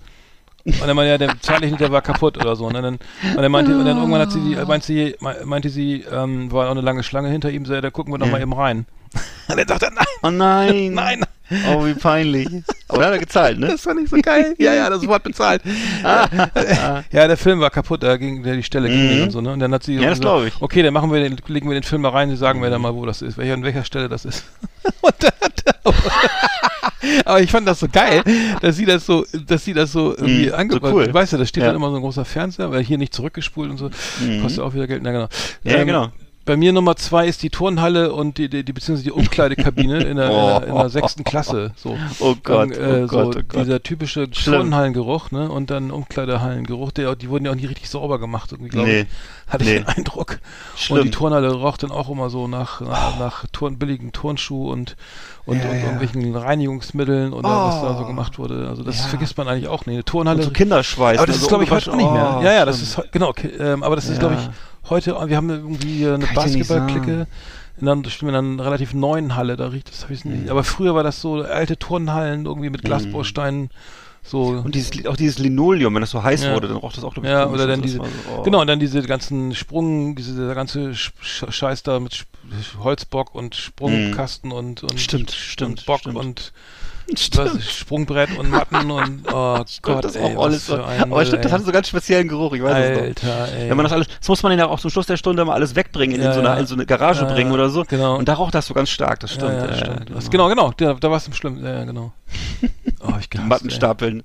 Und 0.66 0.82
er 0.82 0.94
meinte, 0.94 1.12
ja, 1.12 1.18
der 1.18 1.40
Zeitlichmeter 1.40 1.91
war 1.91 2.02
kaputt 2.02 2.38
oder 2.38 2.56
so. 2.56 2.66
Und 2.66 2.74
dann, 2.74 2.86
und 2.86 3.00
er 3.38 3.48
meinte, 3.50 3.78
und 3.78 3.86
dann 3.86 3.98
irgendwann 3.98 4.22
hat 4.22 4.32
sie, 4.32 4.41
die, 4.41 4.56
meinte 4.56 4.86
sie, 4.86 5.16
meinte 5.46 5.70
sie, 5.70 6.04
ähm, 6.12 6.52
war 6.52 6.68
auch 6.68 6.72
eine 6.72 6.82
lange 6.82 7.02
Schlange 7.02 7.30
hinter 7.30 7.50
ihm, 7.50 7.66
so, 7.66 7.74
ja, 7.74 7.82
da 7.82 7.90
gucken 7.91 8.14
wir 8.14 8.18
doch 8.18 8.28
mal 8.28 8.41
eben 8.41 8.54
rein. 8.54 8.86
Und 9.48 9.57
er 9.57 9.65
dachte, 9.65 9.90
nein, 9.94 10.06
Oh 10.23 10.30
nein. 10.30 10.94
nein, 10.94 11.23
Oh, 11.68 11.84
wie 11.84 11.95
peinlich. 11.95 12.48
Aber 12.90 13.06
hat 13.07 13.14
er 13.14 13.18
gezahlt, 13.19 13.57
ne? 13.60 13.68
das 13.69 13.84
war 13.88 13.95
nicht 13.95 14.10
so 14.10 14.18
geil. 14.22 14.53
Ja, 14.60 14.72
ja, 14.76 14.88
das 14.88 15.06
Wort 15.07 15.23
bezahlt. 15.23 15.64
ja, 16.03 17.02
der 17.11 17.38
Film 17.38 17.60
war 17.60 17.72
kaputt, 17.72 18.03
da 18.03 18.18
ging 18.18 18.44
der 18.44 18.56
die 18.56 18.61
Stelle 18.64 18.88
ging 18.88 19.15
Mhm. 19.18 19.23
und 19.23 19.31
so, 19.31 19.41
ne? 19.41 19.53
Und 19.53 19.60
dann 19.60 19.73
hat 19.73 19.81
sie 19.84 19.95
Ja, 19.95 20.02
das 20.10 20.19
gesagt, 20.19 20.22
glaub 20.22 20.45
ich. 20.45 20.53
okay, 20.61 20.84
dann 20.84 20.94
machen 20.94 21.11
wir 21.11 21.22
den, 21.22 21.38
legen 21.48 21.68
wir 21.68 21.73
den 21.73 21.81
Film 21.84 22.03
mal 22.03 22.10
rein, 22.10 22.30
sie 22.30 22.38
sagen 22.38 22.60
mir 22.60 22.69
dann 22.69 22.81
mal, 22.81 22.94
wo 22.94 23.03
das 23.06 23.23
ist, 23.23 23.38
welcher, 23.40 23.56
an 23.56 23.64
welcher 23.64 23.84
Stelle 23.84 24.10
das 24.10 24.26
ist. 24.26 24.44
und 25.02 25.15
dann 25.19 25.31
hat 25.41 25.64
er 25.65 25.76
aber 27.26 27.41
ich 27.41 27.49
fand 27.49 27.68
das 27.68 27.80
so 27.80 27.88
geil, 27.91 28.23
dass 28.61 28.76
sie 28.76 28.86
das 28.86 29.06
so, 29.06 29.26
dass 29.48 29.64
sie 29.65 29.73
das 29.73 29.91
so 29.91 30.11
irgendwie 30.15 30.45
Mhm, 30.45 30.49
so 30.49 30.56
angebracht 30.56 30.94
cool. 30.94 31.14
Weißt 31.14 31.34
du, 31.34 31.38
da 31.38 31.45
steht 31.45 31.64
Ja. 31.64 31.69
dann 31.69 31.77
immer 31.77 31.90
so 31.90 31.95
ein 31.95 32.02
großer 32.02 32.26
Fernseher, 32.26 32.72
weil 32.72 32.84
hier 32.84 32.98
nicht 32.98 33.14
zurückgespult 33.14 33.72
und 33.72 33.77
so, 33.77 33.90
Mhm. 34.19 34.41
kostet 34.41 34.64
auch 34.64 34.73
wieder 34.73 34.86
Geld, 34.88 35.02
na 35.03 35.11
genau. 35.11 35.27
Ja, 35.64 35.84
genau. 35.84 36.11
Bei 36.50 36.58
mir 36.58 36.74
Nummer 36.74 36.96
zwei 36.96 37.28
ist 37.28 37.44
die 37.44 37.52
Turnhalle 37.52 38.12
und 38.12 38.40
die, 38.40 38.50
die, 38.50 38.64
die 38.66 38.74
beziehungsweise 38.74 39.04
die 39.04 39.12
Umkleidekabine 39.12 40.00
in 40.00 40.18
der, 40.18 40.30
in 40.30 40.36
der, 40.36 40.64
in 40.68 40.74
der 40.76 40.90
sechsten 40.90 41.24
Klasse. 41.24 41.74
So. 41.76 41.96
Oh 42.20 42.34
Gott, 42.44 42.72
Dann, 42.76 43.02
äh, 43.02 43.04
oh 43.04 43.08
so 43.08 43.18
Gott, 43.18 43.36
oh 43.38 43.42
Gott. 43.48 43.66
Dieser 43.68 43.84
typische 43.84 44.28
Schlimm. 44.32 44.62
Turnhallengeruch, 44.62 45.30
ne? 45.30 45.52
Und 45.52 45.70
dann 45.70 45.92
Umkleidehallengeruch, 45.92 46.92
der, 46.92 47.16
die 47.16 47.30
wurden 47.30 47.46
ja 47.46 47.52
auch 47.52 47.56
nie 47.56 47.68
richtig 47.68 47.88
sauber 47.88 48.18
gemacht, 48.18 48.52
irgendwie, 48.52 48.70
glaube 48.72 48.88
Nee. 48.88 49.02
ich. 49.02 49.08
Hatte 49.48 49.64
Nee. 49.64 49.76
ich 49.76 49.86
den 49.86 49.88
Eindruck. 49.96 50.40
Schlimm. 50.76 50.98
Und 51.02 51.06
die 51.06 51.12
Turnhalle 51.12 51.54
roch 51.54 51.78
dann 51.78 51.92
auch 51.92 52.10
immer 52.10 52.32
so 52.32 52.48
nach, 52.48 52.82
nach, 52.82 53.20
nach 53.20 53.46
Turn, 53.52 53.78
billigen 53.78 54.12
Turnschuh 54.12 54.72
und, 54.72 54.96
und, 55.46 55.60
Ja, 55.60 55.70
und 55.70 55.76
ja. 55.78 55.84
irgendwelchen 55.84 56.36
Reinigungsmitteln 56.36 57.32
oder 57.32 57.48
was 57.48 57.80
da 57.84 57.96
so 57.96 58.06
Oh. 58.06 58.08
gemacht 58.08 58.40
wurde. 58.40 58.68
Also 58.70 58.82
das 58.82 58.98
Ja. 59.02 59.06
vergisst 59.10 59.38
man 59.38 59.48
eigentlich 59.48 59.68
auch 59.68 59.86
nicht. 59.86 59.94
Eine 59.98 60.04
Turnhalle. 60.04 60.40
Und 60.40 60.46
so 60.46 60.52
Kinderschweiß. 60.52 61.20
aber 61.20 61.28
das 61.28 61.36
ne, 61.38 61.42
ist, 61.44 61.48
glaube 61.48 61.64
ich, 61.66 61.70
heute 61.70 61.92
auch 61.92 61.96
nicht 61.96 62.12
mehr. 62.12 62.38
Oh, 62.40 62.44
ja, 62.44 62.54
ja, 62.54 62.66
das 62.66 62.82
ist, 62.82 63.00
genau, 63.12 63.28
okay, 63.30 63.52
ähm, 63.60 63.84
aber 63.84 63.96
das 63.96 64.10
ist, 64.10 64.20
glaube 64.20 64.34
ich, 64.34 64.50
heute, 64.90 65.16
wir 65.28 65.38
haben 65.38 65.49
irgendwie 65.49 66.06
eine 66.07 66.26
Basketballklicke. 66.34 67.28
In 67.82 67.88
einer, 67.88 68.10
spielen 68.10 68.34
wir 68.34 68.40
in 68.40 68.53
einer 68.56 68.66
relativ 68.66 68.94
neuen 68.94 69.36
Halle, 69.38 69.56
da 69.56 69.68
riecht 69.68 69.90
das, 69.90 70.03
hab 70.03 70.11
ich 70.11 70.26
nicht. 70.26 70.44
Mhm. 70.45 70.49
Aber 70.49 70.64
früher 70.66 70.95
war 70.95 71.03
das 71.03 71.22
so 71.22 71.41
alte 71.44 71.78
Turnhallen 71.78 72.45
irgendwie 72.45 72.70
mit 72.70 72.84
Glasbausteinen, 72.84 73.70
so. 74.22 74.48
Und 74.48 74.76
dieses, 74.76 75.06
auch 75.07 75.16
dieses 75.16 75.40
Linoleum, 75.40 75.95
wenn 75.95 76.02
das 76.02 76.11
so 76.11 76.22
heiß 76.22 76.44
Ja. 76.44 76.53
wurde, 76.53 76.68
dann 76.68 76.76
roch 76.76 76.91
das 76.91 77.06
auch, 77.06 77.16
ich, 77.16 77.24
Ja, 77.24 77.48
oder 77.48 77.64
und 77.64 77.70
dann 77.70 77.82
diese, 77.82 77.98
so, 77.98 78.03
oh. 78.38 78.41
genau, 78.44 78.60
und 78.61 78.68
dann 78.68 78.80
diese 78.82 79.02
ganzen 79.03 79.56
Sprung, 79.56 80.16
diese, 80.18 80.34
dieser 80.34 80.56
ganze 80.56 80.94
Sch 80.94 81.14
Sch- 81.24 81.49
Scheiß 81.52 81.84
da 81.84 82.02
mit 82.02 82.26
Holzbock 82.84 83.34
und 83.34 83.56
Sprungkasten 83.56 84.52
und, 84.52 84.84
und, 84.84 84.94
Mhm. 84.94 84.98
Stimmt, 84.98 85.30
und 85.30 85.32
stimmt, 85.32 85.86
Bock 85.86 85.99
stimmt. 86.02 86.18
und 86.18 86.52
was, 87.36 87.69
Sprungbrett 87.72 88.38
und 88.38 88.49
Matten 88.49 88.91
und, 88.91 89.22
oh 89.31 89.64
Gott, 89.81 90.03
das 90.03 90.15
ist 90.15 90.22
ey, 90.22 90.36
auch 90.36 90.45
alles 90.45 90.68
so. 90.68 90.81
ein 90.84 91.11
Aber 91.11 91.26
stimmt, 91.26 91.45
das 91.45 91.52
hat 91.52 91.61
so 91.61 91.65
einen 91.68 91.73
ganz 91.73 91.88
speziellen 91.90 92.27
Geruch, 92.27 92.53
ich 92.53 92.64
weiß 92.64 92.76
es 92.91 92.98
noch. 92.98 93.03
Alter, 93.06 93.48
ey. 93.57 93.69
Wenn 93.69 93.77
man 93.77 93.84
das 93.86 93.94
alles, 93.94 94.07
das 94.19 94.27
muss 94.27 94.44
man 94.44 94.57
ja 94.57 94.68
auch 94.68 94.80
zum 94.80 94.90
Schluss 94.91 95.06
der 95.07 95.18
Stunde 95.18 95.44
mal 95.45 95.53
alles 95.53 95.76
wegbringen, 95.76 96.15
in, 96.18 96.22
Ja, 96.22 96.34
so, 96.34 96.40
eine, 96.41 96.60
in 96.60 96.65
so 96.65 96.76
eine 96.76 96.86
Garage 96.86 97.22
Ja, 97.26 97.31
bringen 97.34 97.52
oder 97.52 97.69
so. 97.69 97.84
genau. 97.88 98.18
Und 98.18 98.27
da 98.27 98.34
roch 98.34 98.52
das 98.52 98.68
so 98.68 98.73
ganz 98.73 98.90
stark, 98.90 99.19
das 99.22 99.34
stimmt. 99.34 99.53
ja, 99.53 99.68
das 99.68 99.80
stimmt. 99.80 100.06
das, 100.14 100.30
genau, 100.30 100.48
genau, 100.49 100.72
da, 100.77 100.94
da 100.94 101.10
war 101.10 101.18
es 101.18 101.27
im 101.27 101.34
Schlimm, 101.34 101.64
ja, 101.64 101.84
genau. 101.84 102.11
Oh, 103.02 103.14
ich 103.18 103.30
gehasst, 103.30 103.48
Matten 103.48 103.69
ey. 103.69 103.76
stapeln. 103.76 104.23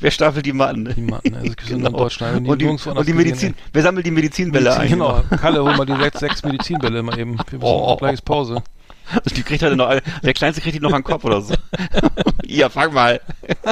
Wer 0.00 0.10
stapelt 0.10 0.44
die 0.44 0.52
Matten? 0.52 0.92
Die 0.96 1.00
Matten, 1.00 1.32
also 1.36 1.44
gibt 1.48 1.62
so 1.64 1.74
in 1.74 1.82
Genau. 1.84 1.96
Deutschland, 1.96 2.44
die 2.44 2.50
und 2.50 2.60
die, 2.60 2.66
und 2.66 3.06
die 3.06 3.12
Medizin, 3.12 3.50
ey. 3.50 3.54
wer 3.72 3.82
sammelt 3.82 4.04
die 4.04 4.10
Medizinbälle 4.10 4.76
ein? 4.76 4.88
Genau, 4.88 5.22
Kalle, 5.40 5.62
hol 5.62 5.76
mal 5.76 5.86
die 5.86 5.94
sechs, 5.94 6.18
sechs 6.18 6.42
Medizinbälle 6.42 7.04
mal 7.04 7.16
eben. 7.16 7.36
Wir 7.50 7.58
müssen 7.58 7.62
Oh. 7.62 7.96
gleich 7.96 8.14
ist 8.14 8.24
Pause. 8.24 8.62
Also 9.12 9.34
die 9.34 9.42
kriegt 9.42 9.62
halt 9.62 9.76
noch, 9.76 9.94
der 10.22 10.34
Kleinste 10.34 10.60
kriegt 10.60 10.76
die 10.76 10.80
noch 10.80 10.92
an 10.92 11.02
den 11.02 11.04
Kopf 11.04 11.24
oder 11.24 11.40
so. 11.40 11.54
ja, 12.44 12.68
fang 12.68 12.92
mal. 12.92 13.20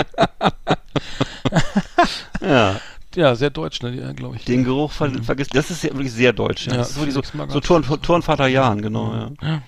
ja, 2.41 2.81
Ja, 3.17 3.35
sehr 3.35 3.51
deutsch, 3.51 3.83
ne, 3.83 4.15
glaube 4.15 4.37
ich. 4.37 4.45
den 4.45 4.65
Geruch 4.65 4.93
ver 4.93 5.11
vergisst, 5.23 5.55
das 5.55 5.71
ist 5.71 5.83
ja 5.85 5.91
wirklich 5.91 6.13
sehr 6.13 6.33
deutsch. 6.33 6.67
Ja. 6.67 6.73
Ja, 6.73 6.79
das 6.79 6.97
ist 6.97 7.13
so, 7.13 7.23
Magath. 7.35 7.53
so 7.53 7.61
Turn, 7.61 7.85
Turnvater 8.03 8.47
Jahren, 8.47 8.83
genau, 8.83 9.13
ja. 9.13 9.31
Ja. 9.43 9.63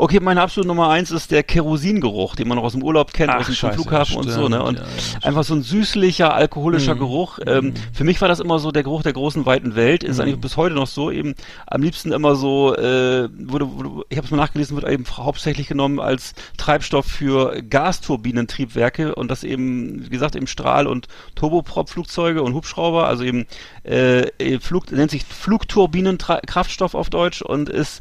Okay, 0.00 0.18
meine 0.18 0.40
absolute 0.40 0.66
Nummer 0.66 0.88
eins 0.88 1.10
ist 1.10 1.30
der 1.30 1.42
Kerosingeruch, 1.42 2.34
den 2.34 2.48
man 2.48 2.56
noch 2.56 2.64
aus 2.64 2.72
dem 2.72 2.82
Urlaub 2.82 3.12
kennt, 3.12 3.30
Ach, 3.30 3.40
aus 3.40 3.46
dem 3.46 3.54
scheiße, 3.54 3.74
Flughafen 3.74 4.16
und 4.16 4.30
so, 4.30 4.48
ne? 4.48 4.56
stimmt, 4.56 4.68
Und 4.68 4.78
ja, 4.78 4.84
einfach 5.28 5.44
so 5.44 5.54
ein 5.54 5.62
süßlicher, 5.62 6.32
alkoholischer 6.32 6.94
Mhm. 6.94 6.98
Geruch. 7.00 7.38
Ähm, 7.46 7.74
Für 7.92 8.04
mich 8.04 8.18
war 8.22 8.28
das 8.28 8.40
immer 8.40 8.58
so 8.60 8.72
der 8.72 8.82
Geruch 8.82 9.02
der 9.02 9.12
großen, 9.12 9.44
weiten 9.44 9.76
Welt. 9.76 10.02
Ist 10.02 10.16
Mhm. 10.16 10.22
eigentlich 10.22 10.40
bis 10.40 10.56
heute 10.56 10.74
noch 10.74 10.86
so. 10.86 11.10
Eben 11.10 11.34
am 11.66 11.82
liebsten 11.82 12.12
immer 12.12 12.34
so, 12.34 12.74
äh, 12.74 13.28
wurde, 13.38 13.70
wurde, 13.76 14.04
ich 14.08 14.16
habe 14.16 14.24
es 14.24 14.30
mal 14.30 14.38
nachgelesen, 14.38 14.74
wird 14.74 14.90
eben 14.90 15.04
hauptsächlich 15.14 15.68
genommen 15.68 16.00
als 16.00 16.32
Treibstoff 16.56 17.04
für 17.04 17.60
Gasturbinentriebwerke 17.62 19.14
und 19.14 19.30
das 19.30 19.44
eben, 19.44 20.06
wie 20.06 20.08
gesagt, 20.10 20.34
eben 20.34 20.46
Strahl- 20.46 20.86
und 20.86 21.08
Turboprop-Flugzeuge 21.34 22.42
und 22.42 22.54
Hubschrauber, 22.54 23.06
also 23.06 23.22
eben 23.22 23.46
äh, 23.82 24.28
Flug, 24.60 24.90
nennt 24.92 25.10
sich 25.10 25.24
Flugturbinenkraftstoff 25.24 26.94
auf 26.94 27.10
Deutsch 27.10 27.42
und 27.42 27.68
ist 27.68 28.00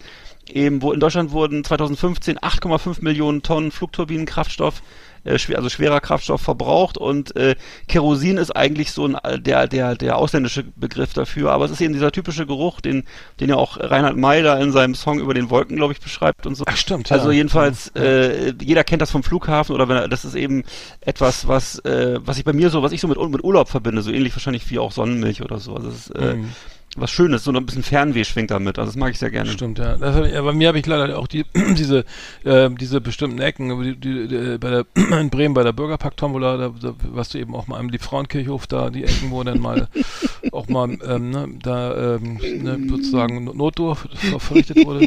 eben, 0.55 0.81
wo 0.81 0.91
in 0.91 0.99
Deutschland 0.99 1.31
wurden 1.31 1.63
2015 1.63 2.39
8,5 2.39 3.03
Millionen 3.03 3.41
Tonnen 3.41 3.71
Flugturbinenkraftstoff, 3.71 4.81
äh, 5.23 5.37
schwer, 5.37 5.57
also 5.57 5.69
schwerer 5.69 5.99
Kraftstoff 5.99 6.41
verbraucht 6.41 6.97
und 6.97 7.35
äh, 7.35 7.55
Kerosin 7.87 8.37
ist 8.37 8.55
eigentlich 8.55 8.91
so 8.91 9.05
ein, 9.05 9.15
äh, 9.15 9.39
der, 9.39 9.67
der, 9.67 9.95
der 9.95 10.17
ausländische 10.17 10.63
Begriff 10.63 11.13
dafür, 11.13 11.51
aber 11.51 11.65
es 11.65 11.71
ist 11.71 11.81
eben 11.81 11.93
dieser 11.93 12.11
typische 12.11 12.45
Geruch, 12.45 12.81
den, 12.81 13.03
den 13.39 13.49
ja 13.49 13.55
auch 13.55 13.77
Reinhard 13.77 14.15
May 14.15 14.41
da 14.41 14.57
in 14.57 14.71
seinem 14.71 14.95
Song 14.95 15.19
über 15.19 15.33
den 15.33 15.49
Wolken, 15.49 15.75
glaube 15.75 15.93
ich, 15.93 15.99
beschreibt 15.99 16.45
und 16.45 16.55
so. 16.55 16.63
Ach, 16.67 16.77
stimmt, 16.77 17.11
Also 17.11 17.29
ja. 17.31 17.37
jedenfalls, 17.37 17.89
äh, 17.95 18.53
jeder 18.61 18.83
kennt 18.83 19.01
das 19.01 19.11
vom 19.11 19.23
Flughafen 19.23 19.75
oder 19.75 19.89
wenn 19.89 19.97
er, 19.97 20.07
das 20.07 20.23
ist 20.25 20.35
eben 20.35 20.63
etwas, 21.01 21.47
was, 21.47 21.79
äh, 21.79 22.19
was 22.21 22.37
ich 22.37 22.45
bei 22.45 22.53
mir 22.53 22.69
so, 22.69 22.81
was 22.81 22.91
ich 22.91 23.01
so 23.01 23.07
mit, 23.07 23.19
mit 23.29 23.43
Urlaub 23.43 23.69
verbinde, 23.69 24.01
so 24.01 24.11
ähnlich 24.11 24.33
wahrscheinlich 24.35 24.69
wie 24.69 24.79
auch 24.79 24.91
Sonnenmilch 24.91 25.41
oder 25.41 25.59
so. 25.59 25.75
Also 25.75 25.89
es 25.89 26.07
ist, 26.07 26.15
äh, 26.15 26.35
Mhm. 26.39 26.51
Was 26.97 27.11
Schönes, 27.11 27.43
so 27.43 27.51
ein 27.51 27.65
bisschen 27.65 27.83
Fernweh 27.83 28.23
schwingt 28.23 28.51
damit. 28.51 28.79
Also 28.79 28.89
das 28.91 28.97
mag 28.97 29.11
ich 29.11 29.19
sehr 29.19 29.29
gerne. 29.29 29.51
Stimmt, 29.51 29.77
ja. 29.79 29.95
Ich, 29.95 30.33
ja, 30.33 30.41
bei 30.41 30.53
mir 30.53 30.69
habe 30.69 30.79
ich 30.79 30.85
leider 30.85 31.17
auch 31.19 31.27
die, 31.27 31.45
diese, 31.77 32.03
äh, 32.43 32.69
diese 32.71 32.99
bestimmten 32.99 33.39
Ecken, 33.39 33.69
die, 33.83 33.95
die, 33.95 34.27
die, 34.27 34.57
bei 34.57 34.69
der, 34.69 34.85
in 35.19 35.29
Bremen 35.29 35.53
bei 35.53 35.63
der 35.63 35.71
Bürgerpark-Tombola, 35.73 36.57
da, 36.57 36.73
da 36.81 36.95
warst 37.11 37.33
du 37.33 37.37
eben 37.37 37.55
auch 37.55 37.67
mal 37.67 37.79
im 37.79 37.89
Liebfrauenkirchhof, 37.89 38.65
da 38.67 38.89
die 38.89 39.03
Ecken, 39.03 39.29
wo 39.31 39.43
dann 39.43 39.59
mal 39.59 39.87
auch 40.51 40.67
mal 40.67 40.97
ähm, 41.07 41.29
ne, 41.29 41.47
da 41.61 42.15
ähm, 42.15 42.39
ne, 42.63 42.79
sozusagen 42.89 43.45
Notdurf 43.45 44.07
ver- 44.13 44.39
verrichtet 44.39 44.85
wurde. 44.85 45.01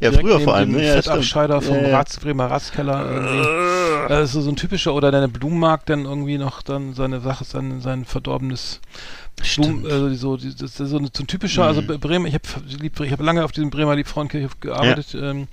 Ja, 0.00 0.10
Direkt 0.10 0.20
früher 0.20 0.40
vor 0.40 0.54
allem, 0.54 0.72
ne? 0.72 0.86
Ja, 0.86 0.94
Fettabscheider 0.94 1.60
vom 1.60 1.74
Ja, 1.76 1.88
ja. 1.88 1.96
Ratz, 1.98 2.18
Bremer 2.18 2.46
Ratskeller 2.50 3.10
irgendwie. 3.10 4.08
Das 4.08 4.24
ist 4.24 4.32
so, 4.32 4.40
so 4.40 4.50
ein 4.50 4.56
typischer, 4.56 4.94
oder 4.94 5.10
deine 5.10 5.28
Blumenmarkt 5.28 5.90
dann 5.90 6.04
irgendwie 6.06 6.38
noch 6.38 6.62
dann 6.62 6.94
seine 6.94 7.20
Sache, 7.20 7.44
sein, 7.44 7.80
sein 7.80 8.04
verdorbenes 8.04 8.80
Stimmt. 9.42 9.86
also 9.90 10.12
so, 10.14 10.36
das 10.36 10.60
ist 10.62 10.76
so, 10.76 10.98
eine, 10.98 11.08
so 11.12 11.22
ein 11.22 11.26
typischer, 11.26 11.64
also 11.64 11.82
Mhm. 11.82 11.98
Bremen, 12.00 12.26
ich 12.26 12.34
habe 12.34 12.44
ich 13.04 13.12
hab 13.12 13.20
lange 13.20 13.44
auf 13.44 13.52
diesem 13.52 13.70
Bremer 13.70 13.96
Liebfrauenkirchhof 13.96 14.60
gearbeitet, 14.60 15.14
ähm, 15.20 15.48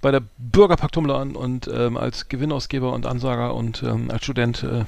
bei 0.00 0.10
der 0.10 0.22
Bürgerpaktumler 0.38 1.18
und, 1.20 1.36
und 1.36 1.68
ähm, 1.72 1.96
als 1.96 2.28
Gewinnausgeber 2.28 2.92
und 2.92 3.06
Ansager 3.06 3.54
und 3.54 3.82
ähm, 3.82 4.10
als 4.10 4.24
Student. 4.24 4.62
Äh, 4.62 4.84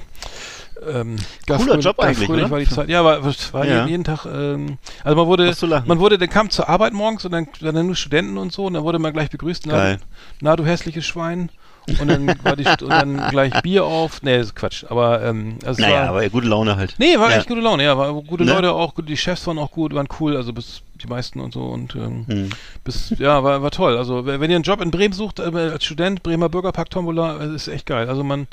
ähm, 0.89 1.17
Cooler 1.45 1.59
fröhlich- 1.59 1.83
Job 1.83 1.99
eigentlich, 1.99 2.29
oder? 2.29 2.49
war 2.49 2.59
die 2.59 2.65
Zeit. 2.69 2.87
Ja, 2.87 3.03
war, 3.03 3.21
war 3.25 3.65
Ja. 3.65 3.75
jeden, 3.79 3.87
jeden 3.89 4.03
Tag, 4.05 4.25
ähm, 4.25 4.77
also 5.03 5.15
man 5.17 5.27
wurde, 5.27 5.53
man 5.85 5.99
wurde, 5.99 6.17
der 6.17 6.29
kam 6.29 6.49
zur 6.49 6.69
Arbeit 6.69 6.93
morgens 6.93 7.25
und 7.25 7.31
dann 7.33 7.47
waren 7.59 7.75
dann 7.75 7.85
nur 7.87 7.95
Studenten 7.97 8.37
und 8.37 8.53
so 8.53 8.65
und 8.65 8.75
dann 8.75 8.83
wurde 8.83 8.97
man 8.97 9.11
gleich 9.11 9.29
begrüßt, 9.29 9.65
na, 9.67 9.73
Geil. 9.73 9.97
na 10.39 10.55
du 10.55 10.65
hässliches 10.65 11.05
Schwein. 11.05 11.49
Und 11.99 12.07
dann 12.07 12.27
war 12.43 12.55
die, 12.55 12.65
und 12.65 12.89
dann 12.89 13.29
gleich 13.29 13.53
Bier 13.61 13.85
auf. 13.85 14.21
Nee, 14.21 14.37
das 14.37 14.47
ist 14.47 14.55
Quatsch. 14.55 14.83
Aber 14.89 15.23
ähm, 15.23 15.57
also 15.65 15.81
Naja, 15.81 16.01
war, 16.03 16.09
aber 16.09 16.29
gute 16.29 16.47
Laune 16.47 16.75
halt. 16.75 16.95
Nee, 16.97 17.17
war 17.17 17.29
Ja. 17.31 17.37
echt 17.37 17.47
gute 17.47 17.61
Laune, 17.61 17.83
ja, 17.83 17.97
war 17.97 18.13
gute 18.13 18.43
Ne? 18.45 18.53
Leute 18.53 18.73
auch, 18.73 18.93
die 19.01 19.17
Chefs 19.17 19.45
waren 19.47 19.57
auch 19.57 19.71
gut, 19.71 19.93
waren 19.93 20.07
cool, 20.19 20.35
also 20.35 20.53
bis 20.53 20.81
die 21.01 21.07
meisten 21.07 21.39
und 21.39 21.53
so 21.53 21.61
und 21.61 21.95
ähm, 21.95 22.25
Hm. 22.27 22.49
bis, 22.83 23.13
ja, 23.19 23.41
war, 23.41 23.61
war 23.61 23.71
toll. 23.71 23.97
Also 23.97 24.25
wenn 24.25 24.41
ihr 24.49 24.55
einen 24.57 24.63
Job 24.63 24.81
in 24.81 24.91
Bremen 24.91 25.13
sucht, 25.13 25.39
äh, 25.39 25.43
als 25.43 25.85
Student, 25.85 26.23
Bremer 26.23 26.49
Bürgerpark 26.49 26.89
Tombola, 26.89 27.41
äh, 27.41 27.55
ist 27.55 27.69
echt 27.69 27.85
geil. 27.85 28.09
Also 28.09 28.21
man 28.25 28.47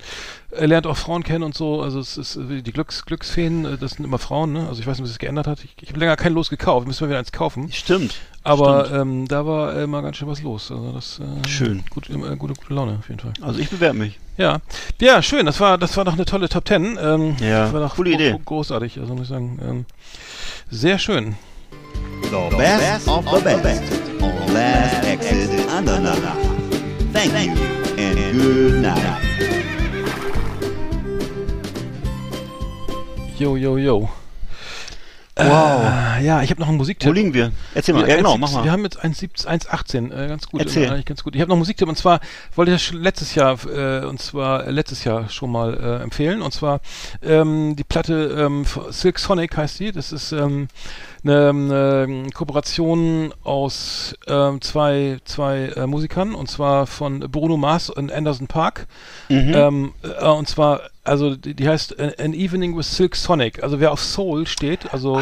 äh, 0.52 0.64
lernt 0.66 0.86
auch 0.86 0.96
Frauen 0.96 1.24
kennen 1.24 1.42
und 1.42 1.56
so, 1.56 1.82
also 1.82 1.98
es 1.98 2.16
ist 2.16 2.36
äh, 2.36 2.62
die 2.62 2.72
Glücks, 2.72 3.04
Glücksfeen, 3.04 3.64
äh, 3.64 3.76
das 3.78 3.92
sind 3.92 4.04
immer 4.04 4.18
Frauen, 4.18 4.52
ne? 4.52 4.68
Also 4.68 4.80
ich 4.80 4.86
weiß 4.86 4.96
nicht, 4.98 5.02
was 5.02 5.10
sich 5.10 5.18
geändert 5.18 5.48
hat. 5.48 5.64
Ich, 5.64 5.74
ich 5.80 5.88
habe 5.88 5.98
länger 5.98 6.14
kein 6.16 6.34
Los 6.34 6.48
gekauft, 6.48 6.86
müssen 6.86 7.00
wir 7.00 7.08
wieder 7.08 7.18
eins 7.18 7.32
kaufen. 7.32 7.72
Stimmt. 7.72 8.14
Aber 8.46 8.90
ähm, 8.92 9.26
da 9.28 9.44
war 9.46 9.74
äh, 9.76 9.86
mal 9.86 10.02
ganz 10.02 10.16
schön 10.16 10.28
was 10.28 10.42
los. 10.42 10.70
Also 10.70 10.92
das 10.92 11.20
äh, 11.20 11.48
Schön. 11.48 11.82
Gut, 11.90 12.08
äh, 12.10 12.14
gute, 12.36 12.54
gute 12.54 12.74
Laune 12.74 12.96
auf 12.98 13.08
jeden 13.08 13.20
Fall. 13.20 13.32
Also 13.40 13.58
ich 13.58 13.68
bewerbe 13.70 13.98
mich. 13.98 14.18
Ja, 14.36 14.58
ja, 15.00 15.20
schön. 15.22 15.46
Das 15.46 15.58
war, 15.60 15.78
das 15.78 15.96
war 15.96 16.04
doch 16.04 16.12
eine 16.12 16.24
tolle 16.24 16.48
Top 16.48 16.64
Ten. 16.64 16.98
Ähm, 17.00 17.36
Ja, 17.40 17.64
das 17.64 17.72
war 17.72 17.80
doch 17.80 17.96
coole 17.96 18.10
gro- 18.10 18.14
Idee. 18.16 18.30
gro- 18.32 18.40
Großartig, 18.44 18.98
also 19.00 19.14
muss 19.14 19.22
ich 19.24 19.28
sagen. 19.28 19.58
Ähm, 19.66 19.84
sehr 20.70 20.98
schön. 20.98 21.34
The 22.22 22.56
best 22.56 23.08
of 23.08 23.24
the 23.28 23.40
best 23.62 23.82
on 24.20 24.52
Last 24.54 25.04
Exit 25.06 25.50
Andernach. 25.70 26.18
Thank 27.12 27.32
you 27.46 27.52
and 27.98 28.42
good 28.42 28.82
night. 28.82 29.22
Jo, 33.38 33.56
jo, 33.56 33.76
jo. 33.76 34.08
Wow. 35.38 35.82
Äh, 36.18 36.24
ja, 36.24 36.42
ich 36.42 36.50
habe 36.50 36.60
noch 36.60 36.68
einen 36.68 36.78
Musiktipp. 36.78 37.08
Wo 37.10 37.12
liegen 37.12 37.34
wir? 37.34 37.52
Erzähl 37.74 37.94
mal. 37.94 38.02
Ja, 38.02 38.08
Ja, 38.08 38.16
genau, 38.16 38.34
1,17 38.36 38.38
mach 38.38 38.52
mal. 38.52 38.64
Wir 38.64 38.72
haben 38.72 38.84
jetzt 38.84 39.04
1,17 39.04 39.46
1,18, 39.46 40.10
äh, 40.24 40.28
ganz 40.28 40.46
gut. 40.46 40.60
Erzähl. 40.62 40.84
äh, 40.84 40.88
Eigentlich 40.88 41.04
ganz 41.04 41.22
gut. 41.22 41.34
Ich 41.34 41.40
habe 41.42 41.48
noch 41.50 41.56
einen 41.56 41.60
Musiktipp 41.60 41.88
und 41.88 41.98
zwar 41.98 42.20
wollte 42.54 42.72
ich 42.72 42.88
das 42.90 42.98
letztes 42.98 43.34
Jahr, 43.34 43.58
äh, 43.66 44.06
und 44.06 44.20
zwar 44.20 44.66
äh, 44.66 44.70
letztes 44.70 45.04
Jahr 45.04 45.28
schon 45.28 45.52
mal 45.52 45.74
äh, 45.74 46.02
empfehlen. 46.02 46.40
Und 46.40 46.52
zwar 46.52 46.80
ähm, 47.22 47.76
die 47.76 47.84
Platte 47.84 48.34
ähm, 48.46 48.64
Silk 48.90 49.18
Sonic 49.18 49.56
heißt 49.56 49.78
die. 49.78 49.92
Das 49.92 50.10
ist 50.10 50.32
ähm, 50.32 50.68
eine, 51.28 52.04
eine 52.08 52.30
Kooperation 52.30 53.32
aus 53.44 54.14
ähm, 54.26 54.60
zwei, 54.60 55.18
zwei 55.24 55.72
äh, 55.76 55.86
Musikern 55.86 56.34
und 56.34 56.48
zwar 56.50 56.86
von 56.86 57.20
Bruno 57.20 57.56
Mars 57.56 57.90
und 57.90 58.12
Anderson 58.12 58.46
Park. 58.46 58.86
Mhm. 59.28 59.52
Ähm, 59.54 59.92
äh, 60.20 60.24
und 60.26 60.48
zwar, 60.48 60.80
also 61.04 61.36
die, 61.36 61.54
die 61.54 61.68
heißt 61.68 61.98
An 62.20 62.32
Evening 62.34 62.76
with 62.76 62.96
Silk 62.96 63.16
Sonic. 63.16 63.62
Also 63.62 63.80
wer 63.80 63.92
auf 63.92 64.02
Soul 64.02 64.46
steht, 64.46 64.92
also 64.92 65.20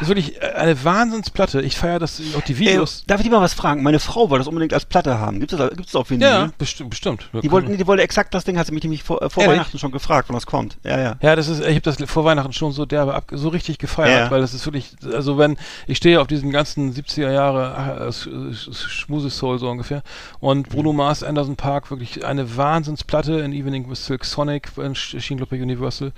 ist 0.00 0.08
wirklich 0.08 0.40
äh, 0.42 0.46
eine 0.54 0.82
Wahnsinnsplatte. 0.84 1.60
Ich 1.62 1.76
feiere 1.76 1.98
das 1.98 2.20
auch 2.36 2.42
die 2.42 2.52
Ey, 2.52 2.58
Videos. 2.60 3.04
darf 3.06 3.20
ich 3.20 3.26
dir 3.26 3.32
mal 3.32 3.40
was 3.40 3.54
fragen? 3.54 3.82
Meine 3.82 4.00
Frau 4.00 4.30
wollte 4.30 4.40
das 4.40 4.48
unbedingt 4.48 4.72
als 4.74 4.84
Platte 4.84 5.18
haben. 5.18 5.40
Gibt 5.40 5.52
es 5.52 5.58
das, 5.58 5.70
gibt's 5.70 5.92
das 5.92 6.00
auf 6.00 6.10
Vinyl? 6.10 6.26
ja, 6.28 6.50
bestimmt, 6.58 6.90
bestimmt. 6.90 7.28
Die 7.42 7.50
wollte, 7.50 7.76
die 7.76 7.86
wollte 7.86 8.02
exakt 8.02 8.34
das 8.34 8.44
Ding, 8.44 8.58
hat 8.58 8.66
sie 8.66 8.72
mich 8.72 8.82
nämlich 8.82 9.02
vor, 9.02 9.22
äh, 9.22 9.30
vor? 9.30 9.46
Weihnachten 9.46 9.78
schon 9.78 9.92
gefragt, 9.92 10.28
wann 10.28 10.34
das 10.34 10.46
kommt. 10.46 10.78
Ja, 10.84 10.98
ja. 11.00 11.16
Ja, 11.20 11.36
das 11.36 11.48
ist, 11.48 11.60
ich 11.60 11.66
habe 11.66 11.80
das 11.80 11.96
vor 12.06 12.24
Weihnachten 12.24 12.52
schon 12.52 12.72
so 12.72 12.86
derbe 12.86 13.14
ab, 13.14 13.24
so 13.32 13.48
richtig 13.48 13.78
gefeiert, 13.78 14.26
Ja. 14.26 14.30
weil 14.30 14.40
das 14.40 14.54
ist 14.54 14.66
wirklich, 14.66 14.92
also 15.12 15.36
wenn, 15.44 15.56
ich 15.86 15.96
stehe 15.98 16.20
auf 16.20 16.26
diesen 16.26 16.50
ganzen 16.50 16.92
70er 16.92 17.30
Jahre 17.30 18.06
äh, 18.06 18.08
Sch- 18.08 18.28
Sch- 18.52 18.88
Schmuse-Soul 18.88 19.58
so 19.58 19.68
ungefähr. 19.68 20.02
Und 20.40 20.68
Bruno 20.68 20.92
Mars, 20.92 21.22
Anderson 21.22 21.56
Park, 21.56 21.90
wirklich 21.90 22.24
eine 22.24 22.56
Wahnsinnsplatte 22.56 23.40
in 23.40 23.52
Evening 23.52 23.88
with 23.90 24.04
Silk 24.06 24.24
Sonic, 24.24 24.70
erschien 24.76 25.36
glaube 25.36 25.56
ich 25.56 25.62
Universal. 25.62 26.12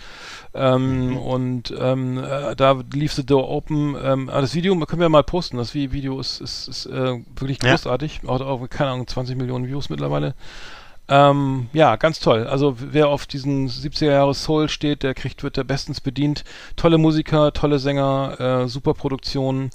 Ähm, 0.54 1.16
und 1.16 1.74
ähm, 1.78 2.18
äh, 2.18 2.54
da 2.56 2.80
lief 2.92 3.12
The 3.12 3.26
Door 3.26 3.48
Open, 3.50 3.96
ähm, 4.02 4.26
das 4.32 4.54
Video 4.54 4.74
können 4.86 5.00
wir 5.00 5.08
mal 5.08 5.22
posten, 5.24 5.56
das 5.56 5.74
Vi- 5.74 5.92
Video 5.92 6.18
ist, 6.20 6.40
ist, 6.40 6.68
ist 6.68 6.86
äh, 6.86 7.18
wirklich 7.36 7.58
Ja. 7.62 7.70
großartig, 7.72 8.20
auch, 8.26 8.40
auch, 8.40 8.68
keine 8.68 8.90
Ahnung, 8.90 9.06
20 9.06 9.36
Millionen 9.36 9.66
Views 9.66 9.90
mittlerweile. 9.90 10.34
Ähm, 11.08 11.68
ja, 11.72 11.96
ganz 11.96 12.18
toll. 12.18 12.46
Also 12.48 12.76
wer 12.80 13.08
auf 13.08 13.26
diesen 13.26 13.68
70er 13.68 14.10
Jahre 14.10 14.34
Soul 14.34 14.68
steht, 14.68 15.02
der 15.04 15.14
kriegt, 15.14 15.42
wird 15.42 15.56
der 15.56 15.64
bestens 15.64 16.00
bedient. 16.00 16.42
Tolle 16.74 16.98
Musiker, 16.98 17.52
tolle 17.52 17.78
Sänger, 17.78 18.40
äh, 18.64 18.68
super 18.68 18.92
Produktion, 18.94 19.70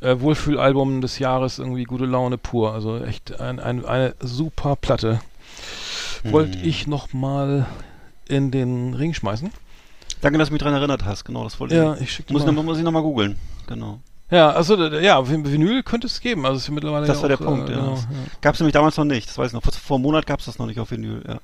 äh, 0.00 0.18
Wohlfühlalbum 0.18 1.00
des 1.00 1.18
Jahres, 1.20 1.58
irgendwie 1.60 1.84
gute 1.84 2.06
Laune 2.06 2.38
pur. 2.38 2.72
Also 2.72 2.98
echt 3.04 3.40
ein, 3.40 3.60
ein, 3.60 3.84
eine 3.84 4.14
super 4.20 4.74
Platte. 4.76 5.20
Wollte 6.24 6.58
ich 6.58 6.86
noch 6.86 7.12
mal 7.12 7.66
in 8.26 8.50
den 8.50 8.94
Ring 8.94 9.14
schmeißen? 9.14 9.50
Danke, 10.22 10.38
dass 10.38 10.48
du 10.48 10.54
mich 10.54 10.60
daran 10.62 10.74
erinnert 10.74 11.04
hast. 11.04 11.24
Genau, 11.24 11.44
das 11.44 11.60
wollte 11.60 11.76
Ja, 11.76 11.94
ich. 11.94 12.00
ich 12.02 12.12
schicke 12.12 12.32
Muss, 12.32 12.42
ich 12.42 12.50
noch- 12.50 12.62
muss 12.64 12.78
ich 12.78 12.84
nochmal 12.84 13.02
googeln. 13.02 13.38
Genau. 13.68 14.00
Ja, 14.34 14.50
also 14.50 14.76
ja, 14.88 15.18
Vin- 15.20 15.50
Vinyl 15.50 15.82
könnte 15.82 16.06
es 16.06 16.20
geben. 16.20 16.44
Also 16.46 16.58
es 16.58 16.68
mittlerweile 16.68 17.06
Das 17.06 17.16
ja 17.18 17.22
war 17.22 17.28
der 17.28 17.40
auch, 17.40 17.44
Punkt, 17.44 17.68
äh, 17.68 17.72
ja. 17.72 17.78
Genau, 17.78 17.98
Gab 18.40 18.54
es 18.54 18.60
nämlich 18.60 18.72
damals 18.72 18.96
noch 18.96 19.04
nicht. 19.04 19.28
Das 19.28 19.38
weiß 19.38 19.48
ich 19.48 19.52
noch. 19.52 19.62
Vor, 19.62 19.72
vor 19.72 19.96
einem 19.96 20.02
Monat 20.02 20.26
gab 20.26 20.40
es 20.40 20.46
das 20.46 20.58
noch 20.58 20.66
nicht 20.66 20.80
auf 20.80 20.90
Vinyl. 20.90 21.22
Ja. 21.26 21.38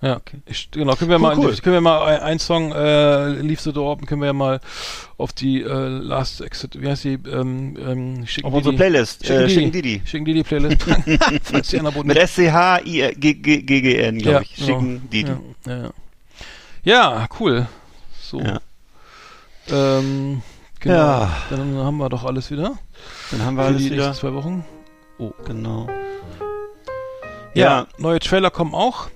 Ja, 0.00 0.16
Okay. 0.18 0.38
ich, 0.46 0.70
genau, 0.70 0.94
können 0.94 1.10
wir 1.10 1.16
Cool, 1.16 1.22
mal, 1.22 1.36
cool. 1.38 1.56
können 1.56 1.74
wir 1.74 1.80
mal 1.80 2.04
ein, 2.06 2.20
ein 2.20 2.38
Song, 2.38 2.70
äh, 2.70 3.30
Leave 3.40 3.60
the 3.60 3.72
Door 3.72 3.90
Open, 3.94 4.06
können 4.06 4.20
wir 4.20 4.26
ja 4.28 4.32
mal 4.32 4.60
auf 5.16 5.32
die 5.32 5.60
äh, 5.60 5.88
Last 5.88 6.40
Exit, 6.40 6.80
wie 6.80 6.86
heißt 6.88 7.02
die, 7.02 7.14
ähm, 7.28 7.76
ähm, 7.84 8.24
schicken 8.24 8.46
Auf 8.46 8.54
unsere 8.54 8.76
Playlist. 8.76 9.26
Schicken, 9.26 9.42
äh, 9.42 9.46
die, 9.48 9.54
schicken 9.54 9.72
die 9.72 9.82
die. 9.82 10.02
Schicken 10.06 10.44
Playlist 10.44 10.82
falls 11.42 11.68
die 11.70 11.80
Mit 12.04 12.16
S-C-H-I-G-G-N, 12.16 14.18
glaube 14.18 14.36
Ja, 14.36 14.40
ich. 14.40 14.54
genau. 14.54 14.66
Schicken 14.66 15.08
die 15.10 15.24
die. 15.24 15.32
ja, 15.66 15.68
ja, 15.76 15.76
ja. 15.82 15.90
ja, 16.84 17.28
cool. 17.40 17.66
So. 18.22 18.40
Ja. 18.40 18.60
Ähm, 19.70 20.42
genau. 20.80 20.94
Ja. 20.96 21.30
Dann 21.50 21.76
haben 21.78 21.96
wir 21.98 22.08
doch 22.08 22.24
alles 22.24 22.50
wieder. 22.50 22.72
Dann 23.30 23.44
haben 23.44 23.56
wir 23.56 23.62
für 23.64 23.68
alles 23.68 23.82
die 23.82 23.90
wieder. 23.90 24.06
nächsten 24.08 24.26
zwei 24.26 24.34
Wochen. 24.34 24.64
Genau. 25.46 25.86
Ja, 27.54 27.66
Ja. 27.80 27.86
neue 27.98 28.18
Trailer 28.20 28.50
kommen 28.50 28.74
auch. 28.74 29.08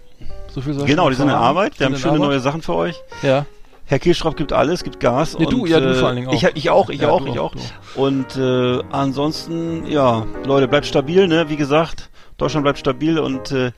So 0.53 0.61
viel 0.61 0.75
soll 0.75 0.87
Genau, 0.87 1.09
die 1.09 1.17
sind 1.17 1.29
in. 1.29 1.35
Arbeit. 1.35 1.79
Wir 1.79 1.87
haben 1.87 1.97
schöne 1.97 2.15
Arbeit. 2.15 2.29
neue 2.29 2.41
Sachen 2.41 2.63
für 2.63 2.75
euch. 2.75 2.97
Ja. 3.23 3.47
Herr 3.85 3.99
Kirschraub 3.99 4.37
gibt 4.37 4.53
alles, 4.53 4.85
gibt 4.85 5.01
Gas. 5.01 5.37
Ja, 5.39 5.47
du, 5.47 5.63
und, 5.63 5.69
ja, 5.69 5.81
du 5.81 5.91
äh, 5.91 5.95
vor 5.95 6.09
allen 6.09 6.17
Dingen 6.17 6.29
auch. 6.29 6.33
Ich, 6.35 6.45
ich 6.45 6.71
auch, 6.71 6.89
ich 6.89 7.01
Ja, 7.03 7.11
auch, 7.11 7.27
ich 7.27 7.39
auch, 7.39 7.55
auch. 7.55 7.97
Und 7.97 8.37
äh, 8.37 8.81
ansonsten, 8.91 9.87
ja, 9.87 10.25
Leute, 10.45 10.69
bleibt 10.69 10.87
stabil, 10.87 11.27
ne? 11.29 11.49
Wie 11.49 11.57
gesagt, 11.57 12.11
Deutschland 12.39 12.65
bleibt 12.65 12.79
stabil 12.79 13.19
und 13.19 13.51
äh, 13.53 13.73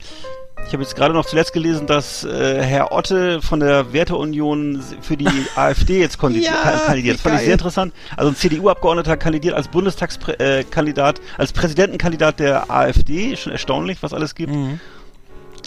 ich 0.67 0.73
habe 0.73 0.81
jetzt 0.81 0.95
gerade 0.95 1.13
noch 1.13 1.25
zuletzt 1.25 1.53
gelesen, 1.53 1.85
dass 1.85 2.23
äh, 2.23 2.61
Herr 2.63 2.91
Otte 2.91 3.41
von 3.41 3.59
der 3.59 3.93
Werteunion 3.93 4.81
für 5.01 5.15
die 5.15 5.27
AfD 5.55 5.99
jetzt 5.99 6.17
Ja, 6.21 6.51
ka- 6.53 6.77
kandidiert. 6.87 7.15
Das 7.15 7.21
fand 7.21 7.35
ich 7.35 7.39
geil. 7.39 7.45
sehr 7.45 7.53
interessant. 7.53 7.93
Also 8.17 8.31
ein 8.31 8.35
CDU-Abgeordneter 8.35 9.15
kandidiert 9.17 9.53
als 9.53 9.67
Bundestagskandidat, 9.67 11.19
äh, 11.19 11.21
als 11.37 11.53
Präsidentenkandidat 11.53 12.39
der 12.39 12.71
AfD. 12.71 13.35
Schon 13.35 13.51
erstaunlich, 13.51 14.01
was 14.01 14.13
alles 14.13 14.33
gibt. 14.33 14.53
Mhm. 14.53 14.79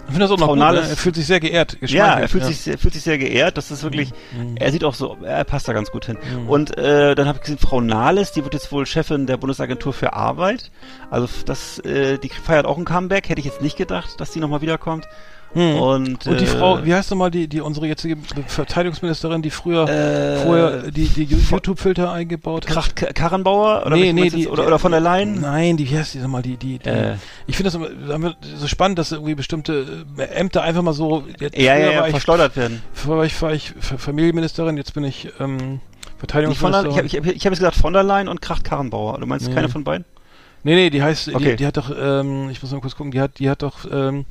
Ich 0.09 0.15
finde 0.15 0.21
das 0.27 0.31
auch 0.31 0.39
noch 0.39 0.47
Frau 0.47 0.55
gut, 0.55 0.59
ne? 0.61 0.65
Er 0.91 0.97
fühlt 0.97 1.15
sich 1.17 1.27
sehr 1.27 1.39
geehrt. 1.39 1.77
Ja, 1.83 2.15
er 2.19 2.29
fühlt, 2.29 2.45
Sich, 2.45 2.59
sehr- 2.61 2.79
fühlt 2.79 2.95
sich 2.95 3.03
sehr 3.03 3.19
geehrt. 3.19 3.57
Das 3.59 3.71
ist 3.71 3.83
wirklich, 3.83 4.11
er 4.57 4.73
sieht 4.73 4.83
auch 4.85 4.95
so, 4.95 5.17
er 5.23 5.45
passt 5.45 5.69
da 5.69 5.73
ganz 5.75 5.91
gut 5.91 6.07
hin. 6.07 6.17
Und 6.47 6.77
äh, 6.79 7.15
dann 7.15 7.29
habe 7.29 7.37
ich 7.37 7.43
gesehen, 7.43 7.59
Frau 7.59 7.81
Nahles, 7.81 8.33
die 8.33 8.43
wird 8.43 8.55
jetzt 8.55 8.73
wohl 8.73 8.87
Chefin 8.87 9.27
der 9.27 9.37
Bundesagentur 9.37 9.93
für 9.93 10.15
Arbeit. 10.15 10.71
Also 11.11 11.29
das, 11.45 11.79
äh, 11.81 12.19
die 12.19 12.31
feiert 12.31 12.65
auch 12.67 12.79
ein 12.79 12.85
Comeback. 12.87 13.29
Hätte 13.29 13.41
ich 13.41 13.47
jetzt 13.47 13.61
nicht 13.61 13.77
gedacht, 13.77 14.19
dass 14.19 14.31
die 14.31 14.41
nochmal 14.41 14.63
wiederkommt. 14.63 15.07
Mhm. 15.55 15.77
Und, 15.81 16.27
Und 16.27 16.41
die 16.41 16.45
äh, 16.45 16.47
Frau, 16.47 16.85
wie 16.85 16.95
heißt 16.95 17.11
nochmal 17.11 17.31
die, 17.31 17.49
die 17.49 17.61
unsere 17.63 17.87
jetzige 17.87 18.17
Verteidigungsministerin, 18.47 19.41
die 19.43 19.51
früher 19.51 19.89
Äh, 19.89 20.37
vorher 20.45 20.91
die, 20.91 21.09
die 21.09 21.25
YouTube-Filter 21.25 22.13
eingebaut 22.13 22.67
hat? 22.67 22.73
Kracht 22.73 23.15
Karrenbauer 23.15 23.85
oder, 23.87 23.97
Nee, 23.97 24.13
nee, 24.13 24.29
die- 24.29 24.41
jetzt? 24.43 24.51
oder, 24.51 24.67
oder 24.67 24.79
von 24.79 24.93
der 24.93 25.01
Leyen? 25.01 25.41
Nein, 25.41 25.77
die, 25.77 25.91
wie 25.91 25.97
heißt 25.99 26.15
die 26.15 26.19
nochmal, 26.19 26.43
die, 26.43 26.57
die, 26.57 26.79
die 26.79 26.89
Äh. 26.89 27.15
ich 27.47 27.57
finde 27.57 27.71
das 27.71 28.15
immer 28.15 28.37
so 28.57 28.67
spannend, 28.67 28.99
dass 28.99 29.13
irgendwie 29.13 29.35
bestimmte 29.35 30.05
äh, 30.19 30.23
Ämter 30.25 30.63
einfach 30.63 30.83
mal 30.83 30.93
so, 30.93 31.25
jetzt 31.41 31.57
Ja, 31.57 31.77
ja, 31.77 31.93
ja, 31.93 32.05
ich, 32.07 32.11
verschleudert 32.11 32.57
werden. 32.57 32.83
Vorher 32.93 33.19
war 33.19 33.25
ich, 33.27 33.43
war 33.43 33.53
ich 33.53 33.73
Familienministerin, 33.81 34.77
jetzt 34.77 34.93
bin 34.95 35.05
ich, 35.05 35.29
ähm, 35.41 35.59
von 35.59 35.59
der, 35.59 36.19
Verteidigungsministerin. 36.19 36.91
ich 37.07 37.17
habe 37.17 37.29
ich, 37.31 37.37
ich 37.37 37.47
hab 37.47 37.53
jetzt 37.53 37.61
gesagt 37.61 37.77
von 37.77 37.93
der 37.93 38.03
Leyen 38.03 38.29
und 38.29 38.43
Kracht 38.43 38.65
Karrenbauer. 38.65 39.19
Du 39.19 39.27
meinst 39.27 39.49
Nee. 39.49 39.55
keine 39.55 39.69
von 39.69 39.85
beiden? 39.85 40.05
Nee, 40.65 40.75
nee, 40.75 40.91
die 40.91 41.03
heißt, 41.03 41.35
Okay. 41.35 41.51
die, 41.53 41.57
die 41.57 41.67
hat 41.67 41.77
doch, 41.77 41.91
ähm, 41.97 42.51
ich 42.51 42.61
muss 42.61 42.73
mal 42.73 42.81
kurz 42.81 42.97
gucken, 42.97 43.13
die 43.13 43.21
hat, 43.21 43.39
die 43.39 43.49
hat 43.49 43.63
doch, 43.63 43.87
ähm, 43.91 44.27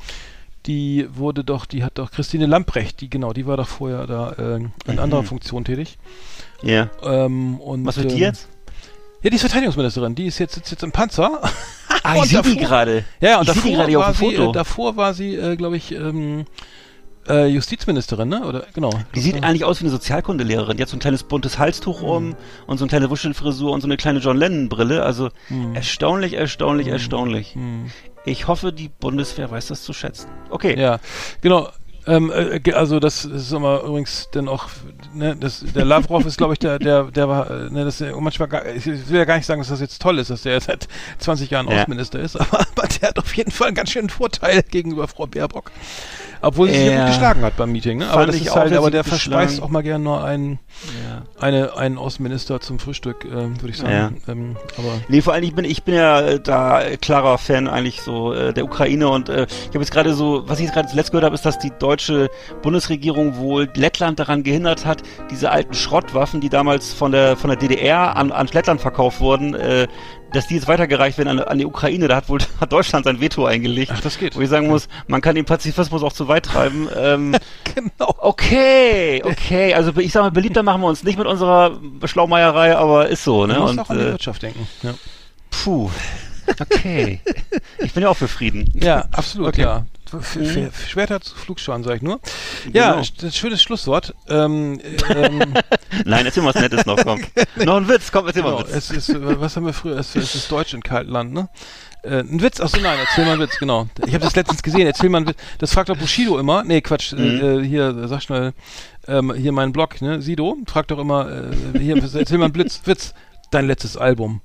die 0.66 1.08
wurde 1.14 1.44
doch, 1.44 1.66
die 1.66 1.84
hat 1.84 1.98
doch 1.98 2.12
Christine 2.12 2.46
Lamprecht, 2.46 3.00
die 3.02 3.10
genau, 3.10 3.32
die 3.34 3.46
war 3.48 3.56
doch 3.58 3.68
vorher 3.68 4.06
da 4.08 4.36
ähm, 4.38 4.72
in 4.86 4.94
Mhm. 4.96 5.00
anderer 5.00 5.24
Funktion 5.24 5.64
tätig. 5.64 5.98
Ja. 6.64 6.90
Ähm, 7.04 7.60
und, 7.62 7.86
Was 7.86 7.98
wird 7.98 8.12
die 8.12 8.16
ähm, 8.16 8.22
jetzt? 8.22 8.48
Ja, 9.22 9.30
die 9.30 9.36
ist 9.36 9.42
Verteidigungsministerin, 9.42 10.16
die 10.16 10.26
ist 10.28 10.40
jetzt, 10.40 10.56
sitzt 10.56 10.72
jetzt 10.72 10.84
im 10.84 10.92
Panzer. 10.92 11.42
Ah, 12.04 12.16
ich 12.24 12.30
sehe 12.30 12.42
die 12.42 12.56
gerade. 12.56 13.04
Ja, 13.20 13.30
ja, 13.32 13.40
und 13.40 13.48
die 13.50 13.54
davor 13.76 13.98
auf 13.98 14.06
war 14.06 14.14
sie, 14.14 14.36
äh, 14.36 14.52
davor 14.54 14.96
war 14.98 15.14
sie, 15.14 15.36
äh, 15.36 15.56
glaube 15.58 15.76
ich, 15.76 15.92
ähm, 15.94 16.46
äh, 17.28 17.48
Justizministerin, 17.48 18.30
ne? 18.30 18.46
Oder 18.46 18.64
genau. 18.74 18.92
Die 19.14 19.20
sieht 19.20 19.44
eigentlich 19.44 19.66
aus 19.66 19.80
wie 19.82 19.86
eine 19.86 19.90
Sozialkundelehrerin. 19.92 20.78
Die 20.78 20.84
hat 20.84 20.88
so 20.90 20.96
ein 20.96 21.02
kleines 21.02 21.24
buntes 21.24 21.60
Halstuch 21.60 22.02
um 22.02 22.36
und 22.66 22.78
so 22.78 22.86
eine 22.86 22.90
kleine 22.90 23.10
Wuschelfrisur 23.10 23.72
und 23.74 23.82
so 23.82 23.88
eine 23.88 23.98
kleine 23.98 24.20
John 24.20 24.38
Lennon 24.38 24.70
Brille. 24.70 25.04
Also 25.04 25.30
erstaunlich, 25.74 26.34
erstaunlich, 26.34 26.88
erstaunlich. 26.88 27.58
Ich 28.28 28.48
hoffe, 28.48 28.74
die 28.74 28.90
Bundeswehr 28.90 29.50
weiß 29.50 29.68
das 29.68 29.84
zu 29.84 29.94
schätzen. 29.94 30.28
Okay. 30.50 30.80
Ja, 30.80 31.00
genau. 31.42 31.70
Ähm, 32.06 32.32
äh, 32.32 32.72
also 32.72 33.00
das 33.00 33.26
ist 33.26 33.52
immer 33.52 33.82
übrigens 33.82 34.30
dann 34.32 34.48
auch, 34.48 34.70
ne, 35.14 35.36
das, 35.36 35.60
der 35.76 35.84
Lavrov 35.84 36.26
ist, 36.26 36.38
glaube 36.38 36.54
ich, 36.54 36.60
der, 36.60 36.80
der, 36.80 37.04
der 37.06 37.28
war, 37.28 37.52
äh, 37.52 37.70
ne, 37.70 37.84
das 37.84 38.02
manchmal, 38.18 38.48
gar, 38.48 38.66
ich 38.66 38.86
will 38.86 39.18
ja 39.18 39.26
gar 39.26 39.36
nicht 39.36 39.46
sagen, 39.46 39.60
dass 39.60 39.68
das 39.68 39.82
jetzt 39.82 40.02
toll 40.02 40.18
ist, 40.20 40.30
dass 40.30 40.44
der 40.44 40.60
seit 40.62 40.88
20 41.20 41.50
Jahren 41.50 41.68
Ja. 41.70 41.82
Außenminister 41.82 42.20
ist, 42.20 42.36
aber, 42.40 42.62
aber 42.62 42.88
der 42.88 43.10
hat 43.10 43.20
auf 43.20 43.34
jeden 43.36 43.52
Fall 43.52 43.68
einen 43.68 43.76
ganz 43.76 43.92
schönen 43.92 44.10
Vorteil 44.10 44.64
gegenüber 44.64 45.08
Frau 45.10 45.28
Baerbock. 45.28 45.72
Obwohl 46.42 46.70
sie 46.70 46.76
sich 46.76 46.86
ja 46.88 46.92
Ja. 46.92 47.00
gut 47.06 47.08
geschlagen 47.14 47.42
hat 47.44 47.58
beim 47.58 47.72
Meeting, 47.72 47.98
ne? 48.00 48.06
Fand 48.06 48.16
Aber 48.16 48.26
das 48.28 48.36
ist 48.36 48.56
halt, 48.56 48.74
aber 48.74 48.92
der 48.92 49.04
verspeist 49.04 49.62
auch 49.62 49.70
mal 49.70 49.84
gern 49.84 50.04
nur 50.04 50.24
einen, 50.24 50.60
Ja. 51.10 51.24
eine, 51.42 51.76
einen 51.78 51.98
Außenminister 51.98 52.60
zum 52.62 52.80
Frühstück, 52.80 53.26
äh, 53.26 53.32
würde 53.32 53.70
ich 53.70 53.78
sagen. 53.78 54.22
Ähm, 54.28 54.56
aber 54.78 54.90
Nee, 55.08 55.22
vor 55.22 55.34
allem 55.34 55.44
ich 55.44 55.56
bin 55.56 55.66
ich 55.66 55.84
bin 55.84 55.96
ja 55.96 56.22
äh, 56.22 56.40
da 56.40 56.82
klarer 57.02 57.38
Fan 57.38 57.68
eigentlich 57.68 58.02
so 58.02 58.34
äh, 58.34 58.54
der 58.54 58.66
Ukraine 58.66 59.10
und 59.10 59.30
äh, 59.30 59.48
ich 59.50 59.68
habe 59.70 59.80
jetzt 59.80 59.92
gerade 59.92 60.14
so, 60.14 60.44
was 60.48 60.60
ich 60.60 60.66
jetzt 60.66 60.74
gerade 60.74 60.88
zuletzt 60.90 61.12
gehört 61.12 61.26
habe, 61.26 61.36
ist, 61.36 61.46
dass 61.46 61.60
die 61.60 61.72
deutsche 61.80 62.30
Bundesregierung 62.62 63.38
wohl 63.38 63.70
Lettland 63.76 64.20
daran 64.20 64.44
gehindert 64.44 64.86
hat, 64.86 65.04
diese 65.32 65.52
alten 65.52 65.74
Schrottwaffen, 65.74 66.42
die 66.42 66.50
damals 66.50 66.94
von 66.94 67.12
der 67.12 67.38
von 67.38 67.50
der 67.50 67.58
DDR 67.58 68.16
an, 68.16 68.32
an 68.32 68.48
Lettland 68.52 68.82
verkauft 68.82 69.20
wurden, 69.22 69.54
äh, 69.56 69.88
dass 70.34 70.48
die 70.48 70.56
jetzt 70.56 70.68
weitergereicht 70.68 71.18
werden 71.18 71.40
an, 71.40 71.40
an 71.40 71.58
die 71.58 71.66
Ukraine. 71.66 72.08
Da 72.08 72.16
hat 72.18 72.30
wohl 72.30 72.40
hat 72.60 72.72
Deutschland 72.72 73.06
sein 73.06 73.20
Veto 73.22 73.46
eingelegt. 73.46 73.92
Ach, 73.96 74.02
das 74.02 74.18
geht. 74.18 74.36
Wo 74.36 74.42
ich 74.42 74.50
sagen 74.50 74.68
muss, 74.68 74.88
man 75.08 75.22
kann 75.22 75.36
den 75.36 75.46
Pazifismus 75.46 76.04
auch 76.04 76.14
zu 76.14 76.28
weit 76.28 76.46
treiben. 76.46 76.88
Ähm, 76.98 77.36
genau. 77.76 78.16
okay, 78.18 79.22
okay. 79.24 79.74
Also 79.74 79.96
ich 79.98 80.12
sag 80.12 80.24
mal, 80.24 80.32
beliebter 80.32 80.64
machen 80.64 80.82
wir 80.82 80.88
uns 80.88 81.04
nicht 81.04 81.18
mit 81.18 81.28
unserer 81.28 81.80
Schlaumeierei, 82.06 82.76
aber 82.76 83.08
ist 83.08 83.24
so, 83.24 83.46
ne? 83.46 83.54
man 83.54 83.62
muss 83.62 83.72
Und, 83.72 83.80
auch 83.80 83.90
an 83.92 83.98
die 83.98 84.04
äh, 84.04 84.12
Wirtschaft 84.12 84.42
denken. 84.42 84.68
Ja, 84.82 84.94
Puh. 85.52 85.90
Okay. 86.60 87.22
ich 87.80 87.94
bin 87.94 88.04
ja 88.04 88.10
auch 88.10 88.18
für 88.18 88.28
Frieden. 88.28 88.72
ja 88.74 89.06
absolut, 89.12 89.50
Okay. 89.50 89.62
ja. 89.62 89.86
F- 90.14 90.88
Schwerter 90.90 91.22
zu 91.22 91.36
Flugschauen, 91.36 91.84
sag 91.84 91.98
ich 91.98 92.02
nur. 92.02 92.20
Ja, 92.74 93.02
Genau. 93.02 93.32
schönes 93.32 93.62
Schlusswort. 93.62 94.14
Ähm, 94.30 94.80
ähm, 95.16 95.54
Nein, 96.06 96.26
erzähl 96.26 96.44
mal 96.44 96.54
was 96.54 96.62
Nettes 96.62 96.86
noch, 96.86 96.98
komm. 97.04 97.22
noch 97.66 97.78
ein 97.78 97.88
Witz, 97.88 98.12
komm, 98.12 98.28
erzähl 98.28 98.44
mal 98.44 98.50
genau, 98.52 98.64
einen 98.64 98.68
Witz. 98.76 98.90
es 98.92 99.10
ist, 99.10 99.10
äh, 99.10 99.40
was 99.42 99.56
haben 99.56 99.66
wir 99.66 99.74
früher? 99.74 99.98
Es, 99.98 100.16
es 100.16 100.36
ist 100.36 100.52
Deutsch 100.52 100.74
in 100.74 100.82
Kaltland, 100.84 101.34
ne? 101.34 101.50
Äh, 102.04 102.20
ein 102.20 102.42
Witz, 102.42 102.62
achso, 102.62 102.78
nein, 102.80 102.98
erzähl 103.00 103.26
mal 103.26 103.32
einen 103.34 103.42
Witz, 103.42 103.58
genau. 103.58 103.88
Ich 104.06 104.14
habe 104.14 104.24
das 104.24 104.36
letztens 104.36 104.62
gesehen, 104.64 104.86
erzähl 104.88 105.10
mal 105.10 105.18
einen 105.20 105.28
Witz. 105.28 105.38
Das 105.58 105.74
fragt 105.74 105.90
doch 105.90 105.98
Bushido 105.98 106.38
immer. 106.40 106.64
Nee, 106.64 106.82
Quatsch, 106.82 107.14
Mhm. 107.14 107.20
äh, 107.20 107.56
äh, 107.58 107.64
hier, 107.66 108.08
sag 108.08 108.22
schnell, 108.24 108.54
ähm, 109.08 109.34
hier 109.34 109.52
mein 109.52 109.72
Blog, 109.74 110.02
ne? 110.02 110.22
Sido, 110.22 110.56
fragt 110.68 110.92
doch 110.92 111.00
immer, 111.00 111.30
äh, 111.30 111.80
hier, 111.80 111.98
erzähl 111.98 112.38
mal 112.38 112.46
einen 112.46 112.54
Blitz, 112.54 112.82
Witz, 112.86 113.14
dein 113.52 113.66
letztes 113.68 113.98
Album. 113.98 114.42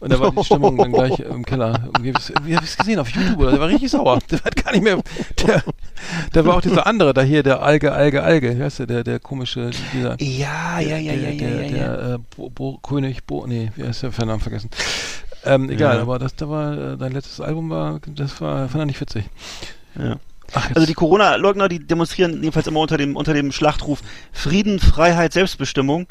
Und 0.00 0.12
da 0.12 0.20
war 0.20 0.30
die 0.30 0.44
Stimmung 0.44 0.76
dann 0.76 0.92
gleich 0.92 1.18
im 1.18 1.44
Keller. 1.44 1.88
Wie, 2.00 2.12
habe 2.12 2.46
ich 2.46 2.56
es 2.62 2.76
gesehen? 2.76 2.98
Auf 3.00 3.08
YouTube 3.10 3.38
oder? 3.38 3.50
Der 3.52 3.60
war 3.60 3.68
richtig 3.68 3.90
sauer. 3.90 4.18
Der 4.30 4.40
hat 4.44 4.56
gar 4.56 4.72
nicht 4.72 4.82
mehr. 4.84 4.98
Der, 5.46 5.62
da 6.32 6.44
war 6.44 6.56
auch 6.56 6.60
dieser 6.60 6.86
andere, 6.86 7.12
da 7.12 7.22
hier, 7.22 7.42
der 7.42 7.62
Alge, 7.62 7.92
Alge, 7.92 8.22
Alge. 8.22 8.56
Wie 8.56 8.62
heißt 8.62 8.80
der? 8.80 8.86
Der, 8.86 9.04
der 9.04 9.18
komische, 9.18 9.70
dieser. 9.92 10.20
Ja, 10.22 10.78
ja, 10.78 10.96
ja, 10.98 11.12
der, 11.12 11.20
ja, 11.22 11.30
ja, 11.30 11.36
der, 11.38 11.48
ja, 11.48 11.62
ja. 11.62 11.96
der 11.96 12.14
äh, 12.14 12.18
Bo, 12.36 12.50
Bo, 12.50 12.78
König, 12.78 13.24
Bo, 13.24 13.46
nee, 13.46 13.72
wie 13.76 13.84
heißt 13.84 14.02
der 14.04 14.26
Namen 14.26 14.40
vergessen? 14.40 14.70
Ähm, 15.44 15.70
egal, 15.70 15.96
Ja. 15.96 16.02
aber 16.02 16.18
das, 16.18 16.34
da 16.36 16.48
war, 16.48 16.92
äh, 16.92 16.96
dein 16.96 17.12
letztes 17.12 17.40
Album 17.40 17.70
war, 17.70 18.00
das 18.06 18.40
war, 18.40 18.68
fand 18.68 18.82
er 18.82 18.86
nicht 18.86 19.00
witzig. 19.00 19.24
Ja. 19.98 20.16
Ach, 20.54 20.70
Also 20.74 20.86
die 20.86 20.94
Corona-Leugner, 20.94 21.68
die 21.68 21.84
demonstrieren 21.86 22.34
jedenfalls 22.42 22.66
immer 22.66 22.80
unter 22.80 22.96
dem, 22.96 23.16
unter 23.16 23.34
dem 23.34 23.52
Schlachtruf 23.52 24.00
Frieden, 24.32 24.78
Freiheit, 24.78 25.32
Selbstbestimmung. 25.32 26.06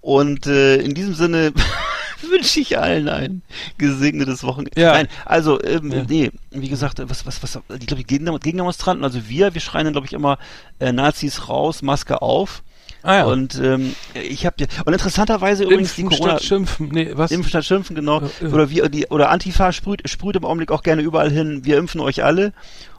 Und 0.00 0.46
äh, 0.46 0.76
in 0.76 0.94
diesem 0.94 1.14
Sinne 1.14 1.52
wünsche 2.30 2.60
ich 2.60 2.78
allen 2.78 3.08
ein 3.08 3.42
gesegnetes 3.78 4.42
Wochenende. 4.44 4.80
Ja. 4.80 4.92
Nein, 4.92 5.08
also, 5.24 5.62
ähm, 5.62 5.90
Ja. 5.92 6.04
nee, 6.08 6.30
wie 6.50 6.68
gesagt, 6.68 7.00
was, 7.08 7.26
was, 7.26 7.42
was, 7.42 7.56
ich 7.78 7.86
glaube, 7.86 8.02
die 8.02 8.06
Gegen- 8.06 8.38
Gegendemonstranten, 8.40 9.04
also 9.04 9.28
wir, 9.28 9.54
wir 9.54 9.60
schreien 9.60 9.84
dann, 9.84 9.92
glaube 9.94 10.06
ich, 10.06 10.12
immer 10.12 10.38
äh, 10.78 10.92
Nazis 10.92 11.48
raus, 11.48 11.82
Maske 11.82 12.22
auf. 12.22 12.62
ah, 13.02 13.14
ja. 13.16 13.24
Und 13.24 13.58
ähm, 13.62 13.94
ich 14.14 14.44
habe 14.46 14.66
und 14.84 14.92
interessanterweise 14.92 15.64
übrigens 15.64 15.94
die 15.94 16.02
Impfen 16.02 16.18
Corona 16.18 16.36
statt 16.38 16.44
Schimpfen. 16.48 16.88
Nee, 16.92 17.10
was? 17.14 17.30
Impfen 17.30 17.48
statt 17.48 17.64
Schimpfen, 17.64 17.96
genau. 17.96 18.20
Ja, 18.20 18.28
ja. 18.42 18.48
Oder 18.48 18.70
wir 18.70 18.88
die 18.88 19.06
oder 19.06 19.30
Antifa 19.30 19.72
sprüht, 19.72 20.08
sprüht 20.08 20.36
im 20.36 20.44
Augenblick 20.44 20.70
auch 20.70 20.82
gerne 20.82 21.02
überall 21.02 21.30
hin, 21.30 21.64
wir 21.64 21.78
impfen 21.78 22.00
euch 22.00 22.22
alle. 22.24 22.52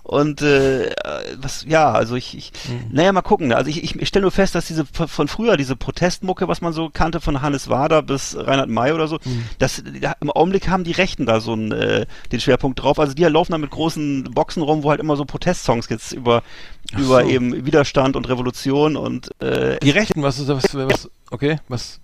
Und 0.04 0.42
äh, 0.42 0.92
was, 1.40 1.66
ja, 1.68 1.92
also 1.92 2.16
ich, 2.16 2.38
ich 2.38 2.52
Mhm. 2.68 2.90
naja, 2.92 3.12
mal 3.12 3.22
gucken. 3.22 3.54
Also 3.54 3.70
ich, 3.70 3.84
ich, 3.84 4.08
stelle 4.08 4.24
nur 4.24 4.32
fest, 4.32 4.56
dass 4.56 4.68
diese 4.68 4.86
von 4.86 5.28
früher, 5.28 5.58
diese 5.58 5.76
Protestmucke, 5.76 6.48
was 6.48 6.62
man 6.62 6.74
so 6.74 6.90
kannte, 6.90 7.22
von 7.22 7.42
Hannes 7.42 7.70
Wader 7.70 8.02
bis 8.02 8.36
Reinhard 8.36 8.70
May 8.70 8.92
oder 8.92 9.08
so, 9.08 9.18
Mhm. 9.24 9.46
das 9.60 9.84
da, 10.02 10.16
im 10.20 10.32
Augenblick 10.32 10.68
haben 10.70 10.84
die 10.84 10.92
Rechten 10.92 11.26
da 11.26 11.40
so 11.40 11.54
einen, 11.54 11.72
äh, 11.72 12.06
den 12.32 12.40
Schwerpunkt 12.40 12.82
drauf. 12.82 13.00
Also 13.00 13.14
die 13.14 13.24
laufen 13.24 13.52
da 13.52 13.58
mit 13.58 13.70
großen 13.70 14.26
Boxen 14.34 14.64
rum, 14.64 14.84
wo 14.84 14.90
halt 14.90 15.00
immer 15.00 15.16
so 15.16 15.26
Protestsongs 15.26 15.88
jetzt 15.90 16.12
über, 16.12 16.44
über 16.98 17.24
so. 17.24 17.30
eben 17.30 17.66
Widerstand 17.66 18.16
und 18.16 18.28
Revolution 18.28 18.98
und 18.98 19.30
äh, 19.42 19.80
die 19.80 19.92
Rechten, 19.92 20.24
was 20.24 20.40
ist 20.40 20.50
das? 20.50 20.64
Was, 20.64 20.76
was, 20.76 21.10
okay, 21.30 21.60
was? 21.68 22.00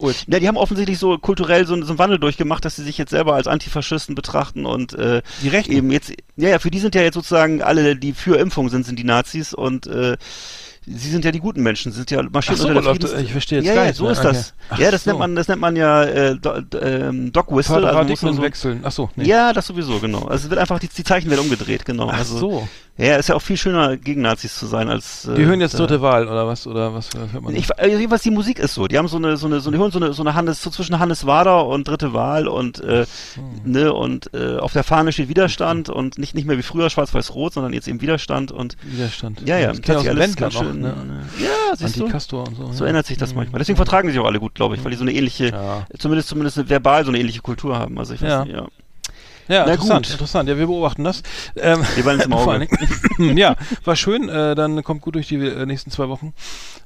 Jetzt- 0.00 0.26
Ja, 0.28 0.38
die 0.40 0.48
haben 0.48 0.56
offensichtlich 0.56 0.98
so 0.98 1.16
kulturell 1.18 1.66
so, 1.66 1.80
so 1.82 1.90
einen 1.90 1.98
Wandel 1.98 2.18
durchgemacht, 2.18 2.64
dass 2.64 2.76
sie 2.76 2.82
sich 2.82 2.98
jetzt 2.98 3.10
selber 3.10 3.34
als 3.34 3.46
Antifaschisten 3.46 4.14
betrachten 4.14 4.66
und 4.66 4.92
äh, 4.94 5.22
Die 5.42 5.48
Rechten? 5.48 5.72
eben 5.72 5.90
jetzt, 5.90 6.12
ja, 6.36 6.48
ja, 6.50 6.58
für 6.58 6.70
die 6.70 6.80
sind 6.80 6.94
ja 6.94 7.02
jetzt 7.02 7.14
sozusagen 7.14 7.62
alle, 7.62 7.96
die 7.96 8.12
für 8.12 8.36
Impfung 8.38 8.68
sind, 8.68 8.84
sind 8.84 8.98
die 8.98 9.04
Nazis 9.04 9.54
und 9.54 9.86
äh, 9.86 10.16
sie 10.86 11.08
sind 11.10 11.24
ja 11.24 11.30
die 11.30 11.38
guten 11.38 11.62
Menschen, 11.62 11.92
sind 11.92 12.10
ja 12.10 12.22
marschieren 12.24 12.58
Ach 12.58 12.62
so, 12.62 12.68
unter 12.68 12.82
der 12.82 12.90
Friedens... 12.90 13.12
ich 13.22 13.32
verstehe 13.32 13.58
jetzt 13.60 13.68
ja, 13.68 13.74
gar 13.74 13.84
ja, 13.84 13.88
nicht 13.90 13.96
so 13.96 14.04
mehr. 14.04 14.12
ist 14.12 14.18
Okay. 14.18 14.28
das. 14.32 14.54
Ach 14.70 14.78
ja, 14.78 14.90
das 14.90 15.04
so. 15.04 15.10
nennt 15.10 15.18
man, 15.20 15.36
das 15.36 15.48
nennt 15.48 15.60
man 15.60 15.76
ja 15.76 16.04
äh, 16.04 16.36
do, 16.36 16.52
ähm, 16.80 17.32
Dog 17.32 17.54
Whistle. 17.56 17.76
Also 17.76 17.86
man 17.86 17.94
muss 18.08 18.20
Paradigmen 18.20 18.34
so, 18.34 18.42
wechseln. 18.42 18.80
Ach 18.82 18.92
so, 18.92 19.10
nee. 19.16 19.24
Ja, 19.26 19.52
das 19.52 19.66
sowieso, 19.66 20.00
genau. 20.00 20.24
Also 20.26 20.44
es 20.44 20.50
wird 20.50 20.60
einfach, 20.60 20.78
die, 20.80 20.88
die 20.88 21.04
Zeichen 21.04 21.30
werden 21.30 21.40
umgedreht, 21.40 21.84
genau. 21.86 22.10
Ach 22.10 22.18
also, 22.18 22.38
so. 22.38 22.68
Ja, 22.96 23.16
ist 23.16 23.28
ja 23.28 23.34
auch 23.34 23.42
viel 23.42 23.56
schöner, 23.56 23.96
gegen 23.96 24.22
Nazis 24.22 24.54
zu 24.56 24.66
sein, 24.66 24.88
als... 24.88 25.24
Äh, 25.26 25.34
Die 25.34 25.44
hören 25.44 25.60
jetzt 25.60 25.74
da- 25.74 25.78
dritte 25.78 26.00
Wahl 26.00 26.28
oder 26.28 26.46
was? 26.46 26.64
Oder 26.64 26.94
was, 26.94 27.10
hört 27.32 27.42
man? 27.42 27.56
ich, 27.56 27.68
also 27.76 27.96
jedenfalls 27.96 28.22
die 28.22 28.30
Musik 28.30 28.60
ist 28.60 28.74
so. 28.74 28.86
Die 28.86 28.96
haben 28.96 29.08
so 29.08 29.16
eine, 29.16 29.36
so 29.36 29.48
eine, 29.48 29.58
so 29.58 29.68
eine, 29.70 29.78
hören 29.78 29.90
so 29.90 29.98
eine, 29.98 30.12
so 30.12 30.22
eine 30.22 30.34
Hannes, 30.34 30.62
so 30.62 30.70
zwischen 30.70 31.00
Hannes 31.00 31.26
Wader 31.26 31.66
und 31.66 31.88
Dritte 31.88 32.12
Wahl 32.12 32.46
und, 32.46 32.78
äh, 32.84 33.04
ne, 33.64 33.92
und, 33.92 34.32
äh, 34.32 34.58
auf 34.58 34.72
der 34.74 34.84
Fahne 34.84 35.10
steht 35.10 35.28
Widerstand 35.28 35.88
und 35.88 36.18
nicht, 36.18 36.36
nicht 36.36 36.46
mehr 36.46 36.56
wie 36.56 36.62
früher 36.62 36.88
schwarz-weiß-rot, 36.88 37.54
sondern 37.54 37.72
jetzt 37.72 37.88
eben 37.88 38.00
Widerstand 38.00 38.52
und, 38.52 38.76
Widerstand. 38.84 39.42
ja, 39.44 39.58
ja, 39.58 39.72
Das 39.72 39.78
sich 39.78 39.90
aus 39.96 40.06
alles 40.06 40.36
ganz 40.36 40.54
noch, 40.54 40.62
schön, 40.62 40.80
ne? 40.80 40.94
äh, 41.40 41.42
ja, 41.42 41.48
siehst 41.76 41.96
du. 41.96 42.02
Anti-Castor 42.02 42.46
und 42.46 42.54
so. 42.56 42.70
So 42.72 42.84
ja. 42.84 42.90
ändert 42.90 43.06
sich 43.06 43.18
das 43.18 43.34
manchmal. 43.34 43.58
Deswegen 43.58 43.76
vertragen 43.76 44.06
die 44.06 44.12
sich 44.12 44.20
auch 44.20 44.26
alle 44.26 44.38
gut, 44.38 44.54
glaube 44.54 44.76
ich, 44.76 44.84
weil 44.84 44.92
die 44.92 44.96
so 44.96 45.02
eine 45.02 45.12
ähnliche, 45.12 45.48
Ja. 45.48 45.84
zumindest, 45.98 46.28
zumindest 46.28 46.68
verbal 46.68 47.04
so 47.04 47.10
eine 47.10 47.18
ähnliche 47.18 47.40
Kultur 47.42 47.76
haben. 47.76 47.98
Also 47.98 48.14
ich 48.14 48.22
weiß 48.22 48.28
Ja. 48.30 48.44
nicht, 48.44 48.54
ja. 48.54 48.68
Ja, 49.48 49.66
Na 49.66 49.72
interessant, 49.72 50.06
gut. 50.06 50.12
interessant. 50.12 50.48
Ja, 50.48 50.56
wir 50.58 50.66
beobachten 50.66 51.04
das. 51.04 51.22
Ähm, 51.56 51.82
Wir 51.94 52.02
bleiben 52.04 52.20
im 52.22 52.32
Auge. 52.34 52.66
ja, 53.18 53.56
war 53.84 53.96
schön. 53.96 54.28
Äh, 54.28 54.54
dann 54.54 54.82
kommt 54.84 55.02
gut 55.02 55.14
durch 55.16 55.28
die 55.28 55.36
äh, 55.36 55.66
nächsten 55.66 55.90
zwei 55.90 56.08
Wochen. 56.08 56.32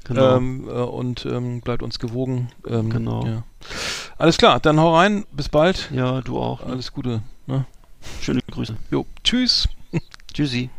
Genau. 0.05 0.37
Ähm, 0.37 0.69
äh, 0.69 0.73
und 0.73 1.25
ähm, 1.27 1.61
bleibt 1.61 1.83
uns 1.83 1.99
gewogen. 1.99 2.51
Ähm, 2.67 2.91
Genau. 2.91 3.25
Ja. 3.27 3.43
Alles 4.17 4.37
klar, 4.39 4.59
dann 4.61 4.81
hau 4.81 4.97
rein. 4.97 5.25
Bis 5.33 5.49
bald. 5.49 5.91
Ja, 5.93 6.21
du 6.21 6.39
auch. 6.39 6.65
Ne? 6.65 6.73
Alles 6.73 6.93
Gute. 6.93 7.23
Ne? 7.47 7.65
Schöne 8.21 8.41
Grüße. 8.51 8.77
Jo, 8.91 9.07
tschüss. 9.23 9.69
Tschüssi. 10.33 10.71